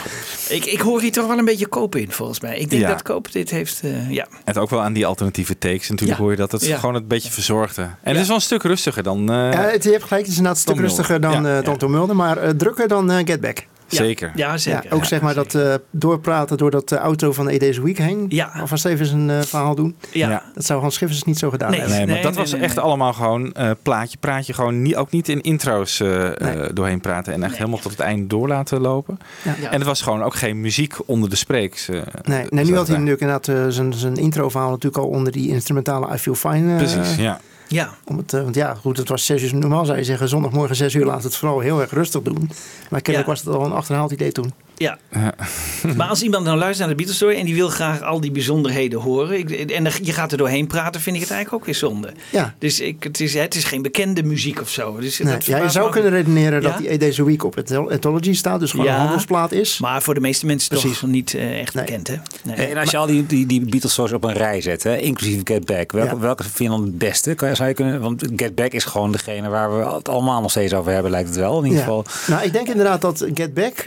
Ik, 0.49 0.65
ik 0.65 0.79
hoor 0.79 1.01
hier 1.01 1.11
toch 1.11 1.27
wel 1.27 1.37
een 1.37 1.45
beetje 1.45 1.67
koop 1.67 1.95
in, 1.95 2.11
volgens 2.11 2.39
mij. 2.39 2.57
Ik 2.59 2.69
denk 2.69 2.81
Ja. 2.81 2.87
dat 2.87 3.01
koop 3.01 3.31
dit 3.31 3.49
heeft, 3.49 3.81
eh, 3.83 4.09
ja. 4.11 4.27
En 4.43 4.55
ook 4.57 4.69
wel 4.69 4.81
aan 4.81 4.93
die 4.93 5.05
alternatieve 5.05 5.57
takes. 5.57 5.89
Natuurlijk 5.89 6.17
Ja. 6.17 6.23
hoor 6.23 6.31
je 6.31 6.37
dat 6.37 6.51
het 6.51 6.65
Ja. 6.65 6.77
gewoon 6.77 6.95
een 6.95 7.07
beetje 7.07 7.31
verzorgde. 7.31 7.81
En 7.81 8.11
het 8.11 8.17
is 8.21 8.27
wel 8.27 8.35
een 8.35 8.41
stuk 8.41 8.63
rustiger 8.63 9.03
dan... 9.03 9.19
eh, 9.31 9.35
Ja, 9.35 9.61
het, 9.61 9.83
je 9.83 9.91
hebt 9.91 10.03
gelijk, 10.03 10.21
het 10.21 10.31
is 10.31 10.37
inderdaad 10.37 10.55
een 10.67 10.73
stuk 10.73 10.79
rustiger 10.85 11.21
dan, 11.21 11.43
Ja, 11.45 11.61
dan 11.61 11.77
Tom 11.77 11.91
Mulder, 11.91 12.15
maar 12.15 12.37
eh, 12.37 12.49
drukker 12.49 12.87
dan 12.87 13.11
eh, 13.11 13.17
Get 13.25 13.41
Back. 13.41 13.65
Zeker. 13.87 14.31
Ja, 14.35 14.57
zeker. 14.57 14.91
ook 14.91 15.05
zeg 15.05 15.21
maar 15.21 15.33
dat 15.33 15.55
eh, 15.55 15.73
doorpraten 15.91 16.57
door 16.57 16.71
dat 16.71 16.91
eh, 16.91 16.97
auto 16.99 17.31
van 17.31 17.45
de 17.45 17.57
Days 17.57 17.77
Week 17.77 17.97
heen. 17.97 18.25
Ja. 18.29 18.51
Alvast 18.59 18.85
even 18.85 19.19
een 19.19 19.29
eh, 19.29 19.41
verhaal 19.41 19.75
doen. 19.75 19.95
Ja. 20.11 20.43
Dat 20.53 20.65
zou 20.65 20.81
Hans 20.81 20.93
Schiffers 20.95 21.23
niet 21.23 21.37
zo 21.37 21.49
gedaan 21.49 21.71
Nee, 21.71 21.79
hebben. 21.79 22.09
maar 22.09 22.21
dat 22.21 22.35
was 22.35 22.53
echt 22.53 22.77
allemaal 22.77 23.13
gewoon 23.13 23.53
eh, 23.53 23.71
plaatje, 23.81 24.17
praatje. 24.17 24.53
Gewoon 24.53 24.81
niet, 24.81 24.95
ook 24.95 25.11
niet 25.11 25.29
in 25.29 25.41
intro's 25.41 25.99
eh, 25.99 26.63
eh, 26.63 26.69
doorheen 26.73 27.01
praten. 27.01 27.33
En 27.33 27.43
echt 27.43 27.57
helemaal 27.57 27.79
tot 27.79 27.91
het 27.91 27.99
einde 27.99 28.27
door 28.27 28.47
laten 28.47 28.81
lopen. 28.81 29.17
Ja. 29.61 29.71
En 29.71 29.79
er 29.79 29.85
was 29.85 30.01
gewoon 30.01 30.23
ook 30.23 30.35
geen 30.35 30.61
muziek 30.61 30.93
onder 31.05 31.29
de 31.29 31.35
spreeks. 31.35 31.87
Nee, 31.87 32.45
nee, 32.49 32.65
nu 32.65 32.75
had 32.75 32.87
hij 32.87 32.97
natuurlijk 32.97 33.21
inderdaad 33.21 33.73
zijn, 33.73 33.93
zijn 33.93 34.15
introverhaal 34.15 34.69
natuurlijk 34.69 35.03
al 35.03 35.09
onder 35.09 35.31
die 35.31 35.49
instrumentale 35.49 36.13
I 36.13 36.17
Feel 36.17 36.35
Fine. 36.35 36.75
Precies, 36.75 37.15
ja. 37.15 37.39
Ja. 37.67 37.89
Om 38.03 38.17
het, 38.17 38.33
eh, 38.33 38.41
want 38.41 38.55
ja, 38.55 38.73
goed, 38.75 38.97
het 38.97 39.09
was 39.09 39.25
zes 39.25 39.43
uur. 39.43 39.55
Normaal 39.55 39.85
zou 39.85 39.97
je 39.97 40.03
zeggen, 40.03 40.29
zondagmorgen 40.29 40.75
zes 40.75 40.93
uur 40.93 41.05
laat 41.05 41.23
het 41.23 41.35
vooral 41.35 41.59
heel 41.59 41.81
erg 41.81 41.91
rustig 41.91 42.21
doen. 42.21 42.49
Maar 42.89 43.01
kennelijk 43.01 43.25
Ja. 43.25 43.25
was 43.25 43.39
het 43.43 43.55
al 43.55 43.65
een 43.65 43.71
achterhaald 43.77 44.11
idee 44.11 44.31
toen. 44.31 44.53
Ja. 44.77 44.97
maar 45.97 46.07
als 46.07 46.21
iemand 46.23 46.43
nou 46.45 46.57
luistert 46.57 46.79
naar 46.79 46.89
de 46.89 46.95
Beatles 46.95 47.15
Story 47.15 47.35
en 47.35 47.45
die 47.45 47.55
wil 47.55 47.69
graag 47.69 48.01
al 48.01 48.19
die 48.21 48.31
bijzonderheden 48.31 48.99
horen. 48.99 49.37
Ik, 49.39 49.49
en 49.51 49.85
er- 49.85 49.99
je 50.01 50.11
gaat 50.13 50.31
er 50.31 50.37
doorheen 50.37 50.67
praten, 50.67 51.01
vind 51.01 51.15
ik 51.15 51.21
het 51.21 51.31
eigenlijk 51.31 51.61
ook 51.61 51.65
weer 51.65 51.75
zonde. 51.79 52.09
Ja. 52.31 52.53
Dus 52.59 52.79
ik, 52.79 53.03
het, 53.03 53.19
is, 53.19 53.33
het 53.33 53.55
is 53.55 53.63
geen 53.63 53.81
bekende 53.81 54.23
muziek 54.23 54.61
of 54.61 54.69
zo. 54.69 54.99
Dus 54.99 55.19
Nee, 55.19 55.33
dat 55.33 55.45
ja, 55.45 55.57
je 55.57 55.69
zou 55.69 55.91
kunnen 55.91 56.11
redeneren 56.11 56.61
Ja? 56.61 56.69
dat 56.69 56.77
die 56.99 57.19
a 57.19 57.23
Week 57.23 57.43
op 57.43 57.55
het 57.55 57.71
Anthology 57.75 58.33
staat. 58.33 58.59
Dus 58.59 58.71
gewoon 58.71 58.85
Ja. 58.85 58.93
een 58.93 58.99
handelsplaat 58.99 59.51
is. 59.51 59.79
Maar 59.79 60.01
voor 60.01 60.13
de 60.13 60.19
meeste 60.19 60.45
mensen 60.45 60.69
Precies. 60.69 60.99
toch 60.99 61.09
niet 61.09 61.33
eh, 61.33 61.59
echt 61.59 61.73
bekend, 61.73 62.07
hè? 62.07 62.15
Nee. 62.43 62.55
En 62.67 62.77
als 62.77 62.91
je 62.91 62.97
al 62.97 63.05
die, 63.05 63.25
die, 63.25 63.45
die 63.45 63.61
Beatles 63.65 63.93
songs 63.93 64.11
op 64.11 64.23
een 64.23 64.33
rij 64.33 64.61
zet, 64.61 64.83
hè, 64.83 64.97
inclusief 64.97 65.41
Get 65.43 65.65
Back, 65.65 65.91
welke, 65.91 66.13
Ja. 66.15 66.19
welke 66.19 66.43
vind 66.43 66.57
je 66.57 66.67
dan 66.67 66.81
het 66.81 66.97
beste? 66.97 67.33
Kan 67.33 67.55
zou 67.55 67.69
je 67.69 67.75
kunnen, 67.75 68.01
want 68.01 68.23
Get 68.35 68.55
Back 68.55 68.71
is 68.71 68.83
gewoon 68.85 69.11
degene 69.11 69.49
waar 69.49 69.77
we 69.77 69.85
het 69.95 70.09
allemaal 70.09 70.41
nog 70.41 70.51
steeds 70.51 70.73
over 70.73 70.91
hebben, 70.91 71.11
lijkt 71.11 71.27
het 71.29 71.37
wel. 71.37 71.57
In 71.59 71.63
ieder 71.63 71.77
Ja. 71.79 71.85
geval. 71.85 72.05
Nou, 72.27 72.43
ik 72.43 72.53
denk 72.53 72.67
inderdaad 72.67 73.01
dat 73.01 73.25
Get 73.33 73.53
Back, 73.53 73.83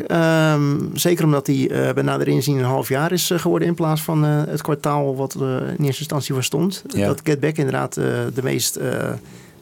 ehm, 0.79 0.97
zeker 0.97 1.25
omdat 1.25 1.47
hij 1.47 1.71
eh 1.71 1.95
bij 1.95 2.03
nader 2.03 2.29
inzien 2.29 2.59
een 2.59 2.65
half 2.65 2.89
jaar 2.89 3.13
is 3.13 3.31
eh, 3.31 3.39
geworden 3.39 3.69
in 3.69 3.75
plaats 3.75 4.03
van 4.03 4.25
eh, 4.25 4.43
het 4.47 4.63
kwartaal 4.63 5.17
wat 5.17 5.35
eh, 5.35 5.41
in 5.41 5.85
eerste 5.85 6.01
instantie 6.01 6.35
voor 6.35 6.45
stond. 6.45 6.85
Ja. 6.89 7.07
Dat 7.07 7.21
Get 7.25 7.41
Back 7.41 7.57
inderdaad 7.57 7.95
de 7.95 8.43
meest 8.43 8.79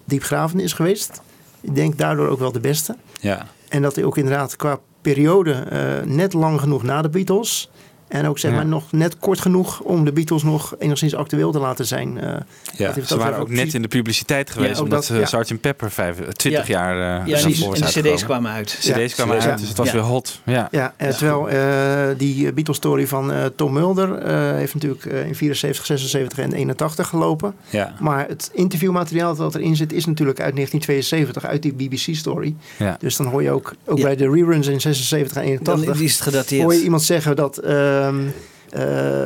diepgravende 0.04 0.62
is 0.62 0.72
geweest. 0.72 1.20
Ik 1.60 1.74
denk 1.74 1.98
daardoor 1.98 2.28
ook 2.28 2.38
wel 2.38 2.52
de 2.52 2.60
beste. 2.60 2.96
Ja. 3.20 3.46
En 3.68 3.82
dat 3.82 3.94
hij 3.94 4.04
ook 4.04 4.16
inderdaad 4.16 4.56
qua 4.56 4.78
periode 5.02 5.64
net 6.04 6.32
lang 6.32 6.60
genoeg 6.60 6.82
na 6.82 7.02
de 7.02 7.08
Beatles 7.08 7.70
En 8.08 8.26
ook 8.26 8.38
zeg 8.38 8.50
Ja. 8.50 8.56
maar 8.56 8.66
nog 8.66 8.92
net 8.92 9.18
kort 9.18 9.40
genoeg 9.40 9.80
om 9.80 10.04
de 10.04 10.12
Beatles 10.12 10.42
nog 10.42 10.74
enigszins 10.78 11.14
actueel 11.14 11.52
te 11.52 11.58
laten 11.58 11.86
zijn. 11.86 12.20
eh, 12.20 12.34
Ja, 12.76 12.92
ze 13.06 13.16
waren 13.16 13.38
ook 13.38 13.48
net 13.50 13.74
in 13.74 13.82
de 13.82 13.88
publiciteit 13.88 14.50
geweest, 14.50 14.76
Ja, 14.76 14.82
omdat 14.82 15.06
dat, 15.06 15.16
eh, 15.16 15.30
ja. 15.30 15.42
Sgt. 15.42 15.60
Pepper 15.60 15.90
vijf, 15.90 16.20
eh, 16.20 16.26
20 16.28 16.66
Ja. 16.66 16.72
jaar 16.80 17.20
eh 17.20 17.26
Ja, 17.26 17.38
en 17.38 17.48
de 17.48 18.12
cd's 18.12 18.24
kwamen 18.24 18.50
uit. 18.52 18.66
cd's 18.80 18.86
Ja, 18.86 19.06
kwamen 19.14 19.40
uit, 19.40 19.58
dus 19.58 19.68
het 19.68 19.76
was 19.76 19.86
Ja. 19.86 19.92
weer 19.92 20.02
hot. 20.02 20.40
Ja, 20.44 20.68
Ja, 20.70 20.94
en 20.96 21.10
terwijl 21.16 21.48
eh, 21.48 22.18
die 22.18 22.52
Beatles-story 22.52 23.06
van 23.06 23.32
eh, 23.32 23.44
Tom 23.56 23.72
Mulder 23.72 24.14
eh, 24.18 24.50
heeft 24.52 24.74
natuurlijk 24.74 25.04
eh, 25.04 25.26
in 25.26 25.34
74, 25.34 25.86
76 25.86 26.38
en 26.38 26.52
81 26.52 27.08
gelopen. 27.08 27.54
Ja. 27.70 27.94
Maar 28.00 28.26
het 28.28 28.50
interviewmateriaal 28.52 29.36
dat 29.36 29.54
erin 29.54 29.76
zit 29.76 29.92
is 29.92 30.04
natuurlijk 30.06 30.40
uit 30.40 30.54
1972, 30.54 31.44
uit 31.50 31.62
die 31.62 31.72
BBC-story. 31.88 32.54
Ja. 32.76 32.96
Dus 33.00 33.16
dan 33.16 33.26
hoor 33.26 33.42
je 33.42 33.50
ook, 33.50 33.74
ook 33.84 33.98
Ja. 33.98 34.04
bij 34.04 34.16
de 34.16 34.30
reruns 34.30 34.66
in 34.66 34.80
76 34.80 35.36
en 35.36 35.42
81, 35.42 35.84
Dan 35.94 36.02
is 36.02 36.12
het 36.12 36.20
gedateerd. 36.22 36.62
hoor 36.62 36.74
je 36.74 36.82
iemand 36.82 37.02
zeggen 37.02 37.36
dat... 37.36 37.60
ehm, 38.02 38.26
eh, 38.70 38.82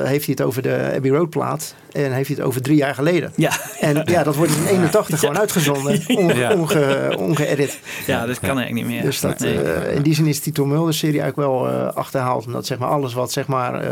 heeft 0.08 0.24
hij 0.26 0.34
het 0.38 0.40
over 0.42 0.62
de 0.62 0.92
Abbey 0.96 1.10
Road 1.10 1.30
plaat 1.30 1.74
en 1.92 2.12
heeft 2.12 2.28
hij 2.28 2.36
het 2.36 2.46
over 2.46 2.62
drie 2.62 2.76
jaar 2.76 2.94
geleden. 2.94 3.32
Ja. 3.36 3.52
En 3.80 4.02
ja, 4.04 4.22
dat 4.22 4.36
wordt 4.36 4.52
in 4.52 4.66
81 4.66 5.18
gewoon 5.20 5.38
uitgezonden, 5.38 6.00
onge, 6.18 6.34
Ja. 6.34 6.54
onge, 6.54 7.14
ongeëdit. 7.18 7.78
Ja, 8.06 8.26
dat 8.26 8.40
kan 8.40 8.58
eigenlijk 8.58 8.74
niet 8.86 8.86
meer. 8.96 9.02
Dus 9.02 9.20
dat, 9.20 9.38
Nee. 9.38 9.62
eh, 9.62 9.94
in 9.96 10.02
die 10.02 10.14
zin 10.14 10.26
is 10.26 10.42
die 10.42 10.52
Tom 10.52 10.68
Mulder 10.68 10.94
serie 10.94 11.20
eigenlijk 11.20 11.50
wel 11.50 11.68
eh, 11.68 11.94
achterhaald. 11.96 12.46
Omdat 12.46 12.66
zeg 12.66 12.78
maar, 12.78 12.88
alles 12.88 13.12
wat 13.14 13.32
zeg 13.32 13.46
maar, 13.46 13.84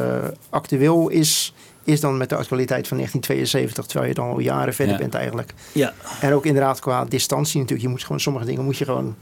actueel 0.51 1.09
is, 1.09 1.55
is 1.85 2.01
dan 2.01 2.17
met 2.17 2.29
de 2.29 2.37
actualiteit 2.37 2.89
van 2.89 2.97
1972. 2.97 3.87
Terwijl 3.87 4.09
je 4.09 4.15
dan 4.15 4.29
al 4.29 4.39
jaren 4.41 4.75
verder 4.75 4.95
Ja. 4.95 5.01
bent 5.01 5.15
eigenlijk. 5.15 5.53
Ja. 5.73 5.93
En 6.21 6.33
ook 6.33 6.47
inderdaad 6.47 6.81
qua 6.81 7.05
distantie 7.05 7.57
natuurlijk. 7.61 7.83
Je 7.87 7.91
moet 7.93 8.03
gewoon, 8.03 8.21
sommige 8.21 8.45
dingen 8.45 8.65
moet 8.65 8.77
je 8.79 8.85
gewoon... 8.85 9.17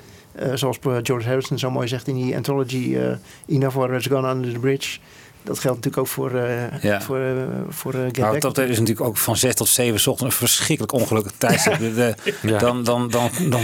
zoals 0.54 0.78
George 1.02 1.26
Harrison 1.28 1.58
zo 1.58 1.70
mooi 1.70 1.88
zegt 1.88 2.08
in 2.08 2.14
die 2.14 2.36
anthology... 2.36 2.96
Enough 3.48 3.76
Water 3.76 3.92
Has 3.94 4.06
Gone 4.06 4.30
Under 4.30 4.52
the 4.52 4.58
Bridge. 4.58 4.98
Dat 5.46 5.58
geldt 5.58 5.76
natuurlijk 5.76 5.96
ook 5.98 6.08
voor, 6.12 6.34
eh 6.34 6.82
Ja. 6.82 7.00
voor, 7.02 7.18
eh, 7.18 7.24
voor 7.68 7.94
eh, 7.94 8.00
Get 8.00 8.16
Nou, 8.16 8.32
Back. 8.32 8.40
dat 8.40 8.58
is 8.58 8.78
natuurlijk 8.78 9.06
ook 9.06 9.16
van 9.16 9.36
6 9.36 9.54
tot 9.54 9.68
7 9.68 10.00
's 10.00 10.06
ochtends 10.06 10.34
een 10.34 10.38
verschrikkelijk 10.40 10.92
ongelukkig 10.92 11.32
tijdstip. 11.38 11.74
Ja. 12.42 12.58
Dan, 12.58 12.84
dan, 12.84 13.10
dan, 13.10 13.30
dan, 13.48 13.60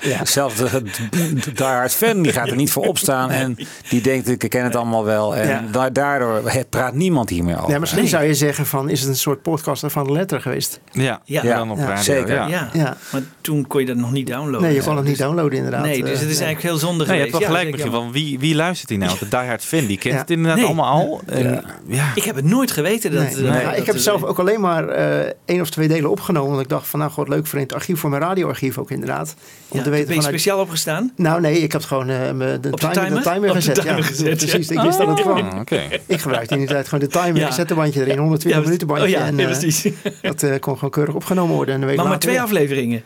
ja. 0.00 0.24
Zelfs 0.24 0.54
de, 0.56 0.82
de 1.10 1.52
Die 1.54 1.64
Hard 1.66 1.92
fan 1.92 2.22
die 2.22 2.32
gaat 2.32 2.48
er 2.48 2.56
niet 2.56 2.70
voor 2.70 2.86
opstaan 2.86 3.30
en 3.30 3.56
die 3.88 4.00
denkt 4.00 4.28
ik 4.28 4.38
ken 4.50 4.64
het 4.64 4.76
allemaal 4.76 5.04
wel. 5.04 5.36
En 5.36 5.48
Ja. 5.48 5.64
da- 5.70 5.90
daardoor 5.90 6.50
he- 6.50 6.64
praat 6.64 6.94
niemand 6.94 7.28
hier 7.30 7.44
meer 7.44 7.58
over. 7.58 7.70
Ja, 7.70 7.78
misschien 7.78 8.08
zou 8.08 8.24
je 8.24 8.34
zeggen 8.34 8.66
van... 8.66 8.88
is 8.88 9.00
het 9.00 9.08
een 9.08 9.16
soort 9.16 9.42
podcast 9.42 9.84
van 9.86 10.04
de 10.06 10.12
letter 10.12 10.40
geweest? 10.40 10.80
Ja, 10.92 11.20
Ja. 11.24 11.42
dan 11.42 11.70
op 11.70 11.78
Ja, 11.78 11.84
radio. 11.84 12.02
zeker. 12.02 12.34
Ja. 12.34 12.46
Ja. 12.48 12.68
Ja. 12.72 12.96
maar 13.12 13.22
toen 13.40 13.66
kon 13.66 13.80
je 13.80 13.86
dat 13.86 13.96
nog 13.96 14.12
niet 14.12 14.26
downloaden. 14.26 14.62
Nee, 14.62 14.74
je 14.74 14.82
kon 14.82 14.96
het 14.96 15.04
niet 15.06 15.18
downloaden 15.18 15.56
inderdaad. 15.56 15.82
Nee, 15.84 16.02
dus 16.02 16.20
het 16.20 16.28
is 16.30 16.38
nee. 16.38 16.46
eigenlijk 16.46 16.62
heel 16.62 16.76
zonde 16.76 17.06
Nee, 17.06 17.16
je 17.16 17.22
geweest. 17.24 17.32
hebt 17.32 17.44
wel 17.52 17.56
Ja, 17.56 17.60
gelijk 17.70 17.84
ik 17.86 17.92
van 17.92 18.12
wie, 18.12 18.38
wie 18.38 18.54
luistert 18.54 18.88
hier 18.90 18.98
nou? 18.98 19.18
De 19.18 19.28
diehard 19.28 19.64
fan, 19.64 19.86
die 19.86 19.98
kent 19.98 20.14
Ja. 20.14 20.20
het 20.20 20.30
inderdaad 20.30 20.59
Nee. 20.60 20.66
allemaal. 20.68 21.20
En, 21.26 21.64
ja. 21.86 22.12
Ik 22.14 22.24
heb 22.24 22.36
het 22.36 22.44
nooit 22.44 22.70
geweten. 22.70 23.10
Dat, 23.12 23.22
Nee. 23.22 23.34
eh, 23.34 23.42
Nou, 23.52 23.64
dat 23.64 23.76
ik 23.76 23.86
heb 23.86 23.96
zelf 23.96 24.22
ook 24.24 24.38
alleen 24.38 24.60
maar 24.60 24.88
eh 24.88 25.32
één 25.44 25.60
of 25.60 25.70
twee 25.70 25.88
delen 25.88 26.10
opgenomen. 26.10 26.50
Want 26.50 26.62
ik 26.62 26.68
dacht 26.68 26.86
van 26.88 26.98
nou 27.00 27.10
god 27.12 27.28
leuk 27.28 27.46
voor 27.46 27.58
in 27.58 27.64
het 27.64 27.74
archief, 27.74 28.00
voor 28.00 28.10
mijn 28.10 28.22
radioarchief 28.22 28.78
ook 28.78 28.90
inderdaad. 28.90 29.34
Om 29.68 29.78
Ja, 29.78 29.84
te 29.84 29.90
weten 29.90 30.06
ben 30.06 30.14
je 30.16 30.22
vanuit- 30.22 30.24
speciaal 30.40 30.60
opgestaan? 30.60 31.12
Nou 31.16 31.40
nee, 31.40 31.58
ik 31.58 31.72
heb 31.72 31.82
gewoon 31.82 32.08
eh, 32.08 32.16
de, 32.38 32.58
de 32.60 32.70
timer, 32.70 32.92
timer? 32.92 33.10
de 33.10 33.20
timer 33.30 33.48
Op 33.48 33.54
de 33.54 33.60
gezet. 33.60 33.74
timer 33.74 33.96
ja, 33.96 34.02
gezet, 34.02 34.36
precies. 34.36 34.68
ja. 34.68 34.74
Ik 34.80 34.86
wist 34.86 34.98
dat 34.98 35.06
het 35.06 35.20
kwam. 35.20 35.38
Oh, 35.38 35.60
oké. 35.60 35.80
Ik 36.06 36.20
gebruikte 36.20 36.52
in 36.54 36.60
die 36.60 36.68
tijd 36.68 36.88
gewoon 36.88 37.04
de 37.08 37.10
timer. 37.18 37.42
Ik 37.46 37.52
zet 37.52 37.70
een 37.70 37.76
bandje 37.76 38.00
erin, 38.00 38.18
120 38.18 38.58
Ja, 38.60 38.64
minuten 38.64 38.86
bandje. 38.86 39.04
oh 39.06 39.10
ja, 39.10 39.26
en, 39.26 39.36
ja, 39.36 39.44
precies. 39.46 39.88
dat 40.20 40.58
kon 40.60 40.74
gewoon 40.74 40.90
keurig 40.90 41.14
opgenomen 41.14 41.54
worden. 41.56 41.74
En 41.74 41.80
een 41.80 41.86
week 41.86 41.96
Maar 41.96 42.06
maar 42.08 42.18
twee 42.18 42.40
afleveringen. 42.40 43.02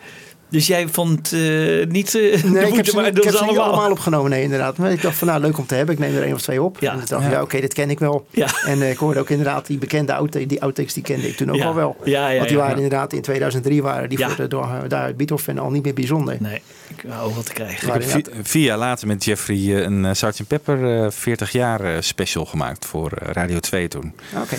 Dus 0.55 0.67
jij 0.67 0.89
vond 0.89 1.33
eh, 1.33 1.41
niet... 1.89 2.15
eh, 2.15 2.43
de 2.43 2.49
Nee, 2.51 2.67
ik 2.67 2.75
heb 2.75 2.87
ze, 2.87 2.95
waard 2.95 3.07
niet, 3.07 3.15
dat 3.17 3.25
ik 3.25 3.31
heb 3.31 3.39
ze 3.39 3.45
niet 3.45 3.59
allemaal... 3.59 3.65
allemaal 3.65 3.91
opgenomen, 3.91 4.31
nee, 4.31 4.43
inderdaad. 4.43 4.77
Maar 4.77 4.93
ik 4.93 5.03
dacht 5.03 5.17
van, 5.17 5.29
nou, 5.29 5.41
leuk 5.41 5.59
om 5.59 5.67
te 5.67 5.75
hebben. 5.75 5.95
Ik 5.95 6.01
neem 6.01 6.17
er 6.17 6.23
één 6.23 6.33
of 6.35 6.43
twee 6.43 6.63
op. 6.63 6.77
Ja. 6.81 6.93
En 6.93 6.99
ik 7.01 7.09
dacht, 7.09 7.25
Ja. 7.25 7.31
ja, 7.31 7.43
oké, 7.43 7.61
dit 7.61 7.75
ken 7.75 7.91
ik 7.91 7.99
wel. 7.99 8.27
Ja. 8.31 8.47
En 8.67 8.83
eh, 8.83 8.91
ik 8.91 8.97
hoorde 8.97 9.21
ook 9.21 9.31
inderdaad 9.31 9.67
die 9.67 9.79
bekende 9.79 10.15
outtake, 10.15 10.47
die 10.47 10.63
outtakes, 10.63 10.93
die 10.93 11.03
kende 11.03 11.29
ik 11.29 11.37
toen 11.37 11.51
ook 11.51 11.57
Ja. 11.57 11.65
al 11.67 11.75
wel. 11.75 11.97
Ja, 12.05 12.29
ja, 12.29 12.37
Want 12.37 12.49
die 12.49 12.57
ja. 12.57 12.63
waren 12.63 12.83
inderdaad 12.83 13.13
in 13.13 13.23
2003 13.23 13.83
waren 13.83 14.09
die 14.09 14.19
Ja. 14.19 14.27
voor 14.29 14.37
de 14.37 14.49
door, 14.49 14.69
daar 14.89 15.15
Beatles-fan 15.15 15.59
al 15.59 15.71
niet 15.71 15.83
meer 15.85 15.95
bijzonder. 15.95 16.37
Nee, 16.41 16.63
ik 16.97 17.05
hou 17.09 17.35
wat 17.35 17.47
te 17.47 17.53
krijgen. 17.53 17.89
Maar 17.89 18.01
Ik 18.01 18.11
heb 18.11 18.29
vier 18.43 18.65
jaar 18.65 18.79
later 18.79 19.07
met 19.07 19.25
Jeffrey 19.25 19.85
een 19.85 20.17
Sgt. 20.17 20.47
Pepper 20.47 21.05
eh, 21.05 21.11
40 21.11 21.53
jaar 21.53 22.03
special 22.03 22.45
gemaakt 22.45 22.87
voor 22.87 23.11
Radio 23.33 23.61
2 23.61 23.89
toen. 23.89 24.13
Oké. 24.43 24.57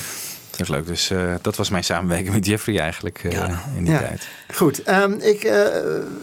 Dat 0.58 0.68
is 0.68 0.74
leuk. 0.74 0.86
Dus 0.88 1.10
eh, 1.10 1.34
dat 1.42 1.56
was 1.56 1.70
mijn 1.70 1.84
samenwerking 1.84 2.34
met 2.34 2.46
Jeffrey 2.46 2.80
eigenlijk 2.80 3.24
eh, 3.24 3.50
in 3.78 3.84
die 3.84 3.94
Ja. 3.94 4.00
tijd. 4.00 4.28
Goed, 4.56 4.84
ehm, 4.84 5.12
ik 5.12 5.44
eh, 5.44 5.64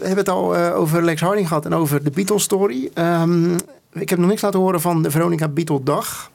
heb 0.02 0.16
het 0.16 0.28
al 0.28 0.56
over 0.56 1.04
Lex 1.04 1.20
Harding 1.20 1.48
gehad 1.48 1.64
en 1.64 1.74
over 1.74 2.04
de 2.04 2.10
Beatles 2.10 2.42
story. 2.42 2.90
Ehm, 2.94 3.54
ik 3.92 4.08
heb 4.08 4.18
nog 4.18 4.28
niks 4.28 4.42
laten 4.42 4.60
horen 4.60 4.80
van 4.80 5.02
de 5.02 5.10
Veronica 5.10 5.48
Beatle 5.48 5.82
dag. 5.82 6.30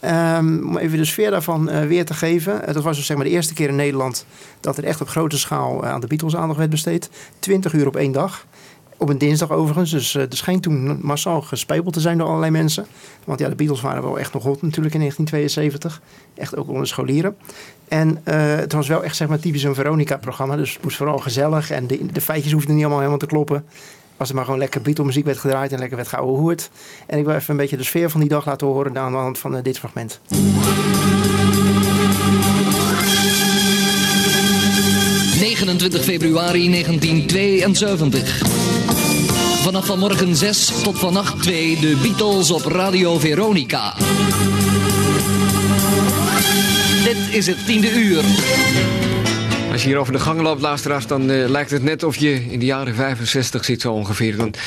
Ehm, 0.00 0.66
om 0.68 0.76
even 0.78 0.98
de 0.98 1.04
sfeer 1.04 1.30
daarvan 1.30 1.86
weer 1.88 2.04
te 2.04 2.14
geven. 2.14 2.62
Dat 2.72 2.82
was 2.82 2.96
dus 2.96 3.06
zeg 3.06 3.16
maar 3.16 3.26
de 3.26 3.32
eerste 3.32 3.54
keer 3.54 3.68
in 3.68 3.76
Nederland 3.76 4.24
dat 4.60 4.76
er 4.76 4.84
echt 4.84 5.00
op 5.00 5.08
grote 5.08 5.38
schaal 5.38 5.84
aan 5.84 6.00
de 6.00 6.06
Beatles 6.06 6.36
aandacht 6.36 6.58
werd 6.58 6.70
besteed. 6.70 7.10
20 7.38 7.72
uur 7.72 7.86
op 7.86 7.96
één 7.96 8.12
dag. 8.12 8.46
Op 9.00 9.08
een 9.08 9.18
dinsdag 9.18 9.50
overigens. 9.50 9.90
Dus 9.90 10.14
eh, 10.14 10.22
er 10.22 10.36
schijnt 10.36 10.62
toen 10.62 10.98
massaal 11.02 11.42
gespijbeld 11.42 11.94
te 11.94 12.00
zijn 12.00 12.18
door 12.18 12.26
allerlei 12.26 12.50
mensen. 12.50 12.86
Want 13.24 13.40
ja, 13.40 13.48
de 13.48 13.54
Beatles 13.54 13.80
waren 13.80 14.02
wel 14.02 14.18
echt 14.18 14.32
nog 14.32 14.42
hot 14.42 14.62
natuurlijk 14.62 14.94
in 14.94 15.00
1972. 15.00 16.02
Echt 16.34 16.56
ook 16.56 16.68
onder 16.68 16.86
scholieren. 16.86 17.36
En 17.88 18.20
eh, 18.24 18.56
het 18.56 18.72
was 18.72 18.88
wel 18.88 19.04
echt 19.04 19.16
zeg 19.16 19.28
maar 19.28 19.38
typisch 19.38 19.62
een 19.62 19.74
Veronica-programma. 19.74 20.56
Dus 20.56 20.72
het 20.72 20.82
moest 20.82 20.96
vooral 20.96 21.18
gezellig. 21.18 21.70
En 21.70 21.86
de, 21.86 22.06
de 22.12 22.20
feitjes 22.20 22.52
hoefden 22.52 22.74
niet 22.74 22.80
allemaal 22.80 22.98
helemaal 22.98 23.20
te 23.20 23.26
kloppen. 23.26 23.64
Als 24.16 24.28
er 24.28 24.34
maar 24.34 24.44
gewoon 24.44 24.58
lekker 24.58 24.82
Beatle-muziek 24.82 25.24
werd 25.24 25.38
gedraaid 25.38 25.72
en 25.72 25.78
lekker 25.78 25.96
werd 25.96 26.08
geouwehoerd. 26.08 26.70
En 27.06 27.18
ik 27.18 27.24
wil 27.24 27.34
even 27.34 27.50
een 27.50 27.56
beetje 27.56 27.76
de 27.76 27.82
sfeer 27.82 28.10
van 28.10 28.20
die 28.20 28.28
dag 28.28 28.46
laten 28.46 28.66
horen 28.66 28.98
aan 28.98 29.12
de 29.12 29.18
hand 29.18 29.38
van 29.38 29.56
eh, 29.56 29.62
dit 29.62 29.78
fragment. 29.78 30.20
29 35.40 36.04
februari 36.04 36.70
1972. 36.70 38.69
Vanaf 39.60 39.86
vanmorgen 39.86 40.36
6 40.36 40.66
tot 40.82 40.98
vannacht 40.98 41.42
2 41.42 41.80
de 41.80 41.98
Beatles 42.02 42.50
op 42.50 42.64
Radio 42.64 43.18
Veronica. 43.18 43.94
Dit 47.04 47.16
is 47.30 47.46
het 47.46 47.66
tiende 47.66 47.92
uur. 47.92 48.24
Als 49.72 49.82
je 49.82 49.88
hier 49.88 49.98
over 49.98 50.12
de 50.12 50.18
gang 50.18 50.40
loopt, 50.40 50.60
luisteraars, 50.60 51.06
dan 51.06 51.30
eh, 51.30 51.48
lijkt 51.48 51.70
het 51.70 51.82
net 51.82 52.02
of 52.02 52.16
je 52.16 52.50
in 52.50 52.58
de 52.58 52.64
jaren 52.64 52.94
65 52.94 53.64
zit 53.64 53.80
zo 53.80 53.92
ongeveer. 53.92 54.36
Want 54.36 54.58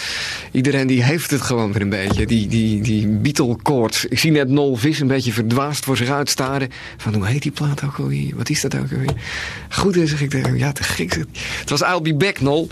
iedereen 0.52 0.88
die 0.88 1.04
heeft 1.04 1.32
het 1.32 1.42
gewoon 1.42 1.72
weer 1.72 1.82
een 1.82 1.90
beetje, 1.90 2.26
die, 2.26 2.48
die, 2.48 2.82
die 2.82 3.08
Beatle-koorts. 3.08 4.06
Ik 4.06 4.20
zie 4.20 4.32
net 4.32 4.50
Nol 4.50 4.76
Vis 4.76 5.00
een 5.00 5.08
beetje 5.08 5.34
verdwaasd 5.34 5.86
voor 5.86 5.98
zich 5.98 6.10
uitstaren. 6.10 6.70
Van 6.98 7.14
hoe 7.14 7.26
heet 7.26 7.42
die 7.42 7.52
plaat 7.52 7.84
ook 7.84 7.98
alweer? 8.00 8.36
Wat 8.36 8.50
is 8.50 8.62
dat 8.62 8.76
ook 8.76 8.92
alweer? 8.92 9.14
Goed, 9.70 9.98
zeg 10.04 10.22
ik 10.22 10.56
ja 10.56 10.72
te 10.72 10.84
gek. 10.84 11.14
Het 11.60 11.70
was 11.70 11.82
I'll 11.82 12.02
Be 12.02 12.16
Back, 12.16 12.42
Nol. 12.42 12.70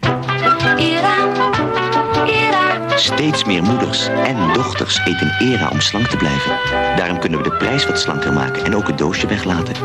Steeds 3.02 3.44
meer 3.44 3.64
moeders 3.64 4.08
en 4.08 4.54
dochters 4.54 5.00
eten 5.06 5.36
Era 5.40 5.70
om 5.70 5.82
slank 5.82 6.08
te 6.08 6.18
blijven. 6.18 6.58
Daarom 6.98 7.20
kunnen 7.20 7.44
we 7.44 7.50
de 7.50 7.56
prijs 7.56 7.86
wat 7.86 8.00
slanker 8.00 8.34
maken 8.34 8.66
en 8.66 8.76
ook 8.76 8.88
het 8.88 8.98
doosje 8.98 9.28
weglaten. 9.28 9.76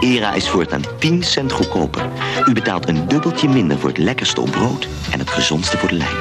Era 0.00 0.34
is 0.34 0.48
voortaan 0.48 0.82
10 0.98 1.22
cent 1.22 1.52
goedkoper. 1.52 2.08
U 2.48 2.52
betaalt 2.52 2.88
een 2.88 3.08
dubbeltje 3.08 3.48
minder 3.48 3.78
voor 3.78 3.88
het 3.88 3.98
lekkerste 3.98 4.40
op 4.40 4.50
brood 4.50 4.88
en 5.10 5.18
het 5.18 5.30
gezondste 5.30 5.78
voor 5.78 5.88
de 5.88 5.94
lijn. 5.94 6.16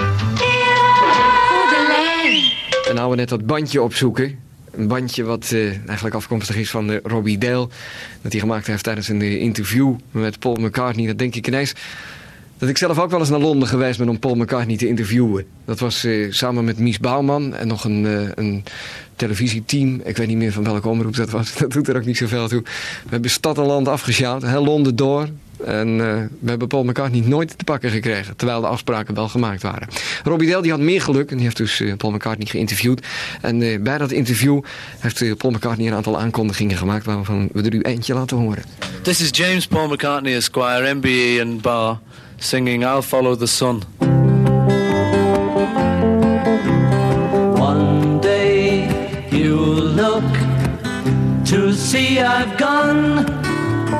En 2.89 2.95
nou 2.95 3.09
we 3.09 3.15
net 3.15 3.29
dat 3.29 3.45
bandje 3.45 3.81
opzoeken. 3.81 4.39
Een 4.71 4.87
bandje 4.87 5.23
wat 5.23 5.51
eh, 5.51 5.87
eigenlijk 5.87 6.15
afkomstig 6.15 6.55
is 6.55 6.69
van 6.69 6.91
eh, 6.91 6.97
Robbie 7.03 7.37
Dale. 7.37 7.67
Dat 8.21 8.31
hij 8.31 8.41
gemaakt 8.41 8.67
heeft 8.67 8.83
tijdens 8.83 9.07
een 9.07 9.21
eh, 9.21 9.41
interview 9.41 9.95
met 10.11 10.39
Paul 10.39 10.55
McCartney. 10.55 11.07
Dat 11.07 11.17
denk 11.17 11.35
ik 11.35 11.47
ineens 11.47 11.73
dat 12.61 12.69
ik 12.69 12.77
zelf 12.77 12.99
ook 12.99 13.09
wel 13.09 13.19
eens 13.19 13.29
naar 13.29 13.39
Londen 13.39 13.67
geweest 13.67 13.97
ben 13.97 14.09
om 14.09 14.19
Paul 14.19 14.35
McCartney 14.35 14.77
te 14.77 14.87
interviewen. 14.87 15.45
Dat 15.65 15.79
was 15.79 16.03
eh, 16.03 16.31
samen 16.31 16.65
met 16.65 16.79
Mies 16.79 16.99
Bouwman 16.99 17.55
en 17.55 17.67
nog 17.67 17.83
een, 17.83 18.05
eh, 18.05 18.29
een 18.35 18.63
televisieteam. 19.15 20.01
Ik 20.03 20.17
weet 20.17 20.27
niet 20.27 20.37
meer 20.37 20.51
van 20.51 20.63
welke 20.63 20.87
omroep 20.87 21.15
dat 21.15 21.29
was. 21.29 21.53
Dat 21.57 21.71
doet 21.71 21.87
er 21.87 21.95
ook 21.95 22.05
niet 22.05 22.17
zoveel 22.17 22.47
toe. 22.47 22.61
We 23.03 23.09
hebben 23.09 23.29
stad 23.29 23.57
en 23.57 23.63
land 23.63 23.87
afgesjouwd, 23.87 24.43
heel 24.43 24.63
Londen 24.63 24.95
door. 24.95 25.27
En 25.65 25.87
eh, 25.87 26.23
we 26.39 26.49
hebben 26.49 26.67
Paul 26.67 26.83
McCartney 26.83 27.21
nooit 27.21 27.57
te 27.57 27.63
pakken 27.63 27.89
gekregen. 27.89 28.35
Terwijl 28.35 28.61
de 28.61 28.67
afspraken 28.67 29.15
wel 29.15 29.27
gemaakt 29.27 29.61
waren. 29.61 29.87
Robbie 30.23 30.49
Dale 30.49 30.61
die 30.61 30.71
had 30.71 30.79
meer 30.79 31.01
geluk. 31.01 31.29
En 31.29 31.35
die 31.35 31.45
heeft 31.45 31.57
dus 31.57 31.83
Paul 31.97 32.11
McCartney 32.11 32.47
geïnterviewd. 32.47 33.07
En 33.41 33.83
bij 33.83 33.97
dat 33.97 34.11
interview 34.11 34.61
heeft 34.99 35.37
Paul 35.37 35.53
McCartney 35.53 35.87
een 35.87 35.93
aantal 35.93 36.19
aankondigingen 36.19 36.77
gemaakt. 36.77 37.05
Waarvan 37.05 37.49
we 37.53 37.61
er 37.61 37.73
u 37.73 37.81
eentje 37.81 38.13
laten 38.13 38.37
horen. 38.37 38.63
This 39.01 39.21
is 39.21 39.29
James 39.31 39.67
Paul 39.67 39.87
McCartney, 39.87 40.35
Esquire, 40.35 40.93
MBE 40.93 41.39
and 41.41 41.61
Bar, 41.61 41.99
singing 42.41 42.83
I'll 42.83 43.01
Follow 43.01 43.35
the 43.35 43.47
Sun. 43.47 43.81
One 47.57 48.19
day 48.19 48.89
you'll 49.31 49.85
look 50.01 50.23
to 51.45 51.73
see 51.73 52.19
I've 52.19 52.57
gone, 52.57 53.25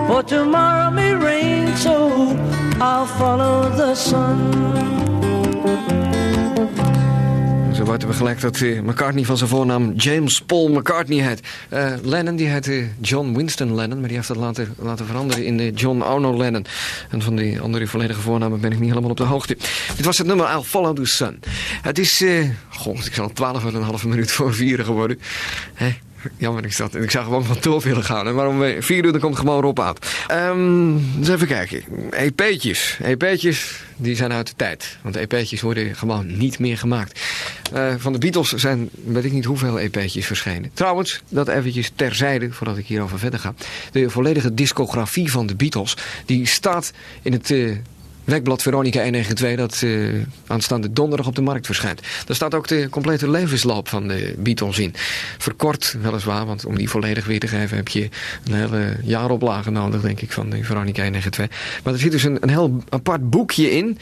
for 0.08 0.24
tomorrow 0.24 0.90
may 0.90 1.14
rain, 1.14 1.76
so 1.76 2.36
I'll 2.82 3.06
follow 3.06 3.70
the 3.70 3.94
sun. 3.94 4.40
Zo 7.82 7.92
weten 7.92 8.08
we 8.08 8.14
gelijk 8.14 8.42
dat 8.42 8.62
eh, 8.62 8.82
McCartney 8.82 9.24
van 9.24 9.38
zijn 9.38 9.50
voornaam 9.50 9.94
James 9.96 10.42
Paul 10.42 10.70
McCartney 10.70 11.28
heet. 11.28 11.42
Eh, 11.70 11.94
Lennon 12.04 12.36
die 12.36 12.48
heette 12.48 12.88
John 13.00 13.36
Winston 13.36 13.76
Lennon, 13.76 14.00
maar 14.00 14.08
die 14.08 14.18
heeft 14.18 14.28
dat 14.28 14.38
laten, 14.38 14.76
laten 14.78 15.06
veranderen 15.06 15.46
in 15.46 15.74
John 15.74 16.02
Arno 16.02 16.38
Lennon. 16.38 16.66
En 17.10 17.22
van 17.22 17.36
die 17.36 17.60
andere 17.60 17.88
volledige 17.88 18.20
voornamen 18.20 18.60
ben 18.60 18.72
ik 18.72 18.80
niet 18.80 18.90
helemaal 18.90 19.10
op 19.10 19.18
de 19.18 19.24
hoogte. 19.24 19.58
Dit 19.96 20.06
was 20.06 20.18
het 20.18 20.28
nummer 20.28 20.52
I'll 20.52 20.62
Follow 20.62 20.96
the 20.96 21.06
Sun. 21.06 21.40
Het 21.82 22.00
is, 22.00 22.22
eh 22.22 22.50
goh, 22.70 23.06
ik 23.06 23.14
zal 23.14 23.32
12,5 24.02 24.08
minuut 24.08 24.32
voor 24.32 24.54
vieren 24.54 24.86
geworden. 24.86 25.20
Hè? 25.74 25.94
Jammer 26.38 26.66
is 26.66 26.78
dat. 26.78 26.96
Ik 26.96 27.12
zou 27.12 27.24
gewoon 27.26 27.46
van 27.46 27.58
door 27.62 27.82
willen 27.82 28.04
gaan. 28.04 28.26
hè. 28.26 28.34
Maar 28.34 28.48
om 28.48 28.64
eh, 28.64 28.82
vier 28.82 29.06
uur 29.06 29.12
dan 29.12 29.22
komt 29.22 29.38
gewoon 29.38 29.62
Rob 29.62 29.80
aan. 29.80 29.96
Ehm 30.28 30.96
eens 31.18 31.30
even 31.30 31.48
kijken. 31.48 31.84
EP'tjes. 32.12 32.98
EP'tjes 33.04 33.84
die 33.96 34.16
zijn 34.16 34.32
uit 34.32 34.48
de 34.48 34.54
tijd. 34.56 34.98
Want 35.02 35.16
EP'tjes 35.16 35.62
worden 35.62 35.96
gewoon 35.96 36.38
niet 36.38 36.60
meer 36.60 36.78
gemaakt. 36.78 37.20
Eh, 37.74 37.94
van 37.98 38.14
de 38.14 38.20
Beatles 38.20 38.50
zijn 38.54 38.90
weet 39.06 39.24
ik 39.26 39.32
niet 39.32 39.46
hoeveel 39.46 39.80
EP'tjes 39.80 40.26
verschenen. 40.26 40.72
Trouwens, 40.74 41.22
dat 41.30 41.48
eventjes 41.48 41.92
terzijde 41.96 42.52
voordat 42.52 42.78
ik 42.78 42.86
hierover 42.86 43.20
verder 43.20 43.40
ga. 43.40 43.54
De 43.92 44.10
volledige 44.10 44.54
discografie 44.54 45.32
van 45.32 45.46
de 45.46 45.56
Beatles 45.56 45.98
die 46.26 46.46
staat 46.48 46.92
in 47.22 47.32
het... 47.34 47.52
eh, 47.52 47.72
Werkblad 48.24 48.62
Veronica 48.62 49.04
192 49.04 49.56
dat 49.56 49.82
eh, 49.82 50.22
aanstaande 50.48 50.94
donderdag 50.94 51.28
op 51.28 51.36
de 51.36 51.42
markt 51.42 51.66
verschijnt. 51.66 52.02
Daar 52.26 52.36
staat 52.36 52.56
ook 52.56 52.68
de 52.68 52.90
complete 52.90 53.30
levensloop 53.30 53.88
van 53.88 54.08
de 54.08 54.34
Beatles 54.38 54.80
in. 54.80 54.94
Verkort 55.38 55.98
weliswaar, 56.02 56.46
want 56.46 56.66
om 56.66 56.78
die 56.78 56.90
volledig 56.90 57.26
weer 57.26 57.40
te 57.40 57.48
geven 57.48 57.78
heb 57.78 57.88
je 57.88 58.10
een 58.44 58.54
hele 58.54 58.96
jaaroplage 59.04 59.72
nodig, 59.72 60.02
denk 60.02 60.22
ik, 60.22 60.32
van 60.32 60.50
de 60.50 60.64
Veronica 60.64 61.04
192. 61.04 61.82
Maar 61.84 61.94
er 61.94 62.00
zit 62.00 62.12
dus 62.12 62.24
een, 62.24 62.38
een 62.40 62.50
heel 62.50 62.84
apart 62.90 63.30
boekje 63.30 63.72
in. 63.72 63.98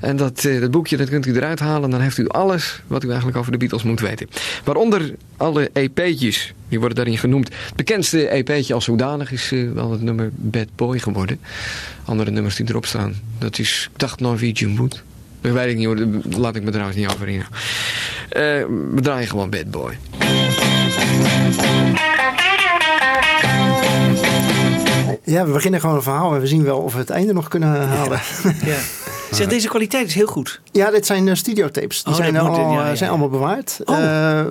En 0.00 0.16
dat, 0.16 0.44
eh, 0.44 0.60
dat 0.60 0.70
boekje 0.70 0.96
dat 0.96 1.08
kunt 1.08 1.26
u 1.26 1.36
eruit 1.36 1.58
halen 1.58 1.84
en 1.84 1.90
dan 1.90 2.00
heeft 2.00 2.18
u 2.18 2.28
alles 2.28 2.82
wat 2.86 3.04
u 3.04 3.08
eigenlijk 3.08 3.38
over 3.38 3.52
de 3.52 3.58
Beatles 3.58 3.82
moet 3.82 4.00
weten. 4.00 4.28
Waaronder 4.64 5.14
alle 5.36 5.70
EP'tjes, 5.72 6.52
die 6.68 6.78
worden 6.78 6.96
daarin 6.96 7.18
genoemd. 7.18 7.48
Het 7.48 7.76
bekendste 7.76 8.28
EP'tje 8.28 8.74
als 8.74 8.84
zodanig 8.84 9.32
is 9.32 9.52
eh, 9.52 9.72
wel 9.72 9.90
het 9.90 10.02
nummer 10.02 10.30
Bad 10.34 10.68
Boy 10.76 10.98
geworden. 10.98 11.40
Andere 12.04 12.30
nummers 12.30 12.56
die 12.56 12.68
erop 12.68 12.86
staan, 12.86 13.14
dat 13.40 13.58
is, 13.58 13.88
ik 13.92 13.98
dacht 13.98 14.20
Norwegian 14.20 14.76
Wood. 14.76 15.02
Dat 15.40 15.52
weet 15.52 15.70
ik 15.70 15.76
niet 15.76 15.86
hoor, 15.86 15.96
daar 15.96 16.06
laat 16.40 16.56
ik 16.56 16.62
me 16.62 16.70
trouwens 16.70 16.96
niet 16.96 17.08
over 17.08 17.28
in. 17.28 17.40
Eh, 18.28 18.42
we 18.94 19.00
draaien 19.00 19.28
gewoon 19.28 19.50
Bad 19.50 19.70
Boy. 19.70 19.98
Ja, 25.24 25.46
we 25.46 25.52
beginnen 25.52 25.80
gewoon 25.80 25.96
een 25.96 26.02
verhaal 26.02 26.34
en 26.34 26.40
we 26.40 26.46
zien 26.46 26.64
wel 26.64 26.78
of 26.78 26.92
we 26.92 26.98
het 26.98 27.10
einde 27.10 27.32
nog 27.32 27.48
kunnen 27.48 27.88
halen. 27.88 28.20
Ja. 28.64 28.78
Zeg, 29.30 29.46
deze 29.46 29.68
kwaliteit 29.68 30.06
is 30.06 30.14
heel 30.14 30.26
goed. 30.26 30.60
Ja, 30.72 30.90
dit 30.90 31.06
zijn 31.06 31.26
uh, 31.26 31.34
studiotapes. 31.34 32.02
Die 32.02 32.12
Oh, 32.12 32.18
zijn, 32.18 32.32
moet, 32.34 32.42
allemaal, 32.42 32.72
ja, 32.72 32.88
ja. 32.88 32.94
zijn 32.94 33.10
allemaal 33.10 33.28
bewaard. 33.28 33.80
Oh. 33.84 33.96
Eh, 33.96 34.02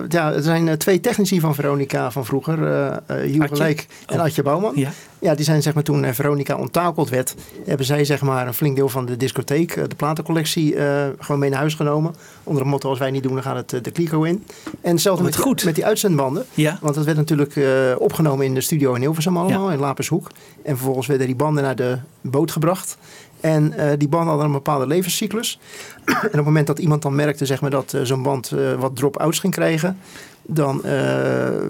ja, 0.08 0.32
er 0.32 0.42
zijn 0.42 0.68
eh, 0.68 0.74
twee 0.74 1.00
technici 1.00 1.40
van 1.40 1.54
Veronica 1.54 2.10
van 2.10 2.24
vroeger. 2.24 2.66
eh 2.66 2.86
eh, 3.34 3.40
Adje? 3.42 3.56
Leek 3.56 3.86
en 4.06 4.16
Oh. 4.18 4.24
Adje 4.24 4.42
Bouwman. 4.42 4.72
Ja. 4.74 4.90
Ja, 5.18 5.34
die 5.34 5.44
zijn 5.44 5.62
zeg 5.62 5.74
maar 5.74 5.82
toen 5.82 6.04
eh, 6.04 6.12
Veronica 6.12 6.56
onttakeld 6.56 7.08
werd, 7.08 7.34
hebben 7.66 7.86
zij 7.86 8.04
zeg 8.04 8.20
maar 8.20 8.46
een 8.46 8.54
flink 8.54 8.76
deel 8.76 8.88
van 8.88 9.06
de 9.06 9.16
discotheek, 9.16 9.76
eh, 9.76 9.84
de 9.88 9.94
platencollectie, 9.94 10.74
eh, 10.76 11.06
gewoon 11.18 11.40
mee 11.40 11.50
naar 11.50 11.58
huis 11.58 11.74
genomen. 11.74 12.14
Onder 12.44 12.62
het 12.62 12.70
motto 12.72 12.88
als 12.88 12.98
wij 12.98 13.10
niet 13.10 13.22
doen, 13.22 13.34
dan 13.34 13.42
gaat 13.42 13.56
het 13.56 13.72
eh, 13.72 13.82
de 13.82 13.90
kliko 13.90 14.22
in. 14.22 14.44
En 14.80 14.90
hetzelfde 14.90 15.24
Oh, 15.28 15.44
met, 15.46 15.56
die- 15.56 15.64
met 15.66 15.74
die 15.74 15.84
uitzendbanden. 15.86 16.44
Ja. 16.54 16.78
Want 16.80 16.94
dat 16.94 17.04
werd 17.04 17.16
natuurlijk 17.16 17.56
eh, 17.56 17.64
opgenomen 17.98 18.46
in 18.46 18.54
de 18.54 18.60
studio 18.60 18.94
in 18.94 19.00
Hilversum 19.00 19.36
allemaal, 19.36 19.70
in 19.70 19.78
Lapershoek. 19.78 20.30
En 20.64 20.76
vervolgens 20.76 21.06
werden 21.06 21.26
die 21.26 21.36
banden 21.36 21.62
naar 21.62 21.76
de 21.76 21.98
boot 22.20 22.50
gebracht. 22.50 22.96
En 23.40 23.72
eh, 23.72 23.98
die 23.98 24.08
banden 24.08 24.28
hadden 24.28 24.46
een 24.46 24.52
bepaalde 24.52 24.86
levenscyclus. 24.86 25.58
en 26.04 26.14
op 26.14 26.32
het 26.32 26.44
moment 26.44 26.66
dat 26.66 26.78
iemand 26.78 27.02
dan 27.02 27.14
merkte 27.14 27.46
zeg 27.46 27.60
maar, 27.60 27.70
dat 27.70 27.92
eh, 27.92 28.00
zo'n 28.02 28.22
band 28.22 28.50
eh, 28.52 28.74
wat 28.74 28.96
drop-outs 28.96 29.38
ging 29.38 29.52
krijgen... 29.52 29.98
dan 30.42 30.80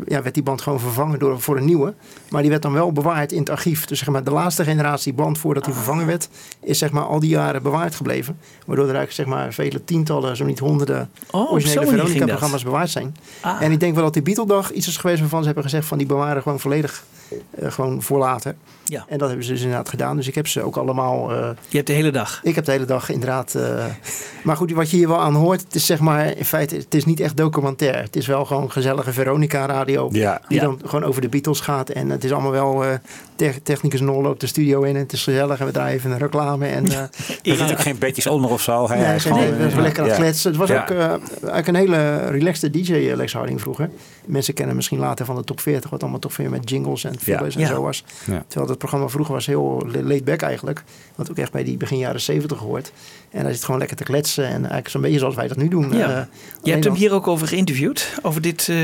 ja, 0.06 0.22
werd 0.22 0.34
die 0.34 0.42
band 0.42 0.60
gewoon 0.60 0.80
vervangen 0.80 1.18
door, 1.18 1.40
voor 1.40 1.56
een 1.56 1.64
nieuwe. 1.64 1.94
Maar 2.30 2.40
die 2.40 2.50
werd 2.50 2.62
dan 2.62 2.72
wel 2.72 2.92
bewaard 2.92 3.32
in 3.32 3.38
het 3.38 3.50
archief. 3.50 3.84
Dus 3.84 3.98
zeg 3.98 4.08
maar, 4.08 4.24
de 4.24 4.30
laatste 4.30 4.64
generatie 4.64 5.12
band 5.12 5.38
voordat 5.38 5.64
die 5.64 5.74
vervangen 5.74 6.06
werd... 6.06 6.28
is 6.62 6.78
zeg 6.78 6.90
maar, 6.90 7.02
al 7.02 7.20
die 7.20 7.30
jaren 7.30 7.62
bewaard 7.62 7.94
gebleven. 7.94 8.38
Waardoor 8.66 8.88
er 8.88 8.94
eigenlijk 8.94 9.28
zeg 9.28 9.38
maar, 9.38 9.52
vele 9.52 9.84
tientallen, 9.84 10.36
zo 10.36 10.44
niet 10.44 10.58
honderden... 10.58 11.10
Oh, 11.30 11.52
originele. 11.52 11.86
Veronica-programma's 11.86 12.64
bewaard 12.64 12.90
zijn. 12.90 13.16
Ah. 13.40 13.62
En 13.62 13.72
ik 13.72 13.80
denk 13.80 13.94
wel 13.94 14.04
dat 14.04 14.12
die 14.12 14.22
Beatle-dag 14.22 14.72
iets 14.72 14.86
is 14.86 14.96
geweest 14.96 15.20
waarvan 15.20 15.40
ze 15.40 15.46
hebben 15.46 15.64
gezegd... 15.64 15.86
van 15.86 15.98
die 15.98 16.06
bewaren 16.06 16.42
gewoon 16.42 16.60
volledig 16.60 17.04
eh, 17.50 17.70
gewoon 17.72 18.02
voor 18.02 18.18
later. 18.18 18.54
Ja. 18.84 19.04
En 19.08 19.18
dat 19.18 19.28
hebben 19.28 19.46
ze 19.46 19.52
dus 19.52 19.60
inderdaad 19.62 19.88
gedaan. 19.88 20.16
Dus 20.16 20.28
ik 20.28 20.34
heb 20.34 20.46
ze 20.46 20.62
ook 20.62 20.76
allemaal... 20.76 21.30
eh, 21.32 21.48
Je 21.68 21.76
hebt 21.76 21.86
de 21.88 21.92
hele 21.92 22.10
dag. 22.10 22.40
ik 22.42 22.54
heb 22.54 22.64
de 22.64 22.70
hele 22.72 22.84
dag 22.84 23.08
inderdaad. 23.10 23.54
eh, 23.54 23.84
maar 24.44 24.56
goed, 24.56 24.72
wat 24.72 24.90
je 24.90 24.96
hier 24.96 25.08
wel 25.08 25.20
aan 25.20 25.34
hoort, 25.34 25.60
het 25.60 25.74
is 25.74 25.86
zeg 25.86 26.00
maar 26.00 26.36
in 26.36 26.44
feite, 26.44 26.74
het 26.76 26.94
is 26.94 27.04
niet 27.04 27.20
echt 27.20 27.36
documentair. 27.36 28.02
Het 28.02 28.16
is 28.16 28.26
wel 28.26 28.44
gewoon 28.44 28.70
gezellige 28.72 29.12
Veronica-radio. 29.12 30.08
Ja. 30.12 30.40
Die 30.48 30.58
Ja. 30.60 30.64
dan 30.64 30.80
gewoon 30.84 31.04
over 31.04 31.20
de 31.20 31.28
Beatles 31.28 31.60
gaat. 31.60 31.88
En 31.88 32.10
het 32.10 32.24
is 32.24 32.32
allemaal 32.32 32.50
wel. 32.50 32.84
eh 32.84 32.90
te- 33.36 33.60
technicus 33.62 34.00
Nol 34.00 34.22
loopt 34.22 34.40
de 34.40 34.46
studio 34.46 34.82
in 34.82 34.94
en 34.94 35.00
het 35.02 35.12
is 35.12 35.22
gezellig. 35.22 35.60
En 35.60 35.66
we 35.66 35.72
draaien 35.72 35.96
even 35.96 36.10
een 36.10 36.18
reclame. 36.18 36.66
En, 36.66 36.86
eh, 36.92 37.02
Je 37.42 37.56
zit 37.56 37.70
ook 37.70 37.80
geen 37.80 37.98
bedjes 37.98 38.26
onder 38.26 38.50
of 38.50 38.62
zo. 38.62 38.88
Hij 38.88 38.98
Nee, 38.98 39.14
is 39.14 39.24
nee, 39.24 39.32
gewoon, 39.32 39.48
nee, 39.50 39.58
we 39.64 39.70
zijn 39.70 39.82
lekker 39.82 40.02
aan 40.02 40.08
het 40.08 40.16
ja. 40.18 40.22
kletsen. 40.22 40.50
Het 40.50 40.60
was 40.60 40.68
Ja. 40.68 40.80
ook 40.82 40.90
eh, 40.90 40.98
eigenlijk 41.08 41.66
een 41.66 41.74
hele 41.74 42.16
relaxte 42.26 42.70
DJ, 42.70 43.12
Lex 43.16 43.32
Harding 43.32 43.60
vroeger. 43.60 43.90
Mensen 44.30 44.54
kennen 44.54 44.76
misschien 44.76 44.98
later 44.98 45.26
van 45.26 45.36
de 45.36 45.44
top 45.44 45.60
40, 45.60 45.90
wat 45.90 46.00
allemaal 46.02 46.20
toch 46.20 46.36
weer 46.36 46.50
met 46.50 46.70
jingles 46.70 47.04
en 47.04 47.18
fillers 47.18 47.54
en 47.54 47.60
Ja. 47.60 47.66
zo 47.66 47.82
was. 47.82 48.04
Ja. 48.26 48.44
Terwijl 48.46 48.70
het 48.70 48.78
programma 48.78 49.08
vroeger 49.08 49.34
was 49.34 49.46
heel 49.46 49.86
laid 50.02 50.24
back 50.24 50.40
eigenlijk. 50.42 50.82
Wat 51.14 51.30
ook 51.30 51.36
echt 51.38 51.52
bij 51.52 51.64
die 51.64 51.76
begin 51.76 51.98
jaren 51.98 52.20
70 52.20 52.58
hoort. 52.58 52.92
En 53.30 53.42
hij 53.44 53.52
zit 53.52 53.64
gewoon 53.64 53.78
lekker 53.80 53.96
te 53.96 54.04
kletsen. 54.04 54.44
En 54.44 54.52
eigenlijk 54.58 54.88
zo'n 54.88 55.00
beetje 55.00 55.18
zoals 55.18 55.34
wij 55.34 55.48
dat 55.48 55.56
nu 55.56 55.68
doen. 55.68 55.92
Ja. 55.92 56.08
Eh, 56.08 56.22
Je 56.62 56.70
hebt 56.70 56.84
hem 56.84 56.92
dan- 56.92 56.94
hier 56.94 57.12
ook 57.12 57.26
over 57.26 57.46
geïnterviewd, 57.46 58.18
over 58.22 58.40
dit 58.40 58.68
eh, 58.68 58.76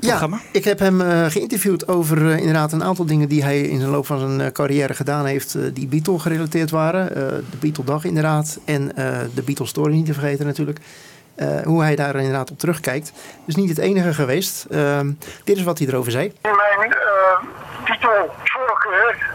programma. 0.00 0.36
ja, 0.36 0.42
ik 0.52 0.64
heb 0.64 0.78
hem 0.78 1.00
eh, 1.00 1.26
geïnterviewd 1.26 1.88
over 1.88 2.36
inderdaad 2.38 2.72
een 2.72 2.84
aantal 2.84 3.04
dingen 3.04 3.28
die 3.28 3.42
hij 3.42 3.60
in 3.60 3.78
de 3.78 3.86
loop 3.86 4.06
van 4.06 4.18
zijn 4.18 4.40
eh, 4.40 4.46
carrière 4.52 4.94
gedaan 4.94 5.26
heeft. 5.26 5.56
die 5.72 5.86
Beatle 5.86 6.18
gerelateerd 6.18 6.70
waren. 6.70 7.08
Eh, 7.16 7.22
de 7.50 7.56
Beatle 7.60 7.84
dag 7.84 8.04
inderdaad. 8.04 8.58
En 8.64 8.96
eh, 8.96 9.18
de 9.34 9.42
Beatle 9.42 9.66
story 9.66 9.94
niet 9.94 10.06
te 10.06 10.12
vergeten 10.14 10.46
natuurlijk. 10.46 10.78
Eh, 11.42 11.62
hoe 11.64 11.82
hij 11.82 11.96
daar 11.96 12.14
inderdaad 12.14 12.50
op 12.50 12.58
terugkijkt. 12.58 13.12
Dus 13.46 13.54
niet 13.54 13.68
het 13.68 13.78
enige 13.78 14.14
geweest. 14.14 14.64
Ehm, 14.70 15.06
dit 15.44 15.56
is 15.56 15.62
wat 15.62 15.78
hij 15.78 15.86
erover 15.88 16.12
zei. 16.12 16.32
Mijn 16.42 16.92
eh 16.92 17.38
titel 17.84 18.34
voorkeur 18.44 19.30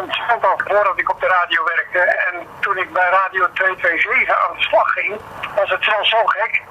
ontstond 0.00 0.44
al 0.44 0.60
voordat 0.64 0.98
ik 0.98 1.10
op 1.10 1.20
de 1.20 1.26
radio 1.26 1.64
werkte. 1.64 1.98
En 1.98 2.34
toen 2.60 2.76
ik 2.78 2.92
bij 2.92 3.08
Radio 3.10 3.46
227 3.52 4.48
aan 4.48 4.56
de 4.56 4.62
slag 4.62 4.92
ging, 4.92 5.14
was 5.56 5.70
het 5.70 5.84
zelfs 5.84 6.10
zo 6.10 6.24
gek 6.24 6.62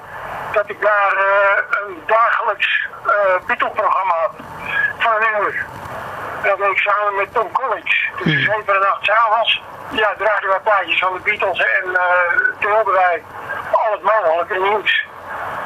dat 0.54 0.70
ik 0.70 0.82
daar 0.82 1.14
eh, 1.16 1.64
een 1.80 1.98
dagelijks 2.06 2.88
Beatle-programma 3.48 4.14
had 4.14 4.36
van 4.98 5.14
een 5.16 5.44
uur. 5.44 5.66
Dat 6.44 6.58
deed 6.58 6.72
ik 6.72 6.78
samen 6.78 7.16
met 7.16 7.34
Tom 7.34 7.52
Collins. 7.52 8.10
Dus 8.24 8.44
zeven 8.46 8.76
en 8.76 8.90
acht 8.92 9.06
s'avonds 9.06 9.62
ja, 9.92 10.14
draaiden 10.18 10.50
wij 10.50 10.60
plaatjes 10.64 11.00
van 11.00 11.14
de 11.14 11.20
Beatles 11.24 11.60
en 11.60 11.96
eh 11.96 12.04
deelden 12.60 12.94
wij 12.94 13.24
al 13.72 13.92
het 13.92 14.04
mogelijke 14.04 14.70
nieuws. 14.70 15.08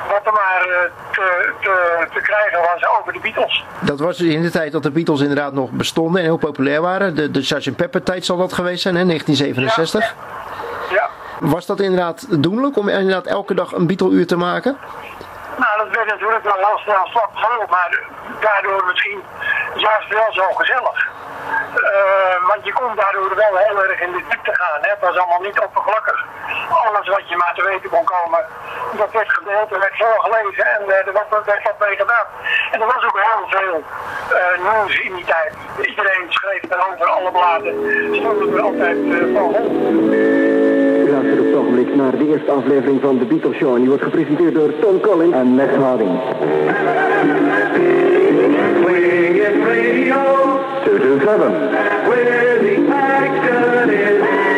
Wat 0.09 0.25
er 0.25 0.33
maar 0.33 0.61
eh, 0.61 0.91
te, 1.11 1.53
te, 1.61 2.07
te 2.13 2.21
krijgen 2.21 2.59
was 2.59 2.99
over 2.99 3.13
de 3.13 3.19
Beatles. 3.19 3.65
Dat 3.79 3.99
was 3.99 4.17
dus 4.17 4.27
in 4.27 4.41
de 4.41 4.49
tijd 4.49 4.71
dat 4.71 4.83
de 4.83 4.91
Beatles 4.91 5.21
inderdaad 5.21 5.53
nog 5.53 5.69
bestonden 5.69 6.21
en 6.21 6.27
heel 6.27 6.37
populair 6.37 6.81
waren. 6.81 7.15
De, 7.15 7.31
de 7.31 7.41
Sgt. 7.41 7.75
Pepper 7.75 8.03
tijd 8.03 8.25
zal 8.25 8.37
dat 8.37 8.53
geweest 8.53 8.81
zijn, 8.81 8.95
hè? 8.95 9.05
1967. 9.05 10.15
Ja. 10.91 11.09
Was 11.39 11.65
dat 11.65 11.79
inderdaad 11.79 12.25
doenlijk 12.43 12.77
om 12.77 12.89
inderdaad 12.89 13.25
elke 13.25 13.53
dag 13.53 13.71
een 13.71 13.87
Beatle-uur 13.87 14.27
te 14.27 14.35
maken? 14.35 14.77
Nou, 15.57 15.77
dat 15.77 15.95
werd 15.95 16.07
natuurlijk 16.07 16.43
wel 16.43 16.65
heel 16.67 16.77
snel 16.77 17.07
slap 17.07 17.31
maar 17.69 17.99
daardoor 18.39 18.83
misschien 18.85 19.23
juist 19.75 20.09
wel 20.09 20.31
zo 20.31 20.43
gezellig. 20.53 21.11
Eh, 21.73 22.47
want 22.47 22.65
je 22.65 22.73
kon 22.73 22.95
daardoor 22.95 23.35
wel 23.35 23.57
heel 23.57 23.83
erg 23.83 24.01
in 24.01 24.11
de 24.11 24.23
diepte 24.29 24.55
gaan. 24.55 24.81
Hè? 24.81 24.89
Het 24.89 24.99
was 24.99 25.17
allemaal 25.17 25.41
niet 25.41 25.59
oppervlakkig. 25.59 26.25
Alles 26.85 27.07
wat 27.07 27.29
je 27.29 27.35
maar 27.35 27.53
te 27.55 27.63
weten 27.63 27.89
kon 27.89 28.03
komen, 28.03 28.45
dat 28.97 29.11
werd 29.11 29.31
gedeeld, 29.31 29.71
er 29.71 29.79
werd 29.79 29.97
voorgelezen 29.97 30.65
en 30.65 30.81
eh, 30.89 31.07
er 31.07 31.13
werd, 31.13 31.47
er 31.47 31.61
wat 31.63 31.87
mee 31.87 31.97
gedaan. 31.97 32.25
En 32.71 32.81
er 32.81 32.87
was 32.93 33.03
ook 33.05 33.19
heel 33.29 33.45
veel 33.47 33.83
eh, 34.37 34.55
nieuws 34.65 34.99
in 34.99 35.15
die 35.15 35.25
tijd. 35.25 35.53
Iedereen 35.81 36.25
schreef 36.29 36.63
erover, 36.69 37.05
alle 37.05 37.31
bladen 37.31 37.73
stonden 38.15 38.53
er 38.53 38.61
altijd 38.61 38.97
eh, 38.97 39.35
van. 39.35 39.55
U 41.03 41.11
luistert 41.11 41.55
op 41.55 41.65
het 41.77 41.95
naar 41.95 42.17
de 42.17 42.27
eerste 42.27 42.51
aflevering 42.51 43.01
van 43.01 43.17
The 43.19 43.25
Beatles 43.25 43.57
Show. 43.57 43.73
En 43.73 43.79
die 43.79 43.89
wordt 43.89 44.03
gepresenteerd 44.03 44.55
door 44.55 44.79
Tom 44.79 44.99
Collins 44.99 45.33
en 45.43 45.57
Max 45.57 45.75
Harding. 45.75 46.15
Two 50.85 50.97
to 50.99 51.19
seven. 51.25 51.51
Where 52.07 52.59
the 52.63 52.73
action 52.93 53.89
is. 53.89 54.52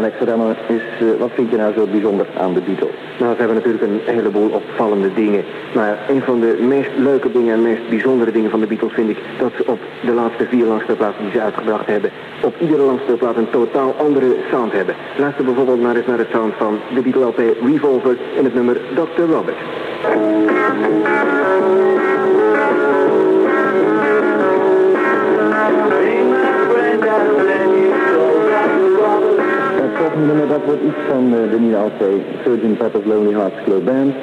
Vertellen 0.00 0.56
is, 0.68 0.82
eh, 1.00 1.06
wat 1.18 1.30
vind 1.34 1.50
je 1.50 1.56
nou 1.56 1.72
zo 1.72 1.86
bijzonder 1.86 2.26
aan 2.38 2.54
de 2.54 2.60
Beatles? 2.60 2.90
Nou, 3.18 3.32
ze 3.32 3.38
hebben 3.38 3.56
natuurlijk 3.56 3.84
een 3.84 4.00
heleboel 4.04 4.48
opvallende 4.48 5.14
dingen. 5.14 5.44
Maar 5.74 5.98
een 6.08 6.22
van 6.22 6.40
de 6.40 6.58
meest 6.60 6.90
leuke 6.96 7.32
dingen 7.32 7.54
en 7.54 7.62
meest 7.62 7.88
bijzondere 7.88 8.32
dingen 8.32 8.50
van 8.50 8.60
de 8.60 8.66
Beatles 8.66 8.92
vind 8.92 9.10
ik 9.10 9.18
dat 9.38 9.52
ze 9.56 9.62
op 9.66 9.78
de 10.00 10.12
laatste 10.12 10.46
vier 10.46 10.64
langspeelplaten 10.64 11.22
die 11.22 11.32
ze 11.32 11.40
uitgebracht 11.40 11.86
hebben, 11.86 12.10
op 12.42 12.54
iedere 12.60 12.82
langspeelplaat 12.82 13.36
een 13.36 13.50
totaal 13.50 13.94
andere 13.98 14.36
sound 14.50 14.72
hebben. 14.72 14.94
Luister 15.18 15.44
bijvoorbeeld 15.44 15.82
maar 15.82 15.96
eens 15.96 16.06
naar 16.06 16.18
het 16.18 16.30
sound 16.32 16.54
van 16.58 16.78
de 16.94 17.00
Beatle 17.00 17.24
LP 17.24 17.40
Revolver 17.64 18.16
in 18.36 18.44
het 18.44 18.54
nummer 18.54 18.80
Dr. 18.94 19.22
Robert. 19.22 19.56
Volgende 30.00 30.26
nummer 30.26 30.48
dat 30.48 30.64
wordt 30.64 30.82
iets 30.82 31.02
van 31.08 31.24
eh, 31.34 31.50
de 31.50 31.58
nieuwe 31.60 31.76
LP 31.88 32.00
Surgeon 32.44 32.76
Pepper's 32.76 33.06
Lonely 33.06 33.34
Hearts 33.40 33.60
Club 33.64 33.84
Band. 33.84 34.14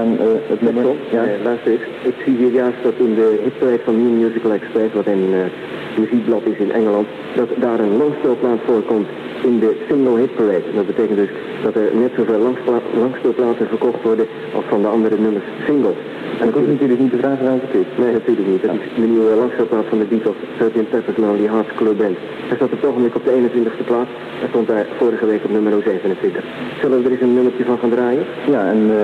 En 0.00 0.08
eh, 0.20 0.26
het 0.52 0.60
nummer... 0.62 0.84
Ja, 1.10 1.24
luister 1.42 1.70
eens. 1.72 1.86
Ik 2.10 2.14
zie 2.24 2.36
hier 2.36 2.52
juist 2.52 2.82
dat 2.82 2.96
in 3.06 3.14
de 3.14 3.28
hitparade 3.42 3.80
van 3.84 4.02
New 4.02 4.14
Musical 4.22 4.52
Express, 4.52 4.94
wat 4.94 5.06
een 5.06 5.26
eh, 5.32 5.98
muziekblad 6.00 6.42
is 6.52 6.58
in 6.58 6.72
Engeland, 6.72 7.06
dat 7.34 7.48
daar 7.56 7.80
een 7.80 7.96
langspeelplaat 7.96 8.58
voorkomt 8.66 9.08
in 9.42 9.58
de 9.58 9.76
single 9.88 10.18
hit 10.20 10.34
parade. 10.34 10.64
Dat 10.74 10.86
betekent 10.86 11.16
dus 11.16 11.30
dat 11.62 11.74
er 11.74 11.88
net 12.02 12.12
zoveel 12.16 12.54
langspeelplaten 12.98 13.66
verkocht 13.68 14.02
worden 14.02 14.26
als 14.54 14.64
van 14.68 14.82
de 14.82 14.88
andere 14.88 15.18
nummers 15.18 15.44
singles. 15.66 15.98
En 16.40 16.46
dat 16.50 16.62
is 16.62 16.68
natuurlijk 16.68 17.00
niet 17.00 17.10
de 17.10 17.22
vraag 17.24 17.38
waarom 17.38 17.60
het 17.66 17.74
is. 17.82 17.88
Nee, 18.02 18.12
natuurlijk 18.12 18.48
niet. 18.48 18.62
Dat 18.62 18.74
is 18.74 18.94
de 19.02 19.08
nieuwe 19.14 19.34
langspeelplaat 19.42 19.86
van 19.88 19.98
de 19.98 20.04
Beatles, 20.04 20.38
Sgt. 20.58 20.90
Pepper's 20.90 21.16
Lonely 21.16 21.48
Hearts 21.54 21.72
Club 21.78 21.96
Band. 21.98 22.16
Hij 22.48 22.56
staat 22.56 22.72
op 22.72 22.80
het 22.80 22.88
ogenblik 22.90 23.14
op 23.14 23.24
de 23.24 23.32
21ste 23.38 23.84
plaats. 23.90 24.10
Hij 24.40 24.48
stond 24.48 24.66
daar 24.68 24.86
vorige 24.98 25.26
week 25.26 25.44
op 25.44 25.50
nummer 25.50 25.72
27. 25.82 26.44
Zullen 26.80 26.98
we 26.98 27.04
er 27.04 27.12
eens 27.12 27.20
een 27.20 27.34
nummertje 27.34 27.64
van 27.64 27.78
gaan 27.78 27.90
draaien? 27.90 28.24
Ja, 28.54 28.60
en 28.74 28.80
eh, 28.90 28.96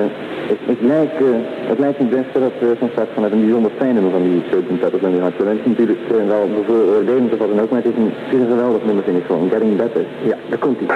het, 0.50 0.60
het, 0.72 0.80
lijkt, 0.92 1.18
eh, 1.28 1.28
het 1.72 1.78
lijkt 1.78 1.98
me 1.98 2.04
het 2.06 2.16
beste 2.20 2.38
dat 2.46 2.54
we 2.60 2.68
van 2.78 2.88
start 2.92 3.20
met 3.20 3.32
een 3.32 3.44
bijzonder 3.46 3.70
fijn 3.80 3.94
nummer 3.94 4.12
van 4.12 4.22
die 4.28 4.42
Surgeon 4.50 4.78
Peppers 4.78 5.02
Lonely 5.02 5.20
Hearts 5.24 5.36
Club 5.36 5.48
Band. 5.48 5.58
Het 5.58 5.66
is 5.66 5.72
natuurlijk 5.74 6.04
eh, 6.10 6.28
wel 6.34 6.44
bevooroordelend 6.58 7.32
of 7.32 7.38
wat 7.38 7.50
dan 7.52 7.60
ook, 7.62 7.70
maar 7.70 7.82
het 7.82 7.90
is 7.92 7.98
een, 8.00 8.10
het 8.24 8.34
is 8.36 8.40
een 8.40 8.54
geweldig 8.54 8.82
nummer 8.88 9.04
vind 9.04 9.18
ik 9.20 9.26
gewoon. 9.26 9.50
Getting 9.52 9.76
Better. 9.82 10.04
Ja, 10.24 10.36
daar 10.48 10.58
komt 10.58 10.78
hij. 10.78 10.86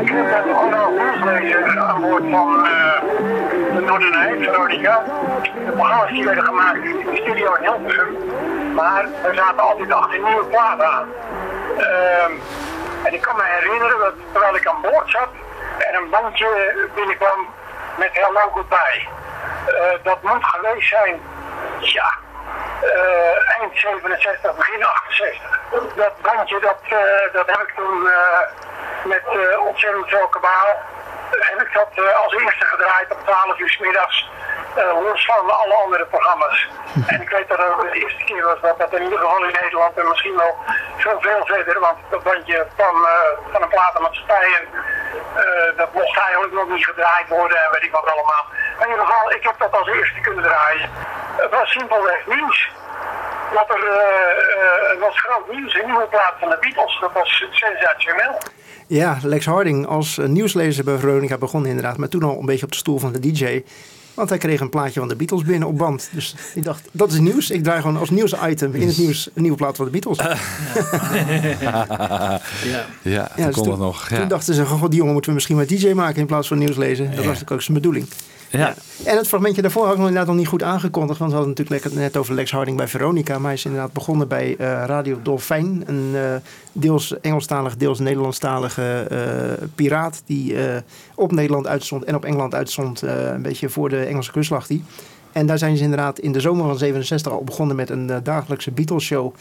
Ik 0.00 0.08
heb 0.12 0.44
een 0.46 0.56
Onno 0.56 0.90
Nieuwslezer 0.90 1.80
aan 1.80 2.00
boord 2.00 2.22
van 2.30 2.66
eh, 2.66 3.00
de 3.74 3.80
Noorderheid, 3.86 4.42
Veronica. 4.42 5.02
De 5.66 5.72
programma's 5.72 6.10
die 6.10 6.24
werden 6.24 6.44
gemaakt 6.44 6.84
in 6.84 6.96
de 6.96 7.16
studio 7.22 7.54
in 7.54 7.62
Hilversum. 7.62 8.16
Maar 8.74 9.04
er 9.22 9.34
zaten 9.34 9.58
altijd 9.58 9.92
achter 9.92 10.18
nieuwe 10.18 10.44
platen 10.44 10.86
aan. 10.86 11.08
Ehm, 11.78 12.32
en 13.02 13.14
ik 13.14 13.20
kan 13.20 13.36
me 13.36 13.42
herinneren 13.44 13.98
dat 13.98 14.14
terwijl 14.32 14.56
ik 14.56 14.66
aan 14.66 14.80
boord 14.82 15.10
zat 15.10 15.28
en 15.78 16.02
een 16.02 16.10
bandje 16.10 16.88
binnenkwam 16.94 17.46
met 17.98 18.10
Hello 18.12 18.40
Goodbye. 18.52 19.25
Eh, 19.66 19.98
dat 20.02 20.22
moet 20.22 20.44
geweest 20.44 20.88
zijn, 20.88 21.20
ja, 21.80 22.14
eh, 22.80 23.60
eind 23.60 23.78
67, 23.78 24.54
begin 24.56 24.84
68. 24.84 25.60
Dat 25.94 26.20
bandje, 26.22 26.60
dat, 26.60 26.80
eh, 26.82 27.32
dat 27.32 27.46
heb 27.46 27.60
ik 27.60 27.72
toen 27.76 28.08
met 29.04 29.22
ontzettend 29.58 30.08
veel 30.08 30.28
kabaal, 30.28 30.68
heb 31.30 31.60
ik 31.60 31.72
dat 31.72 32.14
als 32.14 32.32
eerste 32.32 32.64
gedraaid 32.64 33.12
op 33.12 33.18
12 33.24 33.58
uur 33.58 33.68
's 33.68 33.78
middags. 33.78 34.30
los 35.02 35.24
van 35.24 35.50
alle 35.50 35.74
andere 35.74 36.06
programma's. 36.06 36.68
En 37.06 37.20
ik 37.20 37.30
weet 37.30 37.48
dat 37.48 37.58
het 37.58 37.68
ook 37.68 37.92
de 37.92 38.00
eerste 38.00 38.24
keer 38.24 38.44
was 38.44 38.60
dat 38.60 38.78
dat 38.78 38.92
in 38.92 39.02
ieder 39.02 39.18
geval 39.18 39.44
in 39.44 39.56
Nederland 39.62 39.98
en 39.98 40.08
misschien 40.08 40.36
wel 40.36 40.56
veel, 40.96 41.20
veel 41.20 41.44
verder, 41.46 41.80
want 41.80 41.98
dat 42.10 42.22
bandje 42.22 42.66
van, 42.76 43.08
van 43.52 43.62
een 43.62 43.68
platenmaatschappij 43.68 44.48
en 44.60 44.68
eh, 45.36 45.76
dat 45.76 45.92
mocht 45.92 46.18
eigenlijk 46.18 46.52
nog 46.52 46.68
niet 46.68 46.84
gedraaid 46.84 47.28
worden 47.28 47.56
en 47.64 47.70
weet 47.72 47.82
ik 47.82 47.90
wat 47.90 48.10
allemaal. 48.12 48.44
In 48.80 48.88
ieder 48.90 49.06
geval, 49.06 49.32
ik 49.32 49.42
heb 49.42 49.54
dat 49.58 49.72
als 49.78 49.88
eerste 49.88 50.20
kunnen 50.20 50.44
draaien. 50.44 50.88
Het 51.36 51.50
was 51.50 51.70
simpelweg 51.70 52.26
nieuws. 52.26 52.70
Dat 53.54 53.68
er 53.76 53.82
eh, 53.86 54.92
eh, 54.92 55.00
was 55.00 55.20
groot 55.20 55.48
nieuws, 55.50 55.74
een 55.74 55.86
nieuwe 55.86 56.06
plaat 56.06 56.34
van 56.40 56.48
de 56.48 56.58
Beatles. 56.60 56.98
Dat 57.00 57.12
was 57.12 57.44
sensationeel. 57.50 58.38
Ja, 58.86 59.18
Lex 59.22 59.46
Harding 59.46 59.86
als 59.86 60.16
nieuwslezer 60.16 60.84
bij 60.84 60.98
Veronica 60.98 61.38
begon 61.38 61.66
inderdaad, 61.66 61.96
maar 61.96 62.08
toen 62.08 62.22
al 62.22 62.38
een 62.38 62.46
beetje 62.46 62.64
op 62.64 62.72
de 62.72 62.78
stoel 62.78 62.98
van 62.98 63.12
de 63.12 63.20
DJ. 63.20 63.62
Want 64.16 64.28
hij 64.28 64.38
kreeg 64.38 64.60
een 64.60 64.68
plaatje 64.68 65.00
van 65.00 65.08
de 65.08 65.16
Beatles 65.16 65.42
binnen 65.42 65.68
op 65.68 65.78
band. 65.78 66.08
Dus 66.12 66.34
ik 66.54 66.64
dacht, 66.64 66.88
dat 66.92 67.12
is 67.12 67.18
nieuws. 67.18 67.50
Ik 67.50 67.62
draai 67.62 67.80
gewoon 67.80 67.96
als 67.96 68.10
nieuwsitem 68.10 68.74
in 68.74 68.86
het 68.86 68.98
nieuws 68.98 69.28
een 69.34 69.42
nieuwe 69.42 69.56
plaat 69.56 69.76
van 69.76 69.84
de 69.84 69.90
Beatles. 69.90 70.18
ja, 70.18 70.36
ja, 72.62 72.86
Ja, 73.02 73.30
toen 73.36 73.46
dus 73.46 73.54
kon 73.54 73.64
toen, 73.64 73.78
nog. 73.78 74.08
Ja. 74.10 74.18
toen 74.18 74.28
dachten 74.28 74.54
ze, 74.54 74.66
goh, 74.66 74.82
die 74.88 74.96
jongen 74.98 75.12
moeten 75.12 75.30
we 75.30 75.34
misschien 75.36 75.56
maar 75.56 75.66
DJ 75.66 75.92
maken 75.92 76.20
in 76.20 76.26
plaats 76.26 76.48
van 76.48 76.58
nieuwslezen. 76.58 77.10
Dat 77.14 77.24
Ja. 77.24 77.28
was 77.30 77.48
ook 77.48 77.62
zijn 77.62 77.76
bedoeling. 77.76 78.06
Ja. 78.50 78.74
En 79.04 79.16
het 79.16 79.28
fragmentje 79.28 79.62
daarvoor 79.62 79.82
had 79.82 79.92
ik 79.92 79.98
nog 79.98 80.08
inderdaad 80.08 80.30
nog 80.30 80.40
niet 80.40 80.48
goed 80.48 80.62
aangekondigd. 80.62 81.18
Want 81.18 81.30
we 81.30 81.36
hadden 81.36 81.54
natuurlijk 81.56 81.94
net 81.94 82.16
over 82.16 82.34
Lex 82.34 82.50
Harding 82.50 82.76
bij 82.76 82.88
Veronica. 82.88 83.34
Maar 83.34 83.44
hij 83.44 83.54
is 83.54 83.64
inderdaad 83.64 83.92
begonnen 83.92 84.28
bij 84.28 84.56
eh, 84.58 84.66
Radio 84.86 85.18
Dolfijn. 85.22 85.82
Een 85.86 86.10
eh, 86.14 86.34
deels 86.72 87.20
Engelstalig, 87.20 87.76
deels 87.76 87.98
Nederlandstalige 87.98 89.06
eh, 89.10 89.66
piraat. 89.74 90.22
Die 90.26 90.56
op 91.14 91.32
Nederland 91.32 91.66
uitstond 91.66 92.04
en 92.04 92.14
op 92.14 92.24
Engeland 92.24 92.54
uitstond. 92.54 93.02
een 93.02 93.42
beetje 93.42 93.68
voor 93.68 93.88
de 93.88 94.04
Engelse 94.04 94.32
kust 94.32 94.50
lag 94.50 94.66
die. 94.66 94.84
En 95.32 95.46
daar 95.46 95.58
zijn 95.58 95.76
ze 95.76 95.82
inderdaad 95.82 96.18
in 96.18 96.32
de 96.32 96.40
zomer 96.40 96.66
van 96.66 96.78
67 96.78 97.32
al 97.32 97.44
begonnen 97.44 97.76
met 97.76 97.90
een 97.90 98.10
dagelijkse 98.22 98.70
Beatles 98.70 99.04
show 99.04 99.34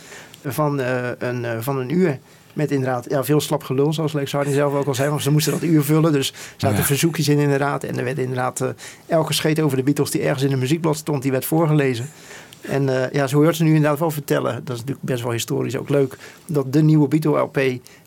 van, 0.43 0.79
een, 1.19 1.63
van 1.63 1.77
een 1.77 1.93
uur. 1.93 2.19
Met 2.55 2.71
inderdaad 2.71 3.05
ja, 3.09 3.23
veel 3.23 3.41
slap 3.41 3.63
gelul, 3.63 3.93
zoals 3.93 4.13
Lex 4.13 4.31
Harding 4.31 4.55
zelf 4.55 4.73
ook 4.73 4.87
al 4.87 4.95
zei. 4.95 5.09
Want 5.09 5.21
ze 5.21 5.31
moesten 5.31 5.51
dat 5.53 5.63
uur 5.63 5.83
vullen. 5.83 6.11
Dus 6.11 6.29
er 6.29 6.35
zaten 6.57 6.77
Ja. 6.77 6.83
verzoekjes 6.83 7.27
in 7.27 7.39
inderdaad. 7.39 7.83
En 7.83 7.97
er 7.97 8.03
werd 8.03 8.17
inderdaad 8.17 8.61
eh, 8.61 8.69
elke 9.07 9.33
scheet 9.33 9.59
over 9.59 9.77
de 9.77 9.83
Beatles 9.83 10.11
die 10.11 10.21
ergens 10.21 10.43
in 10.43 10.51
een 10.51 10.59
muziekblad 10.59 10.95
stond, 10.97 11.21
die 11.21 11.31
werd 11.31 11.45
voorgelezen. 11.45 12.09
En 12.61 13.03
eh, 13.03 13.11
ja, 13.11 13.27
zo 13.27 13.41
hoort 13.41 13.55
ze 13.55 13.63
nu 13.63 13.75
inderdaad 13.75 13.99
wel 13.99 14.11
vertellen. 14.11 14.53
Dat 14.63 14.75
is 14.75 14.79
natuurlijk 14.81 15.05
best 15.07 15.23
wel 15.23 15.31
historisch 15.31 15.77
ook 15.77 15.89
leuk. 15.89 16.17
Dat 16.45 16.73
de 16.73 16.81
nieuwe 16.81 17.07
Beatle 17.07 17.39
LP 17.39 17.59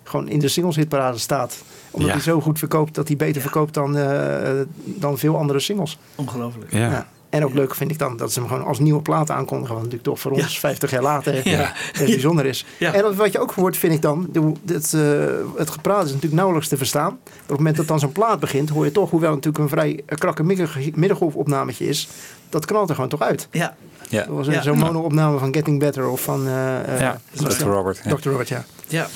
gewoon 0.03 0.29
in 0.29 0.39
de 0.39 0.49
singles 0.49 0.77
hitparade 0.77 1.19
staat. 1.19 1.63
Omdat 1.91 2.09
Ja. 2.09 2.15
hij 2.15 2.25
zo 2.25 2.41
goed 2.41 2.59
verkoopt 2.59 2.95
dat 2.95 3.09
hij 3.09 3.17
beter 3.17 3.41
verkoopt 3.43 3.75
dan, 3.75 3.97
eh, 3.97 4.51
dan 4.85 5.19
veel 5.19 5.37
andere 5.37 5.61
singles. 5.61 5.99
Ongelooflijk. 6.15 6.73
Ja. 6.73 7.09
En 7.31 7.45
ook 7.45 7.55
leuk 7.55 7.75
vind 7.75 7.91
ik 7.91 7.99
dan 7.99 8.17
dat 8.17 8.33
ze 8.33 8.39
hem 8.41 8.49
gewoon 8.49 8.65
als 8.65 8.79
nieuwe 8.79 9.03
plaat 9.03 9.31
aankondigen. 9.31 9.75
Wat 9.75 9.83
natuurlijk 9.83 10.09
toch 10.11 10.21
voor 10.21 10.31
ons 10.31 10.59
50 10.59 10.91
jaar 10.91 11.03
later 11.03 11.49
Ja. 11.49 11.73
best 11.93 12.05
bijzonder 12.05 12.47
is. 12.47 12.65
Ja. 12.79 12.93
En 12.95 13.17
wat 13.17 13.33
je 13.33 13.39
ook 13.39 13.53
hoort 13.53 13.77
vind 13.77 13.93
ik 13.95 14.03
dan. 14.03 14.29
de- 14.33 14.53
Het, 14.73 14.95
eh, 14.95 15.59
het 15.59 15.71
gepraat 15.71 16.01
is 16.05 16.09
natuurlijk 16.09 16.35
nauwelijks 16.35 16.69
te 16.69 16.77
verstaan. 16.77 17.13
Op 17.13 17.49
het 17.49 17.57
moment 17.57 17.77
dat 17.77 17.87
dan 17.87 17.99
zo'n 17.99 18.13
plaat 18.13 18.41
begint. 18.41 18.69
Hoor 18.69 18.85
je 18.85 18.93
toch, 18.93 19.11
hoewel 19.11 19.31
het 19.35 19.45
natuurlijk 19.45 19.65
een 19.73 19.79
vrij 19.79 20.03
krakkemikkig 20.19 20.95
middengolfopnametje 20.95 21.89
is. 21.89 22.09
Dat 22.49 22.65
knalt 22.65 22.89
er 22.89 22.95
gewoon 22.95 23.11
toch 23.11 23.23
uit. 23.23 23.49
Ja. 23.51 23.77
Ja. 24.09 24.19
Dat 24.25 24.35
was 24.37 24.47
Ja. 24.47 24.63
zo'n 24.63 24.79
mono-opname 24.79 25.39
van 25.39 25.55
Getting 25.55 25.79
Better 25.79 26.09
of 26.09 26.21
van... 26.23 26.47
eh, 26.47 27.09
eh, 27.09 27.15
was 27.35 27.57
Dr. 27.57 27.65
Robert, 27.65 28.01
ja. 28.05 28.15
Dr. 28.15 28.29
Robert, 28.29 28.49
ja. 28.49 28.65
Ja, 28.89 29.07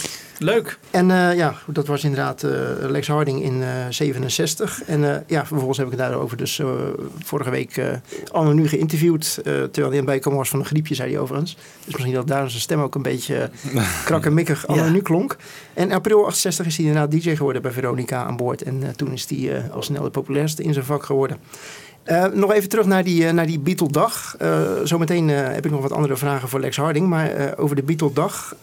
leuk. 0.42 0.78
En 0.90 1.10
eh, 1.10 1.36
ja, 1.36 1.54
dat 1.66 1.86
was 1.86 2.04
inderdaad 2.04 2.42
eh, 2.42 2.50
Lex 2.80 3.08
Harding 3.08 3.42
in 3.42 3.62
eh 3.62 3.68
67. 3.90 4.82
En 4.86 5.14
eh, 5.14 5.20
ja, 5.26 5.46
vervolgens 5.46 5.78
heb 5.78 5.92
ik 5.92 5.96
daarover 5.98 6.36
dus 6.36 6.58
eh, 6.58 6.66
vorige 7.24 7.50
week 7.50 7.76
eh 7.76 7.86
Anne 8.32 8.54
nu 8.54 8.68
geïnterviewd. 8.68 9.36
eh, 9.36 9.42
terwijl 9.42 9.70
hij 9.74 9.84
aan 9.86 9.94
het 9.94 10.04
bijkomen 10.04 10.38
was 10.38 10.48
van 10.48 10.58
een 10.58 10.64
griepje, 10.66 10.94
zei 10.94 11.10
hij 11.12 11.20
overigens. 11.20 11.56
Dus 11.84 11.94
misschien 11.94 12.14
dat 12.14 12.26
daar 12.26 12.48
zijn 12.50 12.62
stem 12.62 12.80
ook 12.80 12.94
een 12.94 13.02
beetje 13.02 13.50
krakkemikkig 14.04 14.66
Anne 14.66 14.82
Ja. 14.84 14.90
nu 14.90 15.00
klonk. 15.02 15.36
En 15.74 15.88
in 15.88 15.94
april 15.94 16.26
68 16.26 16.66
is 16.66 16.76
hij 16.76 16.86
inderdaad 16.86 17.10
DJ 17.10 17.34
geworden 17.36 17.62
bij 17.62 17.70
Veronica 17.72 18.24
aan 18.24 18.36
boord. 18.36 18.62
En 18.62 18.82
toen 18.96 19.12
is 19.12 19.26
hij 19.28 19.56
eh, 19.56 19.70
al 19.74 19.82
snel 19.82 20.02
de 20.02 20.10
populairste 20.10 20.62
in 20.62 20.72
zijn 20.72 20.84
vak 20.84 21.02
geworden. 21.04 21.36
Eh, 22.02 22.24
nog 22.26 22.52
even 22.52 22.68
terug 22.68 22.86
naar 22.86 23.04
die, 23.04 23.32
naar 23.32 23.46
die 23.46 23.58
Beatle-dag. 23.60 24.34
Eh, 24.38 24.60
zometeen 24.84 25.30
eh, 25.30 25.36
heb 25.36 25.64
ik 25.64 25.70
nog 25.70 25.82
wat 25.82 25.92
andere 25.92 26.16
vragen 26.16 26.48
voor 26.48 26.60
Lex 26.60 26.76
Harding. 26.76 27.08
Maar 27.08 27.30
eh, 27.30 27.62
over 27.64 27.76
de 27.76 27.82
Beatle-dag. 27.82 28.54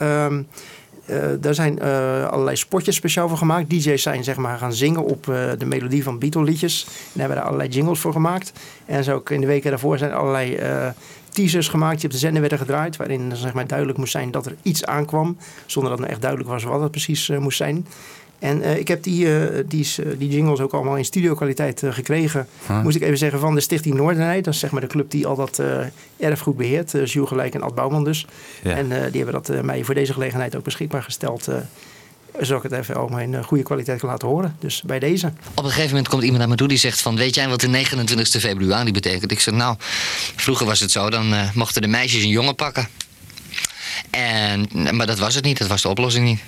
Eh, 1.10 1.30
daar 1.40 1.54
zijn 1.54 1.80
eh, 1.80 2.28
allerlei 2.28 2.56
spotjes 2.56 2.96
speciaal 2.96 3.28
voor 3.28 3.38
gemaakt. 3.38 3.70
DJ's 3.70 4.02
zijn 4.02 4.24
zeg 4.24 4.36
maar 4.36 4.58
gaan 4.58 4.74
zingen 4.74 5.04
op 5.04 5.30
eh, 5.30 5.52
de 5.58 5.66
melodie 5.66 6.04
van 6.04 6.20
Beatle-liedjes. 6.20 6.84
En 6.84 6.92
daar 6.94 7.20
hebben 7.20 7.38
daar 7.38 7.46
allerlei 7.46 7.70
jingles 7.70 8.00
voor 8.00 8.12
gemaakt. 8.12 8.52
En 8.86 9.04
zo 9.04 9.16
ook 9.16 9.30
in 9.30 9.42
de 9.42 9.48
weken 9.48 9.70
daarvoor 9.70 9.98
zijn 9.98 10.14
allerlei 10.14 10.60
teasers 11.30 11.68
gemaakt 11.68 11.96
die 11.96 12.06
op 12.06 12.12
de 12.12 12.18
zender 12.18 12.42
werden 12.42 12.60
gedraaid. 12.60 12.98
Waarin 12.98 13.32
zeg 13.36 13.54
maar, 13.54 13.68
duidelijk 13.68 13.98
moest 13.98 14.12
zijn 14.12 14.32
dat 14.32 14.46
er 14.46 14.56
iets 14.62 14.86
aankwam. 14.86 15.38
Zonder 15.66 15.92
dat 15.92 16.00
het 16.00 16.10
echt 16.10 16.22
duidelijk 16.22 16.50
was 16.50 16.64
wat 16.64 16.82
het 16.82 16.92
precies 16.92 17.28
moest 17.28 17.58
zijn. 17.58 17.88
En 18.40 18.62
eh, 18.62 18.78
ik 18.78 18.88
heb 18.88 19.04
die, 19.04 19.38
eh, 19.48 19.64
die, 19.68 19.80
is, 19.80 20.00
eh, 20.00 20.06
die 20.18 20.30
jingles 20.30 20.60
ook 20.60 20.74
allemaal 20.74 20.96
in 20.98 21.06
studiokwaliteit 21.06 21.84
eh, 21.84 21.94
gekregen. 21.94 22.48
Huh? 22.68 22.82
Moest 22.84 22.96
ik 22.96 23.02
even 23.02 23.18
zeggen 23.18 23.40
van 23.40 23.56
de 23.56 23.62
Stichting 23.62 23.96
Noordenheid. 23.96 24.44
Dat 24.44 24.54
is 24.54 24.60
zeg 24.60 24.72
maar 24.72 24.82
de 24.82 24.88
club 24.88 25.12
die 25.12 25.28
al 25.28 25.36
dat 25.36 25.60
eh, 25.60 25.80
erfgoed 26.20 26.58
beheert. 26.58 26.94
Uh, 26.94 27.06
Jules 27.06 27.30
Gelijk 27.30 27.54
en 27.54 27.62
Ad 27.62 27.76
Bouwman 27.76 28.04
dus. 28.04 28.26
Ja. 28.64 28.76
En 28.76 28.92
eh, 28.92 29.12
die 29.12 29.24
hebben 29.24 29.42
dat 29.44 29.50
eh, 29.50 29.62
mij 29.62 29.84
voor 29.84 29.94
deze 29.96 30.14
gelegenheid 30.14 30.56
ook 30.56 30.64
beschikbaar 30.64 31.04
gesteld. 31.04 31.48
eh. 31.48 31.56
zodat 32.40 32.64
ik 32.64 32.72
het 32.72 32.80
even 32.80 32.96
ook 32.96 33.20
in 33.20 33.44
goede 33.44 33.64
kwaliteit 33.64 34.00
kan 34.00 34.10
laten 34.10 34.28
horen. 34.28 34.56
Dus 34.60 34.82
bij 34.86 35.00
deze. 35.00 35.28
Op 35.54 35.64
een 35.64 35.70
gegeven 35.70 35.90
moment 35.90 36.08
komt 36.08 36.22
iemand 36.22 36.40
naar 36.40 36.50
me 36.50 36.56
toe 36.56 36.68
die 36.68 36.78
zegt 36.78 37.02
van... 37.02 37.16
weet 37.16 37.36
jij 37.36 37.48
wat 37.50 37.60
de 37.62 37.68
29 37.68 38.42
februari 38.42 38.92
betekent? 38.92 39.32
Ik 39.32 39.40
zeg, 39.40 39.54
nou, 39.54 39.76
vroeger 40.36 40.66
was 40.66 40.80
het 40.80 40.92
zo, 40.92 41.10
dan 41.10 41.34
eh, 41.34 41.54
mochten 41.54 41.82
de 41.82 41.88
meisjes 41.88 42.24
een 42.24 42.30
jongen 42.30 42.56
pakken. 42.56 42.88
En, 44.10 44.68
maar 44.92 45.08
dat 45.08 45.20
was 45.20 45.36
het 45.36 45.44
niet, 45.44 45.58
dat 45.58 45.68
was 45.68 45.82
de 45.82 45.88
oplossing 45.90 46.26
niet. 46.26 46.40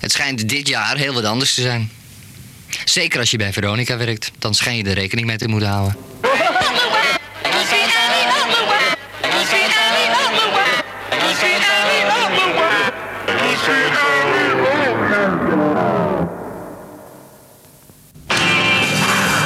Het 0.00 0.12
schijnt 0.12 0.48
dit 0.48 0.68
jaar 0.68 0.96
heel 0.96 1.14
wat 1.14 1.24
anders 1.24 1.54
te 1.54 1.60
zijn. 1.60 1.90
Zeker 2.84 3.20
als 3.20 3.30
je 3.30 3.36
bij 3.36 3.52
Veronica 3.52 3.96
werkt, 3.96 4.30
dan 4.38 4.54
schijn 4.54 4.76
je 4.76 4.84
er 4.84 4.94
rekening 4.94 5.26
mee 5.26 5.36
te 5.36 5.48
moeten 5.48 5.68
houden. 5.68 5.96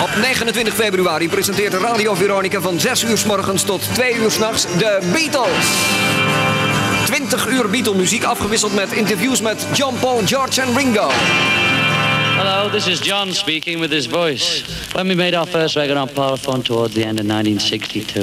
Op 0.02 0.18
29 0.20 0.74
februari 0.74 1.28
presenteert 1.28 1.74
Radio 1.74 2.14
Veronica 2.14 2.60
van 2.60 2.80
6 2.80 3.02
uur 3.02 3.18
s 3.18 3.24
morgens 3.24 3.62
tot 3.62 3.82
2 3.94 4.14
uur 4.14 4.30
s'nachts 4.30 4.62
de 4.62 4.98
Beatles. 5.12 6.71
20 7.06 7.48
uur 7.50 7.70
Beatle-muziek 7.70 8.24
afgewisseld 8.24 8.74
met 8.74 8.92
interviews 8.92 9.40
met 9.40 9.66
John 9.74 9.94
Paul, 10.00 10.24
George 10.24 10.60
en 10.60 10.76
Ringo. 10.76 11.10
Hello, 12.36 12.70
this 12.70 12.86
is 12.86 13.00
John 13.00 13.32
speaking 13.32 13.80
with 13.80 13.90
his 13.90 14.06
voice. 14.06 14.64
When 14.92 15.06
we 15.06 15.14
made 15.14 15.38
our 15.38 15.46
first 15.46 15.74
record 15.74 15.96
on 15.96 16.08
Parlophone 16.08 16.62
towards 16.62 16.94
the 16.94 17.04
end 17.04 17.20
of 17.20 17.26
1962, 17.26 18.20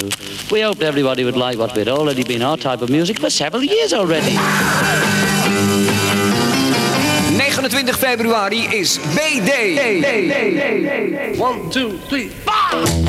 we 0.51 0.61
hoped 0.61 0.81
everybody 0.81 1.23
would 1.23 1.37
like 1.37 1.57
what 1.57 1.75
we'd 1.75 1.87
already 1.87 2.23
been 2.23 2.41
our 2.41 2.57
type 2.57 2.81
of 2.81 2.89
music 2.89 3.19
for 3.19 3.29
several 3.29 3.63
years 3.63 3.93
already. 3.93 4.37
29 7.69 7.93
februari 7.93 8.73
is 8.73 8.97
BD. 9.15 9.77
1, 11.37 11.69
2, 11.69 11.97
3, 11.97 12.29
4! 12.29 13.08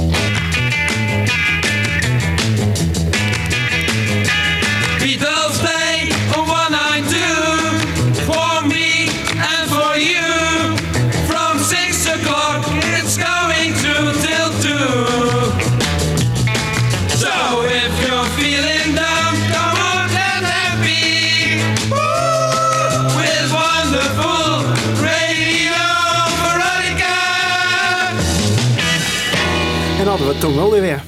We 30.32 30.39
Tom 30.39 30.55
Mulder 30.55 30.81
weer. 30.81 31.02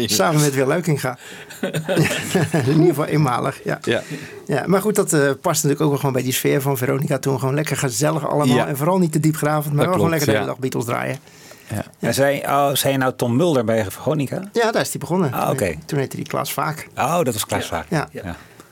Samen 0.08 0.40
met 0.40 0.54
Wil 0.54 0.66
Luikinga. 0.66 1.18
In 2.52 2.68
ieder 2.68 2.86
geval 2.86 3.04
eenmalig, 3.04 3.64
ja. 3.64 3.78
Ja. 3.82 4.02
ja 4.46 4.62
maar 4.66 4.80
goed, 4.80 4.94
dat 4.94 5.12
eh, 5.12 5.20
past 5.20 5.62
natuurlijk 5.62 5.80
ook 5.80 5.88
wel 5.88 5.98
gewoon 5.98 6.12
bij 6.12 6.22
die 6.22 6.32
sfeer 6.32 6.62
van 6.62 6.76
Veronica 6.76 7.18
toen. 7.18 7.38
Gewoon 7.38 7.54
lekker 7.54 7.76
gezellig 7.76 8.28
allemaal. 8.28 8.56
Ja. 8.56 8.66
En 8.66 8.76
vooral 8.76 8.98
niet 8.98 9.12
te 9.12 9.20
diepgravend, 9.20 9.74
maar 9.74 9.76
Dat 9.76 9.86
wel 9.86 9.94
gewoon 9.94 10.10
lekker 10.10 10.28
de 10.28 10.32
hele 10.32 10.44
ja. 10.44 10.52
dag 10.52 10.60
Beatles 10.60 10.84
draaien. 10.84 11.18
Ja. 11.68 11.84
En 11.98 12.14
zei, 12.14 12.38
oh, 12.38 12.72
zei 12.72 12.92
je 12.92 12.98
nou 12.98 13.12
Tom 13.16 13.36
Mulder 13.36 13.64
bij 13.64 13.90
Veronica? 13.90 14.48
Ja, 14.52 14.72
daar 14.72 14.82
is 14.82 14.90
hij 14.90 15.00
begonnen. 15.00 15.32
Ah, 15.32 15.50
oké. 15.50 15.74
Toen 15.86 15.98
heette 15.98 16.16
hij 16.16 16.24
Klaas 16.24 16.52
Vaak. 16.52 16.88
Oh, 16.96 17.16
dat 17.22 17.32
was 17.32 17.46
Klaas 17.46 17.66
Vaak. 17.66 17.86
Ja. 17.90 18.08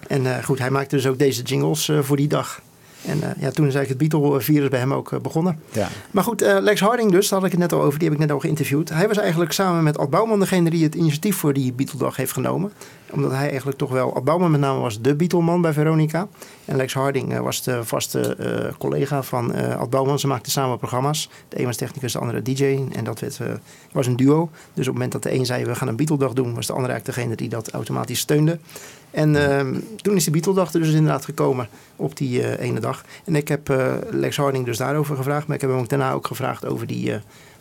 En 0.07 0.37
eh, 0.37 0.45
goed, 0.45 0.59
hij 0.59 0.71
maakte 0.71 0.97
dus 0.97 1.07
ook 1.07 1.19
deze 1.19 1.43
jingles 1.43 1.89
eh, 1.89 1.99
voor 2.01 2.17
die 2.17 2.29
dag. 2.29 2.61
En 3.07 3.23
eh, 3.23 3.43
ja, 3.43 3.51
toen 3.51 3.67
is 3.67 3.75
eigenlijk 3.75 3.89
het 3.89 4.21
Beatle-virus 4.21 4.69
bij 4.69 4.79
hem 4.79 4.93
ook 4.93 5.13
eh, 5.13 5.19
begonnen. 5.21 5.59
Ja. 5.73 5.89
Maar 6.11 6.25
goed, 6.25 6.43
eh, 6.43 6.57
Lex 6.61 6.81
Harding 6.81 7.11
dus, 7.11 7.29
daar 7.29 7.39
had 7.39 7.47
ik 7.47 7.53
het 7.53 7.61
net 7.61 7.73
al 7.73 7.83
over. 7.83 7.99
Die 7.99 8.09
heb 8.09 8.17
ik 8.17 8.23
net 8.23 8.33
al 8.33 8.41
geïnterviewd. 8.41 8.89
Hij 8.89 9.09
was 9.09 9.17
eigenlijk 9.17 9.53
samen 9.53 9.83
met 9.83 9.99
Ad 9.99 10.11
Bouwman 10.11 10.41
degene 10.41 10.71
die 10.71 10.85
het 10.85 10.95
initiatief 10.95 11.37
voor 11.37 11.53
die 11.53 11.73
Beatle-dag 11.73 12.17
heeft 12.17 12.33
genomen. 12.33 12.73
Omdat 13.15 13.31
hij 13.31 13.49
eigenlijk 13.49 13.79
toch 13.79 13.91
wel... 13.91 14.21
Bouwman 14.25 14.51
met 14.51 14.61
name 14.61 14.81
was 14.81 15.01
de 15.01 15.15
Beatle-man 15.15 15.61
bij 15.61 15.73
Veronica. 15.73 16.29
En 16.65 16.77
Lex 16.77 16.95
Harding 16.95 17.33
eh, 17.33 17.41
was 17.41 17.63
de 17.63 17.85
vaste 17.85 18.37
eh, 18.37 18.75
collega 18.79 19.23
van 19.23 19.55
eh 19.55 19.77
Ad 19.77 19.91
Bouwman. 19.91 20.19
Ze 20.19 20.27
maakten 20.27 20.53
samen 20.53 20.79
programma's. 20.79 21.31
De 21.49 21.59
een 21.59 21.65
was 21.65 21.77
technicus, 21.77 22.13
de 22.13 22.19
andere 22.19 22.43
DJ. 22.43 22.81
En 22.93 23.05
dat 23.05 23.21
werd, 23.21 23.41
was 23.93 24.07
een 24.07 24.17
duo. 24.17 24.51
Dus 24.51 24.53
op 24.73 24.75
het 24.75 24.87
moment 24.87 25.13
dat 25.13 25.23
de 25.23 25.33
een 25.33 25.47
zei, 25.47 25.65
we 25.65 25.75
gaan 25.75 25.89
een 25.89 25.97
Beatle-dag 25.97 26.33
doen... 26.33 26.55
was 26.55 26.67
de 26.67 26.73
ander 26.73 26.91
eigenlijk 26.91 27.19
degene 27.19 27.37
die 27.37 27.49
dat 27.49 27.71
automatisch 27.71 28.19
steunde. 28.19 28.59
En 29.11 29.37
ehm, 29.37 29.75
toen 29.97 30.17
is 30.17 30.25
de 30.25 30.31
Beatle-dag 30.31 30.73
er 30.73 30.81
dus 30.81 30.93
inderdaad 30.93 31.25
gekomen 31.25 31.69
op 31.97 32.17
die 32.17 32.59
ene 32.59 32.81
dag. 32.81 33.05
En 33.25 33.37
ik 33.37 33.49
heb 33.49 33.69
Lex 34.11 34.37
Harding 34.37 34.65
dus 34.65 34.79
daarover 34.79 35.17
gevraagd. 35.17 35.47
Maar 35.47 35.57
ik 35.57 35.63
heb 35.63 35.71
hem 35.71 35.79
ook 35.79 35.89
daarna 35.89 36.13
ook 36.13 36.27
gevraagd 36.27 36.67
over 36.67 36.87
die 36.87 37.13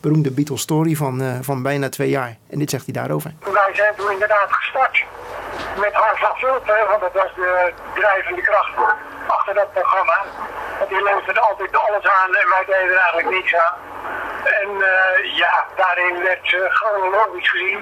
beroemde 0.04 0.32
Beatles-story 0.32 0.94
van, 0.96 1.22
eh, 1.22 1.28
van 1.42 1.58
bijna 1.70 1.90
twee 1.90 2.10
jaar. 2.10 2.32
En 2.54 2.58
dit 2.60 2.70
zegt 2.70 2.86
hij 2.86 2.94
daarover. 2.94 3.30
Wij 3.62 3.74
zijn 3.74 3.94
toen 3.96 4.12
inderdaad 4.12 4.50
gestart 4.60 4.98
met 5.86 5.94
Hans 5.94 6.20
van 6.20 6.36
Vulpen, 6.36 6.80
want 6.90 7.02
dat 7.02 7.14
was 7.22 7.32
de 7.36 7.74
drijvende 7.94 8.42
kracht 8.42 8.74
achter 9.28 9.54
dat 9.54 9.74
programma. 9.74 10.18
Want 10.80 10.90
die 10.90 11.04
leefde 11.04 11.40
altijd 11.40 11.76
alles 11.86 12.06
aan 12.20 12.32
en 12.42 12.48
wij 12.56 12.66
deden 12.66 12.92
er 12.96 13.04
eigenlijk 13.06 13.30
niks 13.38 13.56
aan. 13.56 13.76
En 14.62 14.70
eh, 14.92 15.38
ja, 15.42 15.54
daarin 15.76 16.16
werd 16.30 16.46
eh, 16.54 16.60
chronologisch 16.78 17.50
gezien, 17.50 17.80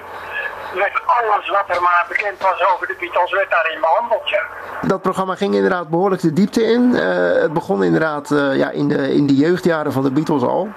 werd 0.76 1.02
alles 1.06 1.50
wat 1.50 1.68
er 1.76 1.82
maar 1.82 2.06
bekend 2.08 2.42
was 2.42 2.60
over 2.74 2.88
de 2.88 2.96
Beatles, 3.00 3.32
werd 3.32 3.50
daarin 3.50 3.80
behandeld. 3.80 4.30
Ja. 4.30 4.44
Dat 4.82 5.02
programma 5.02 5.36
ging 5.36 5.54
inderdaad 5.56 5.90
behoorlijk 5.90 6.22
de 6.22 6.34
diepte 6.34 6.64
in. 6.64 6.96
Eh, 6.96 7.42
het 7.42 7.54
begon 7.54 7.84
inderdaad 7.84 8.32
eh, 8.32 8.56
ja, 8.56 8.70
in, 8.70 8.88
de, 8.88 9.14
in 9.14 9.28
de 9.28 9.36
jeugdjaren 9.36 9.92
van 9.92 10.04
de 10.04 10.12
Beatles 10.12 10.42
al. 10.42 10.70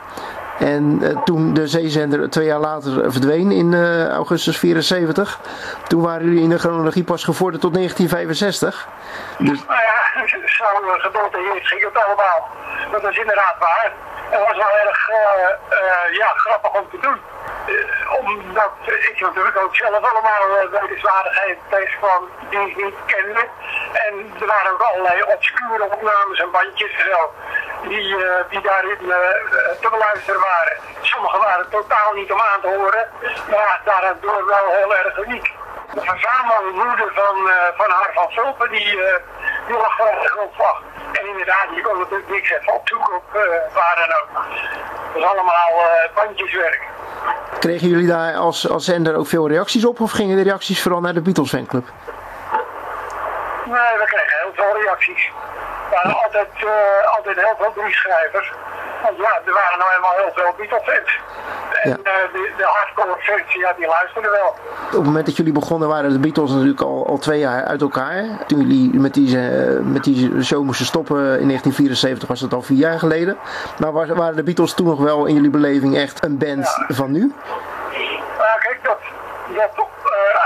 En 0.58 0.98
eh, 1.02 1.22
toen 1.22 1.54
de 1.54 1.68
zeezender 1.68 2.30
twee 2.30 2.46
jaar 2.46 2.58
later 2.58 3.12
verdween 3.12 3.50
in 3.50 3.74
eh, 3.74 4.08
augustus 4.08 4.58
74, 4.58 5.38
toen 5.88 6.02
waren 6.02 6.24
jullie 6.24 6.42
in 6.42 6.48
de 6.48 6.58
chronologie 6.58 7.04
pas 7.04 7.24
gevorderd 7.24 7.62
tot 7.62 7.74
1965. 7.74 8.88
Dus 9.38 9.64
Nou 9.66 9.80
ja, 9.80 10.26
zo 10.58 10.64
uh, 10.64 10.92
gedetailleerd 10.92 11.66
ging 11.66 11.84
het 11.84 12.04
allemaal. 12.04 12.48
Dat 12.90 13.10
is 13.10 13.18
inderdaad 13.18 13.56
waar. 13.58 13.92
Het 14.30 14.40
was 14.48 14.56
wel 14.56 14.78
erg 14.86 15.08
eh, 15.08 15.16
eh, 15.68 16.14
ja, 16.16 16.26
grappig 16.26 16.80
om 16.80 16.88
te 16.90 16.98
doen. 17.00 17.18
Eh, 17.66 18.18
omdat 18.18 18.72
ik 18.84 19.20
natuurlijk 19.20 19.58
ook 19.58 19.76
zelf 19.76 20.10
allemaal 20.10 20.42
uh, 20.48 20.80
wetenswaardigheden 20.80 21.58
tegenkwam 21.68 22.28
die 22.50 22.68
ik 22.68 22.76
niet 22.76 22.94
kende. 23.06 23.48
En 23.92 24.34
er 24.40 24.46
waren 24.46 24.72
ook 24.72 24.80
allerlei 24.80 25.22
obscure 25.22 25.84
opnames 25.84 26.40
en 26.40 26.50
bandjes 26.50 26.92
en 26.96 27.10
zo. 27.10 27.32
Die, 27.88 28.24
eh, 28.24 28.44
die 28.50 28.60
daarin 28.60 29.10
eh, 29.10 29.18
te 29.80 29.88
beluisteren 29.90 30.40
waren. 30.40 30.76
Sommige 31.00 31.38
waren 31.38 31.70
totaal 31.70 32.12
niet 32.14 32.32
om 32.32 32.40
aan 32.40 32.60
te 32.60 32.66
horen. 32.66 33.08
Maar 33.50 33.80
daardoor 33.84 34.46
wel 34.46 34.66
heel 34.68 34.96
erg 34.96 35.18
uniek. 35.26 35.52
De 35.94 36.00
verzamelwoede 36.00 37.10
van, 37.14 37.48
eh, 37.48 37.54
van 37.76 37.90
haar 37.90 38.10
van 38.14 38.30
Vulpen, 38.30 38.70
die, 38.70 39.02
eh, 39.02 39.20
die 39.66 39.76
lag 39.76 39.94
gewoon 39.94 40.22
de 40.22 40.28
grondslag. 40.28 40.82
En 41.12 41.26
inderdaad, 41.28 41.66
je 41.74 41.80
kon 41.82 41.98
natuurlijk 41.98 42.30
niks 42.30 42.50
even 42.50 42.74
opzoeken 42.74 43.14
op 43.14 43.24
eh, 43.32 43.40
waar 43.74 43.96
dan 43.96 44.16
ook. 44.20 44.44
Dat 45.12 45.22
is 45.22 45.28
allemaal 45.28 45.82
bandjeswerk. 46.14 46.82
kregen 47.58 47.88
jullie 47.88 48.06
daar 48.06 48.34
als, 48.34 48.70
als 48.70 48.84
zender 48.84 49.16
ook 49.16 49.26
veel 49.26 49.48
reacties 49.48 49.84
op? 49.84 50.00
Of 50.00 50.10
gingen 50.10 50.36
de 50.36 50.42
reacties 50.42 50.82
vooral 50.82 51.00
naar 51.00 51.14
de 51.14 51.20
Beatles 51.20 51.50
fanclub? 51.50 51.86
Nee, 53.64 53.98
we 53.98 54.04
kregen 54.04 54.38
heel 54.42 54.52
veel 54.54 54.80
reacties. 54.82 55.32
Er 55.94 56.00
waren 56.02 56.22
altijd, 56.24 56.48
eh, 56.56 57.16
altijd 57.16 57.36
heel 57.36 57.54
veel 57.58 57.70
briefschrijvers. 57.82 58.52
Want 59.02 59.16
ja, 59.16 59.32
er 59.46 59.52
waren 59.52 59.78
nou 59.78 59.90
eenmaal 59.94 60.14
heel 60.16 60.32
veel 60.34 60.54
Beatles-fans. 60.56 61.20
En 61.82 61.90
Ja. 61.90 61.96
eh, 62.02 62.32
de, 62.32 62.52
de 62.56 62.64
hardcore 62.64 63.16
fans, 63.20 63.52
ja, 63.54 63.72
die 63.76 63.86
luisterden 63.86 64.30
wel. 64.30 64.48
Op 64.86 64.90
het 64.90 65.02
moment 65.04 65.26
dat 65.26 65.36
jullie 65.36 65.52
begonnen 65.52 65.88
waren 65.88 66.12
de 66.12 66.18
Beatles 66.18 66.50
natuurlijk 66.50 66.80
al, 66.80 67.06
al 67.06 67.18
twee 67.18 67.38
jaar 67.38 67.64
uit 67.64 67.80
elkaar. 67.80 68.24
Toen 68.46 68.60
jullie 68.60 69.00
met 69.00 69.14
die, 69.14 69.38
eh, 69.38 69.78
met 69.80 70.04
die 70.04 70.42
show 70.44 70.62
moesten 70.62 70.86
stoppen 70.86 71.16
in 71.40 71.46
1974 71.46 72.28
was 72.28 72.40
dat 72.40 72.52
al 72.54 72.62
vier 72.62 72.78
jaar 72.78 72.98
geleden. 72.98 73.38
Maar 73.78 73.92
waren 73.92 74.36
de 74.36 74.42
Beatles 74.42 74.74
toen 74.74 74.86
nog 74.86 75.00
wel 75.00 75.26
in 75.26 75.34
jullie 75.34 75.50
beleving 75.50 75.96
echt 75.96 76.24
een 76.24 76.38
band 76.38 76.84
van 76.88 77.10
nu? 77.10 77.32
Maar 78.38 78.58
kijk, 78.62 78.78
dat, 78.82 78.98
dat 79.54 79.86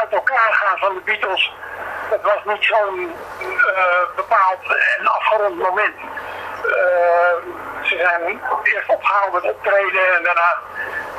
uit 0.00 0.12
elkaar 0.12 0.48
gaan 0.52 0.78
van 0.78 0.94
de 0.94 1.00
Beatles, 1.04 1.52
dat 2.10 2.22
was 2.22 2.40
niet 2.44 2.64
zo'n 2.64 3.14
eh, 3.74 4.16
bepaald 4.16 4.62
en 4.98 5.06
afgerond 5.06 5.58
moment. 5.58 5.96
Eh, 6.64 7.36
ze 7.82 7.96
zijn 7.96 8.40
eerst 8.62 8.88
opgehouden 8.88 9.34
met 9.42 9.52
optreden 9.52 10.14
en 10.16 10.22
daarna 10.22 10.56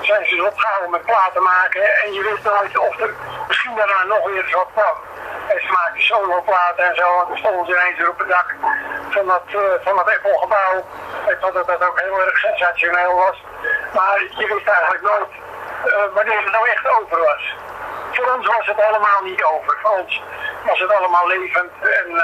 zijn 0.02 0.26
ze 0.26 0.46
opgehouden 0.46 0.92
met 0.92 1.06
platen 1.06 1.44
maken. 1.44 1.82
En 2.04 2.14
je 2.14 2.22
wist 2.24 2.44
nooit 2.44 2.78
of 2.78 3.00
er 3.00 3.14
misschien 3.48 3.76
daarna 3.76 4.04
nog 4.04 4.24
weer 4.24 4.50
wat 4.52 4.68
kwam. 4.74 4.98
En 5.48 5.62
ze 5.62 5.68
maakten 5.72 6.04
soloplaten 6.04 6.84
en 6.84 6.96
zo. 6.96 7.20
En 7.20 7.28
toen 7.28 7.38
stonden 7.38 7.66
ze 7.66 7.72
ineens 7.72 7.98
weer 7.98 8.10
op 8.10 8.20
het 8.20 8.28
dak 8.28 8.56
van 9.10 9.26
dat, 9.28 9.44
eh, 9.48 9.62
van 9.84 9.96
dat 9.96 10.16
Apple-gebouw. 10.16 10.76
Ik 11.28 11.38
vond 11.42 11.54
dat 11.54 11.68
dat 11.68 11.84
ook 11.88 12.00
heel 12.00 12.22
erg 12.22 12.38
sensationeel 12.38 13.16
was. 13.16 13.44
Maar 13.94 14.24
je 14.30 14.54
wist 14.54 14.68
eigenlijk 14.68 15.02
nooit 15.02 15.34
wanneer 16.14 16.42
het 16.44 16.52
nou 16.52 16.68
echt 16.68 16.88
over 16.88 17.20
was. 17.20 17.56
Voor 18.12 18.36
ons 18.38 18.46
was 18.48 18.66
het 18.72 18.80
helemaal 18.88 19.22
niet 19.24 19.44
over. 19.54 19.78
Voor 19.82 20.04
ons 20.04 20.22
was 20.66 20.80
het 20.80 20.92
allemaal 20.98 21.28
levend 21.28 21.72
en 21.82 22.08
uh, 22.10 22.22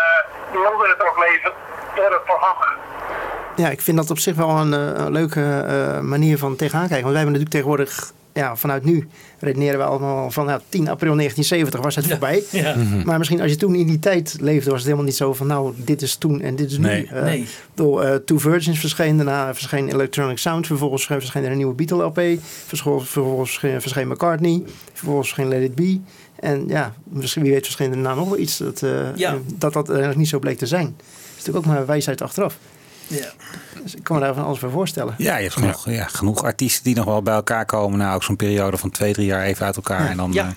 we 0.51 0.59
wilden 0.59 0.89
het 0.89 1.01
ook 1.07 1.19
levend 1.19 1.53
door 1.95 2.11
het 2.11 2.23
programma. 2.23 2.67
Ja, 3.55 3.69
ik 3.69 3.81
vind 3.81 3.97
dat 3.97 4.09
op 4.09 4.19
zich 4.19 4.35
wel 4.35 4.49
een, 4.49 4.73
eh, 4.73 5.05
een 5.05 5.11
leuke 5.11 5.65
eh, 5.67 5.99
manier 5.99 6.37
van 6.37 6.55
tegenaan 6.55 6.87
kijken. 6.87 7.03
Want 7.03 7.15
wij 7.15 7.23
hebben 7.23 7.41
natuurlijk 7.41 7.51
tegenwoordig, 7.51 8.11
ja, 8.33 8.55
vanuit 8.55 8.83
nu 8.83 9.07
redeneren 9.39 9.79
we 9.79 9.85
allemaal 9.85 10.31
van 10.31 10.45
nou, 10.45 10.61
10 10.69 10.89
april 10.89 11.15
1970 11.15 11.81
was 11.81 11.95
het 11.95 12.07
voorbij. 12.07 12.43
ja. 12.51 12.75
Mhm. 12.75 13.05
Maar 13.05 13.17
misschien 13.17 13.41
als 13.41 13.51
je 13.51 13.57
toen 13.57 13.75
in 13.75 13.87
die 13.87 13.99
tijd 13.99 14.37
leefde, 14.39 14.69
was 14.69 14.79
het 14.79 14.83
helemaal 14.83 15.05
niet 15.05 15.15
zo 15.15 15.33
van 15.33 15.47
nou, 15.47 15.73
dit 15.75 16.01
is 16.01 16.15
toen 16.15 16.41
en 16.41 16.55
dit 16.55 16.71
is 16.71 16.77
nu. 16.77 16.85
Nee. 16.85 17.09
Eh, 17.11 17.33
eh, 17.75 18.15
Two 18.25 18.37
Virgins 18.37 18.79
verscheen, 18.79 19.17
daarna 19.17 19.53
verscheen 19.53 19.89
Electronic 19.89 20.37
Sound, 20.37 20.67
vervolgens 20.67 21.05
verscheen 21.05 21.43
er 21.43 21.51
een 21.51 21.57
nieuwe 21.57 21.73
Beatle 21.73 22.03
LP, 22.03 22.21
vervolgens, 22.67 23.57
verscheen 23.59 24.07
McCartney, 24.07 24.63
vervolgens 24.97 25.27
verscheen 25.33 25.49
Let 25.51 25.61
It 25.61 25.75
Be. 25.75 25.99
En 26.39 26.67
ja, 26.67 26.93
misschien 27.03 27.43
wie 27.43 27.51
weet 27.51 27.67
er 27.67 27.89
daarna 27.89 28.13
nog 28.13 28.29
wel 28.29 28.37
iets 28.37 28.57
dat, 28.57 28.81
eh, 28.81 29.15
Ja. 29.15 29.37
dat 29.55 29.73
dat 29.73 29.87
eigenlijk 29.89 30.17
niet 30.19 30.27
zo 30.29 30.39
bleek 30.39 30.57
te 30.57 30.65
zijn. 30.67 30.85
Dat 30.97 31.05
is 31.29 31.35
natuurlijk 31.37 31.65
ook 31.65 31.73
maar 31.73 31.85
wijsheid 31.85 32.21
achteraf. 32.21 32.57
Ja. 33.07 33.25
Dus 33.83 33.95
ik 33.95 34.03
kan 34.03 34.15
me 34.15 34.21
daar 34.21 34.33
van 34.33 34.43
alles 34.43 34.59
voor 34.59 34.71
voorstellen. 34.71 35.15
Ja, 35.17 35.35
je 35.35 35.41
hebt 35.41 35.53
genoeg, 35.53 35.89
ja. 35.89 36.07
genoeg 36.07 36.43
artiesten 36.43 36.83
die 36.83 36.95
nog 36.95 37.05
wel 37.05 37.21
bij 37.21 37.33
elkaar 37.33 37.65
komen. 37.65 37.97
Nou, 37.99 38.15
ook 38.15 38.23
zo'n 38.23 38.35
periode 38.35 38.77
van 38.77 38.89
twee, 38.89 39.13
drie 39.13 39.25
jaar 39.25 39.43
even 39.43 39.65
uit 39.65 39.75
elkaar. 39.75 40.09
En 40.09 40.17
dan, 40.17 40.31
Ja. 40.33 40.43
eh, 40.45 40.49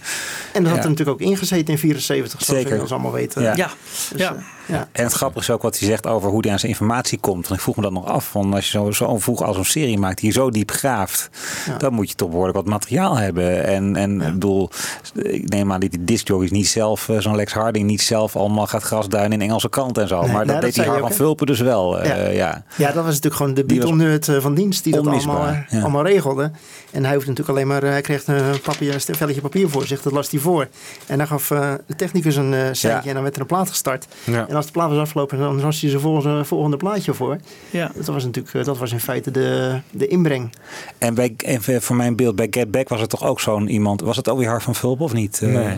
En 0.52 0.62
dat 0.62 0.72
had 0.72 0.82
er 0.84 0.90
natuurlijk 0.90 1.20
ook 1.22 1.28
ingezeten 1.28 1.72
in 1.72 1.78
74, 1.78 2.42
zoals 2.42 2.60
Zeker. 2.60 2.76
we 2.76 2.82
ons 2.82 2.92
allemaal 2.92 3.12
weten. 3.12 3.42
Ja. 3.42 3.56
Ja. 3.56 3.70
Dus, 4.12 4.20
Ja. 4.20 4.36
Ja. 4.68 4.88
En 4.92 5.04
het 5.04 5.12
grappige 5.12 5.40
is 5.44 5.50
ook 5.50 5.62
wat 5.62 5.78
hij 5.78 5.88
zegt 5.88 6.06
over 6.06 6.30
hoe 6.30 6.40
hij 6.40 6.50
aan 6.52 6.58
zijn 6.58 6.72
informatie 6.72 7.18
komt. 7.18 7.42
Want 7.48 7.54
ik 7.54 7.60
vroeg 7.60 7.76
me 7.76 7.82
dat 7.82 7.92
nog 7.92 8.06
af. 8.06 8.32
Want 8.32 8.54
als 8.54 8.64
je 8.64 8.70
zo- 8.70 8.90
zo'n 8.90 9.20
vroeg 9.20 9.42
als 9.42 9.56
een 9.56 9.64
serie 9.64 9.98
maakt 9.98 10.18
die 10.18 10.26
je 10.26 10.32
zo 10.32 10.50
diep 10.50 10.70
graaft, 10.70 11.30
dan 11.78 11.92
moet 11.92 12.08
je 12.08 12.14
toch 12.14 12.28
behoorlijk 12.28 12.56
wat 12.56 12.66
materiaal 12.66 13.16
hebben. 13.16 13.64
En, 13.64 13.96
en 13.96 14.20
ik 14.20 14.32
bedoel, 14.32 14.70
ik 15.14 15.48
neem 15.48 15.72
aan 15.72 15.80
dat 15.80 15.90
die 15.90 16.04
discjockeys 16.04 16.50
niet 16.50 16.68
zelf, 16.68 17.08
eh, 17.08 17.18
zo'n 17.18 17.36
Lex 17.36 17.52
Harding 17.52 17.86
niet 17.86 18.02
zelf 18.02 18.36
allemaal 18.36 18.66
gaat 18.66 18.82
grasduinen 18.82 19.32
in 19.40 19.48
Engelse 19.48 19.68
krant 19.68 19.98
en 19.98 20.08
zo. 20.08 20.20
Nee, 20.20 20.32
maar 20.32 20.32
nou, 20.34 20.44
dat 20.46 20.54
dat 20.54 20.64
deed 20.64 20.74
die 20.74 20.82
je 20.84 20.90
Harman? 20.90 21.12
Vulpen 21.12 21.46
dus 21.46 21.60
wel. 21.60 22.00
eh, 22.00 22.08
Ja. 22.08 22.28
ja. 22.30 22.64
Ja, 22.76 22.86
dat 22.86 22.94
was 22.94 23.06
natuurlijk 23.06 23.34
gewoon 23.36 23.54
de 23.54 23.64
Beatle-nerd 23.64 24.28
eh, 24.28 24.40
van 24.40 24.54
dienst 24.54 24.84
die 24.84 24.92
dat 24.92 25.06
allemaal, 25.06 25.46
ja. 25.68 25.80
allemaal 25.80 26.06
regelde. 26.06 26.50
En 26.90 27.04
hij 27.04 27.14
hoefde 27.14 27.28
natuurlijk 27.30 27.56
alleen 27.58 27.68
maar, 27.68 27.82
eh, 27.82 27.90
hij 27.90 28.00
kreeg 28.00 28.26
een 28.26 28.60
papje, 28.62 28.92
een 28.92 29.00
velletje 29.14 29.40
papier 29.40 29.68
voor 29.68 29.86
zich, 29.86 30.02
dat 30.02 30.12
las 30.12 30.30
hij 30.30 30.40
voor. 30.40 30.68
En 31.06 31.18
dan 31.18 31.26
gaf 31.26 31.50
eh, 31.50 31.72
de 31.86 31.96
technicus 31.96 32.36
een 32.36 32.54
Ja. 32.72 33.04
en 33.04 33.14
dan 33.14 33.22
werd 33.22 33.34
er 33.34 33.40
een 33.40 33.46
plaat 33.46 33.68
gestart. 33.68 34.06
Ja. 34.24 34.46
En 34.48 34.54
als 34.58 34.66
de 34.66 34.72
plaat 34.72 34.90
was 34.90 34.98
afgelopen, 34.98 35.38
dan 35.38 35.60
was 35.60 35.80
hij 35.80 35.90
zijn 35.90 36.02
volgende, 36.02 36.44
volgende 36.44 36.76
plaatje 36.76 37.14
voor. 37.14 37.38
Ja. 37.70 37.90
Dat 37.94 38.06
was 38.06 38.24
natuurlijk, 38.24 38.54
eh, 38.54 38.64
dat 38.64 38.78
was 38.78 38.92
in 38.92 39.00
feite 39.00 39.30
de, 39.30 39.78
de 39.90 40.06
inbreng. 40.06 40.50
En, 40.98 41.14
bij, 41.14 41.34
en 41.36 41.82
voor 41.82 41.96
mijn 41.96 42.16
beeld 42.16 42.36
bij 42.36 42.46
Get 42.50 42.70
Back 42.70 42.88
was 42.88 43.00
het 43.00 43.10
toch 43.10 43.24
ook 43.24 43.40
zo'n 43.40 43.68
iemand. 43.68 44.00
Was 44.00 44.16
het 44.16 44.28
ook 44.28 44.38
weer 44.38 44.48
Hart 44.48 44.62
van 44.62 44.74
Vulpen 44.74 45.04
of 45.04 45.12
niet? 45.12 45.40
Eh, 45.42 45.48
Nee. 45.48 45.76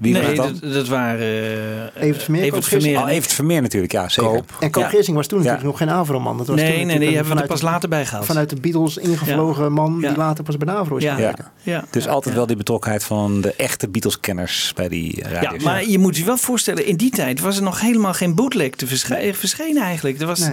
Wie 0.00 0.12
nee, 0.12 0.34
dat, 0.34 0.52
dat 0.72 0.88
waren... 0.88 1.20
eh, 1.20 2.02
Evert 2.02 2.22
Vermeer, 2.22 2.42
Evert. 2.42 2.64
Vermeer. 2.64 2.98
Oh, 3.02 3.10
Evert 3.10 3.32
Vermeer 3.32 3.62
natuurlijk, 3.62 3.92
ja 3.92 4.08
zeker. 4.08 4.30
Koop. 4.30 4.56
En 4.60 4.70
Koop 4.70 4.82
Ja. 4.82 4.88
Geersing 4.88 5.16
was 5.16 5.26
toen 5.26 5.38
Ja. 5.42 5.44
natuurlijk 5.44 5.78
nog 5.80 5.88
geen 5.88 5.96
Avro-man. 5.98 6.36
Dat 6.38 6.46
was 6.46 6.56
Nee, 6.56 6.66
toen 6.66 6.76
nee, 6.76 6.84
nee, 6.86 6.98
die 6.98 7.06
hebben 7.06 7.16
we 7.24 7.30
er 7.40 7.44
vanuit 7.46 7.48
pas 7.48 7.70
later 7.70 7.88
bij 7.88 8.06
gehaald. 8.06 8.26
Vanuit 8.26 8.50
de 8.50 8.56
Beatles 8.60 8.96
ingevlogen 8.96 9.72
man 9.72 9.98
Ja. 10.00 10.08
die 10.08 10.16
later 10.16 10.44
pas 10.44 10.56
bij 10.56 10.66
de 10.66 10.80
Avro 10.80 10.96
is 10.96 11.02
Ja. 11.02 11.18
Ja. 11.18 11.34
Ja. 11.62 11.84
Dus 11.90 12.08
altijd 12.08 12.34
wel 12.34 12.46
die 12.46 12.56
betrokkenheid 12.56 13.04
van 13.04 13.40
de 13.40 13.54
echte 13.54 13.88
Beatles-kenners 13.88 14.72
bij 14.74 14.88
die 14.88 15.16
Ja, 15.16 15.28
radio. 15.28 15.64
maar 15.64 15.86
je 15.88 15.98
moet 15.98 16.16
je 16.16 16.24
wel 16.24 16.36
voorstellen, 16.36 16.86
in 16.86 16.96
die 16.96 17.10
tijd 17.10 17.40
was 17.40 17.56
er 17.56 17.62
nog 17.62 17.80
helemaal 17.80 18.14
geen 18.14 18.34
bootleg 18.34 18.70
te 18.70 18.86
verschijnen, 18.86 19.34
verschenen 19.34 19.82
eigenlijk. 19.82 20.20
Er 20.20 20.26
was 20.26 20.48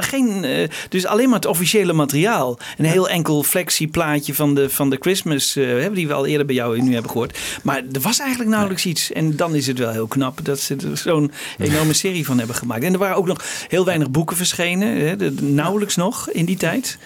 geen, 0.00 0.44
eh, 0.44 0.68
dus 0.88 1.06
alleen 1.06 1.26
maar 1.28 1.38
het 1.38 1.46
officiële 1.46 1.92
materiaal. 1.92 2.58
Een 2.78 2.84
heel 2.84 3.08
enkel 3.08 3.42
flexieplaatje 3.42 4.34
van 4.34 4.54
de, 4.54 4.70
van 4.70 4.90
de 4.90 4.96
Christmas, 5.00 5.56
eh, 5.56 5.86
die 5.92 6.06
we 6.06 6.12
al 6.14 6.26
eerder 6.26 6.46
bij 6.46 6.54
jou 6.54 6.80
nu 6.82 6.92
hebben 6.92 7.10
gehoord. 7.10 7.38
Maar 7.62 7.76
er 7.92 8.00
was 8.00 8.18
eigenlijk 8.18 8.34
nauwelijks 8.44 8.86
iets. 8.86 9.12
En 9.12 9.36
dan 9.36 9.54
is 9.54 9.66
het 9.66 9.78
wel 9.78 9.90
heel 9.90 10.06
knap 10.06 10.38
dat 10.44 10.60
ze 10.60 10.76
er 10.90 10.96
zo'n 10.96 11.32
enorme 11.58 11.92
serie 12.04 12.24
van 12.26 12.38
hebben 12.38 12.56
gemaakt. 12.56 12.82
En 12.84 12.92
er 12.92 12.98
waren 12.98 13.16
ook 13.16 13.26
nog 13.26 13.44
heel 13.68 13.84
weinig 13.84 14.10
boeken 14.10 14.36
verschenen, 14.36 14.96
hè, 15.06 15.16
de- 15.16 15.34
nauwelijks 15.42 15.96
nog 15.96 16.30
in 16.30 16.44
die 16.44 16.56
tijd. 16.56 16.98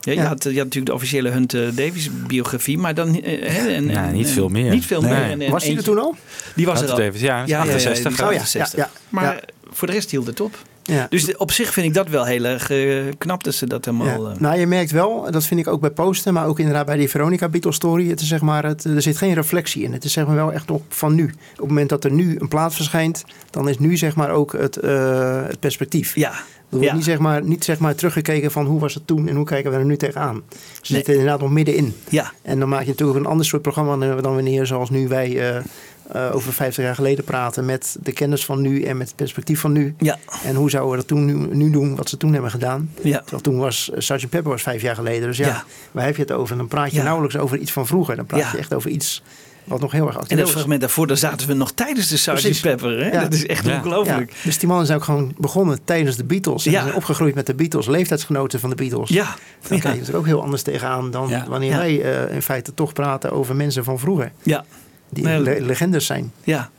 Ja, 0.00 0.12
je, 0.12 0.18
Ja. 0.18 0.26
Had, 0.26 0.42
je 0.42 0.48
had 0.48 0.56
natuurlijk 0.56 0.86
de 0.86 0.94
officiële 0.94 1.28
Hunt 1.30 1.54
eh, 1.54 1.60
Davis 1.74 2.10
biografie, 2.26 2.78
maar 2.78 2.94
dan... 2.94 3.22
eh, 3.22 3.48
hè, 3.50 3.68
en, 3.68 3.88
Ja, 3.88 4.10
niet 4.10 4.26
en- 4.26 4.32
veel 4.32 4.48
meer. 4.48 4.70
Niet 4.70 4.86
veel 4.86 5.00
Nee. 5.02 5.10
meer. 5.12 5.22
En- 5.30 5.40
en 5.42 5.50
Was 5.50 5.64
hij 5.64 5.76
er 5.76 5.82
toen 5.82 5.98
al? 5.98 6.16
Die 6.54 6.66
was 6.66 6.78
Hunt 6.78 6.90
er 6.90 6.94
al. 6.96 7.00
Davis, 7.02 7.20
ja, 7.20 7.42
ja, 7.46 7.60
68. 7.60 8.02
die 8.16 8.16
was 8.16 8.26
Oh 8.28 8.32
ja, 8.34 8.40
68. 8.40 8.78
ja, 8.78 8.84
ja. 8.94 9.00
Maar 9.08 9.24
Ja. 9.34 9.40
voor 9.70 9.86
de 9.88 9.92
rest 9.94 10.10
hield 10.10 10.26
het 10.26 10.40
op. 10.40 10.58
Ja. 10.82 11.06
Dus 11.10 11.36
op 11.36 11.50
zich 11.52 11.72
vind 11.72 11.86
ik 11.86 11.94
dat 11.94 12.08
wel 12.08 12.24
heel 12.24 12.44
erg 12.44 12.70
eh, 12.70 12.88
knap 13.18 13.44
dat 13.44 13.54
ze 13.54 13.66
dat 13.66 13.84
helemaal... 13.84 14.26
Ja. 14.26 14.32
eh, 14.34 14.38
Nou, 14.40 14.58
je 14.58 14.66
merkt 14.66 14.90
wel, 14.90 15.30
dat 15.30 15.44
vind 15.44 15.60
ik 15.60 15.66
ook 15.68 15.80
bij 15.80 15.90
posten, 15.90 16.34
maar 16.34 16.46
ook 16.46 16.58
inderdaad 16.58 16.86
bij 16.86 16.96
die 16.96 17.08
Veronica 17.10 17.48
Beatles 17.48 17.76
story. 17.76 18.08
Het 18.08 18.20
is 18.20 18.28
zeg 18.28 18.40
maar, 18.40 18.64
het, 18.64 18.84
er 18.84 19.02
zit 19.02 19.16
geen 19.16 19.34
reflectie 19.34 19.82
in. 19.82 19.92
Het 19.92 20.04
is 20.04 20.12
zeg 20.12 20.26
maar 20.26 20.34
wel 20.34 20.52
echt 20.52 20.70
op 20.70 20.82
van 20.88 21.14
nu. 21.14 21.24
Op 21.24 21.58
het 21.58 21.68
moment 21.68 21.88
dat 21.88 22.04
er 22.04 22.12
nu 22.12 22.36
een 22.38 22.48
plaat 22.48 22.74
verschijnt, 22.74 23.24
dan 23.50 23.68
is 23.68 23.78
nu 23.78 23.96
zeg 23.96 24.16
maar 24.16 24.30
ook 24.30 24.52
het, 24.52 24.76
eh, 24.76 25.42
het 25.46 25.60
perspectief. 25.60 26.14
ja, 26.14 26.30
Er 26.30 26.78
wordt 26.78 26.86
Ja. 26.92 26.94
niet, 26.96 27.04
zeg 27.04 27.18
maar, 27.18 27.42
niet 27.44 27.64
zeg 27.64 27.78
maar 27.78 27.94
teruggekeken 27.94 28.50
van 28.50 28.66
hoe 28.66 28.80
was 28.80 28.94
het 28.94 29.06
toen 29.06 29.28
en 29.28 29.36
hoe 29.36 29.44
kijken 29.44 29.70
we 29.70 29.76
er 29.76 29.84
nu 29.84 29.96
tegenaan. 29.96 30.42
Ze 30.82 30.94
zitten 30.94 31.12
inderdaad 31.14 31.40
nog 31.40 31.50
middenin. 31.50 31.94
ja, 32.08 32.32
En 32.42 32.58
dan 32.58 32.68
maak 32.68 32.82
je 32.82 32.88
natuurlijk 32.88 33.18
een 33.18 33.26
ander 33.26 33.46
soort 33.46 33.62
programma 33.62 33.96
dan 34.06 34.22
dan 34.22 34.34
wanneer 34.34 34.66
zoals 34.66 34.90
nu 34.90 35.08
wij 35.08 35.62
eh, 36.12 36.34
over 36.34 36.52
50 36.52 36.84
jaar 36.84 36.94
geleden 36.94 37.24
praten 37.24 37.64
met 37.64 37.96
de 38.02 38.12
kennis 38.12 38.44
van 38.44 38.60
nu 38.60 38.82
en 38.82 38.96
met 38.96 39.06
het 39.06 39.16
perspectief 39.16 39.60
van 39.60 39.72
nu. 39.72 39.94
ja, 39.98 40.18
En 40.44 40.54
hoe 40.54 40.70
zouden 40.70 40.90
we 40.92 40.96
dat 40.96 41.06
toen 41.06 41.24
nu, 41.24 41.34
nu 41.54 41.70
doen, 41.70 41.96
wat 41.96 42.08
ze 42.08 42.16
toen 42.16 42.32
hebben 42.32 42.50
gedaan. 42.50 42.90
ja. 43.02 43.18
Terwijl 43.18 43.42
toen 43.42 43.58
was 43.58 43.90
eh, 43.90 44.00
Sgt. 44.00 44.28
Pepper 44.28 44.50
was 44.50 44.62
vijf 44.62 44.82
jaar 44.82 44.94
geleden. 44.94 45.28
Dus 45.28 45.36
ja, 45.36 45.46
Ja. 45.46 45.64
waar 45.92 46.04
heb 46.04 46.16
je 46.16 46.22
het 46.22 46.32
over? 46.32 46.56
Dan 46.56 46.68
praat 46.68 46.90
je 46.90 46.96
Ja. 46.96 47.02
nauwelijks 47.02 47.36
over 47.36 47.58
iets 47.58 47.72
van 47.72 47.86
vroeger. 47.86 48.16
Dan 48.16 48.26
praat 48.26 48.40
Ja. 48.40 48.48
je 48.52 48.58
echt 48.58 48.74
over 48.74 48.90
iets 48.90 49.22
wat 49.64 49.80
nog 49.80 49.92
heel 49.92 50.06
erg 50.06 50.14
En 50.14 50.20
actueel 50.20 50.38
dat 50.38 50.48
is. 50.48 50.54
fragment 50.54 50.80
daarvoor, 50.80 51.06
daar 51.06 51.16
zaten 51.16 51.46
we 51.48 51.54
nog 51.54 51.72
tijdens 51.72 52.08
de 52.08 52.16
Sgt. 52.16 52.60
Pepper. 52.62 52.98
Hè? 53.04 53.10
Ja. 53.10 53.20
Dat 53.22 53.32
is 53.34 53.46
echt 53.46 53.64
Ja. 53.66 53.76
ongelooflijk. 53.76 54.30
Ja, 54.30 54.36
dus 54.44 54.58
die 54.58 54.68
mannen 54.68 54.86
zijn 54.86 54.98
ook 54.98 55.04
gewoon 55.04 55.34
begonnen 55.38 55.78
tijdens 55.84 56.16
de 56.16 56.24
Beatles. 56.24 56.66
En 56.66 56.72
zijn 56.72 56.94
opgegroeid 56.94 57.34
met 57.34 57.46
de 57.46 57.54
Beatles, 57.54 57.86
leeftijdsgenoten 57.86 58.60
van 58.60 58.70
de 58.70 58.76
Beatles. 58.76 59.08
Ja, 59.08 59.24
Dan 59.68 59.76
ja. 59.76 59.82
kijk 59.82 60.04
je 60.06 60.12
er 60.12 60.18
ook 60.18 60.26
heel 60.26 60.42
anders 60.42 60.62
tegenaan 60.62 61.10
dan 61.10 61.28
Ja. 61.28 61.46
wanneer 61.48 61.70
Ja. 61.70 61.76
wij 61.76 62.02
eh, 62.28 62.34
in 62.34 62.42
feite 62.42 62.74
toch 62.74 62.92
praten 62.92 63.32
over 63.32 63.56
mensen 63.56 63.84
van 63.84 63.98
vroeger. 63.98 64.32
ja, 64.42 64.64
Die 65.12 65.24
Nee, 65.24 65.40
le- 65.40 65.58
legendes 65.60 66.06
zijn. 66.06 66.32
ja. 66.44 66.70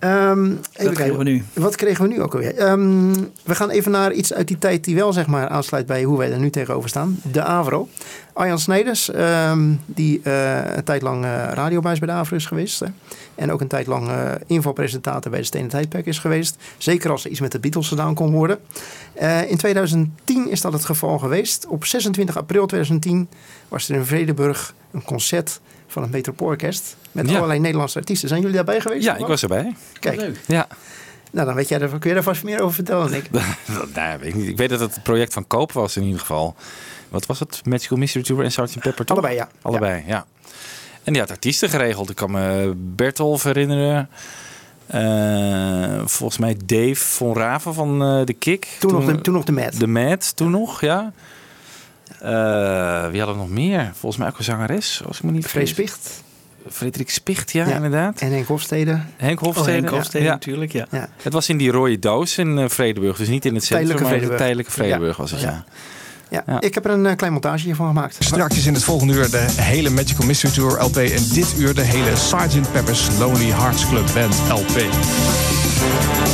Even 0.00 0.58
krijgen 0.72 0.94
kijken. 0.94 1.18
we 1.18 1.24
nu? 1.24 1.42
Wat 1.52 1.76
kregen 1.76 2.02
we 2.04 2.10
nu 2.14 2.22
ook 2.22 2.32
alweer? 2.34 2.56
Ehm, 2.56 3.12
we 3.44 3.54
gaan 3.54 3.70
even 3.70 3.90
naar 3.92 4.12
iets 4.12 4.32
uit 4.32 4.48
die 4.48 4.58
tijd 4.58 4.84
die 4.84 4.94
wel 4.94 5.12
zeg 5.12 5.26
maar, 5.26 5.48
aansluit 5.48 5.86
bij 5.86 6.02
hoe 6.02 6.18
wij 6.18 6.32
er 6.32 6.38
nu 6.38 6.50
tegenover 6.50 6.88
staan. 6.88 7.18
De 7.32 7.42
AVRO. 7.42 7.88
Arjan 8.32 8.58
Snijders, 8.58 9.10
ehm, 9.10 9.72
die 9.86 10.20
eh, 10.22 10.74
een 10.76 10.84
tijd 10.84 11.02
lang 11.02 11.24
eh 11.24 11.30
radiobuis 11.52 11.98
bij 11.98 12.08
de 12.08 12.14
AVRO 12.14 12.36
is 12.36 12.46
geweest. 12.46 12.80
Hè. 12.80 12.86
En 13.34 13.52
ook 13.52 13.60
een 13.60 13.68
tijd 13.68 13.86
lang 13.86 14.08
eh, 14.08 14.30
invalpresentator 14.46 15.30
bij 15.30 15.40
de 15.40 15.46
Stenen 15.46 15.68
Tijdperk 15.68 16.06
is 16.06 16.18
geweest. 16.18 16.56
Zeker 16.78 17.10
als 17.10 17.24
er 17.24 17.30
iets 17.30 17.40
met 17.40 17.52
de 17.52 17.58
Beatles 17.60 17.88
gedaan 17.88 18.14
kon 18.14 18.32
worden. 18.32 18.58
In 19.48 19.56
2010 19.56 20.50
is 20.50 20.60
dat 20.60 20.72
het 20.72 20.84
geval 20.84 21.18
geweest. 21.18 21.66
Op 21.66 21.84
26 21.84 22.36
april 22.36 22.66
2010 22.66 23.28
was 23.68 23.88
er 23.88 23.94
in 23.94 24.04
Vredenburg 24.04 24.74
een 24.92 25.04
concert 25.04 25.60
van 25.92 26.02
het 26.02 26.10
Metropoolorkest. 26.10 26.96
Met 27.12 27.28
Ja. 27.30 27.36
allerlei 27.36 27.60
Nederlandse 27.60 27.98
artiesten. 27.98 28.28
Zijn 28.28 28.40
jullie 28.40 28.56
daarbij 28.56 28.80
geweest? 28.80 29.04
Ja, 29.04 29.16
ik 29.16 29.26
was 29.26 29.42
erbij. 29.42 29.74
Kijk, 30.00 30.30
Ja. 30.46 30.66
nou, 31.30 31.46
dan 31.46 31.54
weet 31.54 31.68
jij 31.68 31.80
er, 31.80 31.88
kun 31.98 32.08
je 32.08 32.14
daar 32.14 32.22
vast 32.24 32.44
meer 32.44 32.60
over 32.60 32.74
vertellen 32.74 33.10
dan 33.10 33.14
ik. 33.18 33.30
nou, 33.30 33.88
ja, 33.94 34.18
weet 34.18 34.28
ik, 34.28 34.34
niet. 34.34 34.48
ik 34.48 34.56
weet 34.56 34.68
dat 34.70 34.80
het 34.80 35.02
project 35.02 35.32
van 35.32 35.46
Koop 35.46 35.72
was 35.72 35.96
in 35.96 36.02
ieder 36.02 36.20
geval. 36.20 36.54
Wat 37.08 37.26
was 37.26 37.40
het? 37.40 37.60
Magical 37.64 37.98
Mystery 37.98 38.24
Tour 38.24 38.44
en 38.44 38.52
Sgt. 38.52 38.78
Pepper, 38.80 39.04
toch? 39.04 39.16
Allebei, 39.16 39.34
ja. 39.38 39.48
Allebei, 39.62 40.02
ja. 40.06 40.26
En 41.02 41.12
die 41.12 41.22
had 41.22 41.30
artiesten 41.30 41.68
geregeld. 41.68 42.10
Ik 42.10 42.16
kan 42.16 42.30
me 42.30 42.72
Bertolf 42.76 43.42
herinneren. 43.42 44.08
Eh, 44.86 46.00
volgens 46.04 46.38
mij 46.38 46.56
Dave 46.64 46.94
von 46.94 47.36
Raven 47.36 47.74
van 47.74 48.02
eh, 48.02 48.24
de 48.24 48.32
Kik. 48.32 48.66
Toen, 48.78 48.92
nog 48.92 49.04
de, 49.04 49.20
toen 49.20 49.34
nog 49.34 49.44
de 49.44 49.52
Mad. 49.52 49.78
De 49.78 49.86
Mad, 49.86 50.36
toen 50.36 50.50
nog, 50.50 50.80
ja. 50.80 51.12
Eh, 52.22 52.30
wie 53.10 53.18
hadden 53.20 53.36
we 53.36 53.42
nog 53.42 53.50
meer? 53.50 53.90
Volgens 53.94 54.16
mij 54.16 54.28
ook 54.30 54.38
een 54.38 54.44
zangeres, 54.44 55.02
als 55.06 55.16
ik 55.18 55.22
me 55.24 55.30
niet 55.30 55.46
vergis. 55.46 55.70
Spicht. 55.70 56.22
Frederik 56.70 57.10
Spicht, 57.10 57.52
ja, 57.52 57.66
Ja. 57.68 57.74
inderdaad. 57.74 58.20
En 58.20 58.32
Henk 58.32 58.46
Hofstede. 58.46 59.00
Henk 59.16 59.38
Oh, 59.40 59.44
Hofstede. 59.44 59.70
Henk 59.72 59.88
ja. 59.90 59.96
Hofstede 59.96 60.24
Ja. 60.24 60.30
natuurlijk, 60.30 60.72
ja. 60.72 60.86
Ja. 60.90 61.08
Het 61.22 61.32
was 61.32 61.48
in 61.48 61.56
die 61.56 61.70
rode 61.70 61.98
doos 61.98 62.38
in 62.38 62.58
eh, 62.58 62.68
Vredenburg. 62.68 63.16
Dus 63.16 63.28
niet 63.28 63.44
in 63.44 63.54
het 63.54 63.64
centrum, 63.64 63.86
Tijdelijke 63.86 64.02
maar 64.02 64.12
in 64.12 64.28
de 64.28 64.36
Vredenburg. 64.36 64.40
tijdelijke 64.40 64.70
Vredenburg 64.72 65.16
Ja. 65.16 65.22
was 65.22 65.30
het, 65.30 65.40
Ja. 65.40 65.48
ja. 65.50 65.64
Ja. 66.30 66.42
Ja. 66.46 66.60
Ik 66.60 66.74
heb 66.74 66.84
er 66.84 66.90
een 66.90 67.06
eh, 67.06 67.16
klein 67.16 67.32
montage 67.32 67.74
van 67.74 67.86
gemaakt. 67.86 68.16
Straks 68.24 68.66
in 68.66 68.74
het 68.74 68.84
volgende 68.84 69.14
uur 69.14 69.30
de 69.30 69.38
hele 69.60 69.90
Magical 69.90 70.26
Mystery 70.26 70.52
Tour 70.52 70.82
LP. 70.82 70.96
En 70.96 71.22
dit 71.32 71.54
uur 71.58 71.74
de 71.74 71.82
hele 71.82 72.16
Sgt. 72.16 72.72
Pepper's 72.72 73.08
Lonely 73.18 73.50
Hearts 73.50 73.88
Club 73.88 74.06
Band 74.14 74.34
LP. 74.48 74.82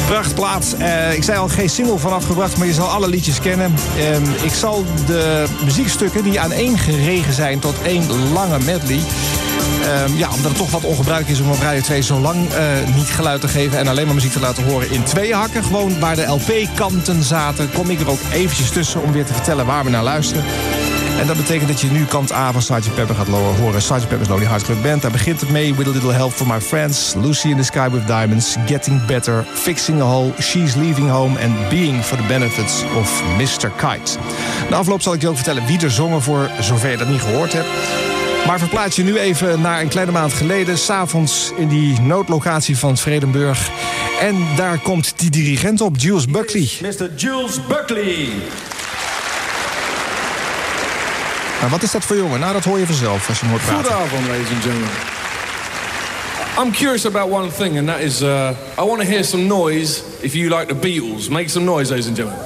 Prachtplaat. 0.06 0.74
Eh, 0.78 1.14
ik 1.14 1.22
zei 1.22 1.38
al, 1.38 1.48
geen 1.48 1.70
single 1.70 1.98
vanaf 1.98 2.24
gebracht, 2.24 2.56
maar 2.56 2.66
je 2.66 2.72
zal 2.72 2.88
alle 2.88 3.08
liedjes 3.08 3.40
kennen. 3.40 3.74
Ehm, 3.98 4.22
ik 4.42 4.52
zal 4.52 4.84
de 5.06 5.44
muziekstukken 5.64 6.22
die 6.22 6.40
aaneen 6.40 6.78
geregen 6.78 7.32
zijn 7.32 7.58
tot 7.58 7.82
één 7.82 8.32
lange 8.32 8.58
medley. 8.64 9.00
Ehm, 9.82 10.16
ja, 10.16 10.28
omdat 10.28 10.50
het 10.50 10.56
toch 10.56 10.70
wat 10.70 10.84
ongebruikelijk 10.84 11.38
is 11.38 11.44
om 11.44 11.50
op 11.50 11.60
Radio 11.60 11.80
2 11.80 12.02
zo 12.02 12.18
lang 12.18 12.48
eh, 12.50 12.94
niet 12.96 13.06
geluid 13.06 13.40
te 13.40 13.48
geven 13.48 13.78
en 13.78 13.88
alleen 13.88 14.06
maar 14.06 14.14
muziek 14.14 14.32
te 14.32 14.40
laten 14.40 14.64
horen 14.64 14.90
in 14.90 15.02
twee 15.02 15.34
hakken. 15.34 15.64
Gewoon 15.64 16.00
waar 16.00 16.16
de 16.16 16.26
LP-kanten 16.26 17.22
zaten, 17.22 17.70
kom 17.72 17.90
ik 17.90 18.00
er 18.00 18.10
ook 18.10 18.20
eventjes 18.32 18.70
tussen 18.70 19.02
om 19.02 19.12
weer 19.12 19.24
te 19.24 19.34
vertellen 19.34 19.66
waar 19.66 19.84
we 19.84 19.90
naar 19.90 20.02
luisteren. 20.02 20.44
En 21.18 21.26
dat 21.26 21.36
betekent 21.36 21.68
dat 21.68 21.80
je 21.80 21.86
nu 21.86 22.04
kant 22.04 22.32
A 22.32 22.52
van 22.52 22.62
Sgt. 22.62 22.94
Pepper 22.94 23.14
gaat 23.14 23.26
horen. 23.26 23.82
Sgt. 23.82 24.08
Pepper's 24.08 24.28
Lonely 24.28 24.46
Hearts 24.46 24.64
Club 24.64 24.82
Band. 24.82 25.02
Daar 25.02 25.10
begint 25.10 25.40
het 25.40 25.50
mee. 25.50 25.74
With 25.74 25.86
a 25.86 25.90
Little 25.90 26.12
Help 26.12 26.32
from 26.32 26.46
My 26.48 26.60
Friends. 26.60 27.14
Lucy 27.14 27.48
in 27.48 27.56
the 27.56 27.62
Sky 27.62 27.88
with 27.90 28.06
Diamonds. 28.06 28.56
Getting 28.66 29.06
Better. 29.06 29.44
Fixing 29.54 30.00
a 30.00 30.04
Hole. 30.04 30.32
She's 30.40 30.74
Leaving 30.74 31.10
Home. 31.10 31.38
En 31.38 31.56
Being 31.68 32.04
for 32.04 32.16
the 32.16 32.22
Benefits 32.22 32.82
of 32.96 33.22
Mr. 33.36 33.70
Kite. 33.76 34.18
Na 34.70 34.76
afloop 34.76 35.02
zal 35.02 35.14
ik 35.14 35.20
je 35.20 35.28
ook 35.28 35.34
vertellen 35.34 35.66
wie 35.66 35.80
er 35.80 35.90
zongen 35.90 36.22
voor 36.22 36.50
zover 36.60 36.90
je 36.90 36.96
dat 36.96 37.08
niet 37.08 37.20
gehoord 37.20 37.52
hebt. 37.52 37.68
Maar 38.46 38.58
verplaats 38.58 38.96
je 38.96 39.04
nu 39.04 39.18
even 39.18 39.60
naar 39.60 39.80
een 39.80 39.88
kleine 39.88 40.12
maand 40.12 40.32
geleden. 40.32 40.78
S'avonds 40.78 41.52
in 41.56 41.68
die 41.68 42.00
noodlocatie 42.00 42.78
van 42.78 42.96
Vredenburg. 42.96 43.70
En 44.20 44.46
daar 44.56 44.78
komt 44.78 45.12
die 45.16 45.30
dirigent 45.30 45.80
op, 45.80 45.96
Jules 45.96 46.26
Buckley. 46.26 46.68
Mr. 46.82 47.14
Jules 47.16 47.66
Buckley. 47.66 48.28
Nou, 51.58 51.70
wat 51.70 51.82
is 51.82 51.90
dat 51.90 52.04
voor 52.04 52.16
jongen? 52.16 52.40
Nou, 52.40 52.52
dat 52.52 52.64
hoor 52.64 52.78
je 52.78 52.86
vanzelf 52.86 53.28
als 53.28 53.38
je 53.38 53.44
hem 53.44 53.54
hoort 53.54 53.64
praten. 53.64 53.84
Goedenavond, 53.84 54.26
ladies 54.26 54.50
and 54.50 54.62
gentlemen. 54.62 54.88
I'm 56.58 56.72
curious 56.72 57.06
about 57.06 57.30
one 57.30 57.50
thing, 57.50 57.78
and 57.78 57.86
that 57.86 58.00
is 58.00 58.20
uh, 58.20 58.50
I 58.78 58.82
want 58.82 59.00
to 59.00 59.06
hear 59.06 59.24
some 59.24 59.46
noise 59.46 60.02
if 60.20 60.34
you 60.34 60.48
like 60.58 60.66
the 60.66 60.74
Beatles. 60.74 61.28
Make 61.28 61.48
some 61.48 61.64
noise, 61.64 61.90
ladies 61.90 62.06
and 62.06 62.16
gentlemen. 62.16 62.44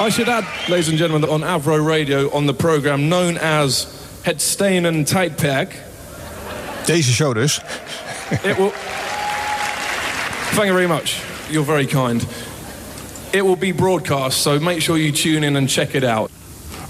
I 0.00 0.10
should 0.10 0.28
add, 0.28 0.44
ladies 0.68 0.88
and 0.88 0.98
gentlemen, 0.98 1.22
that 1.22 1.30
on 1.30 1.42
Avro 1.42 1.78
Radio, 1.78 2.28
on 2.30 2.46
the 2.46 2.54
program 2.54 3.08
known 3.08 3.38
as 3.38 3.86
Het 4.22 4.42
Stenen 4.42 5.04
Tijdperk, 5.04 5.74
Deze 6.84 7.12
show 7.12 7.34
dus. 7.34 7.60
It 8.42 8.56
will. 8.56 8.72
Thank 10.54 10.66
you 10.66 10.74
very 10.74 10.86
much. 10.86 11.20
You're 11.50 11.66
very 11.66 11.86
kind. 11.86 12.26
It 13.32 13.42
will 13.42 13.56
be 13.56 13.72
broadcast, 13.72 14.42
so 14.42 14.60
make 14.60 14.80
sure 14.80 14.98
you 14.98 15.12
tune 15.12 15.46
in 15.46 15.56
and 15.56 15.68
check 15.68 15.94
it 15.94 16.04
out. 16.04 16.30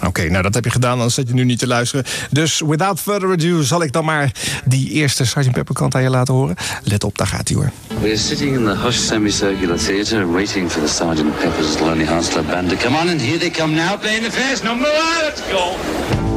Oké, 0.07 0.31
nou 0.31 0.43
dat 0.43 0.55
heb 0.55 0.65
je 0.65 0.71
gedaan, 0.71 0.93
anders 0.93 1.15
zat 1.15 1.29
je 1.29 1.35
nu 1.35 1.45
niet 1.45 1.59
te 1.59 1.66
luisteren. 1.66 2.05
Dus 2.31 2.62
without 2.66 3.01
further 3.01 3.31
ado 3.31 3.62
zal 3.62 3.83
ik 3.83 3.93
dan 3.93 4.05
maar 4.05 4.33
die 4.65 4.91
eerste 4.91 5.25
Sgt. 5.25 5.53
Pepper 5.53 5.75
kant 5.75 5.95
aan 5.95 6.03
je 6.03 6.11
laten 6.11 6.35
horen. 6.35 6.57
Let 6.83 7.05
op, 7.05 7.19
daar 7.19 7.27
gaat 7.27 7.49
hij 7.49 7.57
hoor. 7.57 7.71
We're 8.01 8.16
sitting 8.16 8.57
in 8.57 8.65
the 8.65 8.77
Hush 8.77 8.99
Semicircular 8.99 9.79
Theatre 9.79 10.31
waiting 10.31 10.71
for 10.71 10.83
the 10.83 10.89
Sergeant 10.89 11.39
Pepper's 11.39 11.79
Lonely 11.79 12.07
Hearts 12.07 12.29
Club 12.29 12.47
Band 12.47 12.69
to 12.69 12.77
come 12.77 12.97
on, 12.97 13.09
and 13.09 13.21
here 13.21 13.39
they 13.39 13.51
come 13.51 13.75
now 13.75 13.99
playing 14.01 14.25
the 14.25 14.31
first 14.31 14.62
number 14.62 14.89
one. 14.89 15.25
Let's 15.25 15.43
go. 15.51 16.34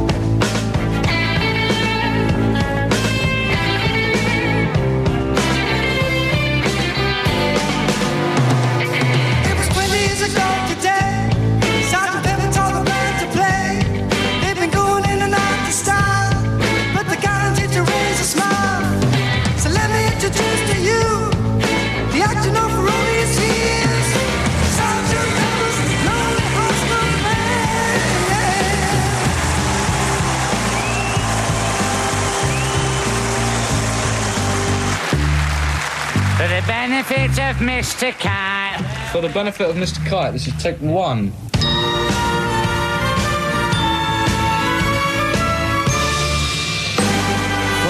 For 39.18 39.26
the 39.26 39.34
benefit 39.34 39.68
of 39.68 39.74
Mr. 39.74 39.98
Kite, 40.06 40.32
this 40.32 40.46
is 40.46 40.54
take 40.62 40.76
one. 40.78 41.32
For 41.42 41.52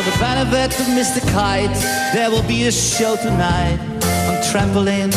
the 0.09 0.17
benefit 0.19 0.81
of 0.81 0.87
Mr. 0.97 1.21
Kite, 1.31 1.69
there 2.15 2.31
will 2.31 2.45
be 2.45 2.67
a 2.67 2.73
show 2.73 3.15
tonight 3.17 3.79
on 4.27 4.41
trampoline. 4.49 5.13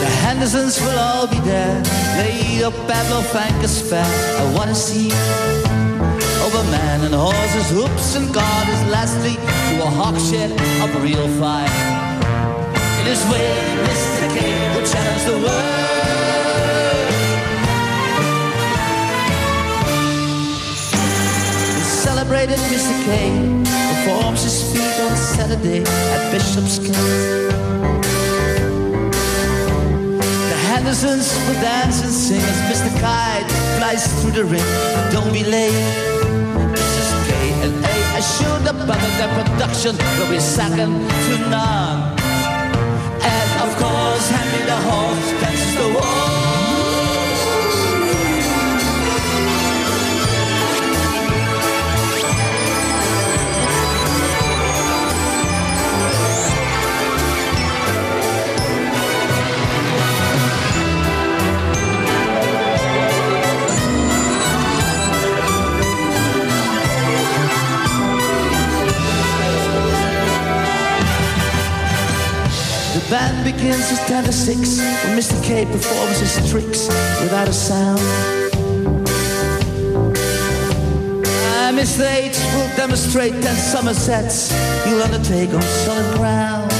The 0.00 0.10
Hendersons 0.24 0.80
will 0.80 0.98
all 0.98 1.26
be 1.26 1.38
there. 1.40 1.82
Leo, 2.16 2.70
Pablo, 2.70 3.20
Fankers, 3.34 3.82
Fair. 3.86 4.02
I 4.02 4.54
wanna 4.56 4.74
see 4.74 5.12
over 6.46 6.64
man 6.70 7.02
and 7.02 7.14
horses, 7.14 7.68
hoops 7.68 8.14
and 8.16 8.32
garters. 8.32 8.82
Lastly, 8.88 9.34
to 9.34 9.82
a 9.82 9.90
hawk 9.90 10.16
shed 10.18 10.52
of 10.80 11.02
real 11.02 11.28
fire. 11.38 11.95
It 13.06 13.12
is 13.12 13.24
with 13.30 13.40
Mr. 13.86 14.26
K 14.34 14.38
who 14.74 14.80
challenge 14.84 15.24
the 15.30 15.38
world. 15.38 15.66
The 21.78 21.84
celebrated 22.02 22.58
Mr. 22.58 22.94
K 23.06 23.30
performs 23.90 24.42
his 24.42 24.58
feat 24.72 24.96
on 25.06 25.16
Saturday 25.16 25.84
at 25.86 26.32
Bishop's 26.32 26.80
Gate. 26.80 26.94
The 30.50 30.58
Hendersons 30.66 31.32
will 31.46 31.60
dance 31.62 32.02
and 32.02 32.12
sing 32.12 32.42
as 32.42 32.58
Mr. 32.66 32.90
Kite 33.00 33.48
flies 33.78 34.02
through 34.20 34.32
the 34.32 34.44
ring. 34.44 34.66
Don't 35.12 35.32
be 35.32 35.44
late. 35.44 35.78
Mrs. 36.74 37.10
K 37.28 37.30
and 37.66 37.84
A 37.84 38.18
assure 38.18 38.58
the 38.66 38.72
brother 38.72 39.10
their 39.18 39.32
production 39.38 39.96
will 40.18 40.28
be 40.28 40.40
second 40.40 41.08
to 41.08 41.50
none. 41.50 42.25
The 44.66 44.76
horse 44.76 45.30
dances 45.40 45.74
the 45.76 45.88
waltz. 45.94 46.25
Band 73.10 73.44
begins 73.44 73.92
at 73.92 74.08
10 74.08 74.24
to 74.24 74.32
6 74.32 74.78
when 74.78 75.18
Mr. 75.18 75.42
K 75.44 75.64
performs 75.66 76.18
his 76.18 76.50
tricks 76.50 76.88
without 77.20 77.48
a 77.48 77.52
sound. 77.52 78.00
And 81.54 81.76
Mr. 81.78 82.04
H 82.10 82.38
will 82.54 82.76
demonstrate 82.76 83.32
10 83.32 83.56
Somersets 83.56 84.50
he'll 84.84 85.02
undertake 85.02 85.54
on 85.54 85.62
solid 85.62 86.16
ground. 86.16 86.72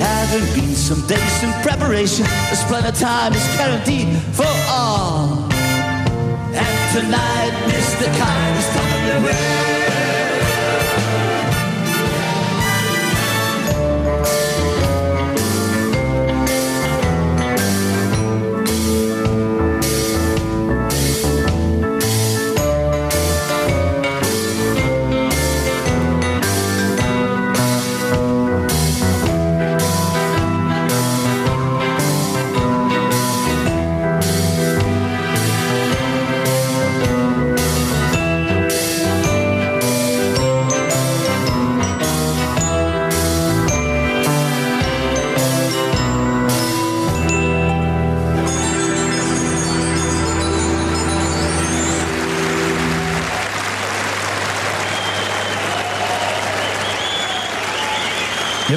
Having 0.00 0.54
been 0.54 0.74
some 0.74 1.06
days 1.06 1.42
in 1.42 1.52
preparation, 1.62 2.24
a 2.50 2.56
splendid 2.56 2.94
time 2.94 3.32
is 3.32 3.46
guaranteed 3.56 4.16
for 4.32 4.50
all. 4.68 5.48
And 6.54 6.92
tonight, 6.92 7.52
Mr. 7.68 8.06
Kite 8.18 8.56
is 8.58 8.66
coming 8.74 9.04
the 9.06 9.70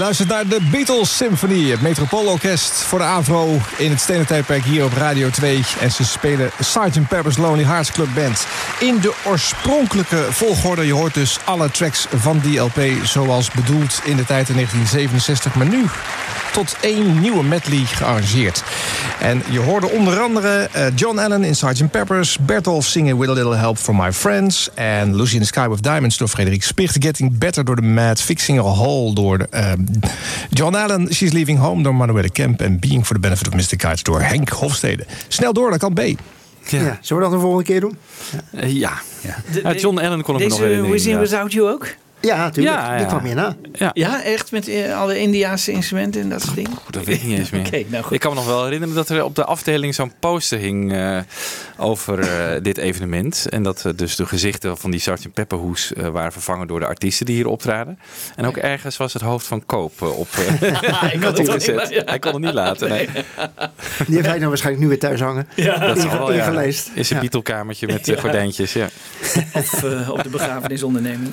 luistert 0.03 0.29
naar 0.29 0.47
de 0.47 0.59
Beatles 0.71 1.17
Symphony, 1.17 1.69
het 1.69 1.81
Metropoolorkest 1.81 2.71
voor 2.71 2.99
de 2.99 3.05
AVRO 3.05 3.59
in 3.77 3.89
het 3.89 3.99
Stenen 3.99 4.25
Tijdperk 4.25 4.63
hier 4.63 4.83
op 4.83 4.93
Radio 4.93 5.29
2. 5.29 5.61
En 5.79 5.91
ze 5.91 6.05
spelen 6.05 6.51
Sgt. 6.59 7.07
Pepper's 7.07 7.37
Lonely 7.37 7.63
Hearts 7.63 7.91
Club 7.91 8.07
Band 8.15 8.47
in 8.79 8.99
de 8.99 9.13
oorspronkelijke 9.25 10.25
volgorde. 10.29 10.85
Je 10.85 10.93
hoort 10.93 11.13
dus 11.13 11.39
alle 11.43 11.71
tracks 11.71 12.07
van 12.15 12.39
die 12.39 12.59
LP 12.59 12.81
zoals 13.03 13.51
bedoeld 13.51 14.01
in 14.03 14.15
de 14.15 14.25
tijd 14.25 14.49
in 14.49 14.55
1967, 14.55 15.55
maar 15.55 15.67
nu 15.67 15.85
tot 16.53 16.77
één 16.81 17.19
nieuwe 17.19 17.43
medley 17.43 17.85
gearrangeerd. 17.85 18.63
En 19.19 19.43
je 19.49 19.59
hoorde 19.59 19.89
onder 19.89 20.19
andere 20.19 20.69
eh, 20.71 20.85
John 20.95 21.17
Allen 21.17 21.43
in 21.43 21.55
Sgt. 21.55 21.91
Pepper's, 21.91 22.37
Bertolf 22.37 22.85
zingen 22.85 23.17
With 23.17 23.29
a 23.29 23.33
Little 23.33 23.55
Help 23.55 23.77
from 23.77 23.95
My 23.95 24.11
Friends 24.11 24.69
en 24.73 25.15
Lucy 25.15 25.35
in 25.35 25.41
the 25.41 25.47
Sky 25.47 25.67
with 25.67 25.83
Diamonds 25.83 26.17
door 26.17 26.27
Frederik 26.27 26.63
Spicht, 26.63 26.95
Getting 26.99 27.37
Better 27.37 27.65
door 27.65 27.75
de 27.75 27.81
Mad, 27.81 28.21
Fixing 28.21 28.59
a 28.59 28.61
Hole 28.61 29.13
door 29.13 29.37
de, 29.37 29.47
eh, 29.49 29.71
John 30.49 30.75
Allen, 30.75 31.13
She's 31.13 31.31
Leaving 31.31 31.59
Home 31.59 31.83
door 31.83 31.95
Manuele 31.95 32.29
Kemp 32.29 32.61
en 32.61 32.79
Being 32.79 33.05
for 33.05 33.15
the 33.15 33.21
Benefit 33.21 33.47
of 33.47 33.53
Mr. 33.53 33.75
Kites 33.77 34.03
door 34.03 34.21
Henk 34.21 34.49
Hofstede. 34.49 35.05
Snel 35.27 35.53
door 35.53 35.69
naar 35.69 35.79
kant 35.79 35.93
B. 35.93 35.99
Ja. 35.99 36.97
Zullen 37.01 37.23
we 37.23 37.29
dat 37.29 37.31
de 37.31 37.39
volgende 37.39 37.63
keer 37.63 37.79
doen? 37.79 37.97
Eh, 38.51 38.71
ja. 38.71 38.91
De- 39.51 39.61
Ja, 39.63 39.73
John 39.73 39.97
Allen 39.97 40.21
kon 40.21 40.35
ik 40.41 40.47
nog. 40.49 40.59
Wizzy 40.59 41.09
inderdaad. 41.09 41.29
Without 41.29 41.53
You 41.53 41.69
ook? 41.69 41.87
Ja, 42.27 42.37
natuurlijk. 42.37 42.75
Ja, 42.77 42.91
Die 42.91 42.99
ja. 43.01 43.05
kwam 43.07 43.25
je 43.27 43.33
na. 43.33 43.55
Ja. 43.93 44.23
echt 44.23 44.51
met 44.51 44.67
eh, 44.67 44.99
alle 44.99 45.19
Indiaanse 45.19 45.71
instrumenten 45.71 46.21
en 46.21 46.29
dat 46.29 46.41
soort 46.41 46.55
dingen? 46.55 46.71
Dat 46.89 47.03
weet 47.05 47.15
ik 47.15 47.23
niet 47.23 47.37
eens 47.39 47.49
meer. 47.59 47.65
Oké, 47.65 47.83
nou 47.87 48.03
goed. 48.03 48.13
Ik 48.13 48.19
kan 48.19 48.29
me 48.29 48.35
nog 48.37 48.45
wel 48.45 48.63
herinneren 48.63 48.95
dat 48.95 49.09
er 49.09 49.23
op 49.23 49.35
de 49.35 49.45
afdeling 49.45 49.95
zo'n 49.95 50.11
poster 50.19 50.57
hing 50.59 50.93
eh, 50.93 51.17
over 51.77 52.19
eh, 52.19 52.61
dit 52.61 52.77
evenement. 52.77 53.47
En 53.49 53.63
dat 53.63 53.85
dus 53.95 54.15
de 54.15 54.25
gezichten 54.25 54.77
van 54.77 54.91
die 54.91 54.99
Sgt. 54.99 55.33
Pepperhoes 55.33 55.93
eh, 55.93 56.07
waren 56.07 56.31
vervangen 56.31 56.67
door 56.67 56.79
de 56.79 56.85
artiesten 56.85 57.25
die 57.25 57.35
hier 57.35 57.47
optraden. 57.47 57.99
En 58.35 58.45
ook 58.45 58.57
ergens 58.57 58.97
was 58.97 59.13
het 59.13 59.21
hoofd 59.21 59.45
van 59.47 59.65
Koop 59.65 60.01
op 60.01 60.27
eh, 60.61 61.13
Ik 61.13 61.23
laten, 61.23 61.73
ja. 61.93 62.01
Hij 62.05 62.19
kon 62.19 62.33
het 62.33 62.41
niet 62.41 62.53
laten. 62.53 62.89
Nee. 62.89 63.09
Die 64.05 64.15
heeft 64.15 64.27
hij 64.27 64.37
nou 64.37 64.47
waarschijnlijk 64.47 64.83
nu 64.83 64.89
weer 64.89 64.99
thuis 64.99 65.19
hangen. 65.19 65.47
Dat 65.79 66.03
wel, 66.03 66.33
ja. 66.33 66.45
ingeleest. 66.45 66.89
In 66.93 67.05
zijn 67.05 67.19
Ja. 67.23 67.29
Beatle-kamertje 67.29 67.87
met 67.87 68.05
Ja. 68.05 68.19
gordijntjes. 68.19 68.73
Ja. 68.73 68.87
Of 69.53 69.83
op 70.09 70.23
de 70.23 70.29
begrafenisonderneming. 70.29 71.31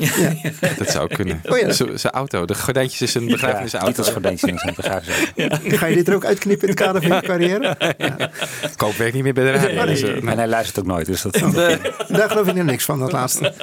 Dat 0.80 0.90
zou 0.90 1.08
kunnen. 1.14 1.40
Oh 1.48 1.58
ja. 1.58 1.72
Zijn 1.72 2.12
auto. 2.12 2.44
De 2.44 2.54
gordijntjes 2.54 3.00
is 3.02 3.14
een 3.14 3.26
begrafenisauto. 3.26 3.86
Beatles 3.86 4.08
gordijntjes 4.08 4.50
in 4.50 4.58
zijn 4.58 4.74
begrafenis. 4.74 5.78
Ga 5.78 5.86
je 5.86 5.94
dit 5.94 6.08
er 6.08 6.14
ook 6.14 6.24
uitknippen 6.24 6.68
in 6.68 6.74
het 6.74 6.82
kader 6.84 7.02
van 7.02 7.16
je 7.16 7.22
carrière? 7.22 7.76
Koop 8.76 8.94
werkt 8.96 9.14
niet 9.14 9.22
meer 9.22 9.34
bij 9.34 9.44
de 9.44 9.50
radio. 9.50 9.74
Nee, 9.74 9.86
dus, 9.86 10.02
nee, 10.02 10.14
eh, 10.14 10.22
nee. 10.22 10.30
En 10.32 10.38
hij 10.38 10.48
luistert 10.48 10.78
ook 10.78 10.86
nooit, 10.86 11.06
dus 11.06 11.22
dat... 11.22 11.32
Daar 12.08 12.28
geloof 12.30 12.46
ik 12.48 12.56
er 12.56 12.64
niks 12.64 12.84
van, 12.84 12.98
dat 12.98 13.12
laatste. 13.12 13.54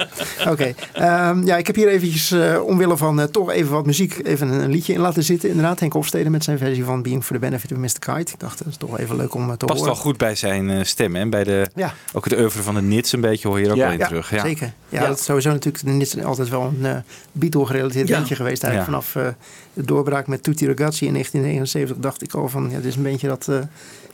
Oké. 0.48 0.74
Ehm, 0.92 1.46
ja, 1.46 1.56
ik 1.56 1.66
heb 1.66 1.76
hier 1.76 1.88
eventjes, 1.88 2.30
eh, 2.30 2.64
omwille 2.64 2.96
van 2.96 3.20
eh, 3.20 3.26
toch 3.26 3.50
even 3.50 3.72
wat 3.72 3.86
muziek, 3.86 4.20
even 4.26 4.48
een, 4.48 4.60
een 4.60 4.70
liedje 4.70 4.92
in 4.92 5.00
laten 5.00 5.22
zitten. 5.22 5.48
Inderdaad, 5.48 5.80
Henk 5.80 5.92
Hofstede 5.92 6.30
met 6.30 6.44
zijn 6.44 6.58
versie 6.58 6.84
van 6.84 7.02
Being 7.02 7.24
for 7.24 7.34
the 7.34 7.40
Benefit 7.40 7.72
of 7.72 7.78
Mr. 7.78 7.88
Kite. 7.98 8.32
Ik 8.32 8.40
dacht, 8.40 8.58
dat 8.58 8.66
is 8.66 8.76
toch 8.76 8.98
even 8.98 9.16
leuk 9.16 9.34
om 9.34 9.56
te 9.56 9.64
Past 9.64 9.78
horen. 9.78 9.84
wel 9.94 10.02
goed 10.02 10.16
bij 10.16 10.34
zijn 10.34 10.86
stem. 10.86 11.16
En 11.16 11.30
bij 11.30 11.44
de, 11.44 11.68
Ja. 11.74 11.94
ook 12.12 12.24
het 12.24 12.38
oeuvre 12.38 12.62
van 12.62 12.74
de 12.74 12.82
Nits 12.82 13.12
een 13.12 13.20
beetje 13.20 13.48
hoor 13.48 13.56
je 13.58 13.62
hier 13.64 13.72
ook 13.72 13.78
wel 13.80 13.90
in 13.90 13.98
terug. 13.98 14.30
Ja. 14.30 14.40
zeker. 14.42 14.72
Ja, 14.88 15.06
dat 15.06 15.18
is 15.18 15.24
sowieso 15.24 15.50
natuurlijk 15.50 15.84
dit 15.98 16.16
is 16.16 16.24
altijd 16.24 16.48
wel 16.48 16.62
een 16.80 16.86
eh 16.86 16.96
Beatle-gerelateerd 17.32 18.08
Ja. 18.08 18.18
liedje 18.18 18.34
geweest. 18.34 18.62
Eigenlijk 18.62 18.96
Ja. 18.96 19.02
vanaf 19.02 19.26
eh, 19.26 19.34
de 19.72 19.82
doorbraak 19.84 20.26
met 20.26 20.42
Tutti 20.42 20.66
Ragazzi 20.66 21.06
in 21.06 21.12
1971 21.12 21.96
dacht 21.96 22.22
ik 22.22 22.34
al 22.34 22.48
van, 22.48 22.70
ja, 22.70 22.76
dit 22.76 22.84
is 22.84 22.96
een 22.96 23.02
beetje 23.02 23.28
dat 23.28 23.48
eh, 23.48 23.58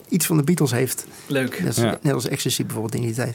iets 0.09 0.27
van 0.27 0.37
de 0.37 0.43
Beatles 0.43 0.71
heeft. 0.71 1.07
Leuk. 1.27 1.59
Net, 1.59 1.67
als- 1.67 1.77
Ja. 1.77 1.99
net 2.03 2.13
als 2.15 2.29
Ecstasy 2.29 2.63
bijvoorbeeld 2.65 2.95
in 2.95 3.01
die 3.03 3.15
tijd. 3.15 3.35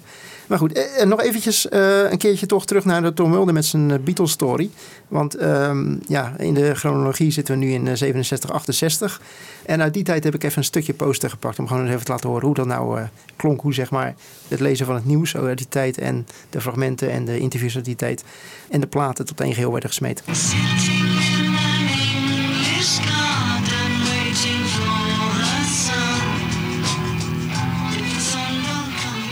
Maar 0.49 0.57
goed, 0.57 0.73
eh, 0.73 1.01
en 1.01 1.07
nog 1.07 1.21
eventjes 1.21 1.69
eh, 1.69 2.11
een 2.11 2.17
keertje 2.17 2.45
toch 2.45 2.65
terug 2.65 2.85
naar 2.85 3.01
de 3.01 3.13
Tom 3.13 3.29
Mulder 3.29 3.53
met 3.53 3.65
zijn 3.65 3.91
eh, 3.91 3.97
Beatles 3.99 4.31
story. 4.31 4.69
Want 5.07 5.35
ehm, 5.35 5.95
ja, 6.07 6.33
in 6.37 6.53
de 6.53 6.75
chronologie 6.75 7.31
zitten 7.31 7.59
we 7.59 7.65
nu 7.65 7.71
in 7.71 7.87
eh, 7.87 7.95
67, 7.95 8.51
68. 8.51 9.21
En 9.65 9.81
uit 9.81 9.93
die 9.93 10.03
tijd 10.03 10.23
heb 10.23 10.35
ik 10.35 10.43
even 10.43 10.57
een 10.57 10.63
stukje 10.63 10.93
poster 10.93 11.29
gepakt 11.29 11.59
om 11.59 11.67
gewoon 11.67 11.87
even 11.87 12.05
te 12.05 12.11
laten 12.11 12.29
horen 12.29 12.45
hoe 12.45 12.55
dat 12.55 12.65
nou 12.65 12.99
eh, 12.99 13.07
klonk. 13.35 13.61
Hoe 13.61 13.73
zeg 13.73 13.89
maar 13.89 14.15
het 14.47 14.59
lezen 14.59 14.85
van 14.85 14.95
het 14.95 15.05
nieuws 15.05 15.35
uit 15.35 15.57
die 15.57 15.67
tijd 15.69 15.97
en 15.97 16.27
de 16.49 16.61
fragmenten 16.61 17.11
en 17.11 17.25
de 17.25 17.39
interviews 17.39 17.75
uit 17.75 17.85
die 17.85 17.95
tijd 17.95 18.23
en 18.69 18.81
de 18.81 18.87
platen 18.87 19.25
tot 19.25 19.41
één 19.41 19.53
geheel 19.53 19.71
werden 19.71 19.89
gesmeten. 19.89 20.25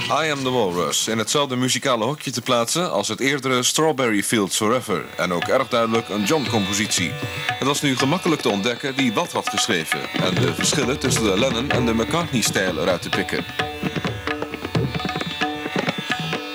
I 0.08 0.32
Am 0.32 0.44
The 0.44 0.52
Walrus 0.52 1.08
in 1.08 1.18
hetzelfde 1.18 1.56
muzikale 1.56 2.06
hokje 2.06 2.32
te 2.32 2.42
plaatsen 2.42 2.92
als 2.92 3.08
het 3.08 3.20
eerdere 3.20 3.64
Strawberry 3.64 4.24
Fields 4.24 4.58
Forever. 4.58 5.06
En 5.18 5.34
ook 5.34 5.44
erg 5.44 5.68
duidelijk 5.68 6.10
een 6.10 6.24
John-compositie. 6.24 7.12
Het 7.48 7.68
was 7.68 7.82
nu 7.82 7.98
gemakkelijk 7.98 8.42
te 8.42 8.50
ontdekken 8.50 8.96
wie 8.96 9.14
wat 9.14 9.32
had 9.32 9.50
geschreven. 9.50 10.00
En 10.14 10.36
de 10.36 10.54
verschillen 10.54 11.00
tussen 11.00 11.24
de 11.24 11.40
Lennon 11.40 11.70
en 11.70 11.86
de 11.86 11.94
McCartney-stijl 11.94 12.82
eruit 12.82 13.02
te 13.02 13.10
pikken. 13.10 13.46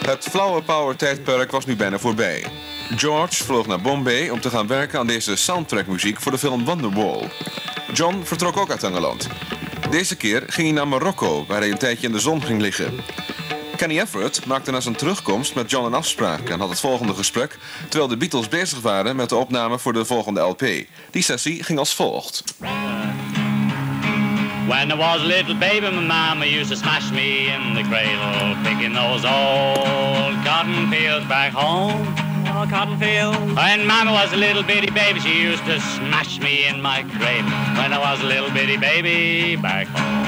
Het 0.07 0.25
flower 0.31 0.63
power 0.63 0.97
tijdperk 0.97 1.51
was 1.51 1.67
nu 1.67 1.77
bijna 1.77 1.99
voorbij. 1.99 2.45
George 2.97 3.45
vloog 3.45 3.67
naar 3.67 3.81
Bombay 3.81 4.29
om 4.29 4.41
te 4.41 4.51
gaan 4.51 4.67
werken 4.67 4.99
aan 4.99 5.07
deze 5.07 5.37
soundtrackmuziek 5.37 6.21
voor 6.21 6.33
de 6.33 6.39
film 6.39 6.65
Wonderwall. 6.65 7.29
John 7.93 8.21
vertrok 8.25 8.57
ook 8.57 8.71
uit 8.71 8.83
Engeland. 8.83 9.29
Deze 9.91 10.17
keer 10.17 10.43
ging 10.47 10.67
hij 10.67 10.77
naar 10.77 10.89
Marokko, 10.89 11.45
waar 11.47 11.61
hij 11.61 11.71
een 11.71 11.79
tijdje 11.79 12.07
in 12.07 12.13
de 12.13 12.21
zon 12.21 12.43
ging 12.43 12.61
liggen. 12.61 12.95
Kenny 13.83 14.01
Everett 14.01 14.47
maakte 14.47 14.71
na 14.71 14.81
zijn 14.81 14.95
terugkomst 14.95 15.55
met 15.55 15.71
John 15.71 15.87
een 15.87 15.95
afspraak 15.95 16.49
en 16.49 16.61
had 16.61 16.69
het 16.69 16.81
volgende 16.81 17.15
gesprek 17.15 17.59
terwijl 17.89 18.09
de 18.09 18.17
Beatles 18.17 18.49
bezig 18.49 18.81
waren 18.81 19.17
met 19.17 19.29
de 19.29 19.37
opname 19.37 19.79
voor 19.79 19.93
de 19.93 20.05
volgende 20.05 20.41
LP. 20.41 20.61
Die 21.11 21.23
sessie 21.23 21.63
ging 21.63 21.79
als 21.79 21.95
volgt. 21.95 22.45
When 24.67 24.91
I 24.91 24.95
was 24.97 25.21
a 25.21 25.25
little 25.25 25.55
baby, 25.55 25.91
my 25.91 26.07
mama 26.07 26.45
used 26.45 26.69
to 26.69 26.77
smash 26.77 27.11
me 27.11 27.29
in 27.29 27.75
the 27.75 27.83
cradle, 27.89 28.57
picking 28.63 28.95
those 28.95 29.27
old 29.27 30.45
cotton 30.45 30.91
fields 30.91 31.27
back 31.27 31.53
home. 31.53 32.07
Oh, 32.47 32.69
cotton 32.71 32.99
fields. 32.99 33.53
When 33.55 33.87
mama 33.87 34.13
was 34.13 34.33
a 34.33 34.37
little 34.37 34.63
bitty 34.63 34.91
baby, 34.91 35.21
she 35.21 35.51
used 35.51 35.65
to 35.65 35.81
smash 35.81 36.39
me 36.39 36.69
in 36.69 36.81
my 36.81 37.03
cradle. 37.19 37.51
When 37.77 37.93
I 37.93 37.99
was 37.99 38.21
a 38.21 38.27
little 38.27 38.51
bitty 38.51 38.77
baby 38.77 39.57
back 39.57 39.87
home. 39.89 40.23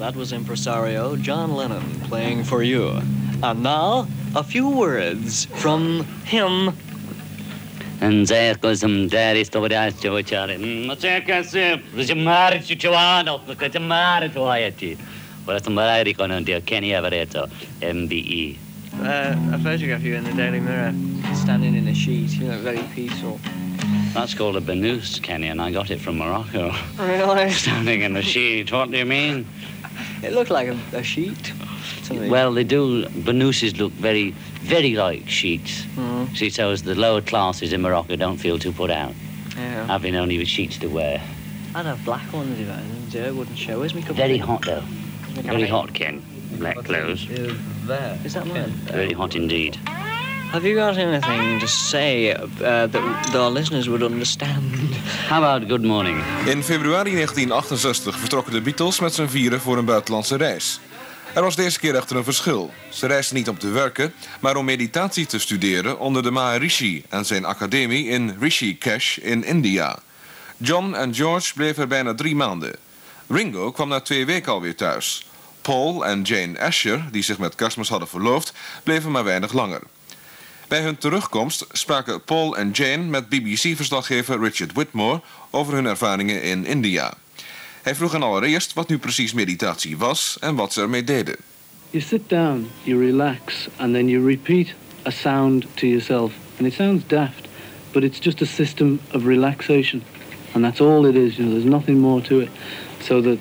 That 0.00 0.16
was 0.16 0.32
impresario 0.32 1.14
John 1.16 1.54
Lennon 1.54 2.00
playing 2.08 2.44
for 2.44 2.62
you. 2.62 2.88
And 3.42 3.62
now, 3.62 4.08
a 4.34 4.42
few 4.42 4.66
words 4.66 5.44
from 5.44 6.04
him. 6.24 6.72
And 8.00 8.26
there 8.26 8.54
goes 8.54 8.80
some 8.80 9.08
daddy 9.08 9.44
story 9.44 9.76
I 9.76 9.90
to 9.90 10.16
each 10.16 10.32
other. 10.32 10.54
Cerca 10.54 11.44
se 11.44 11.82
je 11.94 12.14
mare 12.14 12.62
ci 12.62 12.76
ciano, 12.76 13.40
perché 13.44 13.70
je 13.70 13.78
mare 13.78 14.30
tu 14.30 14.40
ayati. 14.40 14.96
Well, 15.46 15.62
some 15.62 15.74
variety 15.74 16.14
going 16.14 16.46
to 16.46 16.60
Kenny 16.62 16.92
Everetto, 16.92 17.50
MBE. 17.82 18.56
Uh, 18.94 19.54
a 19.54 19.58
photograph 19.58 20.00
of 20.00 20.06
you 20.06 20.14
in 20.14 20.24
the 20.24 20.32
Daily 20.32 20.60
Mirror, 20.60 20.94
standing 21.34 21.74
in 21.74 21.86
a 21.88 21.94
sheet. 21.94 22.30
You 22.38 22.48
look 22.48 22.60
very 22.60 22.82
peaceful. 22.94 23.38
That's 24.14 24.32
called 24.32 24.56
a 24.56 24.60
banous, 24.62 25.22
Kenny, 25.22 25.48
and 25.48 25.60
I 25.60 25.70
got 25.70 25.90
it 25.90 26.00
from 26.00 26.16
Morocco. 26.18 26.74
Really? 26.96 27.50
Standing 27.64 28.00
in 28.00 28.16
a 28.16 28.22
sheet, 28.22 28.72
what 28.72 28.90
do 28.90 28.98
you 28.98 29.04
mean? 29.04 29.46
It 30.22 30.32
looked 30.32 30.50
like 30.50 30.68
a, 30.68 30.78
a 30.92 31.02
sheet. 31.02 31.52
Well, 32.10 32.52
they 32.52 32.64
do. 32.64 33.06
Banouses 33.06 33.78
look 33.78 33.92
very, 33.92 34.32
very 34.62 34.94
like 34.94 35.28
sheets. 35.28 35.82
Mm. 35.96 36.36
See, 36.36 36.50
so 36.50 36.70
as 36.70 36.82
the 36.82 36.94
lower 36.94 37.20
classes 37.20 37.72
in 37.72 37.80
Morocco 37.82 38.16
don't 38.16 38.36
feel 38.36 38.58
too 38.58 38.72
put 38.72 38.90
out, 38.90 39.14
Yeah. 39.56 39.86
having 39.86 40.16
only 40.16 40.36
the 40.36 40.44
sheets 40.44 40.76
to 40.78 40.88
wear. 40.88 41.22
I'd 41.74 41.86
have 41.86 42.04
black 42.04 42.32
ones 42.32 42.58
if 42.58 42.68
I 42.68 42.76
didn't 42.80 43.10
do 43.10 43.18
it. 43.22 43.34
Wouldn't 43.34 43.56
show. 43.56 43.78
Where's 43.78 43.94
my 43.94 44.00
cup 44.00 44.10
of 44.10 44.16
Very 44.16 44.32
tea? 44.34 44.38
hot, 44.38 44.62
though. 44.66 44.82
Look 45.36 45.44
Very 45.46 45.66
hot, 45.68 45.94
Ken. 45.94 46.20
Black 46.58 46.76
clothes. 46.78 47.26
There. 47.86 48.18
Is 48.24 48.34
that 48.34 48.46
mine? 48.46 48.70
Very 48.90 49.12
hot 49.12 49.36
indeed. 49.36 49.78
Have 50.50 50.66
you 50.66 50.74
got 50.74 50.96
anything 50.96 51.60
to 51.60 51.66
say 51.66 52.32
uh, 52.32 52.86
that 52.86 53.34
our 53.34 53.50
listeners 53.50 53.86
would 53.86 54.02
understand? 54.02 54.74
How 55.28 55.44
about 55.44 55.68
good 55.68 55.82
morning? 55.82 56.22
In 56.46 56.62
februari 56.62 57.12
1968 57.14 58.18
vertrokken 58.18 58.52
de 58.52 58.60
Beatles 58.60 59.00
met 59.00 59.14
z'n 59.14 59.26
vieren 59.26 59.60
voor 59.60 59.78
een 59.78 59.84
buitenlandse 59.84 60.36
reis. 60.36 60.80
Er 61.34 61.42
was 61.42 61.56
deze 61.56 61.78
keer 61.78 61.94
echter 61.94 62.16
een 62.16 62.24
verschil. 62.24 62.70
Ze 62.88 63.06
reisden 63.06 63.36
niet 63.36 63.48
om 63.48 63.58
te 63.58 63.68
werken, 63.68 64.12
maar 64.40 64.56
om 64.56 64.64
meditatie 64.64 65.26
te 65.26 65.38
studeren 65.38 65.98
onder 65.98 66.22
de 66.22 66.30
Maharishi 66.30 67.04
en 67.08 67.24
zijn 67.24 67.44
academie 67.44 68.06
in 68.06 68.36
Rishikesh 68.40 69.16
in 69.16 69.44
India. 69.44 69.98
John 70.56 70.94
en 70.94 71.14
George 71.14 71.54
bleven 71.54 71.82
er 71.82 71.88
bijna 71.88 72.14
drie 72.14 72.36
maanden. 72.36 72.76
Ringo 73.28 73.70
kwam 73.70 73.88
na 73.88 74.00
twee 74.00 74.26
weken 74.26 74.52
alweer 74.52 74.76
thuis. 74.76 75.26
Paul 75.62 76.06
en 76.06 76.22
Jane 76.22 76.60
Asher, 76.60 77.04
die 77.10 77.22
zich 77.22 77.38
met 77.38 77.54
kerstmis 77.54 77.88
hadden 77.88 78.08
verloofd, 78.08 78.52
bleven 78.82 79.10
maar 79.10 79.24
weinig 79.24 79.52
langer. 79.52 79.82
Bij 80.70 80.82
hun 80.82 80.98
terugkomst 80.98 81.66
spraken 81.72 82.24
Paul 82.24 82.56
en 82.56 82.70
Jane 82.70 83.02
met 83.02 83.28
BBC-verslaggever 83.28 84.40
Richard 84.40 84.72
Whitmore 84.72 85.20
over 85.50 85.74
hun 85.74 85.86
ervaringen 85.86 86.42
in 86.42 86.66
India. 86.66 87.14
Hij 87.82 87.94
vroeg 87.94 88.12
hen 88.12 88.22
allereerst 88.22 88.72
wat 88.72 88.88
nu 88.88 88.98
precies 88.98 89.32
meditatie 89.32 89.96
was 89.96 90.36
en 90.40 90.54
wat 90.54 90.72
ze 90.72 90.80
ermee 90.80 91.04
deden. 91.04 91.36
You 91.90 92.02
sit 92.02 92.28
down, 92.28 92.70
you 92.82 93.06
relax, 93.06 93.68
and 93.76 93.92
then 93.92 94.08
you 94.08 94.26
repeat 94.26 94.74
a 95.06 95.10
sound 95.10 95.66
to 95.74 95.86
yourself 95.86 96.32
And 96.60 96.66
it 96.66 96.74
sounds 96.74 97.04
daft, 97.06 97.48
but 97.92 98.04
it's 98.04 98.18
just 98.18 98.42
a 98.42 98.46
system 98.46 99.00
of 99.14 99.24
relaxation. 99.24 100.02
And 100.54 100.62
that's 100.62 100.80
all 100.80 101.06
it 101.06 101.16
is, 101.16 101.38
you 101.38 101.44
know, 101.44 101.52
there's 101.52 101.64
nothing 101.64 101.98
more 101.98 102.20
to 102.20 102.40
it. 102.40 102.50
So 103.00 103.22
that 103.22 103.38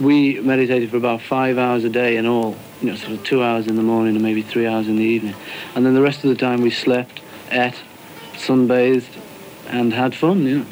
we 0.00 0.40
meditated 0.40 0.88
for 0.88 0.96
about 0.96 1.20
five 1.20 1.58
hours 1.58 1.84
a 1.84 1.90
day 1.90 2.16
in 2.16 2.26
all, 2.26 2.56
you 2.80 2.88
know, 2.90 2.96
sort 2.96 3.12
of 3.12 3.24
two 3.24 3.42
hours 3.42 3.66
in 3.66 3.76
the 3.76 3.82
morning 3.82 4.14
and 4.14 4.22
maybe 4.22 4.42
three 4.42 4.66
hours 4.66 4.88
in 4.88 4.96
the 4.96 5.04
evening. 5.04 5.34
And 5.74 5.84
then 5.84 5.94
the 5.94 6.02
rest 6.02 6.22
of 6.24 6.30
the 6.30 6.36
time 6.36 6.60
we 6.62 6.70
slept, 6.70 7.20
ate, 7.50 7.74
sunbathed, 8.34 9.08
and 9.68 9.92
had 9.92 10.14
fun, 10.14 10.42
you 10.46 10.58
know. 10.60 10.66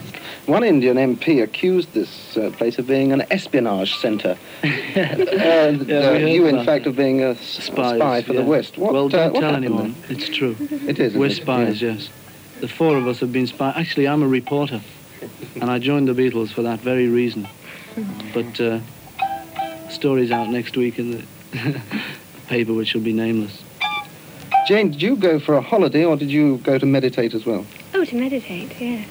One 0.46 0.62
Indian 0.62 0.96
MP 0.96 1.42
accused 1.42 1.92
this 1.92 2.36
uh, 2.36 2.50
place 2.52 2.78
of 2.78 2.86
being 2.86 3.12
an 3.12 3.24
espionage 3.32 3.96
centre. 3.96 4.38
and 4.62 5.88
Yeah, 5.88 6.10
uh, 6.10 6.12
you, 6.18 6.46
in 6.46 6.54
about 6.54 6.66
fact, 6.66 6.86
of 6.86 6.94
being 6.94 7.20
a 7.22 7.30
s- 7.30 7.40
Spies, 7.64 7.96
spy 7.98 8.22
for 8.22 8.32
yeah. 8.34 8.40
the 8.42 8.46
West. 8.46 8.78
What, 8.78 8.92
well, 8.92 9.06
uh, 9.06 9.08
don't 9.08 9.32
what 9.32 9.40
tell 9.40 9.56
anyone. 9.56 9.94
then? 10.08 10.16
It's 10.16 10.28
true. 10.28 10.54
It 10.60 11.00
is, 11.00 11.14
We're 11.14 11.26
it? 11.26 11.32
spies, 11.32 11.82
Yeah. 11.82 11.94
yes. 11.94 12.08
The 12.60 12.68
four 12.68 12.96
of 12.96 13.08
us 13.08 13.18
have 13.20 13.32
been 13.32 13.48
spies. 13.48 13.74
Actually, 13.76 14.06
I'm 14.06 14.22
a 14.22 14.28
reporter, 14.28 14.80
and 15.56 15.64
I 15.68 15.80
joined 15.80 16.06
the 16.06 16.12
Beatles 16.14 16.50
for 16.52 16.62
that 16.62 16.78
very 16.80 17.08
reason. 17.08 17.48
But 18.32 18.60
uh, 18.60 18.78
story's 19.88 20.30
out 20.30 20.48
next 20.50 20.76
week 20.76 20.98
in 21.00 21.10
the 21.10 21.22
paper, 22.46 22.74
which 22.74 22.94
will 22.94 23.02
be 23.02 23.12
nameless. 23.12 23.62
Jane, 24.66 24.90
did 24.90 25.02
you 25.02 25.16
go 25.16 25.38
for 25.38 25.54
a 25.54 25.60
holiday 25.60 26.04
or 26.04 26.16
did 26.16 26.30
you 26.30 26.58
go 26.58 26.78
to 26.78 26.86
meditate 26.86 27.34
as 27.34 27.46
well? 27.46 27.64
Oh, 27.94 28.04
to 28.04 28.16
meditate, 28.16 28.72
yes. 28.80 29.08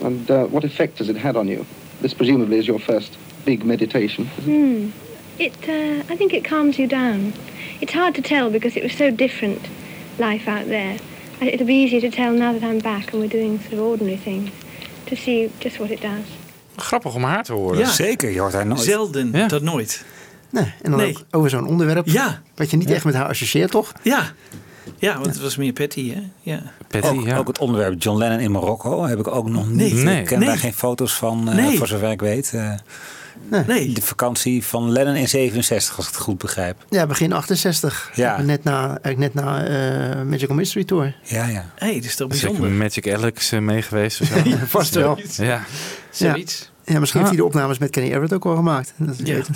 And 0.00 0.30
uh, 0.30 0.46
what 0.46 0.64
effect 0.64 0.98
has 0.98 1.08
it 1.08 1.16
had 1.16 1.36
on 1.36 1.48
you? 1.48 1.66
This 2.00 2.14
presumably 2.14 2.58
is 2.58 2.66
your 2.66 2.78
first 2.78 3.18
big 3.44 3.64
meditation. 3.64 4.26
Hmm. 4.26 4.90
It, 5.38 5.54
uh, 5.68 6.12
I 6.12 6.16
think 6.16 6.32
it 6.32 6.44
calms 6.44 6.78
you 6.78 6.86
down. 6.86 7.32
It's 7.80 7.92
hard 7.92 8.14
to 8.14 8.22
tell 8.22 8.50
because 8.50 8.76
it 8.76 8.82
was 8.82 8.92
so 8.92 9.10
different, 9.10 9.68
life 10.18 10.48
out 10.48 10.66
there. 10.66 10.98
It'll 11.40 11.66
be 11.66 11.82
easier 11.82 12.00
to 12.00 12.10
tell 12.10 12.32
now 12.32 12.52
that 12.52 12.64
I'm 12.64 12.80
back 12.80 13.12
and 13.12 13.22
we're 13.22 13.28
doing 13.28 13.60
sort 13.60 13.74
of 13.74 13.80
ordinary 13.80 14.16
things, 14.16 14.50
to 15.06 15.16
see 15.16 15.50
just 15.60 15.78
what 15.78 15.90
it 15.90 16.00
does. 16.00 16.24
Grappig 16.76 17.14
om 17.14 17.22
haar 17.24 17.44
te 17.44 17.52
horen. 17.52 17.78
Ja. 17.78 17.90
Zeker, 17.90 18.30
je 18.30 18.40
hoort 18.40 18.52
haar 18.52 18.66
nooit. 18.66 18.80
Zelden 18.80 19.48
tot 19.48 19.62
nooit. 19.62 20.04
Nee, 20.50 20.74
en 20.82 20.90
dan 20.90 21.00
Nee. 21.00 21.10
ook 21.10 21.24
over 21.30 21.50
zo'n 21.50 21.66
onderwerp. 21.66 22.06
Ja. 22.06 22.40
Wat 22.54 22.70
je 22.70 22.76
niet 22.76 22.90
echt 22.90 23.04
met 23.04 23.14
haar 23.14 23.28
associeert, 23.28 23.70
toch? 23.70 23.92
Ja. 24.02 24.32
Ja, 24.98 25.14
want 25.14 25.26
het 25.26 25.40
was 25.40 25.56
meer 25.56 25.72
Patty, 25.72 26.12
hè? 26.14 26.22
Ja. 26.40 26.62
ook, 27.00 27.38
ook 27.38 27.46
het 27.48 27.58
onderwerp 27.58 28.02
John 28.02 28.18
Lennon 28.18 28.38
in 28.40 28.50
Marokko 28.50 29.04
heb 29.04 29.18
ik 29.18 29.26
ook 29.28 29.48
nog 29.48 29.68
niet. 29.70 29.94
Nee. 29.94 30.20
Ik 30.20 30.26
ken 30.26 30.38
Nee. 30.38 30.48
daar 30.48 30.58
geen 30.58 30.72
foto's 30.72 31.14
van, 31.14 31.48
eh, 31.48 31.54
Nee. 31.54 31.78
voor 31.78 31.86
zover 31.86 32.10
ik 32.10 32.20
weet. 32.20 32.50
Eh, 32.54 32.72
nee. 33.66 33.92
De 33.92 34.02
vakantie 34.02 34.64
van 34.64 34.90
Lennon 34.90 35.14
in 35.14 35.28
67, 35.28 35.96
als 35.96 36.06
ik 36.06 36.12
het 36.12 36.22
goed 36.22 36.38
begrijp. 36.38 36.84
Ja, 36.90 37.06
begin 37.06 37.32
68. 37.32 38.10
Ja. 38.14 38.40
Net 38.42 38.64
na, 38.64 38.98
eigenlijk 39.02 39.18
net 39.18 39.44
na 39.44 39.64
eh, 39.64 40.22
Magical 40.22 40.56
Mystery 40.56 40.84
Tour. 40.84 41.14
Ja, 41.22 41.46
ja. 41.46 41.64
Hé, 41.74 41.86
hey, 41.86 41.94
dat 41.94 42.04
is 42.04 42.16
toch 42.16 42.30
Is 42.32 42.44
ook 42.44 42.50
bijzonder. 42.50 42.70
Magic 42.78 43.12
Alex 43.12 43.52
eh, 43.52 43.60
mee 43.60 43.82
geweest 43.82 44.20
of 44.20 44.26
zo? 44.26 44.34
Ja, 44.48 44.56
vast 44.66 44.94
wel. 44.94 45.18
Ja. 45.36 45.64
Zoiets. 46.10 46.58
Ja, 46.58 46.66
misschien 46.98 47.20
heeft 47.20 47.32
hij 47.32 47.40
de 47.40 47.44
opnames 47.46 47.78
met 47.78 47.90
Kenny 47.90 48.08
Everett 48.08 48.32
ook 48.32 48.44
al 48.44 48.56
gemaakt. 48.56 48.92
Dat 48.96 49.14
is 49.18 49.26
Ja. 49.26 49.34
weten. 49.34 49.54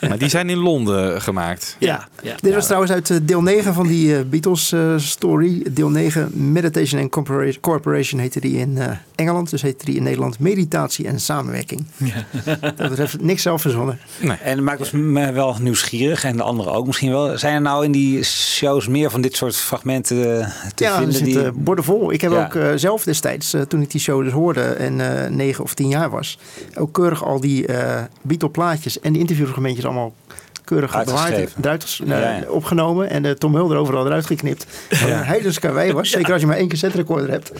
Maar 0.08 0.18
die 0.18 0.28
zijn 0.28 0.50
in 0.50 0.56
Londen 0.58 1.22
gemaakt. 1.22 1.76
Ja. 1.78 2.08
Dit 2.40 2.54
was 2.54 2.64
trouwens 2.64 2.92
uit 2.92 3.10
eh, 3.10 3.16
deel 3.22 3.42
9 3.42 3.74
van 3.74 3.86
die 3.86 4.16
eh, 4.16 4.22
Beatles 4.24 4.72
eh, 4.72 4.94
story. 4.98 5.66
Deel 5.70 5.88
9, 5.90 6.52
Meditation 6.52 7.00
and 7.00 7.10
Corpora- 7.10 7.52
Corporation 7.60 8.20
heette 8.20 8.40
die 8.40 8.56
in 8.58 8.78
eh, 8.78 8.88
Engeland. 9.14 9.50
Dus 9.50 9.62
heette 9.62 9.84
die 9.84 9.96
in 9.96 10.02
Nederland 10.02 10.38
Meditatie 10.38 11.06
en 11.06 11.20
Samenwerking. 11.20 11.86
Dat 12.76 12.88
betreft 12.88 13.20
niks 13.20 13.42
zelf 13.42 13.60
verzonnen. 13.60 13.98
En 14.20 14.38
het 14.42 14.60
maakt 14.60 14.78
ons 14.78 14.90
me 14.90 15.32
wel 15.32 15.56
nieuwsgierig 15.60 16.24
en 16.24 16.36
de 16.36 16.42
anderen 16.42 16.72
ook 16.72 16.86
misschien 16.86 17.10
wel. 17.10 17.38
Zijn 17.38 17.54
er 17.54 17.60
nou 17.60 17.84
in 17.84 17.92
die 17.92 18.22
shows 18.24 18.88
meer 18.88 19.10
van 19.10 19.20
dit 19.20 19.36
soort 19.36 19.56
fragmenten 19.56 20.40
eh, 20.40 20.48
te 20.74 20.84
ja, 20.84 20.90
er 20.90 20.96
vinden? 20.96 21.14
zitten 21.14 21.42
die... 21.42 21.52
borden 21.62 21.84
vol. 21.84 22.12
Ik 22.12 22.20
heb 22.20 22.30
Ja. 22.32 22.44
ook 22.44 22.54
eh, 22.54 22.68
zelf 22.76 23.04
destijds, 23.04 23.54
eh, 23.54 23.60
toen 23.60 23.82
ik 23.82 23.90
die 23.90 24.00
show 24.00 24.22
dus 24.24 24.32
hoorde 24.32 24.60
en 24.62 25.24
eh 25.24 25.30
9 25.30 25.64
of 25.64 25.74
10 25.74 25.88
jaar 25.88 26.10
was, 26.10 26.31
ook 26.78 26.92
keurig 26.92 27.24
al 27.24 27.40
die 27.40 27.66
eh 27.66 28.02
Beatle 28.22 28.50
plaatjes 28.50 29.00
en 29.00 29.12
die 29.12 29.20
interviewfragmentjes 29.20 29.84
allemaal 29.84 30.14
keurig 30.64 31.04
bewaard, 31.04 31.36
Ja, 32.04 32.20
eh, 32.20 32.40
ja. 32.40 32.48
opgenomen 32.48 33.10
en 33.10 33.22
de 33.22 33.38
Tom 33.38 33.52
Mulder 33.52 33.76
overal 33.76 34.06
eruit 34.06 34.26
geknipt. 34.26 34.66
Wat 34.90 34.98
Ja. 34.98 35.06
een 35.18 35.24
heidens 35.24 35.58
karwei 35.58 35.92
was, 35.92 36.10
zeker 36.16 36.32
als 36.32 36.40
je 36.40 36.46
maar 36.46 36.56
één 36.56 36.68
cassette 36.68 36.96
recorder 36.96 37.30
hebt. 37.30 37.52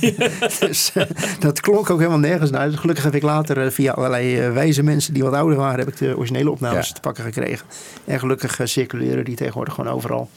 dus 0.60 0.90
eh, 0.94 1.04
dat 1.38 1.60
klonk 1.60 1.90
ook 1.90 1.98
helemaal 1.98 2.18
nergens 2.18 2.50
naar. 2.50 2.70
Dus 2.70 2.78
gelukkig 2.78 3.04
heb 3.04 3.14
ik 3.14 3.22
later 3.22 3.72
via 3.72 3.92
allerlei 3.92 4.48
wijze 4.50 4.82
mensen 4.82 5.14
die 5.14 5.22
wat 5.22 5.32
ouder 5.32 5.56
waren, 5.56 5.78
heb 5.78 5.88
ik 5.88 5.96
de 5.98 6.16
originele 6.16 6.50
opnames 6.50 6.92
te 6.92 7.00
pakken 7.00 7.24
gekregen. 7.24 7.66
En 8.04 8.18
gelukkig 8.18 8.60
circuleren 8.64 9.24
die 9.24 9.36
tegenwoordig 9.36 9.74
gewoon 9.74 9.92
overal. 9.94 10.28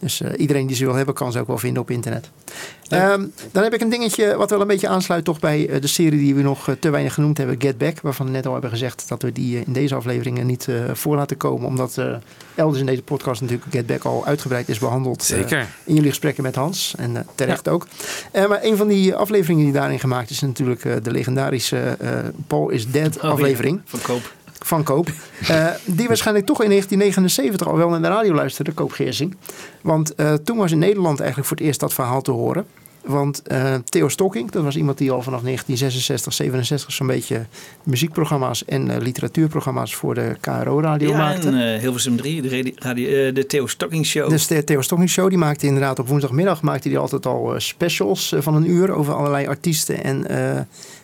Dus 0.00 0.20
eh, 0.20 0.30
iedereen 0.36 0.66
die 0.66 0.76
ze 0.76 0.84
wil 0.84 0.94
hebben, 0.94 1.14
kan 1.14 1.32
ze 1.32 1.38
ook 1.40 1.46
wel 1.46 1.58
vinden 1.58 1.82
op 1.82 1.90
internet. 1.90 2.30
Ehm, 2.88 3.24
dan 3.52 3.62
heb 3.62 3.74
ik 3.74 3.80
een 3.80 3.88
dingetje 3.88 4.36
wat 4.36 4.50
wel 4.50 4.60
een 4.60 4.66
beetje 4.66 4.88
aansluit 4.88 5.24
toch 5.24 5.40
bij 5.40 5.68
eh, 5.68 5.80
de 5.80 5.86
serie 5.86 6.18
die 6.18 6.34
we 6.34 6.42
nog 6.42 6.68
eh, 6.68 6.74
te 6.80 6.90
weinig 6.90 7.14
genoemd 7.14 7.38
hebben, 7.38 7.56
Get 7.60 7.78
Back. 7.78 8.00
Waarvan 8.00 8.26
we 8.26 8.32
net 8.32 8.46
al 8.46 8.52
hebben 8.52 8.70
gezegd 8.70 9.08
dat 9.08 9.22
we 9.22 9.32
die 9.32 9.56
in 9.66 9.72
deze 9.72 9.94
afleveringen 9.94 10.46
niet 10.46 10.68
eh, 10.68 10.74
voor 10.92 11.16
laten 11.16 11.36
komen. 11.36 11.66
Omdat 11.68 11.98
eh, 11.98 12.14
elders 12.54 12.80
in 12.80 12.86
deze 12.86 13.02
podcast 13.02 13.40
natuurlijk 13.40 13.70
Get 13.72 13.86
Back 13.86 14.04
al 14.04 14.26
uitgebreid 14.26 14.68
is 14.68 14.78
behandeld. 14.78 15.20
eh, 15.20 15.26
Zeker. 15.26 15.66
in 15.84 15.94
jullie 15.94 16.08
gesprekken 16.10 16.42
met 16.42 16.54
Hans. 16.54 16.94
En 16.98 17.26
terecht 17.34 17.68
ook. 17.68 17.86
Eh, 18.32 18.46
maar 18.48 18.58
een 18.62 18.76
van 18.76 18.88
die 18.88 19.14
afleveringen 19.14 19.64
die 19.64 19.72
daarin 19.72 19.98
gemaakt 20.00 20.30
is 20.30 20.40
natuurlijk 20.40 20.84
eh, 20.84 20.92
de 21.02 21.10
legendarische 21.10 21.78
eh, 22.00 22.10
Paul 22.46 22.68
is 22.68 22.90
Dead 22.90 23.16
Oh, 23.16 23.22
ja, 23.22 23.28
aflevering. 23.28 23.80
Van 23.84 24.00
Koop. 24.02 24.32
Van 24.60 24.82
Koop. 24.82 25.10
Eh, 25.48 25.66
die 25.84 26.06
waarschijnlijk 26.08 26.46
toch 26.46 26.62
in 26.62 26.68
1979 26.68 27.66
al 27.68 27.76
wel 27.76 27.88
naar 27.88 28.02
de 28.02 28.08
radio 28.08 28.34
luisterde, 28.34 28.72
Koop 28.72 28.92
Geersing. 28.92 29.36
Want 29.82 30.14
eh, 30.14 30.32
toen 30.32 30.56
was 30.56 30.72
in 30.72 30.78
Nederland 30.78 31.18
eigenlijk 31.18 31.48
voor 31.48 31.56
het 31.56 31.66
eerst 31.66 31.80
dat 31.80 31.92
verhaal 31.94 32.22
te 32.22 32.30
horen. 32.30 32.66
Want 33.04 33.42
eh, 33.42 33.74
Theo 33.84 34.08
Stocking, 34.08 34.50
dat 34.50 34.62
was 34.64 34.76
iemand 34.76 34.98
die 34.98 35.10
al 35.10 35.22
vanaf 35.22 35.40
1966, 35.42 36.32
67 36.32 36.92
zo'n 36.92 37.06
beetje 37.06 37.46
muziekprogramma's 37.82 38.64
en 38.64 38.98
literatuurprogramma's 39.02 39.94
voor 39.94 40.14
de 40.14 40.36
KRO-radio 40.40 41.10
Ja, 41.10 41.16
maakte. 41.16 41.48
en 41.48 41.74
eh, 41.74 41.80
Hilversum 41.80 42.16
3, 42.16 42.42
de, 42.42 42.48
radi- 42.48 42.74
radio- 42.78 43.32
de 43.32 43.46
Theo 43.46 43.66
Stocking 43.66 44.06
Show. 44.06 44.28
Dus 44.28 44.46
de 44.46 44.64
Theo 44.64 44.80
Stocking 44.80 45.10
Show, 45.10 45.28
die 45.28 45.38
maakte 45.38 45.66
inderdaad 45.66 45.98
op 45.98 46.08
woensdagmiddag 46.08 46.62
maakte 46.62 46.88
die 46.88 46.98
altijd 46.98 47.26
al 47.26 47.54
specials 47.56 48.34
van 48.38 48.54
een 48.54 48.70
uur 48.70 48.90
over 48.92 49.14
allerlei 49.14 49.46
artiesten 49.46 50.04
en 50.04 50.26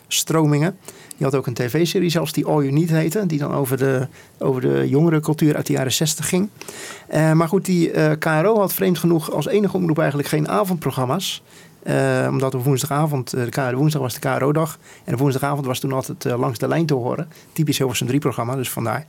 stromingen. 0.07 0.77
Die 1.17 1.25
had 1.25 1.35
ook 1.35 1.47
een 1.47 1.53
tv-serie 1.53 2.09
zelfs 2.09 2.31
die 2.31 2.45
All 2.45 2.61
You 2.61 2.71
Need 2.71 2.89
heette, 2.89 3.25
die 3.25 3.39
dan 3.39 3.53
over 3.53 3.77
de, 3.77 4.07
over 4.37 4.61
de 4.61 4.89
jongerencultuur 4.89 5.55
uit 5.55 5.65
de 5.67 5.73
jaren 5.73 5.93
60 5.93 6.29
ging. 6.29 6.49
Eh, 7.07 7.31
maar 7.31 7.47
goed, 7.47 7.65
die 7.65 7.91
eh, 7.91 8.11
KRO 8.19 8.59
had 8.59 8.73
vreemd 8.73 8.97
genoeg 8.97 9.31
als 9.31 9.47
enige 9.47 9.77
omroep 9.77 9.97
eigenlijk 9.99 10.29
geen 10.29 10.49
avondprogramma's. 10.49 11.43
Eh, 11.83 12.27
omdat 12.29 12.55
op 12.55 12.63
woensdagavond, 12.63 13.29
de 13.29 13.71
woensdag 13.75 14.01
was 14.01 14.13
de 14.13 14.19
KRO-dag. 14.19 14.79
En 15.03 15.13
op 15.13 15.19
woensdagavond 15.19 15.65
was 15.65 15.79
toen 15.79 15.91
altijd 15.91 16.23
langs 16.23 16.59
de 16.59 16.67
lijn 16.67 16.85
te 16.85 16.93
horen. 16.93 17.27
Typisch 17.53 17.77
Hilversum 17.77 18.07
3-programma, 18.07 18.55
dus 18.55 18.69
vandaar. 18.69 19.05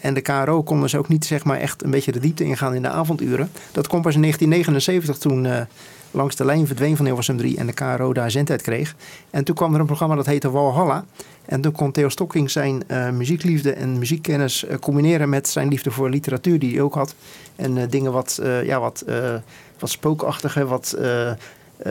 En 0.00 0.14
de 0.14 0.20
KRO 0.20 0.62
kon 0.62 0.80
dus 0.80 0.94
ook 0.94 1.08
niet 1.08 1.24
zeg 1.24 1.44
maar, 1.44 1.58
echt 1.58 1.84
een 1.84 1.90
beetje 1.90 2.12
de 2.12 2.20
diepte 2.20 2.44
ingaan 2.44 2.74
in 2.74 2.82
de 2.82 2.88
avonduren. 2.88 3.50
Dat 3.72 3.86
kwam 3.86 4.02
pas 4.02 4.14
in 4.14 4.20
1979 4.20 5.18
toen 5.18 5.66
langs 6.14 6.36
de 6.36 6.44
lijn 6.44 6.66
verdween 6.66 6.96
van 6.96 7.06
Hilversum 7.06 7.36
3 7.36 7.56
en 7.58 7.66
de 7.66 7.72
KRO 7.72 8.12
daar 8.12 8.30
zendtijd 8.30 8.62
kreeg. 8.62 8.94
En 9.30 9.44
toen 9.44 9.54
kwam 9.54 9.74
er 9.74 9.80
een 9.80 9.86
programma 9.86 10.14
dat 10.14 10.26
heette 10.26 10.50
Walhalla. 10.50 11.04
En 11.44 11.60
toen 11.60 11.72
kon 11.72 11.92
Theo 11.92 12.08
Stocking 12.08 12.50
zijn 12.50 12.82
eh, 12.86 13.10
muziekliefde 13.10 13.72
en 13.72 13.98
muziekkennis 13.98 14.64
eh, 14.64 14.78
combineren 14.78 15.28
met 15.28 15.48
zijn 15.48 15.68
liefde 15.68 15.90
voor 15.90 16.10
literatuur 16.10 16.58
die 16.58 16.72
hij 16.72 16.80
ook 16.82 16.94
had. 16.94 17.14
En 17.56 17.78
eh, 17.78 17.84
dingen 17.90 18.12
wat, 18.12 18.38
eh, 18.42 18.64
ja, 18.64 18.80
wat, 18.80 19.00
eh, 19.00 19.34
wat 19.78 19.90
spookachtige, 19.90 20.66
wat 20.66 20.92
eh, 20.92 21.30
eh, 21.30 21.36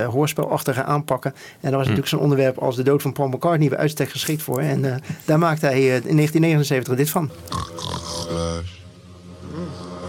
hoorspelachtige 0.07 0.83
aanpakken. 0.83 1.31
En 1.33 1.59
daar 1.61 1.71
was 1.71 1.81
natuurlijk 1.81 2.07
zo'n 2.07 2.19
onderwerp 2.19 2.57
als 2.57 2.75
de 2.75 2.83
dood 2.83 3.01
van 3.01 3.13
Paul 3.13 3.27
McCartney 3.27 3.69
bij 3.69 3.77
uitstek 3.77 4.09
geschikt 4.09 4.41
voor. 4.41 4.59
En 4.59 4.85
eh, 4.93 4.95
daar 5.25 5.39
maakte 5.39 5.65
hij 5.65 5.81
in 5.81 6.15
1979 6.15 6.95
dit 6.95 7.09
van. 7.09 7.29
Flash. 7.49 8.79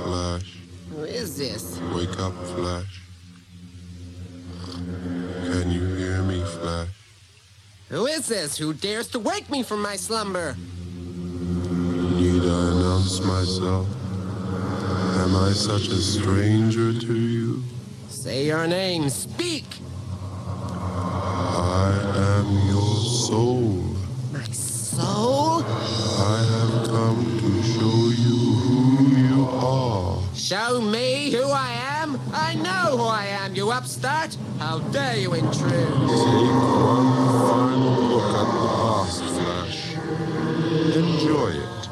Flash. 0.05 0.53
Who 0.95 1.03
is 1.03 1.35
this? 1.35 1.63
Wake 1.93 2.23
up, 2.23 2.33
Flash. 2.55 2.94
Can 5.45 5.71
you 5.71 5.95
hear 5.95 6.23
me, 6.23 6.43
Flash? 6.45 6.89
Who 7.89 8.07
is 8.07 8.27
this 8.29 8.57
who 8.59 8.73
dares 8.73 9.09
to 9.09 9.19
wake 9.19 9.51
me 9.51 9.63
from 9.63 9.83
my 9.83 9.97
slumber? 9.97 10.57
Need 10.57 12.43
I 12.43 12.73
announce 12.73 13.21
myself? 13.21 13.87
Am 15.23 15.37
I 15.37 15.53
such 15.53 15.89
a 15.89 16.01
stranger 16.01 16.93
to 16.93 17.15
you? 17.15 17.63
Say 18.09 18.47
your 18.47 18.67
name. 18.67 19.09
Speak. 19.11 19.65
I 21.77 21.93
am 22.17 22.69
your 22.69 22.97
soul. 23.05 23.97
My 24.33 24.45
soul? 24.45 25.63
I 25.65 26.39
have 26.51 26.87
come 26.89 27.34
Show 30.45 30.79
me 30.79 31.31
who 31.31 31.45
I 31.45 31.71
am? 32.03 32.21
I 32.35 32.53
know 32.57 32.99
who 32.99 33.05
I 33.05 33.25
am, 33.25 33.55
you 33.55 33.71
upstart. 33.71 34.37
How 34.59 34.79
dare 34.93 35.17
you 35.17 35.33
intrude? 35.33 35.63
Take 35.63 36.05
one 36.05 37.09
final 37.49 38.03
look 38.13 38.35
at 38.35 38.47
the 38.53 38.69
past, 38.77 39.25
Flash. 39.25 39.95
Enjoy 40.97 41.49
it. 41.49 41.89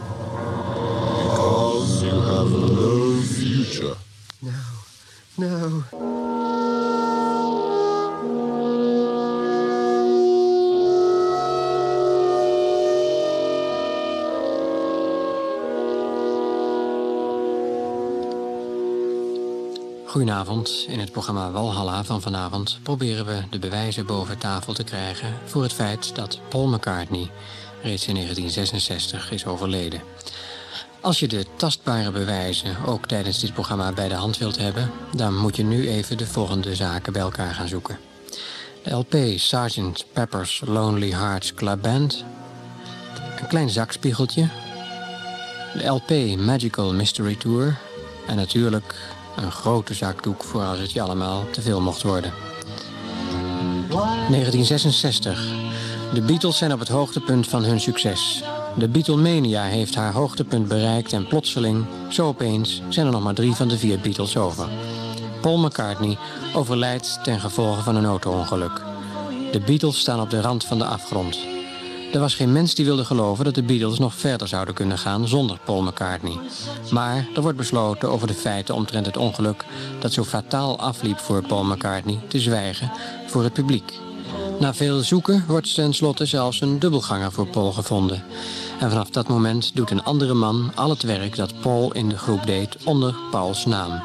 Because 1.16 2.03
you 2.03 2.11
have 2.11 2.51
no 2.51 3.23
future. 3.23 3.97
No. 5.39 6.22
Goedenavond. 20.12 20.86
In 20.89 21.01
het 21.01 21.12
programma 21.12 21.51
Walhalla 21.51 22.05
van 22.05 22.22
vanavond 22.22 22.78
proberen 22.82 23.26
we 23.26 23.43
de 23.51 23.59
bewijzen 23.59 24.06
boven 24.06 24.39
tafel 24.39 24.72
te 24.72 24.84
krijgen 24.84 25.34
voor 25.44 25.62
het 25.62 25.72
feit 25.72 26.14
dat 26.14 26.40
Paul 26.48 26.68
McCartney 26.68 27.30
reeds 27.82 28.06
in 28.06 28.14
1966 28.14 29.30
is 29.30 29.47
overleden. 29.47 30.01
Als 31.01 31.18
je 31.18 31.28
de 31.28 31.47
tastbare 31.56 32.10
bewijzen 32.10 32.76
ook 32.86 33.06
tijdens 33.06 33.40
dit 33.40 33.52
programma 33.52 33.93
bij 33.93 34.09
de 34.09 34.14
hand 34.14 34.39
wilt 34.39 34.59
hebben, 34.59 34.90
dan 35.16 35.36
moet 35.36 35.56
je 35.56 35.64
nu 35.64 35.89
even 35.89 36.18
de 36.18 36.26
volgende 36.26 36.74
zaken 36.74 37.12
bij 37.12 37.22
elkaar 37.22 37.55
gaan 37.55 37.68
zoeken. 37.68 37.98
De 38.82 38.90
LP 38.90 39.14
Sgt. 39.36 40.05
Pepper's 40.12 40.62
Lonely 40.64 41.10
Hearts 41.10 41.55
Club 41.55 41.82
Band, 41.82 42.24
een 43.40 43.47
klein 43.47 43.70
zakspiegeltje, 43.70 44.48
de 45.78 45.86
LP 45.86 46.39
Magical 46.39 46.94
Mystery 46.94 47.34
Tour 47.34 47.78
en 48.26 48.36
natuurlijk 48.36 48.94
een 49.36 49.52
grote 49.52 49.94
zakdoek 49.94 50.44
voor 50.44 50.62
als 50.62 50.78
het 50.78 50.92
je 50.92 51.02
allemaal 51.02 51.44
te 51.50 51.62
veel 51.62 51.80
mocht 51.80 52.02
worden. 52.02 52.32
1966. 53.88 55.46
De 56.14 56.22
Beatles 56.22 56.56
zijn 56.56 56.72
op 56.72 56.78
het 56.78 56.88
hoogtepunt 56.88 57.48
van 57.48 57.64
hun 57.64 57.80
succes. 57.80 58.42
De 58.76 58.88
Beatlemania 58.88 59.62
heeft 59.62 59.94
haar 59.94 60.12
hoogtepunt 60.12 60.68
bereikt 60.68 61.12
en 61.12 61.26
plotseling, 61.26 61.84
zo 62.09 62.26
opeens, 62.26 62.82
zijn 62.88 63.06
er 63.06 63.12
nog 63.12 63.22
maar 63.22 63.34
drie 63.34 63.54
van 63.54 63.68
de 63.68 63.78
vier 63.78 64.00
Beatles 64.00 64.36
over. 64.36 64.68
Paul 65.40 65.59
McCartney 65.59 66.18
overlijdt 66.54 67.18
ten 67.22 67.40
gevolge 67.40 67.82
van 67.82 67.96
een 67.96 68.04
auto-ongeluk. 68.04 68.82
De 69.52 69.60
Beatles 69.60 69.98
staan 69.98 70.20
op 70.20 70.30
de 70.30 70.40
rand 70.40 70.64
van 70.64 70.78
de 70.78 70.84
afgrond. 70.84 71.38
Er 72.12 72.20
was 72.20 72.34
geen 72.34 72.52
mens 72.52 72.74
die 72.74 72.84
wilde 72.84 73.05
geloven 73.05 73.44
dat 73.44 73.55
de 73.55 73.62
Beatles 73.62 73.98
nog 73.98 74.14
verder 74.14 74.48
zouden 74.48 74.74
kunnen 74.74 74.98
gaan 74.98 75.28
zonder 75.28 75.59
Paul 75.64 75.82
McCartney. 75.82 76.39
Maar 76.90 77.26
er 77.34 77.43
wordt 77.43 77.59
besloten 77.59 78.10
over 78.10 78.26
de 78.26 78.34
feiten 78.34 78.74
omtrent 78.74 79.06
het 79.06 79.16
ongeluk 79.16 79.64
dat 80.01 80.12
zo 80.12 80.24
fataal 80.24 80.78
afliep 80.78 81.18
voor 81.18 81.47
Paul 81.47 81.64
McCartney 81.64 82.18
te 82.28 82.40
zwijgen 82.40 82.93
voor 83.26 83.43
het 83.43 83.52
publiek. 83.52 83.93
Na 84.60 84.74
veel 84.74 85.01
zoeken 85.01 85.44
wordt 85.47 85.74
tenslotte 85.74 86.26
zelfs 86.26 86.60
een 86.60 86.78
dubbelganger 86.78 87.32
voor 87.32 87.47
Paul 87.47 87.72
gevonden. 87.72 88.24
En 88.80 88.90
vanaf 88.90 89.10
dat 89.10 89.28
moment 89.28 89.70
doet 89.74 89.90
een 89.90 90.05
andere 90.05 90.34
man 90.34 90.72
al 90.74 90.90
het 90.90 91.02
werk 91.02 91.36
dat 91.36 91.60
Paul 91.60 91.93
in 91.93 92.09
de 92.09 92.18
groep 92.18 92.47
deed 92.47 92.76
onder 92.84 93.14
Pauls 93.30 93.66
naam. 93.66 94.02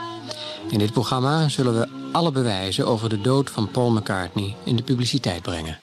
In 0.70 0.80
dit 0.80 0.92
programma 0.92 1.50
zullen 1.50 1.80
we 1.80 1.88
alle 2.12 2.32
bewijzen 2.32 2.88
over 2.88 3.10
de 3.10 3.22
dood 3.22 3.50
van 3.50 3.72
Paul 3.72 3.90
McCartney 3.90 4.56
in 4.64 4.76
de 4.76 4.84
publiciteit 4.84 5.42
brengen. 5.42 5.80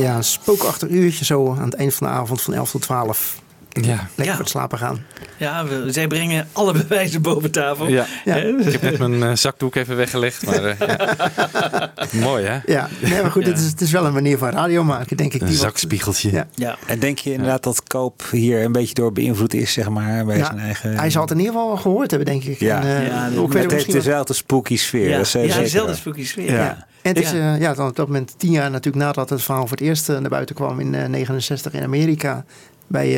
Ja, 0.00 0.16
een 0.16 0.24
spookachtig 0.24 0.88
uurtje 0.88 1.24
zo 1.24 1.50
aan 1.50 1.64
het 1.64 1.74
eind 1.74 1.94
van 1.94 2.06
de 2.06 2.12
avond 2.12 2.42
van 2.42 2.54
11 2.54 2.70
tot 2.70 2.82
12. 2.82 3.42
Ja. 3.80 4.08
Lekker 4.14 4.34
voor 4.34 4.38
het 4.44 4.48
slapen 4.48 4.78
gaan. 4.78 5.04
Ja, 5.36 5.64
we- 5.66 5.92
zij 5.92 6.06
brengen 6.06 6.48
alle 6.52 6.72
bewijzen 6.72 7.22
boven 7.22 7.50
tafel. 7.50 7.88
Ja. 7.88 8.06
Ik 8.24 8.72
heb 8.72 8.82
net 8.82 8.98
mijn 8.98 9.22
eh, 9.22 9.36
zakdoek 9.36 9.74
even 9.74 9.96
weggelegd. 9.96 10.46
Maar, 10.46 10.64
eh, 10.64 10.78
ja. 10.88 11.90
Mooi 12.26 12.44
hè? 12.44 12.58
Ja, 12.66 12.88
nee, 13.00 13.22
maar 13.22 13.30
goed, 13.30 13.46
het, 13.46 13.58
is, 13.58 13.66
het 13.66 13.80
is 13.80 13.90
wel 13.90 14.06
een 14.06 14.12
manier 14.12 14.38
van 14.38 14.50
radio 14.50 14.84
maken, 14.84 15.16
denk 15.16 15.34
ik. 15.34 15.40
Een 15.40 15.46
die 15.46 15.56
wat- 15.56 15.64
zakspiegeltje. 15.66 16.30
Ja. 16.32 16.46
Ja. 16.54 16.76
En 16.86 16.98
denk 16.98 17.18
je 17.18 17.32
inderdaad 17.32 17.62
dat 17.62 17.82
Koop 17.82 18.22
hier 18.30 18.64
een 18.64 18.72
beetje 18.72 18.94
door 18.94 19.12
beïnvloed 19.12 19.54
is, 19.54 19.72
zeg 19.72 19.88
maar, 19.88 20.24
bij 20.24 20.36
Ja, 20.36 20.44
zijn 20.44 20.58
eigen... 20.58 20.96
Hij 20.98 21.10
zal 21.10 21.22
het 21.22 21.30
in 21.30 21.38
ieder 21.38 21.52
geval 21.52 21.68
wel 21.68 21.76
gehoord 21.76 22.10
hebben, 22.10 22.28
denk 22.28 22.44
ik. 22.44 22.58
Ja, 22.60 22.80
En, 22.82 22.86
eh, 23.00 23.06
Ja, 23.06 23.28
ook 23.36 23.54
het 23.54 23.70
heeft 23.70 23.92
dezelfde 23.92 24.32
spooky 24.34 24.76
sfeer. 24.76 25.08
Ja, 25.08 25.16
dat 25.18 25.32
ja, 25.32 25.40
dezelfde 25.58 25.94
spooky 25.94 26.24
sfeer. 26.26 26.52
Ja. 26.52 26.62
Ja. 26.64 26.86
En 27.02 27.14
het 27.14 27.24
is 27.24 27.30
Ja. 27.30 27.54
ja, 27.54 27.74
dan 27.74 27.88
op 27.88 27.96
dat 27.96 28.06
moment 28.06 28.34
tien 28.38 28.50
jaar 28.50 28.70
natuurlijk 28.70 29.04
nadat 29.04 29.30
het 29.30 29.42
verhaal 29.42 29.66
voor 29.66 29.76
het 29.76 29.86
eerst 29.86 30.08
naar 30.08 30.28
buiten 30.28 30.54
kwam 30.54 30.80
in 30.80 30.94
eh 30.94 31.08
69 31.08 31.72
in 31.72 31.82
Amerika. 31.82 32.44
Bij, 32.90 33.08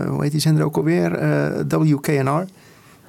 eh, 0.00 0.08
hoe 0.08 0.22
heet 0.22 0.30
die 0.30 0.40
zender 0.40 0.64
ook 0.64 0.76
alweer? 0.76 1.12
Eh, 1.14 1.60
WKNR. 1.68 2.44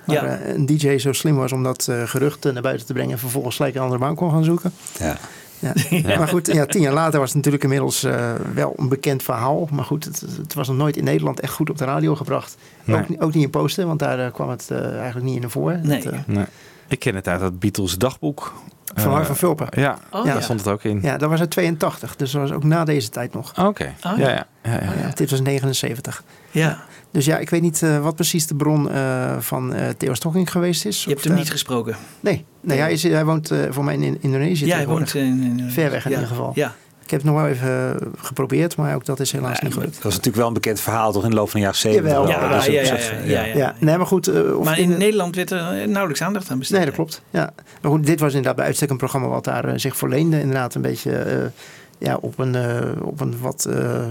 Ja. 0.05 0.23
eh, 0.25 0.53
een 0.53 0.65
DJ 0.65 0.97
zo 0.97 1.13
slim 1.13 1.35
was 1.35 1.51
om 1.51 1.63
dat 1.63 1.87
eh, 1.87 2.03
gerucht 2.03 2.43
naar 2.53 2.61
buiten 2.61 2.85
te 2.85 2.93
brengen. 2.93 3.11
En 3.11 3.19
vervolgens 3.19 3.55
gelijk 3.55 3.75
een 3.75 3.81
andere 3.81 3.99
baan 3.99 4.15
kon 4.15 4.31
gaan 4.31 4.43
zoeken. 4.43 4.71
Ja. 4.99 5.17
Ja. 5.89 6.17
Maar 6.17 6.27
goed, 6.27 6.47
ja, 6.53 6.65
tien 6.65 6.81
jaar 6.81 6.93
later 6.93 7.19
was 7.19 7.27
het 7.27 7.35
natuurlijk 7.35 7.63
inmiddels 7.63 8.03
eh, 8.03 8.31
wel 8.53 8.73
een 8.77 8.89
bekend 8.89 9.23
verhaal. 9.23 9.67
Maar 9.71 9.85
goed, 9.85 10.03
het, 10.03 10.21
het 10.37 10.53
was 10.53 10.67
nog 10.67 10.77
nooit 10.77 10.97
in 10.97 11.03
Nederland 11.03 11.39
echt 11.39 11.53
goed 11.53 11.69
op 11.69 11.77
de 11.77 11.85
radio 11.85 12.15
gebracht. 12.15 12.55
Nee. 12.83 12.97
Ook, 12.97 13.09
niet- 13.09 13.19
ook 13.19 13.33
niet 13.33 13.43
in 13.43 13.49
posten, 13.49 13.87
want 13.87 13.99
daar 13.99 14.31
kwam 14.31 14.49
het 14.49 14.67
eh, 14.71 14.97
eigenlijk 14.97 15.25
niet 15.25 15.43
in 15.43 15.49
voor. 15.49 15.79
Nee. 15.83 16.03
Dat, 16.03 16.13
Nee. 16.27 16.45
Ik 16.87 16.99
ken 16.99 17.15
het 17.15 17.27
uit 17.27 17.41
het 17.41 17.59
Beatles 17.59 17.97
dagboek. 17.97 18.53
Van 18.95 19.11
Harry 19.11 19.26
van 19.26 19.35
Vulpen. 19.35 19.67
Ja, 19.72 19.97
Oh, 20.11 20.23
daar 20.26 20.35
ja. 20.35 20.41
stond 20.41 20.59
het 20.59 20.69
ook 20.69 20.84
in. 20.84 20.99
ja, 21.01 21.17
dat 21.17 21.30
was 21.30 21.39
uit 21.39 21.49
82. 21.51 22.15
Dus 22.15 22.31
dat 22.31 22.41
was 22.41 22.51
ook 22.51 22.63
na 22.63 22.84
deze 22.84 23.09
tijd 23.09 23.34
nog. 23.34 23.65
Oké. 23.65 23.93
Oh, 24.07 24.17
ja. 24.17 24.30
ja. 24.30 24.47
Ja, 24.63 24.72
ja, 24.72 24.80
ja, 24.84 24.91
Ja, 25.01 25.11
dit 25.13 25.30
was 25.31 25.41
79. 25.41 26.23
Ja. 26.51 26.80
Dus 27.11 27.26
ja, 27.26 27.38
ik 27.38 27.49
weet 27.49 27.61
niet 27.61 27.81
eh, 27.84 27.99
wat 27.99 28.15
precies 28.15 28.47
de 28.47 28.55
bron 28.55 28.91
eh, 28.91 29.38
van 29.39 29.73
eh, 29.73 29.89
Theo 29.97 30.13
Stocking 30.13 30.51
geweest 30.51 30.85
is. 30.85 31.03
Je 31.03 31.09
hebt 31.09 31.22
hem 31.23 31.31
daar- 31.31 31.41
niet 31.41 31.51
gesproken. 31.51 31.95
Nee, 32.19 32.45
nee 32.61 32.80
hij, 32.80 32.91
is, 32.91 33.03
hij 33.03 33.26
woont 33.26 33.51
eh, 33.51 33.59
voor 33.69 33.84
mij 33.84 33.95
in 33.97 34.17
Indonesië 34.22 34.65
Ja, 34.65 34.76
hij 34.76 34.88
woont 34.88 35.13
in, 35.13 35.43
in- 35.59 35.69
Ver 35.72 35.91
weg 35.91 36.05
in 36.05 36.11
ja. 36.11 36.15
ieder 36.17 36.31
geval. 36.35 36.51
Ja. 36.55 36.73
Ik 37.06 37.11
heb 37.11 37.22
het 37.22 37.30
nog 37.32 37.41
wel 37.41 37.49
even 37.49 37.99
eh, 38.02 38.07
geprobeerd, 38.18 38.76
maar 38.76 38.95
ook 38.95 39.06
dat 39.06 39.19
is 39.19 39.32
helaas 39.32 39.60
niet 39.61 39.73
gelukt. 39.73 39.94
Dat 39.94 40.03
was 40.03 40.11
natuurlijk 40.11 40.38
wel 40.38 40.48
een 40.48 40.53
bekend 40.53 40.80
verhaal 40.80 41.11
toch 41.11 41.23
in 41.23 41.30
de 41.30 41.36
loop 41.36 41.49
van 41.49 41.60
de 41.60 41.65
jaren 41.65 41.80
70. 41.80 42.11
Jawel. 42.11 42.27
wel. 42.27 42.49
Ja, 42.49 42.56
Dus 42.56 42.65
ja, 42.65 42.80
op 42.80 42.86
ja, 42.86 42.95
zich, 42.98 43.11
ja, 43.11 43.18
eh, 43.18 43.30
ja, 43.30 43.44
ja. 43.57 43.76
Nee, 43.80 43.98
maar 43.98 44.06
goed. 44.07 44.27
eh, 44.27 44.57
of 44.57 44.65
Maar 44.65 44.80
in 44.80 44.91
in- 44.91 44.98
Nederland 44.98 45.36
werd 45.36 45.52
er 45.52 45.88
nauwelijks 45.88 46.22
aandacht 46.22 46.52
aan 46.52 46.57
besteed. 46.60 46.77
Nee, 46.77 46.86
dat 46.86 46.95
klopt. 46.95 47.22
Ja. 47.30 47.53
Maar 47.82 47.91
goed, 47.91 48.06
dit 48.06 48.19
was 48.19 48.30
inderdaad 48.30 48.56
bij 48.56 48.65
uitstek 48.65 48.90
een 48.90 48.98
programma 48.98 49.27
wat 49.27 49.44
daar 49.44 49.80
zich 49.80 49.98
voor 49.98 50.10
leende. 50.10 50.40
Inderdaad 50.40 50.76
een 50.76 50.82
beetje 50.82 51.52
ja, 51.98 52.18
op, 52.22 52.40
een, 52.40 52.56
op 53.02 53.22
een 53.22 53.36
wat 53.41 53.69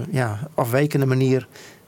ja, 0.09 0.39
afwijkende 0.53 1.05
manier. 1.05 1.47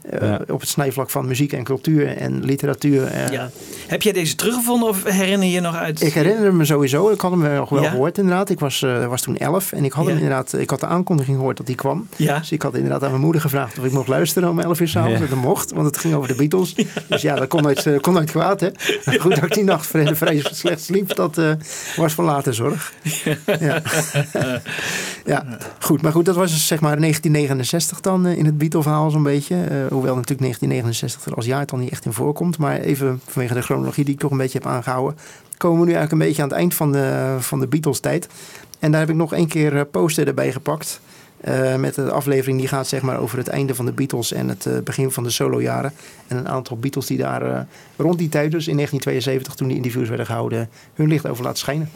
Eh, 0.10 0.28
Ja. 0.28 0.40
Op 0.48 0.60
het 0.60 0.70
snijvlak 0.70 1.10
van 1.10 1.28
muziek 1.28 1.54
en 1.54 1.64
cultuur 1.64 2.18
en 2.18 2.44
literatuur. 2.46 3.04
eh, 3.06 3.28
Ja. 3.32 3.50
Heb 3.88 4.02
jij 4.02 4.14
deze 4.14 4.36
teruggevonden 4.36 4.90
of 4.90 5.04
herinner 5.04 5.48
je 5.48 5.54
je 5.54 5.60
nog 5.60 5.76
uit? 5.76 6.02
Ik 6.02 6.14
herinner 6.14 6.54
me 6.54 6.66
sowieso, 6.66 7.10
ik 7.10 7.22
had 7.22 7.32
hem 7.32 7.42
nog 7.56 7.70
wel 7.70 7.82
Ja? 7.84 7.90
gehoord 7.90 8.18
inderdaad. 8.18 8.50
Ik 8.50 8.60
was, 8.60 8.82
eh, 8.82 9.06
was 9.06 9.22
toen 9.22 9.38
elf 9.38 9.72
en 9.72 9.86
ik 9.86 9.92
had 9.92 10.04
Ja. 10.06 10.10
hem 10.10 10.20
inderdaad, 10.20 10.54
ik 10.54 10.70
had 10.70 10.80
de 10.80 10.86
aankondiging 10.86 11.38
gehoord 11.38 11.58
dat 11.58 11.68
hij 11.68 11.76
kwam. 11.76 12.08
Ja. 12.16 12.38
Dus 12.40 12.52
ik 12.52 12.62
had 12.62 12.76
inderdaad 12.76 13.04
aan 13.04 13.10
mijn 13.10 13.22
moeder 13.22 13.42
gevraagd 13.42 13.78
of 13.80 13.86
ik 13.86 13.92
mocht 13.92 14.08
luisteren 14.08 14.50
om 14.50 14.60
elf 14.60 14.80
uur 14.80 14.88
s'avonds. 14.88 15.20
Dat 15.20 15.30
mocht, 15.40 15.72
want 15.72 15.86
het 15.86 15.98
ging 15.98 16.14
over 16.14 16.28
de 16.28 16.36
Beatles. 16.36 16.76
Dus 17.08 17.22
ja, 17.22 17.36
dat 17.36 17.48
kon 17.48 17.62
nooit, 17.62 17.90
kon 18.02 18.14
nooit 18.14 18.32
kwaad 18.32 18.60
hè. 18.60 18.70
Maar 19.06 19.20
goed 19.20 19.36
dat 19.36 19.44
ik 19.44 19.54
die 19.54 19.64
nacht 19.64 19.88
vrij, 19.88 20.16
vrij 20.16 20.42
slecht 20.52 20.82
sliep, 20.84 21.16
dat 21.16 21.38
eh, 21.38 21.52
was 21.96 22.14
voor 22.14 22.24
later 22.24 22.54
zorg. 22.54 22.94
Ja. 23.60 23.82
ja, 25.26 25.46
goed. 25.80 26.02
Maar 26.02 26.12
goed, 26.12 26.26
dat 26.26 26.36
was 26.36 26.52
dus 26.52 26.68
zeg 26.68 26.80
maar 26.80 27.00
1969 27.00 28.00
dan 28.02 28.26
in 28.26 28.46
het 28.46 28.58
Beatle-verhaal 28.58 29.10
zo'n 29.10 29.24
beetje. 29.24 29.56
Hoewel 29.98 30.16
natuurlijk 30.16 30.42
1969 30.42 31.26
er 31.26 31.36
als 31.36 31.46
jaartal 31.46 31.78
niet 31.78 31.92
echt 31.92 32.06
in 32.06 32.14
voorkomt. 32.14 32.58
Maar 32.58 32.80
even 32.80 33.22
vanwege 33.26 33.54
de 33.54 33.62
chronologie 33.62 34.04
die 34.04 34.14
ik 34.14 34.20
toch 34.20 34.32
een 34.32 34.38
beetje 34.38 34.58
heb 34.58 34.68
aangehouden... 34.68 35.20
komen 35.58 35.80
we 35.80 35.86
nu 35.86 35.94
eigenlijk 35.94 36.22
een 36.22 36.28
beetje 36.28 36.42
aan 36.42 36.50
het 36.50 36.58
eind 36.58 36.74
van 36.74 36.92
de, 36.92 37.36
van 37.40 37.60
de 37.60 37.68
Beatles-tijd. 37.68 38.28
En 38.80 38.92
daar 38.92 39.00
heb 39.00 39.10
ik 39.10 39.16
nog 39.16 39.34
één 39.34 39.48
keer 39.48 39.78
eh, 39.78 39.82
poster 39.92 40.28
erbij 40.28 40.52
gepakt... 40.52 41.02
eh, 41.42 41.76
met 41.76 41.96
de 41.96 42.12
aflevering 42.12 42.60
die 42.60 42.68
gaat 42.68 42.88
zeg 42.88 43.02
maar 43.02 43.20
over 43.20 43.38
het 43.38 43.48
einde 43.48 43.76
van 43.76 43.86
de 43.86 43.92
Beatles 43.92 44.32
en 44.32 44.50
het 44.50 44.66
eh, 44.66 44.78
begin 44.84 45.12
van 45.12 45.24
de 45.24 45.30
solojaren. 45.30 45.94
En 46.28 46.38
een 46.38 46.50
aantal 46.50 46.78
Beatles 46.78 47.06
die 47.06 47.18
daar 47.18 47.68
rond 47.96 48.18
die 48.18 48.30
tijd, 48.30 48.52
dus 48.52 48.68
in 48.68 48.76
1972, 48.76 49.56
toen 49.56 49.68
die 49.68 49.78
interviews 49.78 50.08
werden 50.08 50.26
gehouden, 50.26 50.70
hun 50.94 51.08
licht 51.08 51.28
over 51.28 51.44
laten 51.44 51.60
schijnen. 51.60 51.90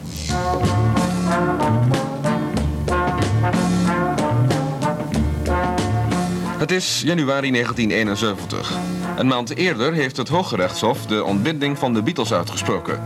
Is 6.72 7.02
januari 7.04 7.50
1971. 7.50 8.72
Een 9.16 9.26
maand 9.26 9.56
eerder 9.56 9.92
heeft 9.92 10.16
het 10.16 10.28
Hooggerechtshof 10.28 11.06
de 11.06 11.24
ontbinding 11.24 11.78
van 11.78 11.94
de 11.94 12.02
Beatles 12.02 12.32
uitgesproken. 12.32 13.02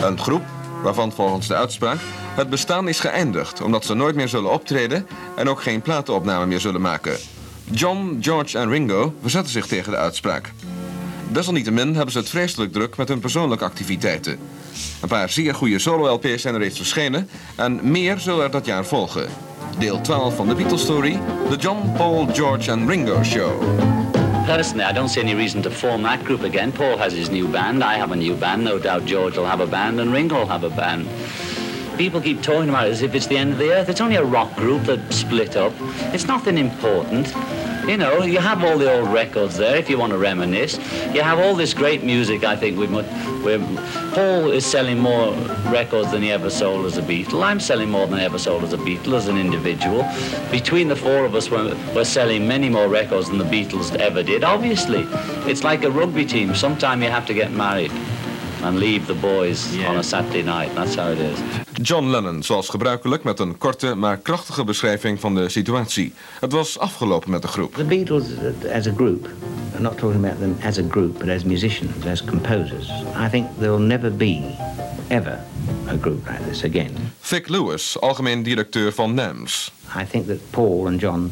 Een 0.00 0.18
groep 0.18 0.42
waarvan 0.82 1.12
volgens 1.12 1.46
de 1.46 1.54
uitspraak 1.54 1.98
het 2.34 2.50
bestaan 2.50 2.88
is 2.88 3.00
geëindigd 3.00 3.60
omdat 3.62 3.84
ze 3.84 3.94
nooit 3.94 4.14
meer 4.14 4.28
zullen 4.28 4.52
optreden 4.52 5.06
en 5.36 5.48
ook 5.48 5.62
geen 5.62 5.82
platenopname 5.82 6.46
meer 6.46 6.60
zullen 6.60 6.80
maken. 6.80 7.16
John, 7.70 8.18
George 8.20 8.58
en 8.58 8.70
Ringo 8.70 9.14
verzetten 9.20 9.52
zich 9.52 9.66
tegen 9.66 9.92
de 9.92 9.98
uitspraak. 9.98 10.52
Desalniettemin 11.28 11.94
hebben 11.94 12.12
ze 12.12 12.18
het 12.18 12.28
vreselijk 12.28 12.72
druk 12.72 12.96
met 12.96 13.08
hun 13.08 13.20
persoonlijke 13.20 13.64
activiteiten. 13.64 14.38
Een 15.00 15.08
paar 15.08 15.30
zeer 15.30 15.54
goede 15.54 15.78
solo-LP's 15.78 16.42
zijn 16.42 16.54
er 16.54 16.60
reeds 16.60 16.76
verschenen 16.76 17.28
en 17.56 17.90
meer 17.90 18.18
zullen 18.18 18.44
er 18.44 18.50
dat 18.50 18.66
jaar 18.66 18.86
volgen. 18.86 19.47
Deel 19.78 20.00
12 20.00 20.36
van 20.36 20.48
de 20.48 20.54
Beatles 20.54 20.82
Story, 20.82 21.18
The 21.48 21.56
John, 21.56 21.92
Paul, 21.96 22.26
George 22.32 22.72
and 22.72 22.88
Ringo 22.88 23.22
Show. 23.22 23.58
Personally, 24.46 24.84
I 24.84 24.92
don't 24.92 25.08
see 25.08 25.20
any 25.20 25.34
reason 25.34 25.62
to 25.62 25.70
form 25.70 26.02
that 26.02 26.24
group 26.24 26.42
again. 26.42 26.72
Paul 26.72 26.96
has 26.96 27.12
his 27.12 27.28
new 27.30 27.48
band, 27.48 27.82
I 27.82 27.98
have 27.98 28.12
a 28.12 28.16
new 28.16 28.34
band, 28.34 28.64
no 28.64 28.78
doubt 28.78 29.04
George 29.04 29.36
will 29.36 29.46
have 29.46 29.60
a 29.60 29.66
band, 29.66 30.00
and 30.00 30.12
Ringo 30.12 30.38
will 30.38 30.46
have 30.46 30.64
a 30.64 30.70
band. 30.70 31.08
People 31.98 32.20
keep 32.20 32.42
talking 32.42 32.68
about 32.68 32.86
it 32.86 32.92
as 32.92 33.02
if 33.02 33.14
it's 33.14 33.26
the 33.26 33.36
end 33.36 33.52
of 33.52 33.58
the 33.58 33.72
earth. 33.72 33.88
It's 33.88 34.00
only 34.00 34.16
a 34.16 34.24
rock 34.24 34.54
group 34.56 34.84
that 34.84 35.12
split 35.12 35.56
up. 35.56 35.72
It's 36.14 36.26
nothing 36.26 36.56
important. 36.56 37.34
You 37.88 37.96
know, 37.96 38.22
you 38.22 38.38
have 38.38 38.62
all 38.62 38.76
the 38.76 38.92
old 38.92 39.08
records 39.14 39.56
there 39.56 39.74
if 39.76 39.88
you 39.88 39.96
want 39.96 40.12
to 40.12 40.18
reminisce. 40.18 40.76
You 41.14 41.22
have 41.22 41.38
all 41.38 41.54
this 41.54 41.72
great 41.72 42.04
music. 42.04 42.44
I 42.44 42.54
think 42.54 42.76
we 42.76 42.86
must. 42.86 43.08
We're, 43.42 43.58
Paul 44.12 44.50
is 44.50 44.66
selling 44.66 44.98
more 44.98 45.32
records 45.72 46.10
than 46.10 46.20
he 46.20 46.30
ever 46.30 46.50
sold 46.50 46.84
as 46.84 46.98
a 46.98 47.02
Beatle. 47.02 47.42
I'm 47.42 47.58
selling 47.58 47.88
more 47.88 48.06
than 48.06 48.18
I 48.18 48.24
ever 48.24 48.38
sold 48.38 48.62
as 48.62 48.74
a 48.74 48.76
Beatle 48.76 49.14
as 49.14 49.28
an 49.28 49.38
individual. 49.38 50.06
Between 50.50 50.88
the 50.88 50.96
four 50.96 51.24
of 51.24 51.34
us, 51.34 51.50
we're, 51.50 51.74
we're 51.94 52.04
selling 52.04 52.46
many 52.46 52.68
more 52.68 52.88
records 52.88 53.28
than 53.28 53.38
the 53.38 53.44
Beatles 53.44 53.96
ever 53.96 54.22
did. 54.22 54.44
Obviously, 54.44 55.06
it's 55.50 55.64
like 55.64 55.82
a 55.82 55.90
rugby 55.90 56.26
team. 56.26 56.54
Sometime 56.54 57.02
you 57.02 57.08
have 57.08 57.24
to 57.24 57.32
get 57.32 57.52
married 57.52 57.92
and 58.64 58.78
leave 58.78 59.06
the 59.06 59.14
boys 59.14 59.74
on 59.84 59.96
a 59.96 60.02
Saturday 60.02 60.42
night. 60.42 60.74
That's 60.74 60.94
how 60.94 61.08
it 61.08 61.18
is. 61.20 61.67
John 61.82 62.04
Lennon, 62.04 62.42
zoals 62.42 62.68
gebruikelijk, 62.68 63.24
met 63.24 63.38
een 63.38 63.58
korte 63.58 63.94
maar 63.94 64.16
krachtige 64.16 64.64
beschrijving 64.64 65.20
van 65.20 65.34
de 65.34 65.48
situatie. 65.48 66.12
Het 66.40 66.52
was 66.52 66.78
afgelopen 66.78 67.30
met 67.30 67.42
de 67.42 67.48
groep. 67.48 67.74
The 67.74 67.84
Beatles 67.84 68.24
as 68.72 68.86
a 68.86 68.92
group, 68.96 69.28
I'm 69.76 69.82
not 69.82 69.98
talking 69.98 70.24
about 70.24 70.38
them 70.38 70.56
as 70.64 70.78
a 70.78 70.82
group, 70.90 71.18
but 71.18 71.28
as 71.28 71.44
musicians, 71.44 72.06
as 72.06 72.24
composers, 72.24 72.90
I 73.26 73.28
think 73.30 73.46
there 73.58 73.70
will 73.70 73.86
never 73.86 74.10
be, 74.10 74.56
ever, 75.08 75.38
a 75.88 75.96
group 75.96 76.26
like 76.28 76.44
this 76.44 76.64
again. 76.64 77.12
Vic 77.20 77.48
Lewis, 77.48 77.96
algemeen 78.00 78.42
directeur 78.42 78.92
van 78.92 79.14
NAMS. 79.14 79.70
I 80.02 80.06
think 80.06 80.26
that 80.26 80.50
Paul 80.50 80.86
and 80.86 81.00
John 81.00 81.30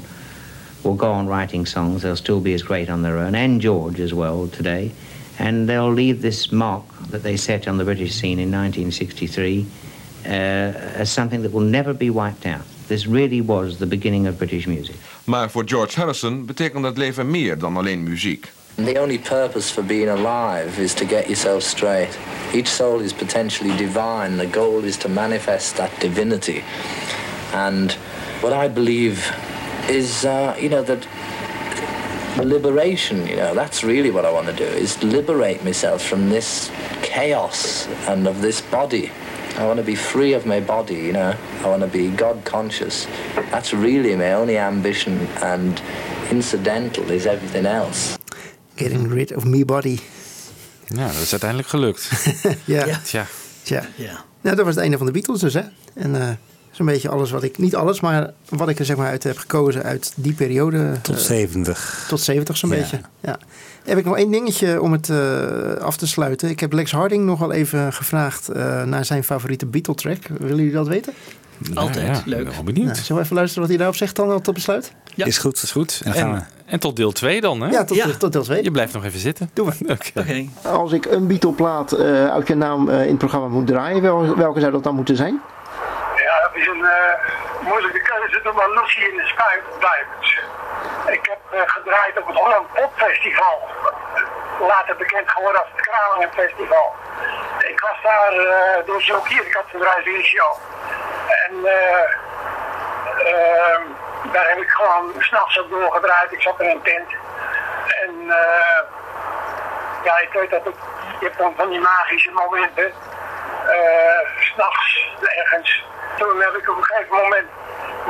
will 0.83 0.97
go 0.97 1.11
on 1.11 1.27
writing 1.27 1.67
songs. 1.67 2.03
They'll 2.03 2.17
still 2.17 2.41
be 2.41 2.55
as 2.55 2.63
great 2.63 2.89
on 2.89 3.03
their 3.03 3.17
own, 3.17 3.35
and 3.35 3.61
George 3.61 4.03
as 4.03 4.13
well 4.13 4.49
today. 4.49 4.91
And 5.39 5.69
they'll 5.69 5.95
leave 5.95 6.21
this 6.21 6.51
mark 6.51 6.85
that 7.11 7.23
they 7.23 7.37
set 7.37 7.67
on 7.67 7.77
the 7.77 7.85
British 7.85 8.15
scene 8.15 8.39
in 8.39 8.51
1963 8.51 9.61
uh, 9.61 9.86
as 10.99 11.13
something 11.13 11.43
that 11.43 11.53
will 11.53 11.69
never 11.69 11.95
be 11.95 12.11
wiped 12.11 12.47
out. 12.47 12.65
This 12.87 13.07
really 13.07 13.41
was 13.41 13.77
the 13.77 13.87
beginning 13.87 14.27
of 14.29 14.37
British 14.37 14.67
music. 14.67 14.95
Maar 15.25 15.51
voor 15.51 15.65
George 15.65 16.01
Harrison 16.01 16.47
betekent 16.47 16.85
het 16.85 16.97
leven 16.97 17.31
meer 17.31 17.59
dan 17.59 17.77
alleen 17.77 18.03
muziek. 18.03 18.53
The 18.75 19.01
only 19.01 19.19
purpose 19.19 19.73
for 19.73 19.85
being 19.85 20.09
alive 20.09 20.83
is 20.83 20.95
to 20.95 21.07
get 21.07 21.27
yourself 21.27 21.63
straight. 21.63 22.19
Each 22.53 22.69
soul 22.69 23.01
is 23.01 23.13
potentially 23.13 23.77
divine. 23.77 24.37
The 24.37 24.51
goal 24.51 24.85
is 24.85 24.97
to 24.97 25.09
manifest 25.09 25.77
that 25.77 25.91
divinity. 25.99 26.63
And 27.55 27.97
what 28.41 28.53
I 28.53 28.69
believe 28.69 29.33
is, 29.89 30.25
uh, 30.25 30.55
you 30.61 30.69
know, 30.69 30.83
that 30.83 31.07
liberation, 32.45 33.27
you 33.27 33.37
know, 33.37 33.55
that's 33.55 33.83
really 33.83 34.11
what 34.11 34.25
I 34.25 34.31
want 34.31 34.47
to 34.47 34.53
do, 34.53 34.65
is 34.65 35.03
liberate 35.03 35.65
myself 35.65 36.03
from 36.03 36.29
this 36.29 36.71
chaos 37.03 37.89
and 38.07 38.27
of 38.27 38.41
this 38.41 38.61
body. 38.61 39.11
I 39.59 39.65
want 39.65 39.79
to 39.79 39.85
be 39.85 39.97
free 39.97 40.37
of 40.37 40.45
my 40.45 40.65
body, 40.65 40.95
you 40.95 41.13
know. 41.13 41.33
I 41.65 41.69
want 41.69 41.81
to 41.81 41.89
be 41.89 42.11
God 42.17 42.37
conscious. 42.43 43.07
That's 43.51 43.73
really 43.73 44.17
my 44.17 44.35
only 44.35 44.59
ambition, 44.59 45.19
and 45.43 45.81
incidental 46.31 47.11
is 47.11 47.25
everything 47.27 47.67
else. 47.67 48.17
Getting 48.75 49.09
rid 49.13 49.35
of 49.35 49.45
me 49.45 49.65
body. 49.65 49.99
Ja, 50.87 51.07
dat 51.07 51.23
is 51.23 51.31
uiteindelijk 51.31 51.69
gelukt. 51.69 52.11
Ja. 52.65 53.01
Tja. 53.05 53.27
Tja. 53.63 53.87
Ja. 53.95 54.25
Nou, 54.41 54.57
dat 54.57 54.65
was 54.65 54.75
het 54.75 54.83
einde 54.83 54.97
van 54.97 55.07
de 55.07 55.13
Beatles 55.13 55.41
dus, 55.41 55.55
hè. 55.55 55.63
En 55.95 56.21
eh 56.21 56.29
zo'n 56.71 56.87
beetje 56.87 57.09
alles 57.09 57.31
wat 57.31 57.43
ik... 57.43 57.59
Niet 57.59 57.75
alles, 57.77 58.01
maar 58.01 58.31
wat 58.49 58.69
ik 58.69 58.79
er 58.79 58.85
zeg 58.85 58.97
maar 58.97 59.09
uit 59.09 59.23
heb 59.23 59.37
gekozen 59.39 59.83
uit 59.83 60.13
die 60.17 60.33
periode. 60.33 60.93
Tot 61.03 61.17
eh, 61.17 61.23
70. 61.23 62.05
Tot 62.09 62.21
70 62.21 62.57
zo'n 62.57 62.71
Ja. 62.71 62.77
beetje. 62.77 63.01
Ja. 63.21 63.39
Heb 63.87 63.99
ik 63.99 64.05
nog 64.05 64.17
één 64.17 64.31
dingetje 64.31 64.83
om 64.83 64.93
het 64.93 65.09
eh, 65.11 65.73
af 65.81 65.97
te 65.97 66.07
sluiten. 66.07 66.49
Ik 66.49 66.61
heb 66.61 66.73
Lex 66.73 66.91
Harding 66.93 67.25
nog 67.25 67.39
wel 67.39 67.53
even 67.53 67.93
gevraagd 67.93 68.49
eh, 68.49 68.83
naar 68.83 69.05
zijn 69.05 69.25
favoriete 69.25 69.67
Beatle-track. 69.67 70.19
Willen 70.39 70.57
jullie 70.57 70.73
dat 70.73 70.89
weten? 70.89 71.13
Altijd. 71.75 72.07
ja, 72.07 72.23
Leuk. 72.25 72.45
ben 72.45 72.53
wel 72.55 72.63
benieuwd. 72.63 72.85
Nou, 72.87 72.97
zullen 72.99 73.17
we 73.17 73.23
even 73.23 73.37
luisteren 73.37 73.61
wat 73.61 73.69
hij 73.69 73.79
daarop 73.79 73.97
zegt 73.97 74.17
dan 74.17 74.41
tot 74.41 74.55
besluit? 74.55 74.93
Is 75.15 75.39
goed. 75.39 75.63
Is 75.63 75.73
goed. 75.73 76.01
En 76.05 76.13
dan 76.13 76.21
gaan 76.21 76.33
we. 76.33 76.37
En, 76.39 76.47
en 76.67 76.81
tot 76.81 76.97
deel 76.97 77.13
2 77.13 77.41
dan, 77.41 77.61
hè? 77.61 77.69
Ja, 77.69 77.85
tot, 77.85 78.19
tot 78.19 78.33
deel 78.33 78.43
2. 78.43 78.63
Je 78.63 78.71
blijft 78.71 78.93
nog 78.93 79.05
even 79.05 79.21
zitten. 79.21 79.51
Doen 79.53 79.67
we. 79.67 79.93
Oké. 80.21 80.45
Als 80.63 80.93
ik 80.93 81.05
een 81.07 81.27
Beatle-plaat 81.27 81.93
eh, 81.93 82.27
uit 82.31 82.49
je 82.49 82.55
naam 82.55 82.89
eh, 82.89 83.03
in 83.03 83.09
het 83.09 83.19
programma 83.19 83.49
moet 83.49 83.67
draaien, 83.67 84.03
wel- 84.03 84.37
welke 84.37 84.61
zou 84.61 84.73
dat 84.73 84.83
dan 84.85 84.95
moeten 84.95 85.17
zijn? 85.17 85.41
Is 86.57 86.67
een 86.67 86.85
eh, 86.85 87.15
moeilijke 87.61 88.03
keuze, 88.03 88.41
toch 88.43 88.55
maar 88.55 88.71
Lucy 88.71 89.01
in 89.01 89.17
de 89.17 89.27
Sky 89.27 89.57
Diamonds. 89.79 90.39
Ik 91.07 91.27
heb 91.27 91.39
eh, 91.51 91.61
gedraaid 91.67 92.19
op 92.19 92.27
het 92.27 92.37
Holland 92.37 92.73
Pop 92.73 92.93
Festival. 92.97 93.69
Later 94.61 94.97
bekend 94.97 95.31
geworden 95.31 95.61
als 95.61 95.71
het 95.73 95.81
Kralingen 95.81 96.33
Festival. 96.33 96.95
Ik 97.59 97.81
was 97.81 97.97
daar 98.03 98.33
eh, 98.33 98.87
door 98.87 99.01
Joe 99.01 99.23
Kier, 99.23 99.47
ik 99.47 99.55
had 99.55 99.65
een 99.73 99.81
drive 99.81 100.23
show. 100.23 100.57
En 101.29 101.55
eh, 101.65 102.05
ehm, 103.33 103.83
daar 104.33 104.49
heb 104.49 104.59
ik 104.59 104.69
gewoon 104.71 105.13
s'nachts 105.19 105.59
ook 105.59 105.71
doorgedraaid. 105.71 106.33
Ik 106.33 106.43
zat 106.43 106.61
in 106.61 106.71
een 106.71 106.83
tent. 106.83 107.11
En 108.03 108.27
ja, 110.05 110.19
ik 110.21 110.33
weet 110.33 110.51
dat 110.51 110.65
het, 110.65 110.77
je 111.19 111.27
hebt 111.27 111.39
dan 111.39 111.55
van 111.57 111.69
die 111.69 111.81
magische 111.81 112.31
momenten. 112.31 112.93
Eh, 113.67 114.29
s'nachts 114.39 115.09
ergens. 115.21 115.85
Toen 116.17 116.41
heb 116.41 116.55
ik 116.55 116.71
op 116.71 116.77
een 116.77 116.85
gegeven 116.85 117.17
moment 117.17 117.49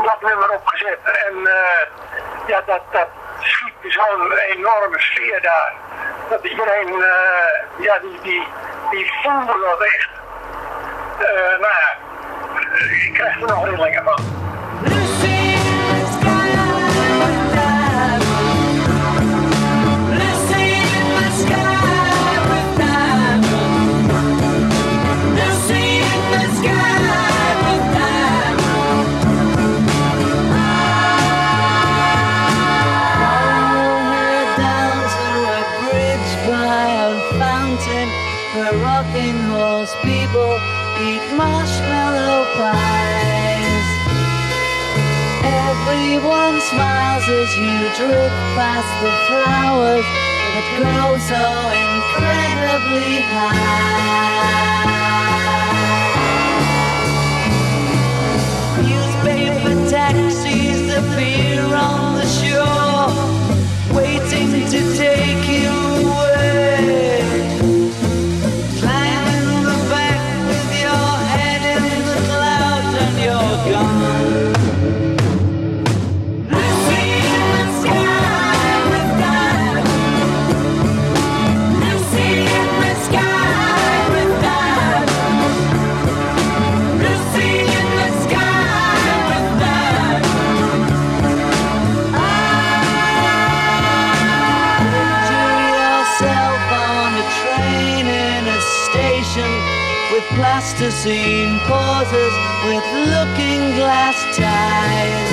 dat 0.05 0.21
nummer 0.21 0.51
opgezet. 0.51 0.99
En 1.05 1.47
eh, 1.47 1.87
ja, 2.47 2.63
dat, 2.67 2.81
dat 2.91 3.09
schiet 3.39 3.93
zo'n 3.93 4.33
enorme 4.33 5.01
sfeer 5.01 5.43
daar. 5.43 5.73
Dat 6.29 6.45
iedereen, 6.45 7.03
eh, 7.03 7.85
ja, 7.85 7.99
die, 7.99 8.21
die, 8.23 8.47
die 8.91 9.13
voelde 9.23 9.59
dat 9.61 9.81
echt. 9.81 10.09
Nou 11.61 11.61
ja, 11.61 11.97
ik 13.07 13.13
krijg 13.15 13.41
er 13.41 13.47
nog 13.47 13.65
rillingen 13.65 14.05
van. 14.05 14.47
As 47.29 47.57
you 47.57 47.79
drift 47.97 48.35
past 48.55 48.87
the 49.03 49.11
flowers 49.27 50.07
that 50.55 50.67
grow 50.79 51.19
so 51.19 51.43
incredibly 51.75 53.21
high. 53.21 54.96
Plasticine 100.77 101.59
pauses 101.61 102.35
with 102.67 102.85
looking 103.09 103.75
glass 103.77 104.19
ties. 104.37 105.33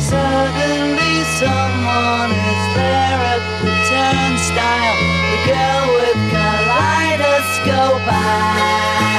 Suddenly 0.00 1.24
someone 1.40 2.30
is 2.30 2.62
there 2.76 3.22
at 3.34 3.42
the 3.60 3.74
turnstile, 3.90 4.98
the 5.32 5.38
girl 5.50 5.86
with 5.98 6.18
kaleidoscope 6.30 8.06
eyes. 8.06 9.11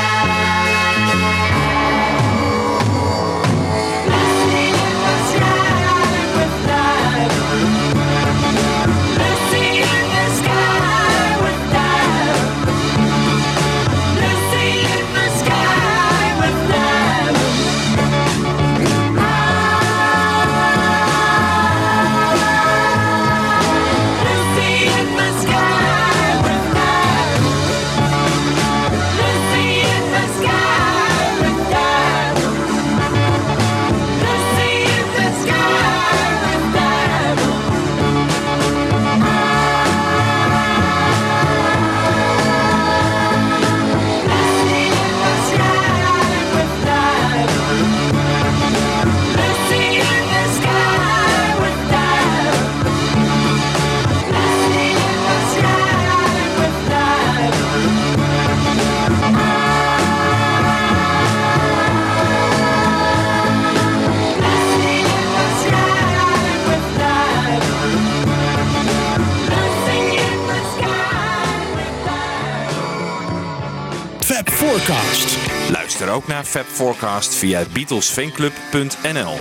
Ook 76.14 76.27
naar 76.27 76.44
Fab 76.44 76.65
Forecast 76.65 77.35
via 77.35 77.64
beatlesfanclub.nl. 77.73 79.38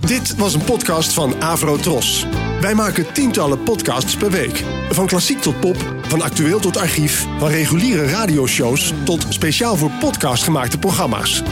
Dit 0.00 0.36
was 0.36 0.54
een 0.54 0.64
podcast 0.64 1.12
van 1.12 1.42
Avro 1.42 1.76
Tros. 1.76 2.26
Wij 2.60 2.74
maken 2.74 3.12
tientallen 3.12 3.62
podcasts 3.62 4.16
per 4.16 4.30
week. 4.30 4.64
Van 4.90 5.06
klassiek 5.06 5.40
tot 5.40 5.60
pop, 5.60 5.76
van 6.02 6.22
actueel 6.22 6.60
tot 6.60 6.76
archief, 6.76 7.26
van 7.38 7.48
reguliere 7.48 8.06
radioshows 8.06 8.92
tot 9.04 9.26
speciaal 9.28 9.76
voor 9.76 9.90
podcast 10.00 10.44
gemaakte 10.44 10.78
programma's. 10.78 11.42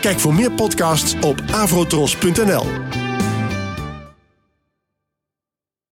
Kijk 0.00 0.20
voor 0.20 0.34
meer 0.34 0.52
podcasts 0.52 1.14
op 1.20 1.40
avrotros.nl. 1.50 2.83